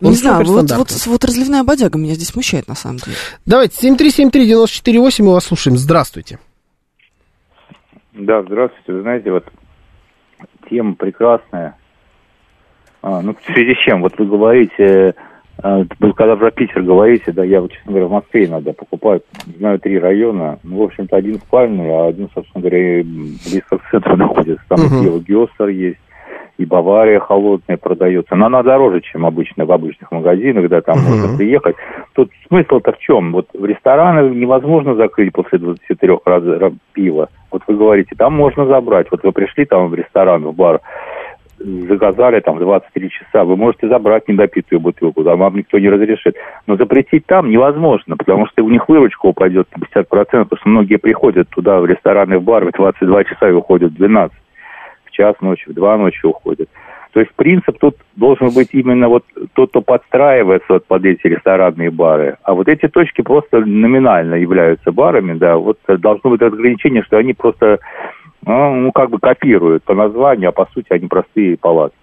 Не 0.00 0.08
Он 0.08 0.14
знаю, 0.14 0.44
вот, 0.44 0.70
вот, 0.70 1.06
вот 1.06 1.24
разливная 1.24 1.62
бодяга 1.62 1.98
меня 1.98 2.14
здесь 2.14 2.28
смущает, 2.28 2.68
на 2.68 2.74
самом 2.74 2.98
деле. 2.98 3.16
Давайте, 3.46 3.88
7373948, 3.88 5.22
мы 5.22 5.32
вас 5.32 5.44
слушаем. 5.44 5.76
Здравствуйте. 5.76 6.38
Да, 8.12 8.42
здравствуйте. 8.42 8.92
Вы 8.92 9.02
знаете, 9.02 9.30
вот 9.30 9.44
тема 10.68 10.94
прекрасная. 10.94 11.76
А, 13.02 13.20
ну, 13.22 13.34
в 13.34 13.52
связи 13.52 13.74
с 13.74 13.78
чем? 13.84 14.02
Вот 14.02 14.18
вы 14.18 14.26
говорите, 14.26 15.14
а, 15.62 15.84
вы 16.00 16.12
когда 16.14 16.36
про 16.36 16.50
Питер 16.50 16.82
говорите, 16.82 17.32
да, 17.32 17.44
я, 17.44 17.60
вот, 17.60 17.72
честно 17.72 17.92
говоря, 17.92 18.06
в 18.06 18.12
Москве 18.12 18.46
иногда 18.46 18.72
покупаю, 18.72 19.22
знаю 19.58 19.78
три 19.78 19.98
района, 19.98 20.58
ну, 20.62 20.78
в 20.78 20.82
общем-то, 20.84 21.16
один 21.16 21.38
спальный, 21.38 21.90
а 21.90 22.08
один, 22.08 22.28
собственно 22.34 22.62
говоря, 22.62 23.04
близко 23.04 23.78
к 23.78 23.90
центру 23.90 24.16
находится. 24.18 24.64
Там 24.68 24.80
пиво 24.80 25.18
Гёстер 25.20 25.68
есть, 25.68 26.00
и 26.56 26.64
Бавария 26.64 27.18
холодная 27.18 27.76
продается. 27.76 28.36
Но 28.36 28.46
она 28.46 28.62
дороже, 28.62 29.00
чем 29.00 29.26
обычно 29.26 29.64
в 29.64 29.72
обычных 29.72 30.10
магазинах, 30.12 30.68
да, 30.68 30.80
там 30.80 30.98
Мгм. 31.00 31.08
можно 31.08 31.36
приехать. 31.36 31.76
Тут 32.14 32.30
смысл-то 32.48 32.92
в 32.92 32.98
чем? 32.98 33.32
Вот 33.32 33.48
в 33.52 33.64
рестораны 33.64 34.34
невозможно 34.34 34.94
закрыть 34.94 35.32
после 35.32 35.58
23 35.58 36.20
раз 36.24 36.42
ра- 36.42 36.74
пива. 36.92 37.28
Вот 37.50 37.62
вы 37.66 37.76
говорите, 37.76 38.14
там 38.16 38.34
можно 38.34 38.66
забрать. 38.66 39.08
Вот 39.10 39.22
вы 39.24 39.32
пришли 39.32 39.64
там 39.64 39.88
в 39.88 39.94
ресторан, 39.94 40.44
в 40.44 40.54
бар, 40.54 40.80
заказали 41.58 42.40
там 42.40 42.58
23 42.58 43.10
часа, 43.10 43.44
вы 43.44 43.56
можете 43.56 43.88
забрать 43.88 44.28
недопитую 44.28 44.80
бутылку, 44.80 45.22
да, 45.22 45.36
вам 45.36 45.56
никто 45.56 45.78
не 45.78 45.88
разрешит. 45.88 46.34
Но 46.66 46.76
запретить 46.76 47.26
там 47.26 47.48
невозможно, 47.48 48.16
потому 48.16 48.46
что 48.46 48.64
у 48.64 48.68
них 48.68 48.88
выручка 48.88 49.26
упадет 49.26 49.68
на 49.76 49.80
50%, 49.82 50.44
потому 50.44 50.60
что 50.60 50.68
многие 50.68 50.96
приходят 50.96 51.48
туда, 51.50 51.80
в 51.80 51.86
рестораны, 51.86 52.38
в 52.38 52.42
бар, 52.42 52.64
в 52.64 52.72
22 52.72 53.24
часа 53.24 53.48
и 53.48 53.52
уходят 53.52 53.92
в 53.92 53.96
12 53.96 54.36
в 54.36 54.43
час 55.14 55.36
ночи, 55.40 55.68
в 55.68 55.74
два 55.74 55.96
ночи 55.96 56.24
уходят. 56.26 56.68
То 57.12 57.20
есть 57.20 57.32
принцип 57.36 57.78
тут 57.78 57.96
должен 58.16 58.50
быть 58.50 58.70
именно 58.72 59.08
вот 59.08 59.24
тот, 59.52 59.70
кто 59.70 59.80
подстраивается 59.80 60.66
вот 60.74 60.86
под 60.86 61.04
эти 61.04 61.28
ресторанные 61.28 61.90
бары. 61.90 62.38
А 62.42 62.54
вот 62.54 62.66
эти 62.66 62.88
точки 62.88 63.22
просто 63.22 63.60
номинально 63.60 64.34
являются 64.34 64.90
барами, 64.90 65.38
да, 65.38 65.56
вот 65.56 65.78
должно 65.86 66.30
быть 66.30 66.42
ограничение, 66.42 67.04
что 67.04 67.16
они 67.16 67.32
просто, 67.32 67.78
ну, 68.44 68.74
ну, 68.74 68.92
как 68.92 69.10
бы 69.10 69.20
копируют 69.20 69.84
по 69.84 69.94
названию, 69.94 70.48
а 70.48 70.52
по 70.52 70.66
сути 70.74 70.88
они 70.90 71.06
простые 71.06 71.56
палатки. 71.56 71.96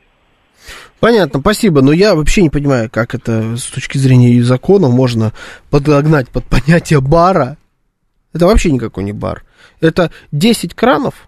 Понятно, 1.02 1.42
спасибо. 1.42 1.82
Но 1.82 1.92
я 1.92 2.16
вообще 2.16 2.44
не 2.44 2.50
понимаю, 2.50 2.90
как 2.90 3.14
это 3.14 3.58
с 3.58 3.66
точки 3.66 3.98
зрения 3.98 4.42
закона 4.44 4.88
можно 4.88 5.34
подогнать 5.70 6.30
под 6.30 6.46
понятие 6.46 7.02
бара. 7.02 7.58
Это 8.34 8.46
вообще 8.46 8.72
никакой 8.72 9.04
не 9.04 9.12
бар. 9.12 9.44
Это 9.82 10.12
10 10.32 10.74
кранов, 10.74 11.28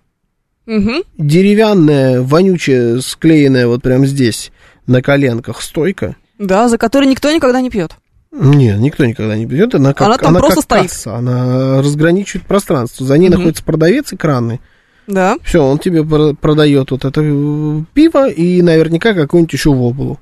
Мгм. 0.66 1.04
деревянная, 1.18 2.22
вонючая, 2.22 3.00
склеенная 3.02 3.68
вот 3.68 3.82
прямо 3.82 4.06
здесь, 4.06 4.52
на 4.88 5.02
коленках 5.02 5.62
стойка. 5.62 6.16
Да, 6.40 6.68
за 6.70 6.78
который 6.78 7.08
никто 7.08 7.32
никогда 7.32 7.60
не 7.62 7.70
пьет. 7.70 7.92
Нет, 8.32 8.80
никто 8.80 9.06
никогда 9.06 9.36
не 9.36 9.46
берет. 9.46 9.76
Она, 9.76 9.94
как, 9.94 10.08
Она 10.08 10.18
там 10.18 10.34
просто 10.36 10.56
как 10.56 10.64
стоит. 10.64 10.90
касса, 10.90 11.16
она 11.18 11.82
разграничивает 11.82 12.48
пространство. 12.48 13.06
За 13.06 13.18
ней 13.18 13.30
Мгм. 13.30 13.38
находится 13.38 13.64
продавец 13.64 14.12
экранный. 14.14 14.60
Да. 15.06 15.38
Все, 15.44 15.62
он 15.64 15.78
тебе 15.80 16.04
про- 16.04 16.34
продает 16.34 16.90
вот 16.92 17.04
это 17.06 17.22
э, 17.22 17.82
пиво 17.94 18.30
и 18.30 18.62
наверняка 18.62 19.14
какую-нибудь 19.14 19.54
еще 19.54 19.70
воблу. 19.72 20.18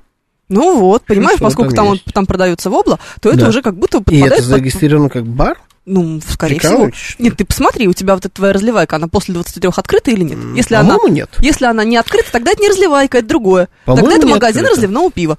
Ну 0.48 0.78
вот, 0.78 1.04
понимаешь, 1.04 1.36
что 1.36 1.44
поскольку 1.46 1.72
там 1.74 1.86
там, 1.86 1.92
он, 1.92 2.00
там 2.12 2.26
продается 2.26 2.68
вобла, 2.68 2.98
то 3.20 3.30
это 3.30 3.38
Да. 3.42 3.48
уже 3.48 3.62
как 3.62 3.76
будто 3.78 3.98
И 3.98 4.00
подпадает 4.02 4.32
это 4.32 4.42
под- 4.42 4.44
зарегистрировано 4.50 5.08
как 5.08 5.24
бар? 5.24 5.58
Ну, 5.84 6.20
скорее 6.20 6.58
всего. 6.58 6.70
Прикалываетесь, 6.70 6.98
что? 7.00 7.22
Нет, 7.22 7.36
ты 7.36 7.44
посмотри, 7.44 7.88
у 7.88 7.92
тебя 7.92 8.14
вот 8.14 8.24
эта 8.24 8.34
твоя 8.34 8.52
разливайка, 8.52 8.96
она 8.96 9.08
после 9.08 9.34
23 9.34 9.70
открыта 9.76 10.10
или 10.12 10.22
нет? 10.22 10.38
Если 10.56 10.74
она, 10.76 10.96
нет. 11.08 11.30
если 11.40 11.64
она 11.64 11.82
не 11.84 11.96
открыта, 11.96 12.30
тогда 12.30 12.52
это 12.52 12.62
не 12.62 12.68
разливайка, 12.68 13.18
это 13.18 13.26
другое. 13.26 13.68
По-моему, 13.84 14.06
Тогда 14.06 14.18
это 14.18 14.26
магазин 14.32 14.60
открыта. 14.62 14.74
разливного 14.76 15.10
пива. 15.10 15.38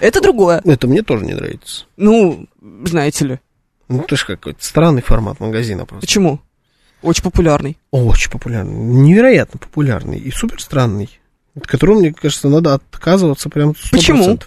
Это 0.00 0.20
другое. 0.20 0.60
Это 0.64 0.86
мне 0.86 1.02
тоже 1.02 1.24
не 1.24 1.34
нравится. 1.34 1.86
Ну, 1.96 2.46
знаете 2.84 3.24
ли. 3.24 3.40
Ну, 3.88 4.02
это 4.02 4.16
же 4.16 4.26
какой-то 4.26 4.64
странный 4.64 5.02
формат 5.02 5.40
магазина 5.40 5.86
просто. 5.86 6.06
Почему? 6.06 6.40
Очень 7.02 7.22
популярный. 7.22 7.78
Очень 7.90 8.30
популярный. 8.30 8.74
Невероятно 8.74 9.58
популярный 9.58 10.18
и 10.18 10.30
супер 10.30 10.60
странный. 10.60 11.18
От 11.54 11.66
которого, 11.66 11.98
мне 11.98 12.12
кажется, 12.12 12.48
надо 12.48 12.74
отказываться 12.74 13.48
прям 13.48 13.70
100%. 13.70 13.74
Почему? 13.90 14.38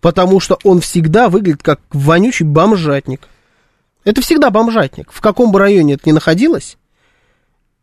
Потому 0.00 0.40
что 0.40 0.58
он 0.62 0.80
всегда 0.80 1.28
выглядит 1.28 1.62
как 1.62 1.80
вонючий 1.90 2.46
бомжатник. 2.46 3.28
Это 4.06 4.20
всегда 4.22 4.50
бомжатник. 4.50 5.10
В 5.10 5.20
каком 5.20 5.50
бы 5.50 5.58
районе 5.58 5.94
это 5.94 6.04
ни 6.06 6.12
находилось, 6.12 6.78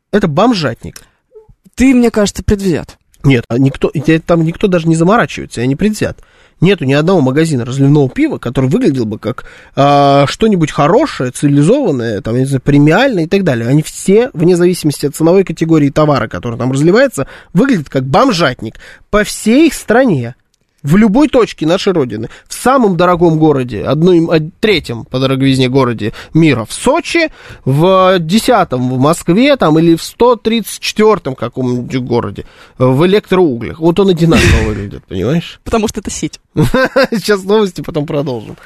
это 0.10 0.30
бомжатник. 0.30 1.02
Ты, 1.76 1.94
мне 1.94 2.10
кажется, 2.12 2.44
предвзят. 2.44 2.98
Нет, 3.24 3.44
а 3.50 3.58
никто, 3.58 3.92
там 4.26 4.44
никто 4.46 4.68
даже 4.68 4.88
не 4.88 4.96
заморачивается, 4.96 5.66
не 5.66 5.76
предвзят. 5.76 6.20
Нету 6.62 6.86
ни 6.86 6.94
одного 6.94 7.20
магазина 7.20 7.66
разливного 7.66 8.10
пива, 8.10 8.38
который 8.38 8.70
выглядел 8.70 9.06
бы 9.06 9.20
как 9.20 9.46
а, 9.76 10.26
что-нибудь 10.28 10.72
хорошее, 10.72 11.32
цивилизованное, 11.32 12.22
там, 12.22 12.38
не 12.38 12.46
знаю, 12.46 12.62
премиальное 12.62 13.26
и 13.26 13.28
так 13.28 13.44
далее. 13.44 13.68
Они 13.68 13.82
все, 13.82 14.30
вне 14.34 14.56
зависимости 14.56 15.06
от 15.06 15.16
ценовой 15.16 15.44
категории 15.44 15.90
товара, 15.90 16.30
который 16.30 16.58
там 16.58 16.72
разливается, 16.72 17.28
выглядят 17.54 17.90
как 17.90 18.06
бомжатник 18.06 18.76
по 19.10 19.26
всей 19.26 19.70
стране. 19.74 20.36
В 20.84 20.98
любой 20.98 21.30
точке 21.30 21.66
нашей 21.66 21.94
Родины. 21.94 22.30
В 22.48 22.54
самом 22.54 22.98
дорогом 22.98 23.40
городе, 23.40 23.84
одном, 23.84 24.30
од- 24.30 24.60
третьем 24.60 25.06
по 25.06 25.18
дороговизне 25.20 25.70
городе 25.70 26.14
мира, 26.34 26.66
в 26.66 26.74
Сочи, 26.74 27.32
в 27.66 28.20
десятом 28.20 28.90
в 28.90 29.00
Москве, 29.00 29.56
там, 29.56 29.80
или 29.80 29.96
в 29.96 30.02
134-м 30.02 31.36
каком-нибудь 31.36 31.96
городе, 32.02 32.46
в 32.78 33.06
электроуглях. 33.06 33.80
Вот 33.80 34.00
он 34.00 34.10
одинаково 34.10 34.64
выглядит, 34.68 35.06
понимаешь? 35.06 35.60
Потому 35.64 35.88
что 35.88 36.02
это 36.02 36.12
сеть. 36.12 36.40
Сейчас 36.56 37.44
новости, 37.44 37.82
потом 37.82 38.06
продолжим. 38.06 38.58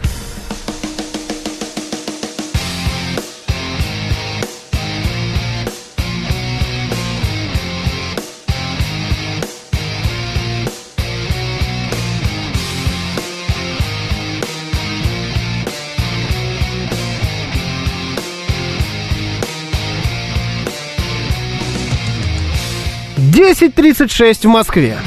Десять 23.38 23.76
тридцать 23.76 24.12
шесть 24.12 24.46
в 24.46 24.50
Москве. 24.50 24.98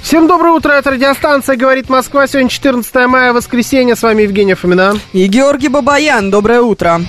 Всем 0.00 0.26
доброе 0.26 0.54
утро, 0.54 0.72
это 0.72 0.92
радиостанция 0.92 1.56
«Говорит 1.56 1.90
Москва». 1.90 2.26
Сегодня 2.26 2.48
14 2.48 2.94
мая, 3.08 3.34
воскресенье. 3.34 3.94
С 3.94 4.02
вами 4.02 4.22
Евгения 4.22 4.54
Фомина. 4.54 4.94
И 5.12 5.26
Георгий 5.26 5.68
Бабаян, 5.68 6.30
доброе 6.30 6.62
утро. 6.62 7.02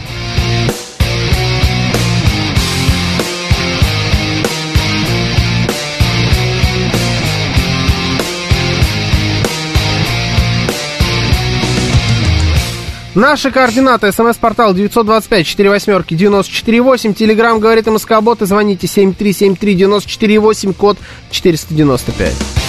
Наши 13.15 13.49
координаты. 13.52 14.11
СМС-портал 14.11 14.76
925-48-94-8. 14.76 17.14
Телеграмм 17.14 17.60
«Говорит 17.60 17.88
МСК-бот» 17.88 18.44
и 18.44 18.45
звоните 18.45 18.86
7373-94-8, 18.88 20.73
код 20.73 20.98
495. 21.31 22.69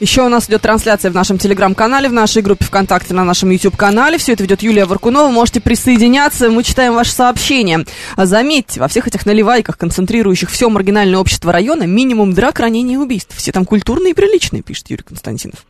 Еще 0.00 0.22
у 0.22 0.30
нас 0.30 0.48
идет 0.48 0.62
трансляция 0.62 1.10
в 1.10 1.14
нашем 1.14 1.36
телеграм-канале, 1.36 2.08
в 2.08 2.12
нашей 2.14 2.40
группе 2.40 2.64
ВКонтакте, 2.64 3.12
на 3.12 3.22
нашем 3.22 3.50
YouTube-канале. 3.50 4.16
Все 4.16 4.32
это 4.32 4.42
ведет 4.42 4.62
Юлия 4.62 4.86
Варкунова. 4.86 5.30
Можете 5.30 5.60
присоединяться, 5.60 6.48
мы 6.48 6.62
читаем 6.62 6.94
ваши 6.94 7.12
сообщения. 7.12 7.84
Заметьте, 8.16 8.80
во 8.80 8.88
всех 8.88 9.06
этих 9.06 9.26
наливайках, 9.26 9.76
концентрирующих 9.76 10.50
все 10.50 10.70
маргинальное 10.70 11.18
общество 11.18 11.52
района, 11.52 11.82
минимум 11.82 12.32
драк, 12.32 12.60
ранений 12.60 12.94
и 12.94 12.96
убийств. 12.96 13.36
Все 13.36 13.52
там 13.52 13.66
культурные 13.66 14.12
и 14.12 14.14
приличные, 14.14 14.62
пишет 14.62 14.88
Юрий 14.88 15.02
Константинов. 15.02 15.66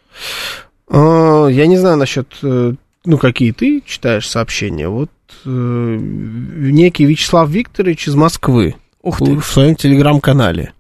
А, 0.88 1.48
Я 1.48 1.66
не 1.66 1.76
знаю 1.76 1.96
насчет, 1.96 2.28
э, 2.44 2.74
ну, 3.04 3.18
какие 3.18 3.50
ты 3.50 3.82
читаешь 3.84 4.28
сообщения. 4.28 4.88
Вот 4.88 5.10
э, 5.44 5.48
некий 5.48 7.04
Вячеслав 7.04 7.50
Викторович 7.50 8.06
из 8.06 8.14
Москвы 8.14 8.76
Ух 9.02 9.18
ты. 9.18 9.34
в 9.36 9.44
своем 9.44 9.74
телеграм-канале 9.74 10.72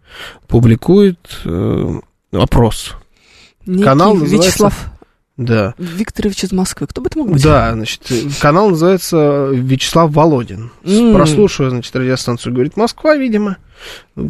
публикует 0.46 1.18
э, 1.44 2.00
опрос. 2.32 2.94
Некий 3.66 3.84
Канал 3.84 4.14
называется- 4.14 4.48
Вячеслав 4.48 4.86
Да. 5.36 5.74
Викторович 5.78 6.44
из 6.44 6.52
Москвы. 6.52 6.86
Кто 6.86 7.00
бы 7.00 7.06
это 7.08 7.18
мог 7.18 7.30
быть? 7.32 7.42
Да, 7.42 7.72
значит, 7.72 8.02
канал 8.40 8.70
называется 8.70 9.48
Вячеслав 9.52 10.10
Володин. 10.12 10.70
М. 10.84 11.14
Прослушивая, 11.14 11.70
значит, 11.70 11.94
радиостанцию, 11.96 12.52
говорит, 12.52 12.76
Москва, 12.76 13.16
видимо, 13.16 13.56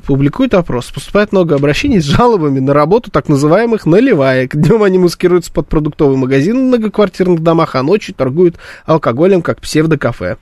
публикует 0.07 0.55
опрос. 0.55 0.87
Поступает 0.93 1.33
много 1.33 1.57
обращений 1.57 2.01
с 2.01 2.05
жалобами 2.05 2.61
на 2.61 2.73
работу 2.75 3.11
так 3.11 3.29
называемых 3.29 3.87
наливаек. 3.87 4.55
Днем 4.55 4.85
они 4.85 4.99
маскируются 4.99 5.53
под 5.53 5.69
продуктовый 5.69 6.17
магазин 6.17 6.57
в 6.57 6.69
многоквартирных 6.69 7.43
домах, 7.43 7.75
а 7.75 7.83
ночью 7.83 8.15
торгуют 8.15 8.57
алкоголем, 8.87 9.43
как 9.43 9.61
псевдокафе. 9.61 10.37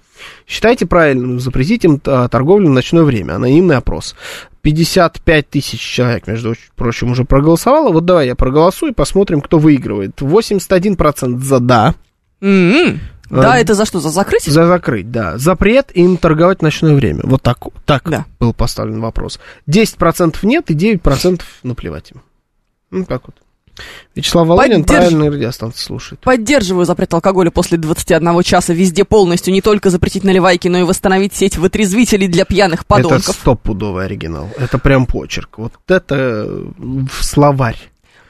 Считайте 0.47 0.87
правильным 0.87 1.41
запретить 1.41 1.85
им 1.85 2.01
а, 2.07 2.29
торговлю 2.29 2.69
в 2.69 2.73
ночное 2.73 3.03
время. 3.05 3.35
Анонимный 3.35 3.77
опрос. 3.77 4.15
55 4.63 5.49
тысяч 5.49 5.81
человек, 5.81 6.27
между 6.27 6.55
прочим, 6.77 7.13
уже 7.13 7.25
проголосовало. 7.25 7.93
Вот 7.93 8.05
давай 8.05 8.27
я 8.27 8.35
проголосую, 8.35 8.95
посмотрим, 8.95 9.41
кто 9.41 9.59
выигрывает. 9.59 10.21
81% 10.21 11.39
за 11.39 11.61
«да». 11.61 11.95
А, 13.31 13.43
Да, 13.43 13.59
это 13.59 13.75
за 13.75 13.85
что? 13.85 14.01
За 14.01 14.09
закрытие? 14.09 14.53
За 14.53 14.67
закрыть, 14.67 15.11
да. 15.11 15.37
Запрет 15.37 15.91
им 15.95 16.17
торговать 16.17 16.61
в 16.61 16.63
ночное 16.63 16.95
время. 16.95 17.21
Вот 17.25 17.43
так, 17.43 17.59
так 17.85 18.09
Да. 18.09 18.25
был 18.41 18.55
поставлен 18.55 19.01
вопрос. 19.01 19.39
10% 19.67 20.37
нет 20.45 20.71
и 20.71 20.75
9% 20.75 21.43
наплевать 21.63 22.13
им. 22.13 22.23
Ну, 22.91 23.05
как 23.05 23.27
вот. 23.27 23.37
Вячеслав 24.15 24.47
Володин 24.49 24.83
Поддерж- 24.83 24.87
правильно 24.87 25.31
радиостанции 25.31 25.81
слушает. 25.83 26.21
Поддерживаю 26.21 26.85
запрет 26.87 27.13
алкоголя 27.15 27.51
после 27.51 27.79
21 27.79 28.43
часа 28.43 28.73
везде 28.73 29.05
полностью. 29.05 29.53
Не 29.53 29.61
только 29.61 29.91
запретить 29.91 30.25
наливайки, 30.25 30.69
но 30.69 30.79
и 30.79 30.83
восстановить 30.83 31.35
сеть 31.35 31.57
вытрезвителей 31.57 32.29
для 32.29 32.45
пьяных 32.45 32.81
Это 32.81 32.87
подонков. 32.89 33.37
стопудовый 33.37 34.05
оригинал. 34.07 34.49
Это 34.59 34.79
прям 34.79 35.07
почерк. 35.07 35.59
Вот 35.59 35.73
это 35.87 36.15
э, 36.15 36.65
в 36.79 37.25
словарь. 37.25 37.79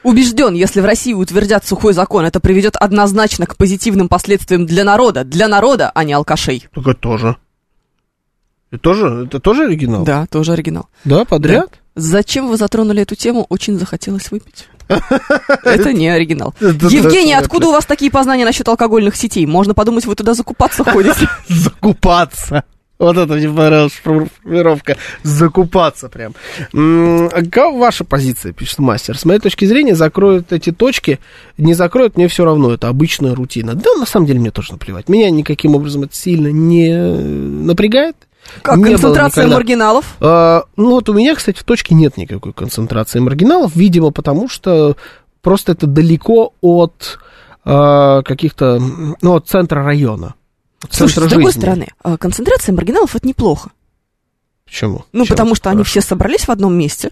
Убежден, 0.03 0.53
если 0.53 0.79
в 0.79 0.85
России 0.85 1.13
утвердят 1.13 1.65
сухой 1.65 1.93
закон, 1.93 2.23
это 2.25 2.39
приведет 2.39 2.75
однозначно 2.77 3.45
к 3.45 3.57
позитивным 3.57 4.07
последствиям 4.07 4.65
для 4.65 4.83
народа. 4.85 5.25
Для 5.25 5.47
народа, 5.49 5.91
а 5.93 6.03
не 6.05 6.13
алкашей. 6.13 6.67
Только 6.73 6.93
тоже. 6.93 7.35
Это 8.71 8.81
тоже, 8.81 9.25
это 9.27 9.39
тоже 9.39 9.63
оригинал? 9.65 10.03
Да, 10.05 10.25
тоже 10.27 10.53
оригинал. 10.53 10.87
Да, 11.03 11.25
подряд? 11.25 11.79
Зачем 11.95 12.47
вы 12.47 12.55
затронули 12.55 13.01
эту 13.01 13.15
тему? 13.15 13.45
Очень 13.49 13.77
захотелось 13.79 14.31
выпить. 14.31 14.67
Это 14.89 15.93
не 15.93 16.09
оригинал. 16.09 16.53
Евгений, 16.59 17.33
откуда 17.33 17.67
у 17.67 17.71
вас 17.71 17.85
такие 17.85 18.11
познания 18.11 18.45
насчет 18.45 18.67
алкогольных 18.67 19.15
сетей? 19.15 19.45
Можно 19.45 19.73
подумать, 19.73 20.05
вы 20.05 20.15
туда 20.15 20.33
закупаться 20.33 20.83
ходите. 20.83 21.29
Закупаться. 21.47 22.63
Вот 22.99 23.15
это 23.15 23.35
мне 23.35 23.47
понравилась 23.47 23.93
формулировка. 23.93 24.97
Закупаться 25.23 26.09
прям. 26.09 26.33
Какова 27.29 27.79
ваша 27.79 28.03
позиция, 28.03 28.51
пишет 28.51 28.79
мастер? 28.79 29.17
С 29.17 29.23
моей 29.23 29.39
точки 29.39 29.63
зрения, 29.63 29.95
закроют 29.95 30.51
эти 30.51 30.73
точки, 30.73 31.19
не 31.57 31.73
закроют, 31.73 32.17
мне 32.17 32.27
все 32.27 32.43
равно, 32.43 32.73
это 32.73 32.89
обычная 32.89 33.33
рутина. 33.33 33.75
Да, 33.75 33.93
на 33.97 34.05
самом 34.05 34.25
деле, 34.25 34.41
мне 34.41 34.51
тоже 34.51 34.73
наплевать. 34.73 35.07
Меня 35.07 35.29
никаким 35.29 35.75
образом 35.75 36.03
это 36.03 36.15
сильно 36.15 36.49
не 36.49 36.89
э, 36.89 37.15
напрягает. 37.15 38.17
Как 38.61 38.77
Не 38.77 38.85
концентрация 38.85 39.47
маргиналов? 39.47 40.15
А, 40.19 40.63
ну, 40.75 40.91
вот 40.91 41.09
у 41.09 41.13
меня, 41.13 41.35
кстати, 41.35 41.59
в 41.59 41.63
точке 41.63 41.95
нет 41.95 42.17
никакой 42.17 42.53
концентрации 42.53 43.19
маргиналов, 43.19 43.75
видимо, 43.75 44.11
потому 44.11 44.49
что 44.49 44.95
просто 45.41 45.73
это 45.73 45.87
далеко 45.87 46.53
от 46.61 47.19
а, 47.63 48.21
каких-то, 48.23 48.81
ну, 49.21 49.35
от 49.35 49.47
центра 49.47 49.83
района. 49.83 50.35
Слушай, 50.89 51.13
центра 51.13 51.27
с 51.27 51.31
другой 51.31 51.51
жизни. 51.51 51.59
стороны, 51.61 51.87
а, 52.01 52.17
концентрация 52.17 52.73
маргиналов 52.73 53.15
это 53.15 53.27
неплохо. 53.27 53.69
Почему? 54.65 55.05
Ну, 55.11 55.25
Чем 55.25 55.35
потому 55.35 55.55
что 55.55 55.69
они 55.69 55.79
хорошо? 55.79 55.89
все 55.91 56.01
собрались 56.01 56.47
в 56.47 56.49
одном 56.49 56.73
месте, 56.73 57.11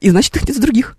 и 0.00 0.10
значит 0.10 0.34
их 0.36 0.48
нет 0.48 0.60
других. 0.60 0.96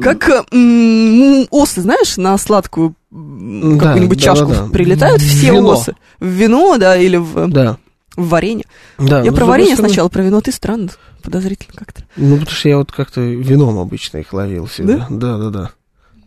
Как 0.00 0.28
э, 0.30 0.42
м, 0.52 1.46
осы, 1.50 1.82
знаешь, 1.82 2.16
на 2.16 2.38
сладкую 2.38 2.94
какую-нибудь 3.10 4.18
да, 4.18 4.24
чашку 4.24 4.46
да, 4.46 4.62
да. 4.64 4.70
прилетают 4.70 5.20
все 5.20 5.52
вино. 5.52 5.70
осы. 5.72 5.94
В 6.20 6.26
вино, 6.26 6.78
да, 6.78 6.96
или 6.96 7.16
в, 7.16 7.48
Да. 7.48 7.76
В 8.20 8.28
варенье. 8.28 8.64
Да, 8.98 9.22
Я 9.22 9.30
но 9.30 9.36
про 9.36 9.44
варенье 9.46 9.74
стороны- 9.74 9.88
сначала, 9.88 10.08
про 10.08 10.22
вино 10.22 10.40
ты 10.40 10.52
странно, 10.52 10.90
подозрительно 11.22 11.74
как-то. 11.78 12.04
Ну, 12.16 12.36
потому 12.36 12.56
что 12.56 12.68
я 12.68 12.78
вот 12.78 12.92
как-то 12.92 13.20
вином 13.20 13.78
обычно 13.78 14.18
их 14.18 14.32
ловил 14.32 14.66
всегда. 14.66 15.06
Да, 15.10 15.38
да, 15.38 15.50
да. 15.50 15.70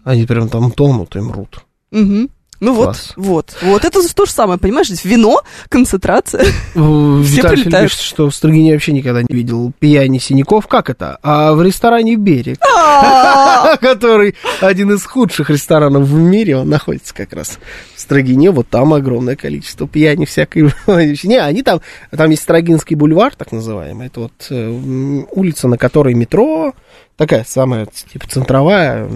Они 0.03 0.25
прям 0.25 0.49
там 0.49 0.71
тонут 0.71 1.15
и 1.15 1.19
мрут. 1.19 1.63
Мгм. 1.91 2.29
Ну 2.63 2.73
Класс. 2.75 3.11
вот, 3.17 3.25
вот, 3.25 3.55
вот 3.61 3.83
это 3.83 3.99
то 4.13 4.25
же 4.25 4.31
самое, 4.31 4.57
понимаешь, 4.57 4.87
здесь 4.87 5.03
вино, 5.03 5.41
концентрация. 5.67 6.45
Виталий 6.75 7.65
пишет, 7.65 7.99
что 7.99 8.29
в 8.29 8.35
Строгине 8.35 8.71
вообще 8.71 8.93
никогда 8.93 9.21
не 9.21 9.35
видел 9.35 9.73
пьяни 9.79 10.17
синяков. 10.17 10.67
Как 10.67 10.89
это? 10.89 11.19
А 11.23 11.53
в 11.53 11.61
ресторане 11.61 12.15
«Берег», 12.15 12.59
А, 12.61 13.75
который 13.81 14.35
один 14.61 14.93
из 14.93 15.03
худших 15.03 15.49
ресторанов 15.49 16.03
в 16.03 16.13
мире, 16.17 16.55
он 16.55 16.69
находится 16.69 17.13
как 17.13 17.33
раз 17.33 17.59
в 17.95 17.99
Строгине. 17.99 18.51
Вот 18.51 18.69
там 18.69 18.93
огромное 18.93 19.35
количество 19.35 19.85
пьяни 19.85 20.23
всякой. 20.23 20.71
Не, 20.87 21.41
они 21.41 21.63
там, 21.63 21.81
там 22.11 22.29
есть 22.29 22.43
Строгинский 22.43 22.95
бульвар, 22.95 23.35
так 23.35 23.51
называемый. 23.51 24.07
Это 24.07 24.21
вот 24.21 24.47
э, 24.49 25.25
улица, 25.31 25.67
на 25.67 25.77
которой 25.77 26.13
метро, 26.13 26.73
такая 27.17 27.45
самая, 27.47 27.85
типа, 27.85 28.27
центровая 28.27 29.09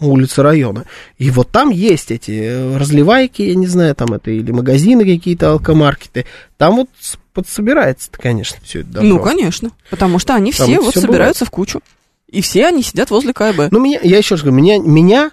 улица 0.00 0.42
района. 0.42 0.84
И 1.18 1.30
вот 1.30 1.50
там 1.50 1.70
есть 1.70 2.10
эти 2.10 2.30
э, 2.32 2.76
разливайки, 2.76 3.42
я 3.42 3.54
не 3.54 3.66
знаю, 3.66 3.94
там 3.94 4.12
это 4.14 4.30
или 4.30 4.50
магазины 4.52 5.04
какие-то, 5.04 5.52
алкомаркеты. 5.52 6.26
Там 6.58 6.76
вот 6.76 6.88
с- 6.98 7.16
подсобирается 7.32 8.10
конечно, 8.12 8.58
все 8.62 8.80
это 8.80 8.90
добро. 8.90 9.08
Ну, 9.08 9.18
конечно, 9.20 9.70
потому 9.90 10.18
что 10.18 10.34
они 10.34 10.52
Там 10.52 10.66
все 10.66 10.80
вот 10.80 10.92
всё 10.92 11.00
собираются 11.00 11.44
в 11.44 11.50
кучу. 11.50 11.80
И 12.28 12.40
все 12.40 12.66
они 12.66 12.82
сидят 12.82 13.10
возле 13.10 13.32
КБ. 13.32 13.70
Ну, 13.70 13.80
меня, 13.80 14.00
я 14.02 14.18
еще 14.18 14.34
раз 14.34 14.42
говорю, 14.42 14.56
меня, 14.62 14.78
меня, 14.78 15.30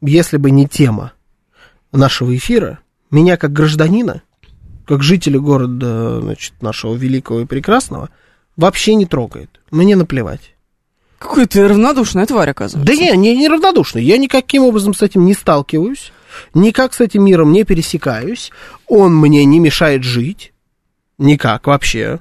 если 0.00 0.36
бы 0.38 0.50
не 0.50 0.66
тема 0.66 1.12
нашего 1.92 2.34
эфира, 2.36 2.78
меня 3.10 3.36
как 3.36 3.52
гражданина, 3.52 4.22
как 4.86 5.02
жителя 5.02 5.38
города, 5.40 6.20
значит, 6.20 6.54
нашего 6.62 6.94
великого 6.94 7.40
и 7.40 7.44
прекрасного, 7.44 8.08
вообще 8.56 8.94
не 8.94 9.06
трогает. 9.06 9.60
Мне 9.70 9.96
наплевать. 9.96 10.54
Какой 11.18 11.46
ты 11.46 11.66
равнодушная 11.66 12.26
тварь, 12.26 12.50
оказывается. 12.50 12.86
Да 12.86 12.92
я 12.92 13.16
не, 13.16 13.36
не 13.36 13.48
равнодушный. 13.48 14.04
Я 14.04 14.18
никаким 14.18 14.62
образом 14.62 14.94
с 14.94 15.02
этим 15.02 15.24
не 15.24 15.34
сталкиваюсь. 15.34 16.12
Никак 16.54 16.94
с 16.94 17.00
этим 17.00 17.24
миром 17.24 17.52
не 17.52 17.64
пересекаюсь. 17.64 18.52
Он 18.86 19.16
мне 19.16 19.44
не 19.44 19.58
мешает 19.58 20.04
жить. 20.04 20.52
Никак 21.18 21.66
вообще. 21.66 22.20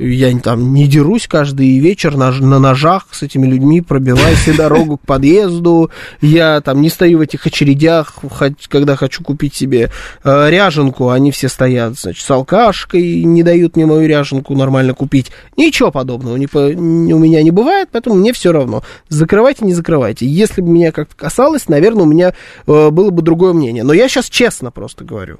Я 0.00 0.32
не- 0.32 0.38
там 0.38 0.72
не 0.74 0.86
дерусь 0.86 1.26
каждый 1.26 1.78
вечер 1.80 2.16
на, 2.16 2.30
на 2.30 2.60
ножах 2.60 3.06
с 3.10 3.24
этими 3.24 3.46
людьми, 3.48 3.80
пробивая 3.80 4.36
себе 4.36 4.56
дорогу 4.56 4.96
к 4.96 5.00
подъезду. 5.00 5.90
Я 6.20 6.60
там 6.60 6.80
не 6.80 6.88
стою 6.88 7.18
в 7.18 7.20
этих 7.22 7.44
очередях, 7.46 8.14
хоть- 8.30 8.68
когда 8.68 8.94
хочу 8.94 9.24
купить 9.24 9.56
себе 9.56 9.90
э, 10.22 10.50
ряженку, 10.50 11.08
они 11.10 11.32
все 11.32 11.48
стоят, 11.48 11.98
значит, 11.98 12.24
с 12.24 12.30
алкашкой, 12.30 13.24
не 13.24 13.42
дают 13.42 13.74
мне 13.74 13.86
мою 13.86 14.06
ряженку 14.08 14.54
нормально 14.54 14.94
купить. 14.94 15.32
Ничего 15.56 15.90
подобного 15.90 16.36
не 16.36 16.46
по- 16.46 16.70
н- 16.72 17.12
у 17.12 17.18
меня 17.18 17.42
не 17.42 17.50
бывает, 17.50 17.88
поэтому 17.90 18.14
мне 18.14 18.32
все 18.32 18.52
равно. 18.52 18.84
Закрывайте, 19.08 19.64
не 19.64 19.74
закрывайте. 19.74 20.26
Если 20.26 20.60
бы 20.60 20.68
меня 20.68 20.92
как-то 20.92 21.16
касалось, 21.16 21.68
наверное, 21.68 22.04
у 22.04 22.08
меня 22.08 22.34
э, 22.68 22.90
было 22.90 23.10
бы 23.10 23.22
другое 23.22 23.52
мнение. 23.52 23.82
Но 23.82 23.92
я 23.92 24.08
сейчас 24.08 24.28
честно 24.30 24.70
просто 24.70 25.04
говорю. 25.04 25.38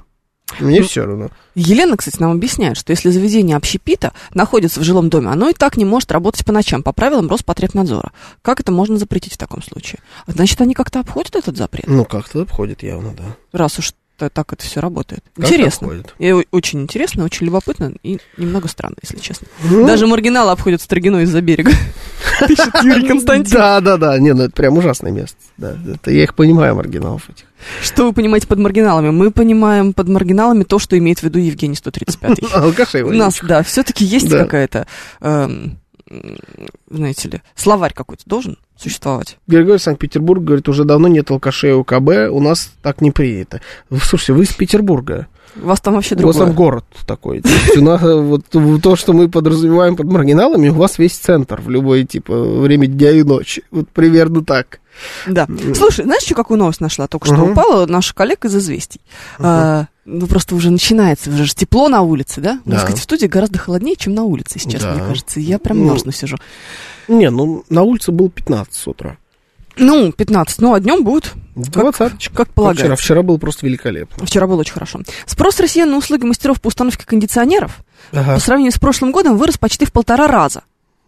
Мне 0.60 0.80
Ну, 0.80 0.86
все 0.86 1.04
равно. 1.06 1.28
Елена, 1.54 1.96
кстати, 1.96 2.20
нам 2.20 2.32
объясняет, 2.32 2.76
что 2.76 2.90
если 2.92 3.10
заведение 3.10 3.56
общепита 3.56 4.12
находится 4.34 4.80
в 4.80 4.82
жилом 4.84 5.08
доме, 5.10 5.28
оно 5.28 5.48
и 5.48 5.54
так 5.54 5.76
не 5.76 5.84
может 5.84 6.12
работать 6.12 6.44
по 6.44 6.52
ночам 6.52 6.82
по 6.82 6.92
правилам 6.92 7.28
Роспотребнадзора. 7.28 8.12
Как 8.42 8.60
это 8.60 8.72
можно 8.72 8.96
запретить 8.96 9.34
в 9.34 9.38
таком 9.38 9.62
случае? 9.62 10.00
Значит, 10.26 10.60
они 10.60 10.74
как-то 10.74 11.00
обходят 11.00 11.36
этот 11.36 11.56
запрет, 11.56 11.86
Ну, 11.86 12.04
как-то 12.04 12.42
обходит 12.42 12.82
явно, 12.82 13.12
да. 13.16 13.36
раз 13.52 13.78
уж 13.78 13.92
т- 14.18 14.28
так 14.28 14.52
это 14.52 14.64
все 14.64 14.80
работает. 14.80 15.22
Как-то 15.34 15.54
интересно. 15.54 16.02
И 16.18 16.32
очень 16.50 16.82
интересно, 16.82 17.24
очень 17.24 17.46
любопытно 17.46 17.92
и 18.02 18.18
немного 18.36 18.68
странно, 18.68 18.96
если 19.02 19.18
честно. 19.18 19.46
Ну, 19.64 19.86
Даже 19.86 20.06
маргиналы 20.06 20.50
обходят 20.50 20.82
Строгино 20.82 21.18
из-за 21.22 21.40
берега. 21.40 21.70
Пишет 22.48 22.74
Юрий 22.82 23.06
Константин. 23.06 23.52
Да, 23.56 23.80
да, 23.80 23.96
да. 23.96 24.18
Не, 24.18 24.34
ну 24.34 24.44
это 24.44 24.52
прям 24.52 24.76
ужасное 24.76 25.12
место. 25.12 25.36
Да, 25.56 25.76
это 25.94 26.10
я 26.10 26.24
их 26.24 26.34
понимаю, 26.34 26.74
маргиналов 26.74 27.28
этих. 27.30 27.44
Что 27.82 28.04
вы 28.04 28.12
понимаете 28.12 28.46
под 28.46 28.58
маргиналами? 28.58 29.10
Мы 29.10 29.30
понимаем 29.30 29.92
под 29.92 30.08
маргиналами 30.08 30.64
то, 30.64 30.78
что 30.78 30.96
имеет 30.98 31.20
в 31.20 31.22
виду 31.22 31.38
Евгений 31.38 31.74
135. 31.74 32.38
Алкашей 32.54 33.02
У 33.02 33.12
нас, 33.12 33.38
да, 33.42 33.62
все-таки 33.62 34.04
есть 34.04 34.30
какая-то 34.30 34.86
эм, 35.20 35.78
знаете 36.90 37.28
ли, 37.28 37.42
словарь 37.54 37.92
какой-то 37.94 38.22
должен 38.26 38.58
существовать. 38.76 39.38
Григорий 39.46 39.78
Санкт-Петербург 39.78 40.42
говорит, 40.42 40.68
уже 40.68 40.84
давно 40.84 41.08
нет 41.08 41.30
алкашей 41.30 41.74
УКБ, 41.74 42.30
у 42.30 42.40
нас 42.40 42.72
так 42.82 43.00
не 43.00 43.10
принято. 43.10 43.60
Слушайте, 44.02 44.32
вы 44.34 44.44
из 44.44 44.52
Петербурга. 44.52 45.26
У 45.56 45.66
вас 45.66 45.80
там 45.80 45.94
вообще 45.94 46.14
У 46.14 46.18
вас 46.18 46.36
другое. 46.36 46.46
там 46.46 46.54
город 46.54 46.84
такой. 47.06 47.40
То 47.40 47.48
есть 47.48 47.76
у 47.76 47.82
нас, 47.82 48.02
э, 48.02 48.14
вот 48.14 48.44
то, 48.82 48.96
что 48.96 49.12
мы 49.12 49.28
подразумеваем 49.28 49.96
под 49.96 50.06
маргиналами, 50.06 50.68
у 50.68 50.74
вас 50.74 50.98
весь 50.98 51.12
центр 51.16 51.60
в 51.60 51.68
любое 51.70 52.04
типа 52.04 52.34
время 52.60 52.86
дня 52.86 53.10
и 53.10 53.22
ночи. 53.22 53.62
Вот 53.70 53.88
примерно 53.88 54.44
так. 54.44 54.80
Да. 55.26 55.46
Слушай, 55.76 56.04
знаешь, 56.04 56.22
что 56.22 56.34
какую 56.34 56.58
новость 56.58 56.80
нашла? 56.80 57.06
Только 57.06 57.26
что 57.26 57.42
упала 57.44 57.86
наша 57.86 58.14
коллега 58.14 58.48
из 58.48 58.56
«Известий». 58.56 59.00
А, 59.38 59.86
ну, 60.04 60.26
просто 60.26 60.56
уже 60.56 60.70
начинается, 60.70 61.30
уже 61.30 61.44
же 61.44 61.54
тепло 61.54 61.88
на 61.88 62.02
улице, 62.02 62.40
да? 62.40 62.60
Да. 62.64 62.80
Сказать, 62.80 62.98
в 62.98 63.02
студии 63.04 63.26
гораздо 63.26 63.58
холоднее, 63.58 63.94
чем 63.96 64.14
на 64.14 64.24
улице, 64.24 64.58
Да. 64.80 64.94
мне 64.94 65.04
кажется. 65.06 65.38
Я 65.38 65.58
прям 65.60 65.78
Ну, 65.78 65.92
мерзну 65.92 66.10
сижу. 66.10 66.36
Не, 67.06 67.30
ну 67.30 67.64
на 67.70 67.82
улице 67.82 68.10
было 68.10 68.28
15 68.28 68.74
с 68.74 68.86
утра. 68.88 69.18
Ну, 69.78 70.12
15, 70.12 70.60
ну, 70.60 70.74
а 70.74 70.80
днем 70.80 71.04
будет, 71.04 71.32
Двадцаточка. 71.54 72.34
как 72.34 72.46
Как 72.48 72.54
полагается. 72.54 72.84
Вчера, 72.84 72.96
вчера 72.96 73.22
было 73.22 73.36
просто 73.38 73.66
великолепно. 73.66 74.26
Вчера 74.26 74.46
было 74.46 74.60
очень 74.60 74.72
хорошо. 74.74 75.00
Спрос 75.26 75.58
россиян 75.60 75.90
на 75.90 75.96
услуги 75.96 76.24
мастеров 76.24 76.60
по 76.60 76.68
установке 76.68 77.04
кондиционеров 77.06 77.78
Ага. 78.12 78.34
по 78.34 78.40
сравнению 78.40 78.72
с 78.72 78.78
прошлым 78.78 79.12
годом 79.12 79.36
вырос 79.36 79.58
почти 79.58 79.84
в 79.86 79.92
полтора 79.92 80.28
раза. 80.28 80.62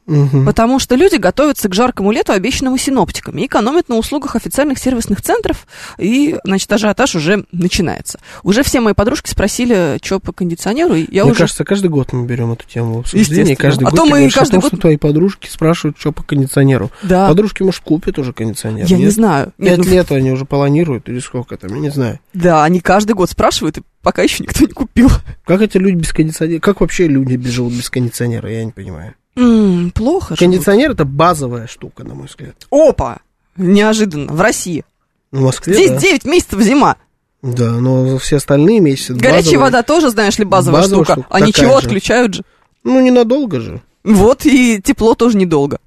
Мгм. 0.06 0.44
Потому 0.44 0.78
что 0.78 0.96
люди 0.96 1.16
готовятся 1.16 1.68
к 1.68 1.74
жаркому 1.74 2.10
лету, 2.10 2.32
обещанному 2.32 2.76
синоптиками, 2.78 3.42
и 3.42 3.46
экономят 3.46 3.88
на 3.88 3.96
услугах 3.96 4.34
официальных 4.34 4.78
сервисных 4.78 5.22
центров, 5.22 5.66
и, 5.98 6.36
значит, 6.44 6.72
ажиотаж 6.72 7.14
уже 7.14 7.44
начинается. 7.52 8.18
Уже 8.42 8.62
все 8.62 8.80
мои 8.80 8.94
подружки 8.94 9.30
спросили, 9.30 9.98
что 10.02 10.18
по 10.18 10.32
кондиционеру, 10.32 10.94
и 10.94 11.06
я 11.14 11.22
Мне 11.22 11.32
уже... 11.32 11.40
кажется, 11.42 11.64
каждый 11.64 11.90
год 11.90 12.12
мы 12.12 12.26
берем 12.26 12.52
эту 12.52 12.66
тему 12.66 12.94
в 12.94 12.98
обсуждение. 13.00 13.54
Каждый 13.56 13.84
А 13.84 13.90
год 13.90 13.96
то 14.00 14.06
мы 14.06 14.28
каждый 14.30 14.52
том, 14.52 14.60
год- 14.60 14.68
что 14.72 14.76
твои 14.78 14.96
подружки 14.96 15.48
спрашивают, 15.48 15.96
что 15.98 16.12
по 16.12 16.22
кондиционеру. 16.22 16.90
Да, 17.02 17.28
Подружки, 17.28 17.62
может, 17.62 17.80
купят 17.80 18.18
уже 18.18 18.32
кондиционер? 18.32 18.86
я 18.86 18.96
не 18.96 19.04
нет? 19.04 19.12
знаю. 19.14 19.52
Нет, 19.58 19.76
Пять 19.76 19.86
ну, 19.86 19.92
лет 19.92 20.12
они 20.12 20.32
уже 20.32 20.44
планируют, 20.44 21.08
или 21.08 21.20
сколько 21.20 21.56
там, 21.56 21.72
я 21.74 21.80
не 21.80 21.90
знаю. 21.90 22.18
Да, 22.34 22.64
они 22.64 22.80
каждый 22.80 23.12
год 23.12 23.30
спрашивают, 23.30 23.78
и 23.78 23.82
пока 24.02 24.22
еще 24.22 24.42
никто 24.42 24.64
не 24.64 24.72
купил. 24.72 25.08
Как 25.44 25.60
эти 25.62 25.76
люди 25.76 25.96
без 25.96 26.12
кондиционера? 26.12 26.60
Как 26.60 26.80
вообще 26.80 27.06
люди 27.06 27.38
живут 27.48 27.72
без 27.74 27.90
кондиционера? 27.90 28.50
Я 28.50 28.64
не 28.64 28.72
понимаю. 28.72 29.14
М, 29.40 29.90
плохо. 29.92 30.36
Кондиционер 30.36 30.90
это 30.92 31.04
базовая 31.04 31.66
штука, 31.66 32.04
на 32.04 32.14
мой 32.14 32.26
взгляд. 32.26 32.54
Опа! 32.70 33.18
Неожиданно, 33.56 34.32
в 34.32 34.40
России. 34.40 34.84
В 35.32 35.40
Москве, 35.40 35.74
Здесь 35.74 35.90
да. 35.90 35.96
9 35.98 36.24
месяцев 36.24 36.60
зима. 36.60 36.96
Да, 37.42 37.70
но 37.70 38.18
все 38.18 38.36
остальные 38.36 38.80
месяцы 38.80 39.14
Горячая 39.14 39.36
базовая. 39.42 39.58
вода 39.60 39.82
тоже, 39.82 40.10
знаешь 40.10 40.38
ли, 40.38 40.44
базовая, 40.44 40.82
Базовая 40.82 41.04
штука. 41.04 41.20
штука, 41.22 41.28
А 41.30 41.40
ничего, 41.40 41.80
же. 41.80 41.86
отключают 41.86 42.34
же. 42.34 42.42
Ну, 42.84 43.00
ненадолго 43.00 43.60
же. 43.60 43.80
Вот, 44.04 44.44
и 44.44 44.80
тепло 44.82 45.14
тоже 45.14 45.36
недолго. 45.38 45.78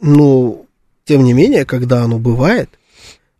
Ну, 0.00 0.66
тем 1.04 1.24
не 1.24 1.32
менее, 1.32 1.64
когда 1.64 2.02
оно 2.04 2.18
бывает, 2.18 2.70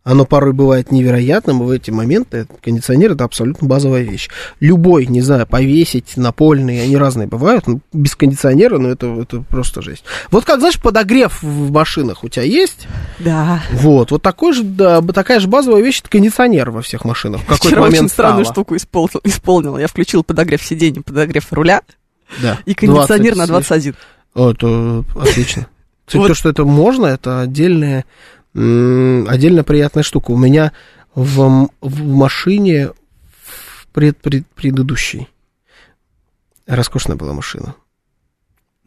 оно 0.09 0.25
порой 0.25 0.53
бывает 0.53 0.91
невероятным, 0.91 1.61
и 1.61 1.65
в 1.67 1.69
эти 1.69 1.91
моменты 1.91 2.47
кондиционер 2.63 3.11
это 3.11 3.25
абсолютно 3.25 3.67
базовая 3.67 4.01
вещь. 4.01 4.27
Любой, 4.59 5.05
не 5.05 5.21
знаю, 5.21 5.45
повесить, 5.45 6.17
напольный, 6.17 6.81
они 6.81 6.97
разные 6.97 7.27
бывают, 7.27 7.67
но 7.67 7.79
без 7.93 8.15
кондиционера, 8.15 8.79
ну, 8.79 8.89
это, 8.89 9.05
это 9.21 9.41
просто 9.41 9.83
жесть. 9.83 10.03
Вот 10.31 10.45
как, 10.45 10.61
знаешь, 10.61 10.81
подогрев 10.81 11.43
в 11.43 11.71
машинах 11.71 12.23
у 12.23 12.27
тебя 12.27 12.41
есть? 12.41 12.87
Да. 13.19 13.61
Вот, 13.71 14.09
вот 14.09 14.23
такой 14.23 14.53
же, 14.53 14.63
да, 14.63 14.99
такая 15.01 15.39
же 15.39 15.47
базовая 15.47 15.83
вещь, 15.83 15.99
это 15.99 16.09
кондиционер 16.09 16.71
во 16.71 16.81
всех 16.81 17.05
машинах. 17.05 17.41
В 17.41 17.45
какой-то 17.45 17.67
Вчера 17.67 17.81
момент 17.81 17.99
очень 18.05 18.09
странную 18.09 18.45
стало. 18.45 18.55
штуку 18.55 18.75
испол- 18.77 19.21
исполнила. 19.23 19.77
Я 19.77 19.87
включил 19.87 20.23
подогрев 20.23 20.63
сиденья, 20.63 21.03
подогрев 21.03 21.45
руля 21.53 21.81
Да, 22.41 22.57
и 22.65 22.73
кондиционер 22.73 23.35
20 23.35 23.37
на 23.37 23.45
21. 23.45 23.95
О, 24.33 24.51
это 24.51 25.03
отлично. 25.19 25.67
Кстати, 26.09 26.21
Вот. 26.21 26.27
то, 26.29 26.33
что 26.33 26.49
это 26.49 26.65
можно, 26.65 27.05
это 27.05 27.41
отдельная, 27.41 28.05
отдельно 28.53 29.63
приятная 29.63 30.03
штука. 30.03 30.31
У 30.31 30.37
меня 30.37 30.71
в, 31.15 31.69
в 31.81 32.03
машине 32.05 32.89
в 32.89 33.87
пред, 33.93 34.17
пред- 34.17 34.47
предыдущей 34.47 35.27
роскошная 36.67 37.15
была 37.15 37.33
машина. 37.33 37.75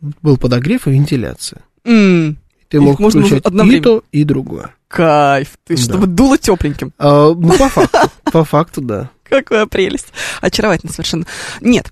Был 0.00 0.36
подогрев 0.36 0.86
и 0.86 0.90
вентиляция. 0.90 1.62
М, 1.84 2.38
Ты 2.68 2.76
Их 2.78 2.82
мог 2.82 2.98
можно 2.98 3.22
включать 3.22 3.44
и 3.46 3.80
то, 3.80 4.04
и 4.12 4.24
другое. 4.24 4.74
Кайф. 4.88 5.56
Есть, 5.68 5.86
Да. 5.88 5.94
чтобы 5.94 6.06
дуло 6.06 6.38
тепленьким. 6.38 6.92
А, 6.98 7.32
ну, 7.32 7.56
по 7.56 7.68
факту, 7.68 7.98
по 8.32 8.44
факту, 8.44 8.80
да. 8.82 9.10
Какая 9.22 9.66
прелесть. 9.66 10.12
Очаровательно 10.40 10.92
совершенно. 10.92 11.24
Нет. 11.60 11.90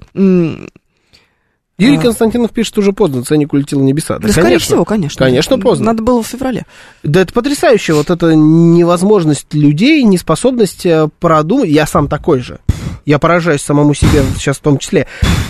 Юрий 1.80 1.98
А. 1.98 2.00
Константинов 2.02 2.50
пишет, 2.50 2.76
уже 2.78 2.92
поздно, 2.92 3.22
ценник 3.24 3.52
улетел 3.52 3.80
в 3.80 3.82
небеса. 3.82 4.18
Да, 4.18 4.26
Да, 4.26 4.32
скорее 4.32 4.46
конечно. 4.48 4.66
всего, 4.66 4.84
конечно. 4.84 5.24
Конечно, 5.24 5.58
поздно. 5.58 5.86
Надо 5.86 6.02
было 6.02 6.22
в 6.22 6.26
феврале. 6.26 6.64
Да 7.02 7.20
это 7.20 7.32
потрясающе, 7.32 7.94
вот 7.94 8.10
эта 8.10 8.34
невозможность 8.34 9.52
людей, 9.54 10.02
неспособность 10.04 10.84
э, 10.86 11.08
продумать, 11.18 11.68
я 11.70 11.86
сам 11.86 12.08
такой 12.08 12.40
же, 12.40 12.60
я 13.06 13.18
поражаюсь 13.18 13.62
самому 13.62 13.94
себе 13.94 14.22
сейчас 14.36 14.58
в 14.58 14.60
том 14.60 14.78
числе, 14.78 15.06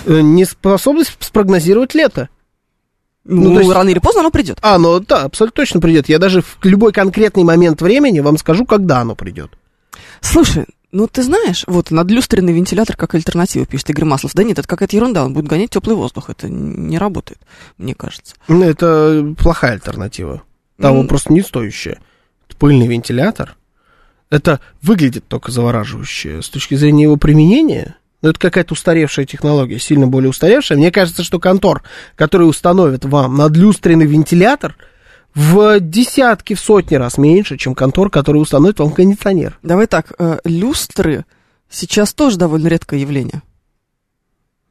э, 0.07 0.21
неспособность 0.21 1.17
спрогнозировать 1.21 1.95
лето. 1.95 2.29
Ну, 3.25 3.51
Ну, 3.53 3.59
есть- 3.61 3.71
рано 3.73 3.89
или 3.91 3.99
поздно 3.99 4.21
оно 4.23 4.31
придет. 4.31 4.59
А, 4.63 4.79
ну 4.79 4.99
да, 5.01 5.25
абсолютно 5.25 5.57
точно 5.63 5.81
придет. 5.81 6.09
Я 6.09 6.19
даже 6.19 6.41
в 6.43 6.59
любой 6.65 6.93
конкретный 6.93 7.45
момент 7.45 7.83
времени 7.83 8.21
вам 8.21 8.39
скажу, 8.39 8.65
когда 8.65 9.01
оно 9.01 9.15
придет. 9.15 9.51
Слушай, 10.23 10.67
ну 10.93 11.07
ты 11.07 11.23
знаешь, 11.23 11.65
вот 11.67 11.91
надлюстренный 11.91 12.53
вентилятор 12.53 12.97
как 12.97 13.15
альтернатива, 13.15 13.67
пишет 13.67 13.91
Игорь 13.91 14.05
Маслов. 14.05 14.35
Да 14.35 14.43
нет, 14.43 14.59
это 14.59 14.69
какая-то 14.69 14.97
ерунда, 14.97 15.25
он 15.25 15.33
будет 15.33 15.47
гонять 15.47 15.71
теплый 15.71 15.95
воздух. 15.95 16.31
Это 16.31 16.49
не 16.49 16.99
работает, 16.99 17.39
мне 17.79 17.95
кажется. 17.95 18.35
Ну, 18.49 18.65
это 18.65 19.35
плохая 19.39 19.73
альтернатива. 19.73 20.43
Того 20.81 21.03
Ну. 21.03 21.09
просто 21.09 21.33
не 21.33 21.43
стоящая. 21.43 21.99
Пыльный 22.59 22.89
вентилятор, 22.89 23.57
это 24.29 24.61
выглядит 24.83 25.27
только 25.27 25.51
завораживающе. 25.51 26.43
С 26.43 26.49
точки 26.51 26.75
зрения 26.75 27.05
его 27.05 27.17
применения, 27.17 27.97
ну, 28.23 28.31
это 28.31 28.39
какая-то 28.39 28.75
устаревшая 28.75 29.25
технология, 29.25 29.79
сильно 29.79 30.07
более 30.07 30.31
устаревшая. 30.31 30.77
Мне 30.77 30.93
кажется, 30.93 31.25
что 31.25 31.39
контор, 31.39 31.83
который 32.17 32.45
установит 32.45 33.05
вам 33.05 33.37
надлюстренный 33.37 34.07
вентилятор, 34.07 34.77
в 35.35 35.81
десятки, 35.81 36.55
в 36.55 36.61
сотни 36.61 36.97
раз 36.97 37.19
меньше, 37.19 37.57
чем 37.57 37.75
контор, 37.75 38.11
который 38.11 38.39
установит 38.39 38.79
вам 38.79 38.91
кондиционер. 38.91 39.59
Давай 39.63 39.87
так, 39.87 40.13
э, 40.19 40.39
люстры 40.45 41.25
сейчас 41.69 42.13
тоже 42.15 42.37
довольно 42.37 42.69
редкое 42.69 43.01
явление. 43.01 43.43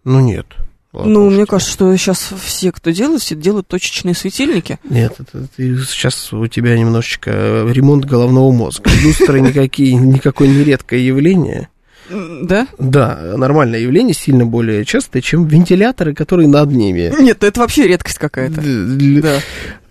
Ну, 0.03 0.19
нет. 0.19 0.45
Ладно 0.91 1.13
ну, 1.13 1.29
мне 1.29 1.45
кажется, 1.45 1.71
что 1.71 1.95
сейчас 1.97 2.33
все, 2.43 2.71
кто 2.71 2.89
делает, 2.89 3.21
все 3.21 3.35
делают 3.35 3.67
точечные 3.67 4.15
светильники. 4.15 4.79
Нет, 4.89 5.13
это, 5.19 5.47
ты- 5.55 5.77
сейчас 5.83 6.33
у 6.33 6.47
тебя 6.47 6.77
немножечко 6.77 7.29
э, 7.31 7.71
ремонт 7.71 8.05
головного 8.05 8.51
мозга. 8.51 8.89
Люстры 9.03 9.39
никакие, 9.39 9.93
никакое 9.93 10.47
не 10.47 10.63
редкое 10.63 10.99
явление. 10.99 11.69
Да? 12.09 12.67
Да, 12.79 13.35
нормальное 13.37 13.79
явление, 13.79 14.15
сильно 14.15 14.47
более 14.47 14.83
частое, 14.83 15.21
чем 15.21 15.45
вентиляторы, 15.45 16.15
которые 16.15 16.47
над 16.47 16.71
ними. 16.71 17.13
Нет, 17.21 17.43
это 17.43 17.59
вообще 17.59 17.87
редкость 17.87 18.17
какая-то. 18.17 18.59
Да. 18.63 19.39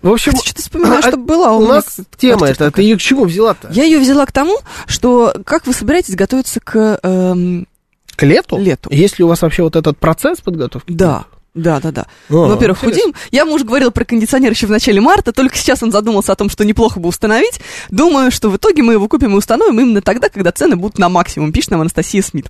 В 0.01 0.09
общем, 0.11 0.33
что-то 0.37 0.61
вспоминаю, 0.61 0.99
а- 0.99 1.01
что 1.01 1.17
было. 1.17 1.49
а 1.49 1.51
у 1.53 1.61
меня 1.61 1.75
нас 1.75 1.97
тема 2.17 2.47
эта, 2.47 2.71
ты 2.71 2.81
ее 2.83 2.97
к 2.97 3.01
чему 3.01 3.25
взяла-то? 3.25 3.69
Я 3.71 3.83
ее 3.83 3.99
взяла 3.99 4.25
к 4.25 4.31
тому, 4.31 4.57
что 4.87 5.33
как 5.45 5.67
вы 5.67 5.73
собираетесь 5.73 6.15
готовиться 6.15 6.59
к 6.59 6.99
эм, 7.03 7.67
К 8.15 8.23
лету? 8.23 8.57
лету? 8.57 8.89
Есть 8.91 9.19
ли 9.19 9.25
у 9.25 9.27
вас 9.27 9.41
вообще 9.41 9.63
вот 9.63 9.75
этот 9.75 9.97
процесс 9.97 10.39
подготовки? 10.41 10.91
Да. 10.91 11.25
Да, 11.55 11.79
да, 11.81 11.91
да. 11.91 12.01
А, 12.03 12.07
Ну, 12.29 12.47
во-первых, 12.47 12.79
худеем. 12.79 13.13
Я 13.31 13.43
муж 13.43 13.63
говорил 13.63 13.91
про 13.91 14.05
кондиционер 14.05 14.51
еще 14.51 14.67
в 14.67 14.71
начале 14.71 15.01
марта, 15.01 15.33
только 15.33 15.57
сейчас 15.57 15.81
он 15.83 15.91
задумался 15.91 16.31
о 16.31 16.35
том, 16.35 16.47
что 16.49 16.63
неплохо 16.63 16.99
бы 16.99 17.09
установить. 17.09 17.59
Думаю, 17.89 18.31
что 18.31 18.49
в 18.49 18.55
итоге 18.57 18.83
мы 18.83 18.93
его 18.93 19.07
купим 19.09 19.33
и 19.33 19.35
установим 19.37 19.79
именно 19.79 20.01
тогда, 20.01 20.29
когда 20.29 20.51
цены 20.51 20.75
будут 20.75 20.99
на 20.99 21.09
максимум, 21.09 21.51
пишет 21.51 21.71
нам 21.71 21.81
Анастасия 21.81 22.21
Смит. 22.21 22.45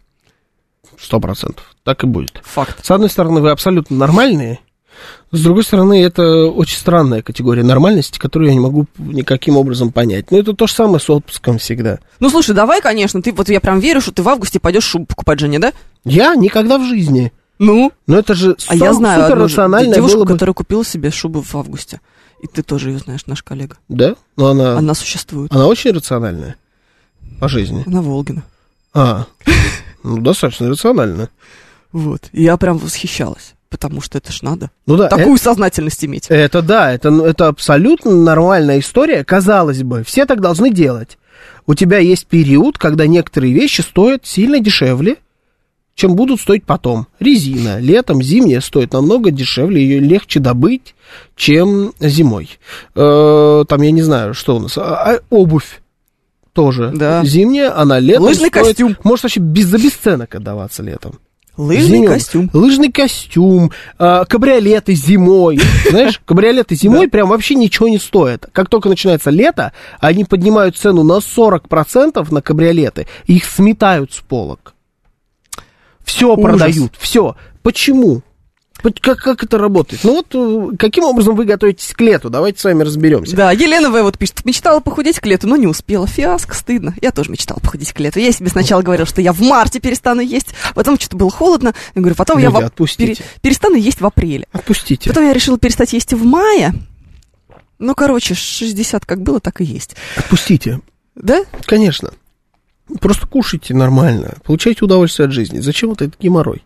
Сто 1.00 1.20
процентов. 1.20 1.64
Так 1.84 2.04
и 2.04 2.08
будет. 2.08 2.42
Факт. 2.44 2.86
С 2.86 2.92
одной 2.92 3.10
стороны, 3.10 3.40
вы 3.40 3.52
абсолютно 3.52 3.96
нормальные, 3.96 4.60
с 5.32 5.44
другой 5.44 5.64
стороны, 5.64 6.02
это 6.04 6.46
очень 6.48 6.78
странная 6.78 7.22
категория 7.22 7.64
нормальности, 7.64 8.18
которую 8.18 8.50
я 8.50 8.56
не 8.56 8.60
могу 8.60 8.88
никаким 8.98 9.58
образом 9.58 9.92
понять. 9.92 10.32
Но 10.32 10.40
это 10.40 10.54
то 10.54 10.68
же 10.68 10.74
самое 10.74 11.00
с 11.00 11.10
отпуском 11.10 11.60
всегда. 11.60 12.00
Ну, 12.20 12.30
слушай, 12.30 12.56
давай, 12.56 12.82
конечно, 12.82 13.22
ты 13.22 13.32
вот 13.32 13.50
я 13.50 13.60
прям 13.60 13.80
верю, 13.80 14.02
что 14.02 14.12
ты 14.12 14.24
в 14.24 14.30
августе 14.30 14.60
пойдешь 14.60 14.86
шубу 14.86 15.06
покупать 15.06 15.40
жене, 15.40 15.60
да? 15.60 15.74
Я 16.04 16.36
никогда 16.36 16.78
в 16.78 16.86
жизни. 16.86 17.32
Ну, 17.60 17.92
Но 18.08 18.18
это 18.18 18.34
же 18.36 18.56
а 18.68 18.76
я 18.76 18.94
знаю 18.94 19.24
супер 19.24 19.38
рациональное 19.38 19.96
девушку, 19.96 20.20
бы. 20.20 20.26
которая 20.26 20.54
купила 20.54 20.86
себе 20.86 21.12
шубу 21.12 21.42
в 21.42 21.56
августе. 21.56 22.00
И 22.42 22.48
ты 22.48 22.64
тоже 22.64 22.92
ее 22.92 23.00
знаешь, 23.00 23.26
наш 23.26 23.44
коллега. 23.44 23.78
Да? 23.90 24.16
Но 24.38 24.48
она, 24.48 24.72
она... 24.72 24.78
Она 24.80 24.94
существует. 24.94 25.54
очень 25.54 25.92
рациональная 25.92 26.56
по 27.40 27.50
жизни. 27.50 27.84
Она 27.86 28.02
Волгина. 28.02 28.44
А, 28.94 29.26
ну, 30.04 30.20
достаточно 30.20 30.70
рационально. 30.70 31.30
Вот. 31.92 32.30
Я 32.32 32.56
прям 32.58 32.78
восхищалась, 32.78 33.56
потому 33.70 34.02
что 34.02 34.18
это 34.18 34.32
ж 34.32 34.42
надо. 34.42 34.72
Ну 34.86 34.98
да, 34.98 35.08
Такую 35.08 35.38
сознательность 35.38 36.04
иметь. 36.04 36.26
это 36.30 36.62
да, 36.62 36.92
это, 36.92 37.10
это 37.26 37.48
абсолютно 37.48 38.12
нормальная 38.16 38.80
история, 38.80 39.24
казалось 39.24 39.84
бы, 39.84 40.04
все 40.04 40.26
так 40.26 40.42
должны 40.42 40.72
делать. 40.72 41.18
У 41.68 41.76
тебя 41.76 42.00
есть 42.00 42.26
период, 42.26 42.78
когда 42.78 43.06
некоторые 43.08 43.54
вещи 43.54 43.82
стоят 43.82 44.26
сильно 44.26 44.60
дешевле, 44.60 45.18
чем 45.96 46.16
будут 46.16 46.40
стоить 46.42 46.64
потом. 46.66 47.08
Резина 47.20 47.80
летом, 47.80 48.22
зимняя 48.24 48.62
стоит 48.62 48.94
намного 48.94 49.32
дешевле, 49.32 49.82
ее 49.82 50.00
легче 50.00 50.40
добыть, 50.40 50.96
чем 51.36 51.94
зимой. 52.00 52.50
Э, 52.96 53.66
там, 53.68 53.82
я 53.82 53.92
не 53.92 54.02
знаю, 54.02 54.34
что 54.34 54.56
у 54.56 54.60
нас, 54.60 54.78
а, 54.78 55.14
а, 55.14 55.20
обувь 55.30 55.82
тоже 56.54 56.92
Да. 56.96 57.24
зимняя, 57.24 57.78
она 57.78 58.00
летом 58.00 58.24
Лыжный 58.24 58.50
стоит- 58.50 58.66
костюм. 58.68 58.98
может 59.04 59.24
вообще 59.24 59.40
без, 59.40 59.66
за 59.66 59.78
бесценок 59.78 60.34
отдаваться 60.36 60.82
летом. 60.84 61.20
Лыжный 61.60 61.98
Зимой. 61.98 62.08
костюм. 62.08 62.50
Лыжный 62.54 62.90
костюм, 62.90 63.72
а, 63.98 64.24
кабриолеты 64.24 64.94
зимой. 64.94 65.60
Знаешь, 65.90 66.22
кабриолеты 66.24 66.74
зимой 66.74 67.10
прям 67.10 67.28
вообще 67.28 67.56
ничего 67.56 67.90
не 67.90 67.98
стоят. 67.98 68.46
Как 68.54 68.70
только 68.70 68.88
начинается 68.88 69.30
лето, 69.30 69.74
они 70.00 70.24
поднимают 70.24 70.78
цену 70.78 71.04
на 71.04 71.18
40% 71.18 72.26
на 72.34 72.42
кабриолеты, 72.42 73.08
их 73.26 73.44
сметают 73.44 74.14
с 74.14 74.20
полок. 74.20 74.74
Все 76.06 76.34
Ужас. 76.34 76.42
продают, 76.42 76.94
все. 76.98 77.36
Почему? 77.62 78.22
Как, 79.02 79.18
как 79.20 79.44
это 79.44 79.58
работает? 79.58 80.04
Ну 80.04 80.14
вот, 80.14 80.28
э, 80.74 80.78
каким 80.78 81.04
образом 81.04 81.36
вы 81.36 81.46
готовитесь 81.46 81.94
к 81.94 82.00
лету? 82.02 82.30
Давайте 82.30 82.60
с 82.60 82.64
вами 82.64 82.84
разберемся. 82.84 83.36
Да, 83.36 83.52
Елена 83.52 83.90
В. 83.90 84.02
вот 84.02 84.18
пишет, 84.18 84.46
мечтала 84.46 84.80
похудеть 84.80 85.20
к 85.20 85.26
лету, 85.26 85.48
но 85.48 85.58
не 85.58 85.68
успела. 85.68 86.08
Фиаско, 86.08 86.56
стыдно. 86.56 86.96
Я 87.02 87.12
тоже 87.12 87.30
мечтала 87.32 87.60
похудеть 87.60 87.92
к 87.92 88.00
лету. 88.00 88.20
Я 88.20 88.32
себе 88.32 88.50
сначала 88.50 88.82
говорила, 88.82 89.06
что 89.06 89.22
я 89.22 89.34
в 89.34 89.42
марте 89.42 89.80
перестану 89.80 90.22
есть, 90.22 90.50
потом 90.76 90.98
что-то 90.98 91.18
было 91.18 91.30
холодно. 91.30 91.74
Я 91.96 92.02
говорю, 92.02 92.16
потом 92.16 92.38
я 92.38 92.46
Люди, 92.50 92.62
в- 92.64 92.66
отпустите. 92.66 93.16
пере- 93.16 93.26
перестану 93.42 93.76
есть 93.76 94.00
в 94.00 94.06
апреле. 94.06 94.48
Отпустите. 94.54 95.10
Потом 95.10 95.26
я 95.26 95.34
решила 95.34 95.58
перестать 95.60 95.92
есть 95.94 96.14
в 96.14 96.24
мае. 96.26 96.74
Ну, 97.80 97.96
короче, 97.96 98.34
60 98.36 99.06
как 99.06 99.22
было, 99.22 99.40
так 99.40 99.62
и 99.62 99.66
есть. 99.66 99.96
Отпустите. 100.18 100.80
Да? 101.16 101.44
Конечно. 101.66 102.12
Просто 103.00 103.28
кушайте 103.28 103.74
нормально, 103.76 104.38
получайте 104.44 104.84
удовольствие 104.84 105.28
от 105.28 105.32
жизни. 105.32 105.60
Зачем 105.60 105.90
вот 105.90 106.02
этот 106.02 106.20
геморрой? 106.20 106.64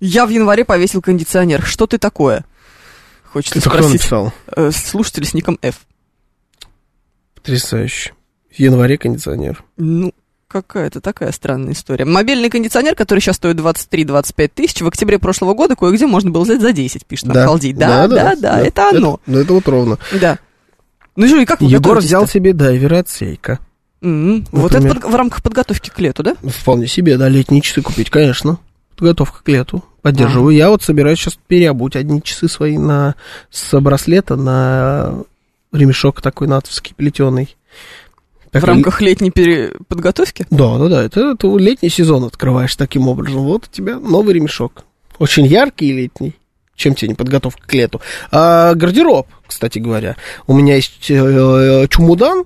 Я 0.00 0.26
в 0.26 0.30
январе 0.30 0.64
повесил 0.64 1.00
кондиционер. 1.02 1.62
Что 1.64 1.86
ты 1.86 1.98
такое? 1.98 2.44
Хочется 3.32 3.58
Это 3.58 3.68
кто 3.70 3.78
спросить. 3.78 4.00
написал? 4.00 4.32
Э, 4.54 4.70
слушатель 4.72 5.24
с 5.24 5.34
ником 5.34 5.58
F. 5.62 5.76
Потрясающе. 7.34 8.12
В 8.54 8.58
январе 8.58 8.96
кондиционер. 8.98 9.64
Ну, 9.76 10.12
какая-то 10.48 11.00
такая 11.00 11.32
странная 11.32 11.72
история. 11.72 12.04
Мобильный 12.04 12.48
кондиционер, 12.48 12.94
который 12.94 13.20
сейчас 13.20 13.36
стоит 13.36 13.56
23-25 13.56 14.50
тысяч, 14.54 14.80
в 14.82 14.86
октябре 14.86 15.18
прошлого 15.18 15.54
года 15.54 15.74
кое-где 15.74 16.06
можно 16.06 16.30
было 16.30 16.44
взять 16.44 16.60
за 16.60 16.72
10, 16.72 17.04
пишет 17.06 17.26
нам 17.26 17.36
Халдей. 17.46 17.72
Да, 17.72 18.06
да, 18.06 18.34
да, 18.36 18.60
это 18.60 18.90
оно. 18.90 19.20
ну, 19.26 19.38
это 19.38 19.52
вот 19.52 19.66
ровно. 19.68 19.98
Да. 20.12 20.38
Ну 21.16 21.26
и 21.40 21.44
как 21.44 21.60
вы 21.60 21.66
Егор 21.68 21.98
взял 21.98 22.26
себе 22.26 22.52
дайвера 22.52 22.98
от 23.00 23.08
Сейка. 23.08 23.58
М, 24.02 24.46
Вот 24.52 24.74
это 24.74 24.88
под- 24.94 25.04
в 25.04 25.14
рамках 25.14 25.42
подготовки 25.42 25.88
к 25.90 25.98
лету, 25.98 26.22
да? 26.22 26.34
Вполне 26.42 26.86
себе, 26.86 27.16
да, 27.16 27.28
летние 27.28 27.62
часы 27.62 27.82
купить, 27.82 28.10
конечно. 28.10 28.58
Подготовка 28.96 29.42
к 29.42 29.48
лету. 29.48 29.84
Поддерживаю. 30.02 30.54
Я 30.54 30.70
вот 30.70 30.82
собираюсь 30.82 31.18
сейчас 31.18 31.38
переобуть 31.46 31.96
одни 31.96 32.22
часы 32.22 32.48
свои 32.48 32.78
на 32.78 33.14
с 33.50 33.80
браслета 33.80 34.36
на 34.36 35.24
ремешок 35.72 36.20
такой 36.22 36.46
натовский 36.46 36.94
плетеный. 36.94 37.56
В 38.52 38.62
рамках 38.62 39.00
летней 39.00 39.32
пере- 39.32 39.72
подготовки? 39.88 40.46
Да, 40.50 40.78
да, 40.78 40.88
да. 40.88 41.02
Это, 41.02 41.32
это 41.32 41.56
летний 41.56 41.88
сезон 41.88 42.24
открываешь 42.24 42.76
таким 42.76 43.08
образом. 43.08 43.40
Вот 43.42 43.64
у 43.66 43.74
тебя 43.74 43.98
новый 43.98 44.34
ремешок. 44.34 44.84
Очень 45.18 45.46
яркий 45.46 45.88
и 45.88 45.92
летний. 45.92 46.34
Чем 46.76 46.94
тебе 46.94 47.08
не 47.08 47.14
подготовка 47.14 47.66
к 47.66 47.72
лету? 47.72 48.00
А, 48.30 48.74
гардероб, 48.74 49.26
кстати 49.46 49.78
говоря. 49.78 50.16
У 50.46 50.54
меня 50.56 50.76
есть 50.76 51.10
э, 51.10 51.86
чумудан. 51.88 52.44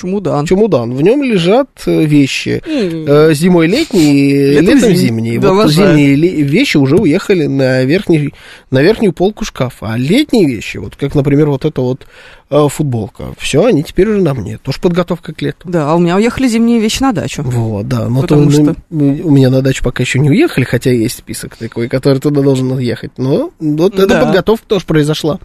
Чумудан. 0.00 0.46
Чумудан. 0.46 0.94
В 0.94 1.02
нем 1.02 1.22
лежат 1.22 1.68
э, 1.86 2.04
вещи. 2.04 2.62
Э, 2.66 3.32
Зимой 3.34 3.66
летние, 3.66 4.60
Летом 4.60 4.76
летом 4.76 4.90
зим- 4.90 4.96
зимние. 4.96 5.38
Да, 5.40 5.52
вот 5.52 5.70
зимние 5.70 6.14
вещи 6.14 6.76
уже 6.78 6.96
уехали 6.96 7.46
на, 7.46 7.84
верхний, 7.84 8.32
на 8.70 8.80
верхнюю 8.82 9.12
полку 9.12 9.44
шкафа. 9.44 9.92
А 9.92 9.96
летние 9.98 10.46
вещи, 10.46 10.78
вот 10.78 10.96
как, 10.96 11.14
например, 11.14 11.48
вот 11.50 11.64
эта 11.64 11.80
вот 11.80 12.06
э, 12.50 12.66
футболка, 12.70 13.34
все, 13.38 13.64
они 13.66 13.82
теперь 13.82 14.08
уже 14.08 14.20
на 14.22 14.34
мне. 14.34 14.58
Тоже 14.58 14.80
подготовка 14.80 15.32
к 15.34 15.42
лету. 15.42 15.68
Да, 15.68 15.90
а 15.90 15.94
у 15.94 15.98
меня 15.98 16.16
уехали 16.16 16.48
зимние 16.48 16.80
вещи 16.80 17.02
на 17.02 17.12
дачу. 17.12 17.42
Вот, 17.42 17.86
да. 17.88 18.08
Но 18.08 18.22
Потому 18.22 18.46
то, 18.46 18.50
что- 18.52 18.76
ну, 18.90 19.20
у 19.24 19.30
меня 19.30 19.50
на 19.50 19.60
дачу 19.62 19.84
пока 19.84 20.02
еще 20.02 20.18
не 20.18 20.30
уехали, 20.30 20.64
хотя 20.64 20.90
есть 20.90 21.18
список 21.18 21.56
такой, 21.56 21.88
который 21.88 22.18
туда 22.20 22.40
должен 22.42 22.78
ехать. 22.78 23.12
Но 23.18 23.50
вот 23.60 23.94
эта 23.94 24.06
Да. 24.06 24.24
подготовка 24.24 24.66
тоже 24.66 24.84
произошла. 24.86 25.38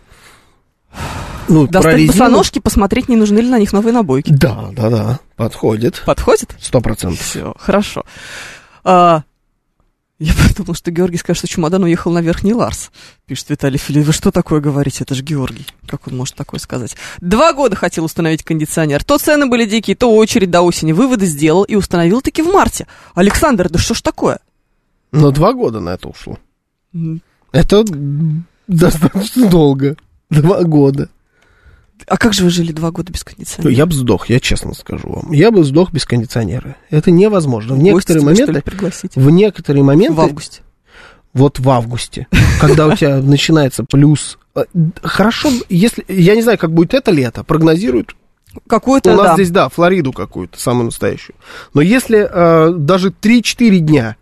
Ну, 1.47 1.65
про 1.67 1.73
Достать 1.73 1.97
резину- 1.97 2.07
босоножки, 2.07 2.59
посмотреть, 2.59 3.09
не 3.09 3.15
нужны 3.15 3.39
ли 3.39 3.49
на 3.49 3.59
них 3.59 3.71
новые 3.73 3.93
набойки. 3.93 4.31
Да, 4.31 4.69
да, 4.71 4.89
да. 4.89 5.19
Подходит. 5.35 6.01
Подходит? 6.05 6.55
Сто 6.59 6.81
процентов. 6.81 7.19
Все, 7.21 7.53
хорошо. 7.59 8.03
А, 8.83 9.23
я 10.17 10.33
подумал, 10.47 10.73
что 10.75 10.91
Георгий 10.91 11.17
скажет, 11.17 11.39
что 11.39 11.47
чемодан 11.47 11.83
уехал 11.83 12.11
на 12.11 12.19
Верхний 12.21 12.53
Ларс. 12.53 12.89
Пишет 13.25 13.49
Виталий 13.49 13.77
Филипп. 13.77 14.05
Вы 14.07 14.13
что 14.13 14.31
такое 14.31 14.61
говорите? 14.61 15.03
Это 15.03 15.13
же 15.13 15.23
Георгий. 15.23 15.65
Как 15.87 16.07
он 16.07 16.15
может 16.17 16.35
такое 16.35 16.59
сказать? 16.59 16.95
Два 17.19 17.51
года 17.53 17.75
хотел 17.75 18.05
установить 18.05 18.43
кондиционер. 18.43 19.03
То 19.03 19.17
цены 19.17 19.45
были 19.47 19.65
дикие, 19.65 19.95
то 19.95 20.15
очередь 20.15 20.49
до 20.51 20.61
осени. 20.61 20.93
Выводы 20.93 21.25
сделал 21.25 21.63
и 21.63 21.75
установил 21.75 22.21
таки 22.21 22.41
в 22.41 22.47
марте. 22.47 22.87
Александр, 23.13 23.69
да 23.69 23.77
что 23.77 23.93
ж 23.93 24.01
такое? 24.01 24.39
Но 25.11 25.31
два 25.31 25.53
года 25.53 25.79
на 25.79 25.89
это 25.89 26.07
ушло. 26.07 26.39
М, 26.93 27.21
Это 27.51 27.83
достаточно 28.67 29.47
долго. 29.49 29.95
Два 30.29 30.63
года. 30.63 31.09
А 32.07 32.17
как 32.17 32.33
же 32.33 32.43
вы 32.43 32.49
жили 32.49 32.71
два 32.71 32.91
года 32.91 33.11
без 33.11 33.23
кондиционера? 33.23 33.73
Я 33.73 33.85
бы 33.85 33.93
сдох, 33.93 34.29
я 34.29 34.39
честно 34.39 34.73
скажу 34.73 35.09
вам. 35.09 35.31
Я 35.31 35.51
бы 35.51 35.63
сдох 35.63 35.91
без 35.91 36.05
кондиционера. 36.05 36.75
Это 36.89 37.09
невозможно. 37.11 37.75
В 37.75 37.79
Гости 37.79 38.11
некоторые 38.11 38.21
что 38.21 38.29
ли, 38.29 38.47
моменты... 38.47 38.61
пригласить? 38.61 39.15
В 39.15 39.29
некоторые 39.29 39.83
моменты... 39.83 40.13
В 40.13 40.21
августе. 40.21 40.61
Вот 41.33 41.59
в 41.59 41.69
августе, 41.69 42.27
когда 42.61 42.87
у 42.87 42.95
тебя 42.95 43.17
начинается 43.21 43.83
плюс... 43.83 44.37
э, 44.55 44.63
Хорошо, 45.01 45.49
если... 45.67 46.05
Я 46.07 46.35
не 46.35 46.41
знаю, 46.41 46.57
как 46.57 46.71
будет 46.71 46.93
это 46.93 47.11
лето, 47.11 47.43
прогнозируют. 47.43 48.15
Какой-то, 48.67 49.13
У 49.13 49.15
нас 49.17 49.27
да. 49.27 49.33
здесь, 49.33 49.51
да, 49.51 49.67
Флориду 49.69 50.13
какую-то, 50.13 50.59
самую 50.59 50.85
настоящую. 50.85 51.35
Но 51.73 51.81
если 51.81 52.27
э, 52.29 52.73
даже 52.73 53.09
3-4 53.09 53.79
дня 53.79 54.15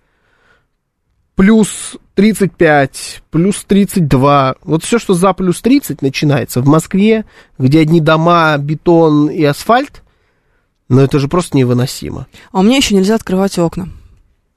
плюс 1.35 1.95
35, 2.15 3.23
плюс 3.31 3.64
32, 3.68 4.55
вот 4.64 4.84
все, 4.84 4.99
что 4.99 5.14
за 5.14 5.34
плюс 5.34 5.61
30 5.61 6.01
начинается 6.01 6.61
в 6.61 6.68
Москве, 6.68 7.26
где 7.57 7.80
одни 7.81 7.99
дома, 8.01 8.57
бетон 8.57 9.30
и 9.30 9.43
асфальт, 9.43 10.03
ну 10.89 11.01
это 11.01 11.19
же 11.19 11.27
просто 11.27 11.57
невыносимо. 11.57 12.27
А 12.51 12.60
у 12.60 12.64
меня 12.64 12.77
еще 12.77 12.95
нельзя 12.95 13.15
открывать 13.15 13.57
окна. 13.57 13.89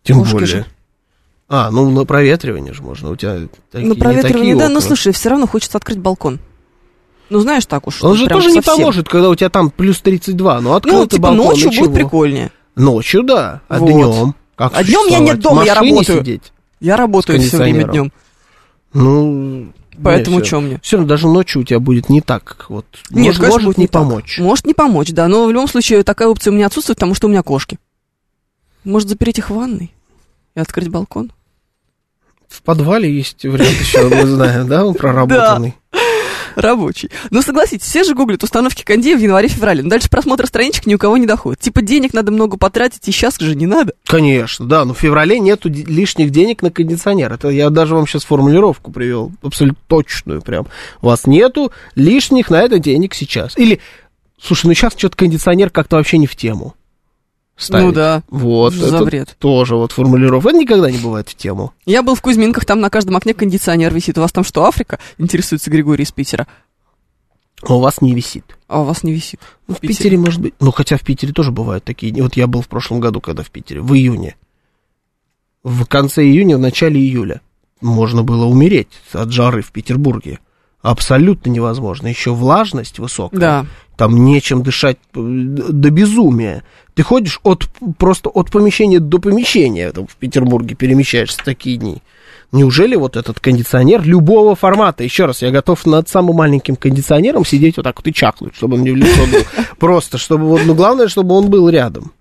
Тем 0.03 0.19
Ложка 0.19 0.33
более. 0.35 0.47
же. 0.49 0.67
А, 1.49 1.71
ну 1.71 1.89
на 1.91 2.05
проветривание 2.05 2.75
же 2.75 2.83
можно, 2.83 3.11
у 3.11 3.17
тебя 3.17 3.39
такие, 3.71 3.87
На 3.89 3.93
не 3.95 3.99
проветривание, 3.99 4.55
такие 4.55 4.57
да, 4.57 4.69
но 4.69 4.79
окна. 4.79 4.89
слушай, 4.89 5.13
все 5.13 5.29
равно 5.31 5.47
хочется 5.47 5.79
открыть 5.79 5.99
балкон. 5.99 6.41
Ну, 7.29 7.41
знаешь, 7.41 7.67
так 7.67 7.87
уж. 7.89 8.03
Он 8.05 8.11
ну, 8.11 8.17
же 8.17 8.27
тоже 8.29 8.49
не 8.53 8.57
совсем. 8.63 8.77
поможет, 8.77 9.09
когда 9.09 9.31
у 9.31 9.35
тебя 9.35 9.49
там 9.49 9.71
плюс 9.71 10.01
32, 10.01 10.61
ну 10.61 10.75
открыл 10.75 10.95
Ну, 10.99 11.07
ты 11.07 11.17
типа 11.17 11.29
балкон, 11.29 11.47
ночью 11.47 11.71
и 11.71 11.73
чего? 11.73 11.87
будет 11.87 11.95
прикольнее. 11.97 12.53
Ночью, 12.77 13.23
да, 13.25 13.63
а 13.69 13.79
Вот. 13.79 13.91
днем? 13.91 14.35
Как 14.55 14.73
А 14.77 14.85
днем 14.85 15.07
я 15.09 15.19
нет 15.19 15.41
дома, 15.41 15.65
я 15.65 15.75
работаю. 15.75 16.21
сидеть? 16.21 16.53
Я 16.81 16.97
работаю 16.97 17.41
все 17.41 17.57
время 17.59 17.85
днем. 17.85 18.13
Ну, 18.93 19.73
Поэтому 20.03 20.45
что 20.45 20.61
мне? 20.61 20.79
все 20.83 20.97
равно 20.97 21.09
даже 21.09 21.27
ночью 21.27 21.63
у 21.63 21.65
тебя 21.65 21.81
будет 21.81 22.09
не 22.09 22.21
так, 22.21 22.67
вот, 22.69 22.87
Нет, 23.11 23.39
может, 23.39 23.41
может 23.41 23.65
будет 23.65 23.79
не 23.79 23.85
не 23.85 23.89
помочь. 23.89 24.39
Может 24.39 24.67
не 24.67 24.75
помочь, 24.75 25.11
да. 25.11 25.29
Но 25.29 25.47
в 25.47 25.51
любом 25.51 25.69
случае 25.69 26.03
такая 26.03 26.29
опция 26.29 26.51
у 26.53 26.55
меня 26.55 26.67
отсутствует, 26.67 26.99
потому 26.99 27.15
что 27.15 27.27
у 27.27 27.31
меня 27.31 27.43
кошки. 27.43 27.79
Может 28.85 29.09
запереть 29.09 29.39
их 29.39 29.51
в 29.51 29.55
ванной 29.55 29.93
и 30.55 30.61
открыть 30.61 30.89
балкон? 30.89 31.33
В 32.49 32.63
подвале 32.63 33.13
есть 33.13 33.45
вариант 33.45 33.81
еще, 33.81 34.09
мы 34.09 34.27
знаем, 34.27 34.69
да, 34.69 34.87
он 34.87 34.95
проработанный. 34.95 35.75
Рабочий. 36.57 37.11
Ну, 37.31 37.43
согласитесь, 37.43 37.87
все 37.87 38.03
же 38.03 38.15
гуглят 38.15 38.43
установки 38.43 38.83
кондея 38.83 39.17
в 39.17 39.21
январе-феврале. 39.21 39.83
Но 39.83 39.91
дальше 39.91 40.09
просмотр 40.09 40.47
страничек 40.47 40.87
ни 40.87 40.95
у 40.95 40.99
кого 40.99 41.19
не 41.19 41.27
доходит. 41.27 41.61
Типа 41.61 41.83
денег 41.83 42.15
надо 42.15 42.33
много 42.33 42.57
потратить, 42.57 43.07
и 43.07 43.13
сейчас 43.13 43.39
же 43.39 43.55
не 43.55 43.67
надо. 43.67 43.93
Конечно, 44.07 44.67
да, 44.67 44.85
но 44.87 44.95
в 44.95 44.99
феврале 44.99 45.39
нету 45.39 45.69
лишних 45.69 46.31
денег 46.31 46.63
на 46.63 46.71
кондиционер. 46.71 47.33
Это 47.33 47.51
я 47.51 47.69
даже 47.69 47.95
вам 47.95 48.07
сейчас 48.07 48.25
формулировку 48.25 48.91
привел, 48.91 49.33
абсолютно 49.43 49.83
точную 49.87 50.41
прям. 50.41 50.67
У 51.03 51.07
вас 51.07 51.27
нету 51.27 51.73
лишних 51.95 52.49
на 52.49 52.63
это 52.63 52.79
денег 52.79 53.15
сейчас. 53.15 53.57
Или, 53.59 53.81
слушай, 54.41 54.67
ну 54.67 54.75
сейчас 54.75 54.95
что-то 54.97 55.17
кондиционер 55.17 55.69
как-то 55.69 55.97
вообще 55.97 56.17
не 56.17 56.27
в 56.27 56.37
тему. 56.37 56.75
Ставить. 57.57 57.87
Ну 57.87 57.93
да. 57.93 58.23
Вот, 58.29 58.75
за 58.75 58.97
это 58.97 59.05
бред? 59.05 59.37
тоже 59.39 59.77
вот 59.77 59.93
формулировка. 59.93 60.51
Это 60.51 60.59
никогда 60.59 60.91
не 60.91 60.99
бывает 60.99 61.29
в 61.29 61.35
тему. 61.35 61.73
Я 61.85 62.03
был 62.03 62.15
в 62.15 62.23
Кузьминках, 62.23 62.65
там 62.65 62.81
на 62.81 62.91
каждом 62.91 63.17
окне 63.17 63.35
кондиционер 63.35 63.93
висит. 63.93 64.19
У 64.19 64.21
вас 64.21 64.33
там 64.33 64.45
что, 64.45 64.65
Африка? 64.65 64.99
Интересуется 65.19 65.71
Григорий 65.71 66.05
из 66.05 66.13
Питера. 66.13 66.47
А 67.63 67.75
у 67.75 67.81
вас 67.81 68.01
не 68.03 68.15
висит. 68.15 68.57
А 68.69 68.83
у 68.83 68.85
вас 68.85 69.03
не 69.03 69.13
висит. 69.13 69.41
Ну, 69.67 69.75
в 69.75 69.81
Питере, 69.81 70.19
может 70.19 70.41
быть. 70.41 70.55
Ну, 70.61 70.71
хотя 70.71 70.99
в 70.99 71.03
Питере 71.03 71.33
тоже 71.33 71.53
бывают 71.53 71.85
такие 71.85 72.13
дни. 72.13 72.21
Вот 72.21 72.37
я 72.37 72.47
был 72.47 72.61
в 72.61 72.69
прошлом 72.69 73.01
году, 73.01 73.21
когда 73.21 73.43
в 73.43 73.51
Питере, 73.51 73.81
в 73.81 73.95
июне. 73.95 74.37
В 75.63 75.85
конце 75.87 76.23
июня, 76.23 76.59
в 76.59 76.61
начале 76.61 77.01
июля. 77.01 77.41
Можно 77.81 78.23
было 78.23 78.45
умереть 78.45 78.89
от 79.13 79.33
жары 79.33 79.63
в 79.63 79.73
Петербурге. 79.73 80.39
Абсолютно 80.87 81.51
невозможно. 81.51 82.07
Еще 82.07 82.31
влажность 82.33 83.01
высокая. 83.01 83.41
Да. 83.41 83.67
Там 83.97 84.25
нечем 84.25 84.63
дышать 84.63 84.99
э, 85.15 85.21
до 85.21 85.91
безумия. 85.91 86.63
Ты 86.95 87.03
ходишь 87.03 87.41
от, 87.43 87.69
просто 87.99 88.31
от 88.31 88.53
помещения 88.53 89.01
до 89.01 89.19
помещения 89.19 89.91
там, 89.91 90.07
в 90.07 90.15
Петербурге, 90.15 90.77
перемещаешься 90.77 91.39
такие 91.45 91.77
дни. 91.77 92.03
Неужели 92.53 92.95
вот 92.95 93.17
этот 93.17 93.41
кондиционер 93.41 94.05
любого 94.05 94.55
формата, 94.55 95.03
еще 95.03 95.25
раз, 95.25 95.43
я 95.43 95.51
готов 95.51 95.85
над 95.87 96.09
самым 96.09 96.37
маленьким 96.37 96.77
кондиционером 96.77 97.45
сидеть 97.45 97.79
вот 97.79 97.83
так 97.83 97.97
вот 97.97 98.07
и 98.07 98.15
чахнуть, 98.15 98.55
чтобы 98.55 98.75
он 98.77 98.83
мне 98.83 98.93
в 98.93 98.97
лицо 98.97 99.27
был. 99.27 99.65
Просто, 99.81 100.19
чтобы 100.19 100.45
вот, 100.45 100.61
ну, 100.67 100.75
главное, 100.77 101.09
чтобы 101.09 101.35
он 101.35 101.51
был 101.51 101.69
рядом. 101.69 102.13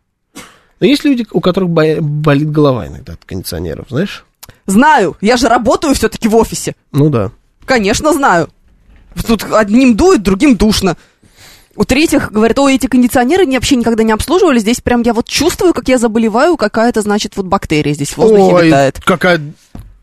Но 0.79 0.87
есть 0.87 1.03
люди, 1.05 1.27
у 1.31 1.39
которых 1.39 1.69
болит 1.69 2.49
голова 2.49 2.87
иногда 2.87 3.13
от 3.13 3.23
кондиционеров, 3.25 3.85
знаешь? 3.89 4.25
Знаю, 4.65 5.17
я 5.21 5.37
же 5.37 5.49
работаю 5.49 5.93
все-таки 5.93 6.27
в 6.27 6.35
офисе. 6.35 6.73
Ну 6.91 7.11
да. 7.11 7.29
Конечно, 7.65 8.11
знаю. 8.11 8.49
Тут 9.27 9.45
одним 9.51 9.95
дует, 9.95 10.23
другим 10.23 10.55
душно. 10.55 10.97
У 11.75 11.83
третьих 11.83 12.31
говорят, 12.31 12.57
ой, 12.59 12.75
эти 12.75 12.87
кондиционеры 12.87 13.45
не- 13.45 13.57
вообще 13.57 13.75
никогда 13.75 14.03
не 14.03 14.13
обслуживали. 14.13 14.59
Здесь 14.59 14.79
прям 14.79 15.01
я 15.01 15.13
вот 15.13 15.27
чувствую, 15.27 15.73
как 15.73 15.87
я 15.89 15.97
заболеваю, 15.97 16.55
какая-то, 16.55 17.01
значит, 17.01 17.35
вот 17.35 17.47
бактерия 17.47 17.93
здесь 17.93 18.11
в 18.11 18.17
воздухе 18.17 18.53
Ой, 18.53 18.67
летает. 18.67 18.99
какая... 19.03 19.41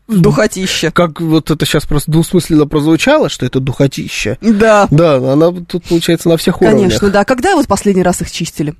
Духотища. 0.07 0.91
Как 0.91 1.21
вот 1.21 1.49
это 1.49 1.65
сейчас 1.65 1.85
просто 1.85 2.11
двусмысленно 2.11 2.67
прозвучало, 2.67 3.29
что 3.29 3.45
это 3.45 3.59
духотища. 3.61 4.37
Да. 4.41 4.87
Да, 4.91 5.15
она 5.15 5.51
тут, 5.51 5.85
получается, 5.85 6.27
на 6.27 6.35
всех 6.37 6.61
уровнях. 6.61 6.81
Конечно, 6.81 7.09
да. 7.09 7.23
Когда 7.23 7.55
вот 7.55 7.67
последний 7.67 8.03
раз 8.03 8.21
их 8.21 8.29
чистили? 8.29 8.75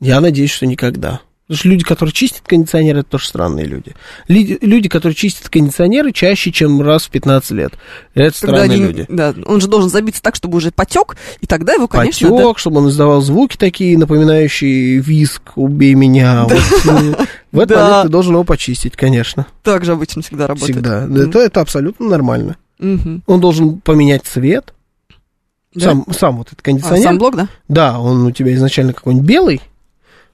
Я 0.00 0.20
надеюсь, 0.20 0.52
что 0.52 0.66
никогда. 0.66 1.20
Потому 1.50 1.58
что 1.62 1.68
люди, 1.68 1.82
которые 1.82 2.12
чистят 2.12 2.42
кондиционеры, 2.46 3.00
это 3.00 3.10
тоже 3.10 3.26
странные 3.26 3.66
люди. 3.66 3.92
Люди, 4.28 4.88
которые 4.88 5.16
чистят 5.16 5.48
кондиционеры, 5.48 6.12
чаще, 6.12 6.52
чем 6.52 6.80
раз 6.80 7.06
в 7.06 7.10
15 7.10 7.50
лет. 7.50 7.72
Это 8.14 8.32
Когда 8.40 8.58
странные 8.58 8.64
они- 8.66 8.76
люди. 8.84 9.06
Да, 9.08 9.34
он 9.46 9.60
же 9.60 9.66
должен 9.66 9.90
забиться 9.90 10.22
так, 10.22 10.36
чтобы 10.36 10.58
уже 10.58 10.70
потек, 10.70 11.16
и 11.40 11.48
тогда 11.48 11.72
его, 11.72 11.88
конечно, 11.88 12.30
Потек, 12.30 12.54
да. 12.54 12.60
чтобы 12.60 12.76
он 12.78 12.88
издавал 12.88 13.20
звуки 13.20 13.56
такие, 13.56 13.98
напоминающие 13.98 14.98
виск 14.98 15.42
«убей 15.56 15.94
меня». 15.94 16.46
Вот, 16.46 16.52
э, 16.86 17.26
в 17.50 17.58
этот 17.58 17.76
Да. 17.78 17.84
момент 17.88 18.02
ты 18.04 18.08
должен 18.10 18.34
его 18.34 18.44
почистить, 18.44 18.94
конечно. 18.94 19.44
Так 19.64 19.84
же 19.84 19.90
обычно 19.90 20.22
всегда 20.22 20.46
работает. 20.46 20.76
Всегда. 20.76 21.00
Мгм. 21.00 21.16
Это, 21.30 21.40
это 21.40 21.60
абсолютно 21.62 22.08
нормально. 22.08 22.58
Мгм. 22.78 23.24
Он 23.26 23.40
должен 23.40 23.80
поменять 23.80 24.22
цвет. 24.24 24.72
Да? 25.74 25.86
Сам, 25.86 26.04
сам 26.16 26.36
вот 26.38 26.46
этот 26.48 26.60
А, 26.60 26.62
кондиционер. 26.62 27.02
сам 27.02 27.18
блок, 27.18 27.34
да? 27.34 27.48
Да, 27.68 27.98
он 27.98 28.24
у 28.26 28.30
тебя 28.30 28.54
изначально 28.54 28.92
какой-нибудь 28.92 29.26
белый. 29.26 29.60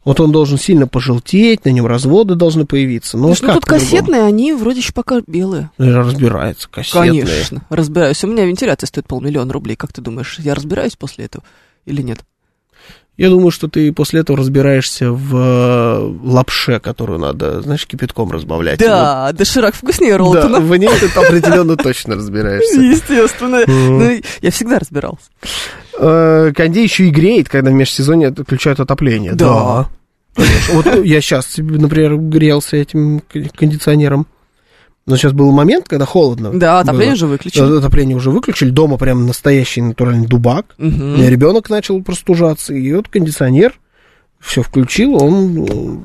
Вот 0.06 0.20
он 0.20 0.30
должен 0.30 0.56
сильно 0.56 0.86
пожелтеть, 0.86 1.64
на 1.64 1.70
нем 1.70 1.84
разводы 1.84 2.36
должны 2.36 2.64
появиться. 2.64 3.18
Ну, 3.18 3.34
Слушай, 3.34 3.46
ну 3.48 3.54
тут 3.54 3.64
кассетные, 3.64 4.22
они 4.22 4.52
вроде 4.52 4.78
еще 4.78 4.92
пока 4.92 5.20
белые. 5.26 5.70
Разбирается, 5.78 6.68
кассетные. 6.70 7.24
Конечно, 7.24 7.66
разбираюсь. 7.70 8.22
У 8.22 8.28
меня 8.28 8.46
вентиляция 8.46 8.86
стоит 8.86 9.08
полмиллиона 9.08 9.52
рублей. 9.52 9.74
Как 9.74 9.92
ты 9.92 10.00
думаешь, 10.00 10.38
я 10.38 10.54
разбираюсь 10.54 10.94
после 10.94 11.24
этого 11.24 11.42
или 11.86 12.02
нет? 12.02 12.20
Я 13.16 13.30
думаю, 13.30 13.50
что 13.50 13.66
ты 13.66 13.92
после 13.92 14.20
этого 14.20 14.38
разбираешься 14.38 15.10
в 15.10 15.34
э, 15.34 16.16
лапше, 16.22 16.78
которую 16.78 17.18
надо, 17.18 17.62
знаешь, 17.62 17.84
кипятком 17.84 18.30
разбавлять. 18.30 18.78
Да, 18.78 19.32
доширак 19.32 19.74
вкуснее 19.74 20.18
Вот. 20.18 20.34
Да, 20.34 20.42
Ролтона. 20.42 20.60
в 20.60 20.76
ней 20.76 20.90
ты 21.00 21.06
определенно 21.18 21.76
точно 21.76 22.14
разбираешься. 22.14 22.80
Естественно. 22.80 23.64
Ну, 23.66 24.20
я 24.40 24.50
всегда 24.52 24.78
разбирался. 24.78 25.30
Э, 25.98 26.52
Кондей 26.54 26.82
еще 26.84 27.06
и 27.06 27.10
греет, 27.10 27.48
когда 27.48 27.70
в 27.70 27.74
межсезонье 27.74 28.28
отключают 28.28 28.80
отопление. 28.80 29.32
Да. 29.34 29.88
Конечно. 30.34 30.74
Вот 30.74 31.04
я 31.04 31.20
сейчас, 31.20 31.54
например, 31.56 32.16
грелся 32.16 32.76
этим 32.76 33.22
кондиционером. 33.56 34.26
Но 35.06 35.16
сейчас 35.16 35.32
был 35.32 35.52
момент, 35.52 35.86
когда 35.88 36.04
холодно. 36.04 36.50
Да, 36.52 36.80
отопление 36.80 37.10
было. 37.12 37.16
же 37.16 37.26
выключили. 37.28 37.78
Отопление 37.78 38.16
уже 38.16 38.30
выключили. 38.32 38.70
Дома 38.70 38.98
прям 38.98 39.24
настоящий 39.26 39.80
натуральный 39.80 40.26
дубак. 40.26 40.74
У 40.78 40.84
Мгм. 40.84 41.14
меня 41.14 41.30
ребенок 41.30 41.70
начал 41.70 42.02
простужаться. 42.02 42.74
И 42.74 42.92
вот 42.92 43.06
кондиционер 43.08 43.78
все 44.40 44.62
включил. 44.62 45.14
Он, 45.22 46.02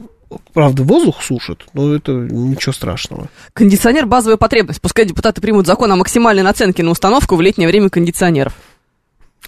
правда, 0.53 0.83
воздух 0.83 1.21
сушит, 1.23 1.65
но 1.73 1.95
это 1.95 2.11
ничего 2.11 2.71
страшного. 2.73 3.27
Кондиционер– 3.53 4.05
базовая 4.07 4.37
потребность. 4.37 4.79
Пускай 4.79 5.05
депутаты 5.05 5.41
примут 5.41 5.65
закон 5.65 5.91
о 5.91 5.95
максимальной 5.95 6.43
наценке 6.43 6.83
на 6.83 6.91
установку 6.91 7.35
в 7.35 7.41
летнее 7.41 7.67
время 7.67 7.89
кондиционеров. 7.89 8.53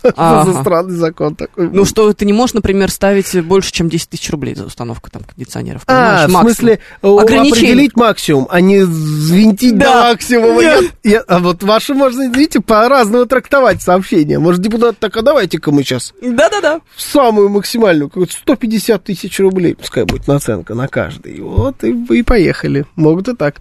Ага. 0.15 0.51
за 0.51 0.59
странный 0.61 0.95
закон 0.97 1.35
такой. 1.35 1.69
Ну 1.69 1.85
что, 1.85 2.11
ты 2.13 2.25
не 2.25 2.33
можешь, 2.33 2.53
например, 2.53 2.91
ставить 2.91 3.39
больше, 3.43 3.71
чем 3.71 3.89
10 3.89 4.09
тысяч 4.09 4.29
рублей 4.29 4.55
за 4.55 4.65
установку 4.65 5.09
там 5.09 5.23
кондиционеров. 5.23 5.83
А, 5.87 6.27
в 6.27 6.31
смысле, 6.31 6.79
э, 7.01 7.07
определить 7.07 7.95
максимум, 7.95 8.47
а 8.49 8.61
не 8.61 8.83
взвинтить 8.83 9.77
Да. 9.77 10.03
до 10.07 10.11
максимума. 10.13 10.61
Нет. 10.61 10.83
я- 11.03 11.21
а 11.27 11.39
вот 11.39 11.63
ваши 11.63 11.93
можно, 11.93 12.29
видите, 12.29 12.59
по-разному 12.59 13.25
трактовать 13.25 13.81
сообщения. 13.81 14.39
Может, 14.39 14.61
депутат 14.61 14.97
так, 14.99 15.15
а 15.17 15.21
давайте-ка 15.21 15.71
мы 15.71 15.83
сейчас 15.83 16.13
Да-да-да. 16.21 16.81
самую 16.97 17.49
максимальную, 17.49 18.09
какую-то 18.09 18.33
150 18.33 19.03
тысяч 19.03 19.39
рублей, 19.39 19.75
пускай 19.75 20.03
будет 20.05 20.27
наценка 20.27 20.73
на 20.75 20.87
каждый. 20.87 21.39
Вот 21.41 21.83
и, 21.83 21.91
и 21.91 22.23
поехали. 22.23 22.85
Могут 22.95 23.27
и 23.29 23.35
так. 23.35 23.55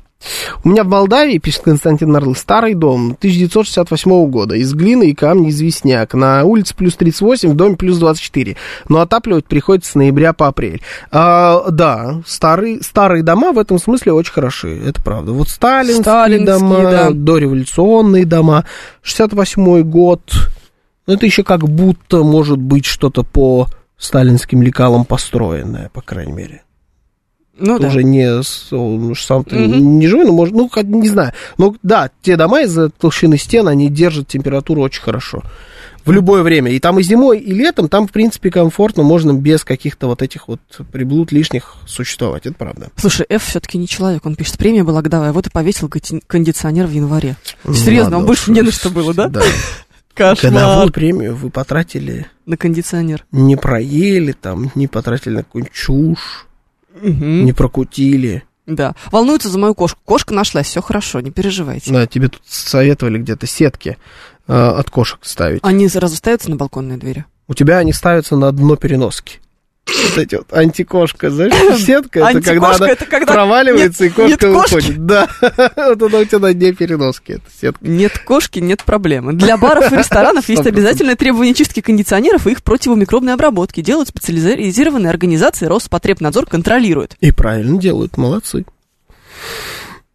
У 0.64 0.68
меня 0.68 0.84
в 0.84 0.88
Молдавии, 0.88 1.38
пишет 1.38 1.62
Константин 1.62 2.10
Нарлы, 2.10 2.34
старый 2.34 2.74
дом 2.74 3.16
1968 3.18 4.30
года, 4.30 4.54
из 4.54 4.72
глины 4.74 5.10
и 5.10 5.14
камня 5.14 5.50
известняк. 5.50 6.14
На 6.14 6.44
улице 6.44 6.74
плюс 6.74 6.96
38, 6.96 7.50
в 7.50 7.54
доме 7.54 7.76
плюс 7.76 7.98
24. 7.98 8.56
Но 8.88 9.00
отапливать 9.00 9.46
приходится 9.46 9.92
с 9.92 9.94
ноября 9.94 10.32
по 10.32 10.48
апрель. 10.48 10.80
А, 11.10 11.70
да, 11.70 12.22
старые, 12.26 12.82
старые 12.82 13.22
дома 13.22 13.52
в 13.52 13.58
этом 13.58 13.78
смысле 13.78 14.12
очень 14.12 14.32
хороши, 14.32 14.80
это 14.86 15.02
правда. 15.02 15.32
Вот 15.32 15.48
сталинские, 15.48 16.02
Сталинские, 16.02 16.46
дома, 16.46 16.82
да. 16.82 17.10
дореволюционные 17.10 18.24
дома, 18.24 18.64
68 19.02 19.82
год, 19.82 20.20
ну, 21.06 21.14
это 21.14 21.26
еще 21.26 21.42
как 21.42 21.68
будто 21.68 22.22
может 22.22 22.58
быть 22.58 22.84
что-то 22.84 23.24
по 23.24 23.66
сталинским 23.98 24.62
лекалам 24.62 25.04
построенное, 25.04 25.90
по 25.92 26.00
крайней 26.00 26.32
мере. 26.32 26.62
Ну 27.58 27.78
да. 27.78 27.88
Уже 27.88 28.02
не 28.02 28.42
с- 28.42 28.72
он 28.72 29.10
уж 29.12 29.22
сам-то 29.24 29.54
Мгм. 29.56 29.98
не 29.98 30.06
живой, 30.08 30.24
но 30.24 30.32
может, 30.32 30.54
ну, 30.54 30.68
как- 30.68 30.84
не 30.86 31.08
знаю. 31.08 31.32
Но 31.58 31.74
да, 31.82 32.10
те 32.22 32.36
дома 32.36 32.62
из-за 32.62 32.88
толщины 32.90 33.36
стен, 33.38 33.68
они 33.68 33.88
держат 33.88 34.26
температуру 34.28 34.82
очень 34.82 35.02
хорошо. 35.02 35.42
В 36.04 36.10
любое 36.10 36.42
время. 36.42 36.72
И 36.72 36.80
там 36.80 36.98
и 36.98 37.02
зимой, 37.04 37.38
и 37.38 37.52
летом, 37.52 37.88
там, 37.88 38.08
в 38.08 38.10
принципе, 38.10 38.50
комфортно, 38.50 39.04
можно 39.04 39.32
без 39.34 39.64
каких-то 39.64 40.08
вот 40.08 40.20
этих 40.20 40.48
вот 40.48 40.58
приблуд 40.90 41.30
лишних 41.30 41.76
существовать. 41.86 42.44
Это 42.46 42.56
правда. 42.56 42.88
Слушай, 42.96 43.24
F 43.28 43.44
все-таки 43.44 43.78
не 43.78 43.86
человек, 43.86 44.26
он 44.26 44.34
пишет, 44.34 44.58
премия 44.58 44.82
была 44.82 45.00
годовая, 45.00 45.32
вот 45.32 45.46
и 45.46 45.50
повесил 45.50 45.88
кондиционер 46.26 46.86
в 46.88 46.90
январе. 46.90 47.36
Серьезно, 47.66 48.02
Ладно 48.04 48.16
вам 48.16 48.26
больше 48.26 48.50
не 48.50 48.62
на 48.62 48.72
что 48.72 48.90
было, 48.90 49.14
да? 49.14 49.28
Да. 49.28 49.42
Кошмар. 50.14 50.52
Годовую 50.52 50.92
премию 50.92 51.36
вы 51.36 51.50
потратили, 51.50 52.26
На 52.46 52.56
кондиционер. 52.56 53.24
не 53.30 53.54
проели 53.56 54.32
там, 54.32 54.72
не 54.74 54.88
потратили 54.88 55.34
на 55.34 55.42
какую-нибудь 55.44 55.72
чушь, 55.72 56.46
Мгм. 57.00 57.44
не 57.44 57.52
прокутили. 57.52 58.44
Да. 58.66 58.94
Волнуется 59.10 59.48
за 59.48 59.58
мою 59.58 59.74
кошку. 59.74 60.00
Кошка 60.04 60.34
нашлась, 60.34 60.66
все 60.68 60.80
хорошо, 60.80 61.20
не 61.20 61.30
переживайте. 61.30 61.92
Да, 61.92 62.06
тебе 62.06 62.28
тут 62.28 62.42
советовали 62.46 63.18
где-то 63.18 63.46
сетки 63.46 63.98
э, 64.46 64.52
от 64.52 64.88
кошек 64.90 65.18
ставить. 65.22 65.60
Они 65.64 65.88
сразу 65.88 66.16
ставятся 66.16 66.50
на 66.50 66.56
балконные 66.56 66.98
двери. 66.98 67.24
У 67.48 67.54
тебя 67.54 67.78
они 67.78 67.92
ставятся 67.92 68.36
на 68.36 68.52
дно 68.52 68.76
переноски. 68.76 69.40
Вот 69.86 70.18
эти 70.18 70.36
вот 70.36 70.52
антикошка, 70.52 71.30
знаешь, 71.30 71.52
сетка, 71.82 72.20
это 72.20 72.40
когда 72.40 72.70
она 72.74 72.88
это 72.88 73.04
когда 73.04 73.32
проваливается 73.32 74.04
нет- 74.04 74.12
и 74.12 74.14
кошка 74.14 74.46
нет 74.46 74.54
кошки. 74.54 74.74
выходит. 74.74 75.06
Да, 75.06 75.28
вот 75.76 76.02
она 76.02 76.18
у 76.18 76.24
тебя 76.24 76.38
на 76.38 76.54
дне 76.54 76.72
переноски, 76.72 77.32
эта 77.32 77.44
сетка. 77.60 77.84
Нет 77.86 78.18
кошки, 78.18 78.58
нет 78.60 78.84
проблемы. 78.84 79.32
Для 79.32 79.56
баров 79.56 79.92
и 79.92 79.96
ресторанов 79.96 80.48
есть 80.48 80.62
100%. 80.66 80.68
обязательное 80.68 81.16
требование 81.16 81.54
чистки 81.54 81.80
кондиционеров 81.80 82.46
и 82.46 82.52
их 82.52 82.62
противомикробной 82.62 83.34
обработки. 83.34 83.80
Делают 83.80 84.08
специализированные 84.08 85.10
организации, 85.10 85.66
Роспотребнадзор 85.66 86.46
контролирует. 86.46 87.16
И 87.20 87.32
правильно 87.32 87.78
делают, 87.78 88.16
молодцы. 88.16 88.64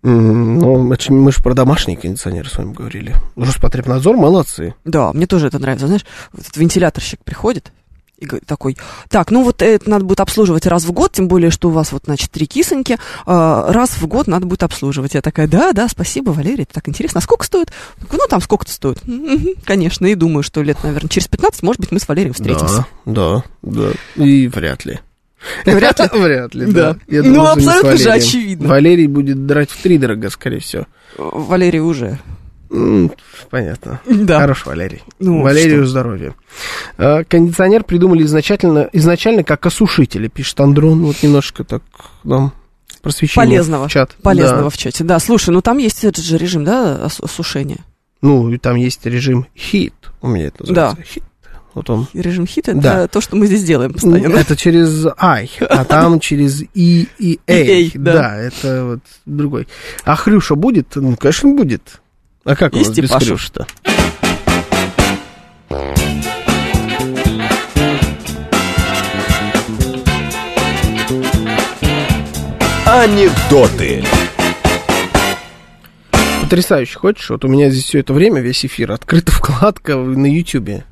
Ну, 0.04 0.94
это 0.94 1.12
мы 1.12 1.32
же 1.32 1.44
про 1.44 1.54
домашние 1.54 1.98
кондиционеры 1.98 2.50
с 2.50 2.58
вами 2.58 2.72
говорили. 2.74 3.14
Роспотребнадзор, 3.36 4.16
молодцы. 4.16 4.76
Да, 4.86 5.12
мне 5.12 5.28
тоже 5.28 5.48
это 5.48 5.60
нравится. 5.60 5.88
Знаешь, 5.88 6.06
вот 6.32 6.42
этот 6.44 6.56
вентиляторщик 6.56 7.22
приходит 7.24 7.72
и 8.18 8.26
такой, 8.46 8.78
так, 9.10 9.30
ну 9.30 9.44
вот 9.44 9.62
это 9.62 9.90
надо 9.90 10.06
будет 10.06 10.20
обслуживать 10.22 10.66
раз 10.66 10.86
в 10.86 10.92
год, 10.92 11.12
тем 11.12 11.28
более, 11.28 11.52
что 11.52 11.70
у 11.70 11.72
вас 11.72 11.92
вот, 11.92 12.04
значит, 12.06 12.32
три 12.32 12.48
кисоньки, 12.48 12.98
а, 13.26 13.72
раз 13.72 13.92
в 13.92 14.08
год 14.08 14.28
надо 14.28 14.48
будет 14.48 14.64
обслуживать. 14.64 15.14
Я 15.14 15.22
такая, 15.22 15.48
да, 15.48 15.72
да, 15.72 15.88
спасибо, 15.88 16.32
Валерий, 16.32 16.64
это 16.64 16.74
так 16.74 16.90
интересно. 16.90 17.20
А 17.20 17.22
сколько 17.22 17.46
стоит? 17.46 17.72
Ну, 18.12 18.20
там 18.28 18.42
сколько-то 18.42 18.72
стоит. 18.72 19.06
«Мгм, 19.08 19.50
Конечно, 19.66 20.08
и 20.08 20.16
думаю, 20.16 20.42
что 20.42 20.64
лет, 20.64 20.84
наверное, 20.84 21.10
через 21.10 21.28
15, 21.28 21.62
может 21.62 21.80
быть, 21.80 21.92
мы 21.92 22.00
с 22.00 22.08
Валерием 22.08 22.34
встретимся. 22.34 22.88
Да, 23.06 23.44
да, 23.62 23.92
да. 24.16 24.24
И 24.24 24.48
вряд 24.48 24.86
ли. 24.86 25.00
Вряд 25.66 26.00
ли. 26.00 26.10
Вряд 26.20 26.56
ли, 26.56 26.66
Да. 26.72 26.94
да. 26.94 27.00
Я 27.08 27.22
Ну, 27.22 27.46
абсолютно 27.46 27.98
же 27.98 28.10
очевидно. 28.10 28.68
Валерий 28.68 29.08
будет 29.08 29.46
драть 29.46 29.70
в 29.70 29.80
три 29.82 30.00
дорого, 30.00 30.32
скорее 30.32 30.60
всего. 30.60 30.88
Валерий 31.18 31.80
уже. 31.80 32.20
Понятно. 33.50 34.02
Да. 34.06 34.40
Хорош, 34.40 34.66
Валерий. 34.66 35.04
Ну, 35.20 35.42
Валерию 35.42 35.86
здоровья. 35.86 36.34
А, 36.98 37.24
Кондиционер 37.24 37.84
придумали 37.84 38.24
изначально, 38.24 38.90
изначально 38.94 39.44
как 39.44 39.66
осушители, 39.66 40.28
пишет 40.28 40.60
Андрон. 40.60 41.04
Вот 41.04 41.22
немножко 41.24 41.64
так 41.64 41.84
нам 42.24 42.54
просвещение 43.02 43.50
Полезного. 43.60 43.88
в 43.88 43.92
чат. 43.92 44.16
Полезного 44.22 44.64
Да. 44.64 44.70
в 44.70 44.78
чате. 44.78 45.04
Да, 45.04 45.20
слушай, 45.20 45.52
ну 45.52 45.62
там 45.62 45.78
есть 45.78 46.04
этот 46.04 46.24
же 46.24 46.38
режим, 46.38 46.64
да, 46.66 47.00
ос- 47.06 47.20
осушения. 47.22 47.80
Ну, 48.22 48.50
и 48.52 48.58
там 48.58 48.76
есть 48.76 49.06
режим 49.06 49.46
хит. 49.56 49.94
У 50.22 50.28
меня 50.28 50.48
это 50.48 50.64
называется. 50.64 50.98
Да. 50.98 51.04
Хит. 51.04 51.24
Вот 51.76 51.90
он. 51.92 52.08
Режим 52.16 52.48
хит 52.48 52.68
это 52.70 52.80
Да. 52.82 53.08
то, 53.08 53.22
что 53.22 53.36
мы 53.36 53.46
здесь 53.46 53.64
делаем 53.64 53.94
постоянно. 53.94 54.36
Это 54.36 54.56
через 54.56 55.06
I, 55.20 55.48
а 55.62 55.86
там 55.86 56.20
через 56.22 56.64
И 56.74 57.08
и 57.20 57.40
A. 57.48 57.54
И 57.60 57.88
A. 57.90 57.92
Да, 58.00 58.36
это 58.38 58.86
вот 58.86 59.00
другой. 59.28 59.68
А 60.04 60.16
Хрюша 60.16 60.56
будет? 60.56 60.96
Ну, 60.96 61.16
конечно, 61.16 61.54
будет. 61.54 62.02
А 62.48 62.56
как 62.56 62.74
у 62.74 62.78
нас 62.78 62.90
без. 62.92 63.12
Хрюши-то? 63.12 63.68
Анекдоты. 72.86 74.04
Потрясающе. 76.42 76.98
Хочешь? 76.98 77.30
Вот 77.30 77.44
у 77.44 77.50
меня 77.50 77.70
здесь 77.70 77.84
все 77.84 78.00
это 78.00 78.14
время, 78.14 78.42
весь 78.42 78.66
эфир, 78.66 78.94
открыта 78.94 79.32
вкладка 79.34 79.98
на 79.98 80.26
Ютубе, 80.26 80.86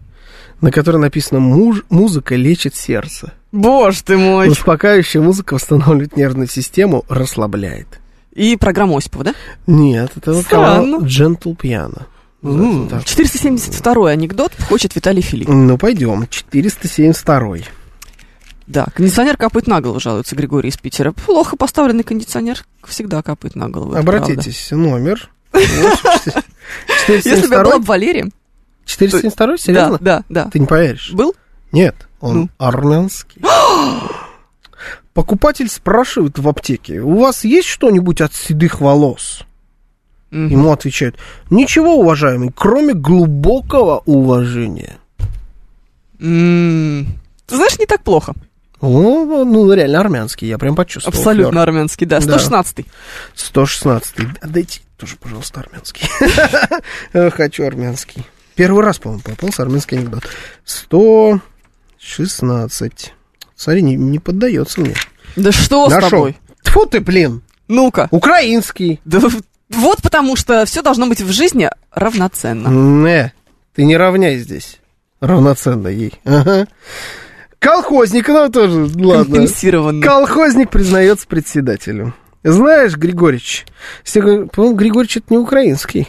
на 0.59 0.71
которой 0.71 0.97
написано 0.97 1.39
«Муж- 1.39 1.85
«Музыка 1.89 2.35
лечит 2.35 2.75
сердце». 2.75 3.31
Боже 3.53 4.03
ты 4.03 4.17
мой. 4.17 4.49
Успокаивающая 4.49 5.21
музыка 5.21 5.53
восстанавливает 5.53 6.17
нервную 6.17 6.49
систему, 6.49 7.05
расслабляет. 7.07 7.87
И 8.35 8.57
программа 8.57 8.97
Осипова, 8.97 9.23
да? 9.23 9.33
Нет, 9.65 10.11
это 10.17 10.33
вот 10.33 10.45
канал 10.45 10.85
Piano. 11.01 12.03
М, 12.43 12.89
Так. 12.89 13.03
472 13.05 14.11
анекдот 14.11 14.51
хочет 14.69 14.93
Виталий 14.95 15.21
Филипп. 15.21 15.47
Ну, 15.49 15.77
пойдем. 15.77 16.27
472 16.29 17.57
Да, 18.67 18.85
кондиционер 18.93 19.37
капает 19.37 19.67
на 19.67 19.79
голову, 19.81 19.99
жалуется 19.99 20.35
Григорий 20.35 20.69
из 20.69 20.77
Питера. 20.77 21.11
Плохо 21.13 21.55
поставленный 21.55 22.03
кондиционер 22.03 22.63
всегда 22.85 23.23
капает 23.23 23.55
на 23.55 23.69
голову. 23.69 23.95
Обратитесь, 23.95 24.69
номер. 24.71 25.29
правда. 25.51 26.43
Если 27.07 27.47
бы 27.47 27.55
я 27.55 27.63
была 27.63 27.79
бы 27.79 27.85
Валерием, 27.85 28.31
472 28.85 29.47
да, 29.47 29.57
серьезно? 29.57 29.97
да, 30.01 30.23
да. 30.29 30.49
Ты 30.51 30.59
не 30.59 30.65
поверишь. 30.67 31.11
Был? 31.13 31.35
Нет, 31.71 31.95
он 32.19 32.35
Ну. 32.41 32.49
армянский. 32.57 33.41
Покупатель 35.15 35.69
спрашивает 35.69 36.37
в 36.37 36.47
аптеке, 36.47 36.99
у 36.99 37.19
вас 37.19 37.45
есть 37.45 37.69
что-нибудь 37.69 38.19
от 38.19 38.33
седых 38.35 38.81
волос? 38.81 39.43
Мгм. 40.29 40.47
Ему 40.49 40.71
отвечают, 40.73 41.15
ничего, 41.49 41.95
уважаемый, 41.95 42.51
кроме 42.53 42.93
глубокого 42.93 43.99
уважения. 44.05 44.97
М, 46.19 47.07
Ты 47.45 47.55
знаешь, 47.55 47.79
не 47.79 47.85
так 47.85 48.03
плохо. 48.03 48.33
О, 48.81 49.45
ну, 49.45 49.71
реально 49.71 50.01
армянский, 50.01 50.49
я 50.49 50.57
прям 50.57 50.75
почувствовал. 50.75 51.17
Абсолютно 51.17 51.51
флёр. 51.61 51.69
армянский, 51.69 52.05
да. 52.05 52.19
Да. 52.19 52.37
116 52.37 52.85
116. 53.35 54.15
Дайте 54.43 54.81
тоже, 54.97 55.15
пожалуйста, 55.15 55.61
армянский. 55.61 56.09
Хочу 57.31 57.63
армянский. 57.65 58.25
Первый 58.55 58.83
раз, 58.83 58.99
по-моему, 58.99 59.23
попался 59.23 59.61
армянский 59.63 59.97
анекдот. 59.97 60.25
116. 60.65 63.13
Смотри, 63.55 63.81
не, 63.81 63.95
не 63.95 64.19
поддается 64.19 64.81
мне. 64.81 64.95
Да 65.35 65.51
что 65.51 65.89
с 65.89 65.93
Нашел. 65.93 66.09
тобой? 66.09 66.37
Тьфу 66.63 66.85
ты, 66.85 66.99
блин. 66.99 67.41
Ну-ка. 67.67 68.07
Украинский. 68.11 68.99
Да 69.05 69.19
вот 69.69 70.01
потому 70.01 70.35
что 70.35 70.65
все 70.65 70.81
должно 70.81 71.07
быть 71.07 71.21
в 71.21 71.31
жизни 71.31 71.69
равноценно. 71.91 72.67
Не, 72.67 73.33
ты 73.73 73.85
не 73.85 73.97
равняй 73.97 74.37
здесь. 74.37 74.79
Равноценно 75.19 75.87
ей. 75.87 76.13
Ага. 76.23 76.67
Колхозник, 77.59 78.27
ну 78.27 78.49
тоже, 78.51 78.87
ладно. 78.95 79.47
Колхозник 80.01 80.69
признается 80.69 81.27
председателю. 81.27 82.13
Знаешь, 82.43 82.95
Григорьевич, 82.95 83.65
все 84.03 84.21
говорят, 84.21 84.51
по-моему, 84.51 84.77
Григорьевич 84.77 85.17
это 85.17 85.25
не 85.31 85.39
украинский. 85.39 86.07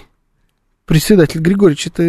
Председатель 0.87 1.41
Григорьевич 1.41 1.89
это... 1.89 2.03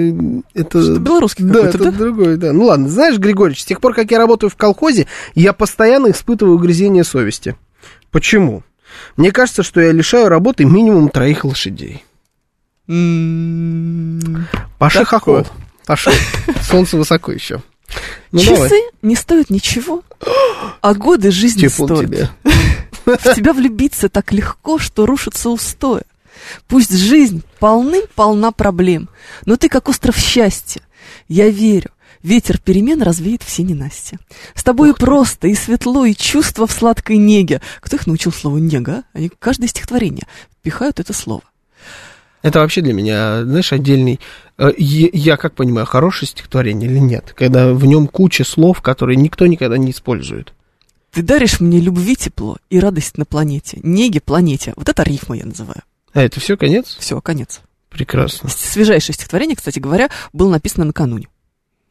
это 0.54 0.82
Что-то 0.82 1.00
белорусский 1.00 1.44
да, 1.46 1.54
какой-то, 1.54 1.78
это 1.78 1.92
да? 1.92 1.98
другой, 1.98 2.38
да. 2.38 2.54
Ну 2.54 2.66
ладно, 2.66 2.88
знаешь, 2.88 3.18
Григорьевич, 3.18 3.64
с 3.64 3.66
тех 3.66 3.82
пор, 3.82 3.94
как 3.96 4.12
я 4.12 4.20
работаю 4.20 4.52
в 4.52 4.56
колхозе, 4.56 5.08
я 5.34 5.54
постоянно 5.54 6.12
испытываю 6.12 6.56
угрызение 6.56 7.04
совести. 7.04 7.56
Почему? 8.12 8.64
Мне 9.16 9.32
кажется, 9.32 9.64
что 9.64 9.82
я 9.82 9.92
лишаю 9.92 10.30
работы 10.30 10.64
минимум 10.64 11.10
троих 11.10 11.44
лошадей. 11.44 12.04
Паши 14.78 15.00
Так 15.00 15.08
Хохол. 15.08 15.36
вот. 15.38 15.52
Пошел. 15.86 16.14
Солнце 16.62 16.98
высоко 16.98 17.32
еще. 17.32 17.62
Ну 18.32 18.40
Часы 18.40 18.54
давай. 18.54 18.82
не 19.02 19.16
стоят 19.16 19.50
ничего, 19.50 20.04
а 20.82 20.94
годы 20.94 21.32
жизни 21.32 21.68
Типун 21.68 21.88
стоят. 21.88 22.06
тебе. 22.06 22.30
В 23.06 23.34
тебя 23.36 23.54
влюбиться 23.54 24.10
так 24.10 24.34
легко, 24.34 24.78
что 24.80 25.06
рушатся 25.06 25.50
устои. 25.50 26.04
Пусть 26.68 26.96
жизнь 26.96 27.44
полны-полна 27.60 28.52
проблем, 28.52 29.10
но 29.46 29.56
ты 29.56 29.70
как 29.70 29.90
остров 29.90 30.18
счастья. 30.18 30.82
Я 31.28 31.50
верю, 31.50 31.92
ветер 32.24 32.60
перемен 32.60 33.02
развеет 33.02 33.44
все 33.44 33.64
ненастья. 33.64 34.20
С 34.56 34.64
тобой 34.64 34.92
и 34.92 34.94
просто, 34.94 35.48
и 35.48 35.56
светло, 35.56 36.06
и 36.06 36.16
чувство 36.16 36.68
в 36.68 36.72
сладкой 36.72 37.18
неге. 37.18 37.62
Кто 37.80 37.96
их 37.96 38.08
научил 38.08 38.32
слову 38.32 38.58
«нега»? 38.58 39.04
Они 39.14 39.30
каждое 39.40 39.68
стихотворение 39.68 40.28
впихают 40.60 41.00
это 41.00 41.14
слово. 41.14 41.44
Это 42.42 42.60
вообще 42.60 42.82
для 42.82 42.94
меня, 42.94 43.44
знаешь, 43.44 43.74
отдельный... 43.74 44.20
э, 44.58 44.72
Я 44.78 45.38
как 45.38 45.56
понимаю, 45.56 45.86
хорошее 45.86 46.30
стихотворение 46.30 46.90
или 46.90 47.00
нет? 47.00 47.34
Когда 47.36 47.74
в 47.74 47.86
нем 47.86 48.08
куча 48.08 48.44
слов, 48.44 48.82
которые 48.82 49.16
никто 49.18 49.48
никогда 49.48 49.78
не 49.78 49.92
использует. 49.92 50.54
Ты 51.12 51.24
даришь 51.24 51.60
мне 51.60 51.80
любви 51.80 52.16
тепло 52.16 52.58
и 52.70 52.80
радость 52.80 53.18
на 53.18 53.26
планете. 53.26 53.80
Неги 53.82 54.20
планете. 54.20 54.74
Вот 54.76 54.88
это 54.88 55.04
рифма 55.04 55.36
я 55.36 55.46
называю. 55.46 55.82
А 56.18 56.24
это 56.24 56.40
все, 56.40 56.58
конец? 56.58 56.98
Все, 57.00 57.22
конец. 57.22 57.62
Прекрасно. 57.92 58.50
Свежайшее 58.50 59.14
стихотворение, 59.14 59.56
кстати 59.56 59.78
говоря, 59.78 60.10
было 60.34 60.50
написано 60.50 60.86
накануне. 60.86 61.28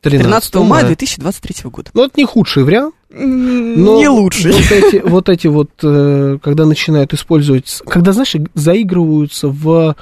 13, 0.00 0.50
13 0.50 0.54
мая 0.68 0.84
2023 0.84 1.70
года. 1.70 1.90
Ну, 1.94 2.06
это 2.06 2.14
не 2.16 2.24
худший 2.24 2.64
вариант. 2.64 2.92
но 3.08 4.00
Не 4.00 4.08
лучший. 4.08 4.50
Вот 4.50 4.72
эти 4.72 4.96
вот, 4.96 5.28
эти 5.28 5.46
вот 5.46 5.70
э, 5.80 6.38
когда 6.42 6.66
начинают 6.66 7.14
использовать... 7.14 7.80
Когда, 7.86 8.12
знаешь, 8.12 8.34
иг- 8.34 8.50
заигрываются 8.54 9.46
в 9.46 9.94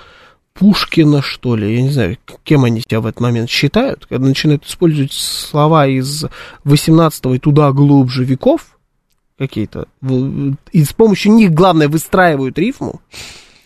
Пушкина, 0.54 1.20
что 1.20 1.54
ли, 1.54 1.74
я 1.74 1.82
не 1.82 1.90
знаю, 1.90 2.16
кем 2.44 2.64
они 2.64 2.80
тебя 2.80 3.00
в 3.02 3.06
этот 3.06 3.20
момент 3.20 3.50
считают, 3.50 4.06
когда 4.06 4.26
начинают 4.26 4.64
использовать 4.64 5.12
слова 5.12 5.86
из 5.86 6.24
18 6.64 7.26
и 7.26 7.38
туда 7.40 7.72
глубже 7.72 8.24
веков 8.24 8.78
какие-то, 9.36 9.86
и 10.72 10.82
с 10.82 10.94
помощью 10.94 11.32
них, 11.32 11.52
главное, 11.52 11.88
выстраивают 11.88 12.58
рифму, 12.58 13.02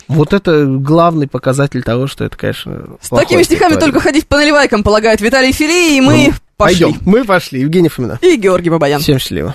вот 0.09 0.33
это 0.33 0.67
главный 0.67 1.29
показатель 1.29 1.83
того, 1.83 2.07
что 2.07 2.25
это, 2.25 2.37
конечно, 2.37 2.73
С 3.01 3.09
такими 3.11 3.43
стихами 3.43 3.45
стихотворение. 3.73 3.81
только 3.81 4.01
ходить 4.01 4.27
по 4.27 4.37
наливайкам, 4.37 4.83
полагает 4.83 5.21
Виталий 5.21 5.53
Фили, 5.53 5.97
и 5.97 6.01
мы 6.01 6.27
Ну, 6.29 6.33
пошли. 6.57 6.85
Пойдем, 6.85 6.99
мы 7.05 7.25
пошли, 7.25 7.61
Евгений 7.61 7.89
Фомина. 7.89 8.19
И 8.23 8.37
Георгий 8.37 8.71
Бабаян. 8.71 9.01
Всем 9.01 9.19
счастливо. 9.19 9.55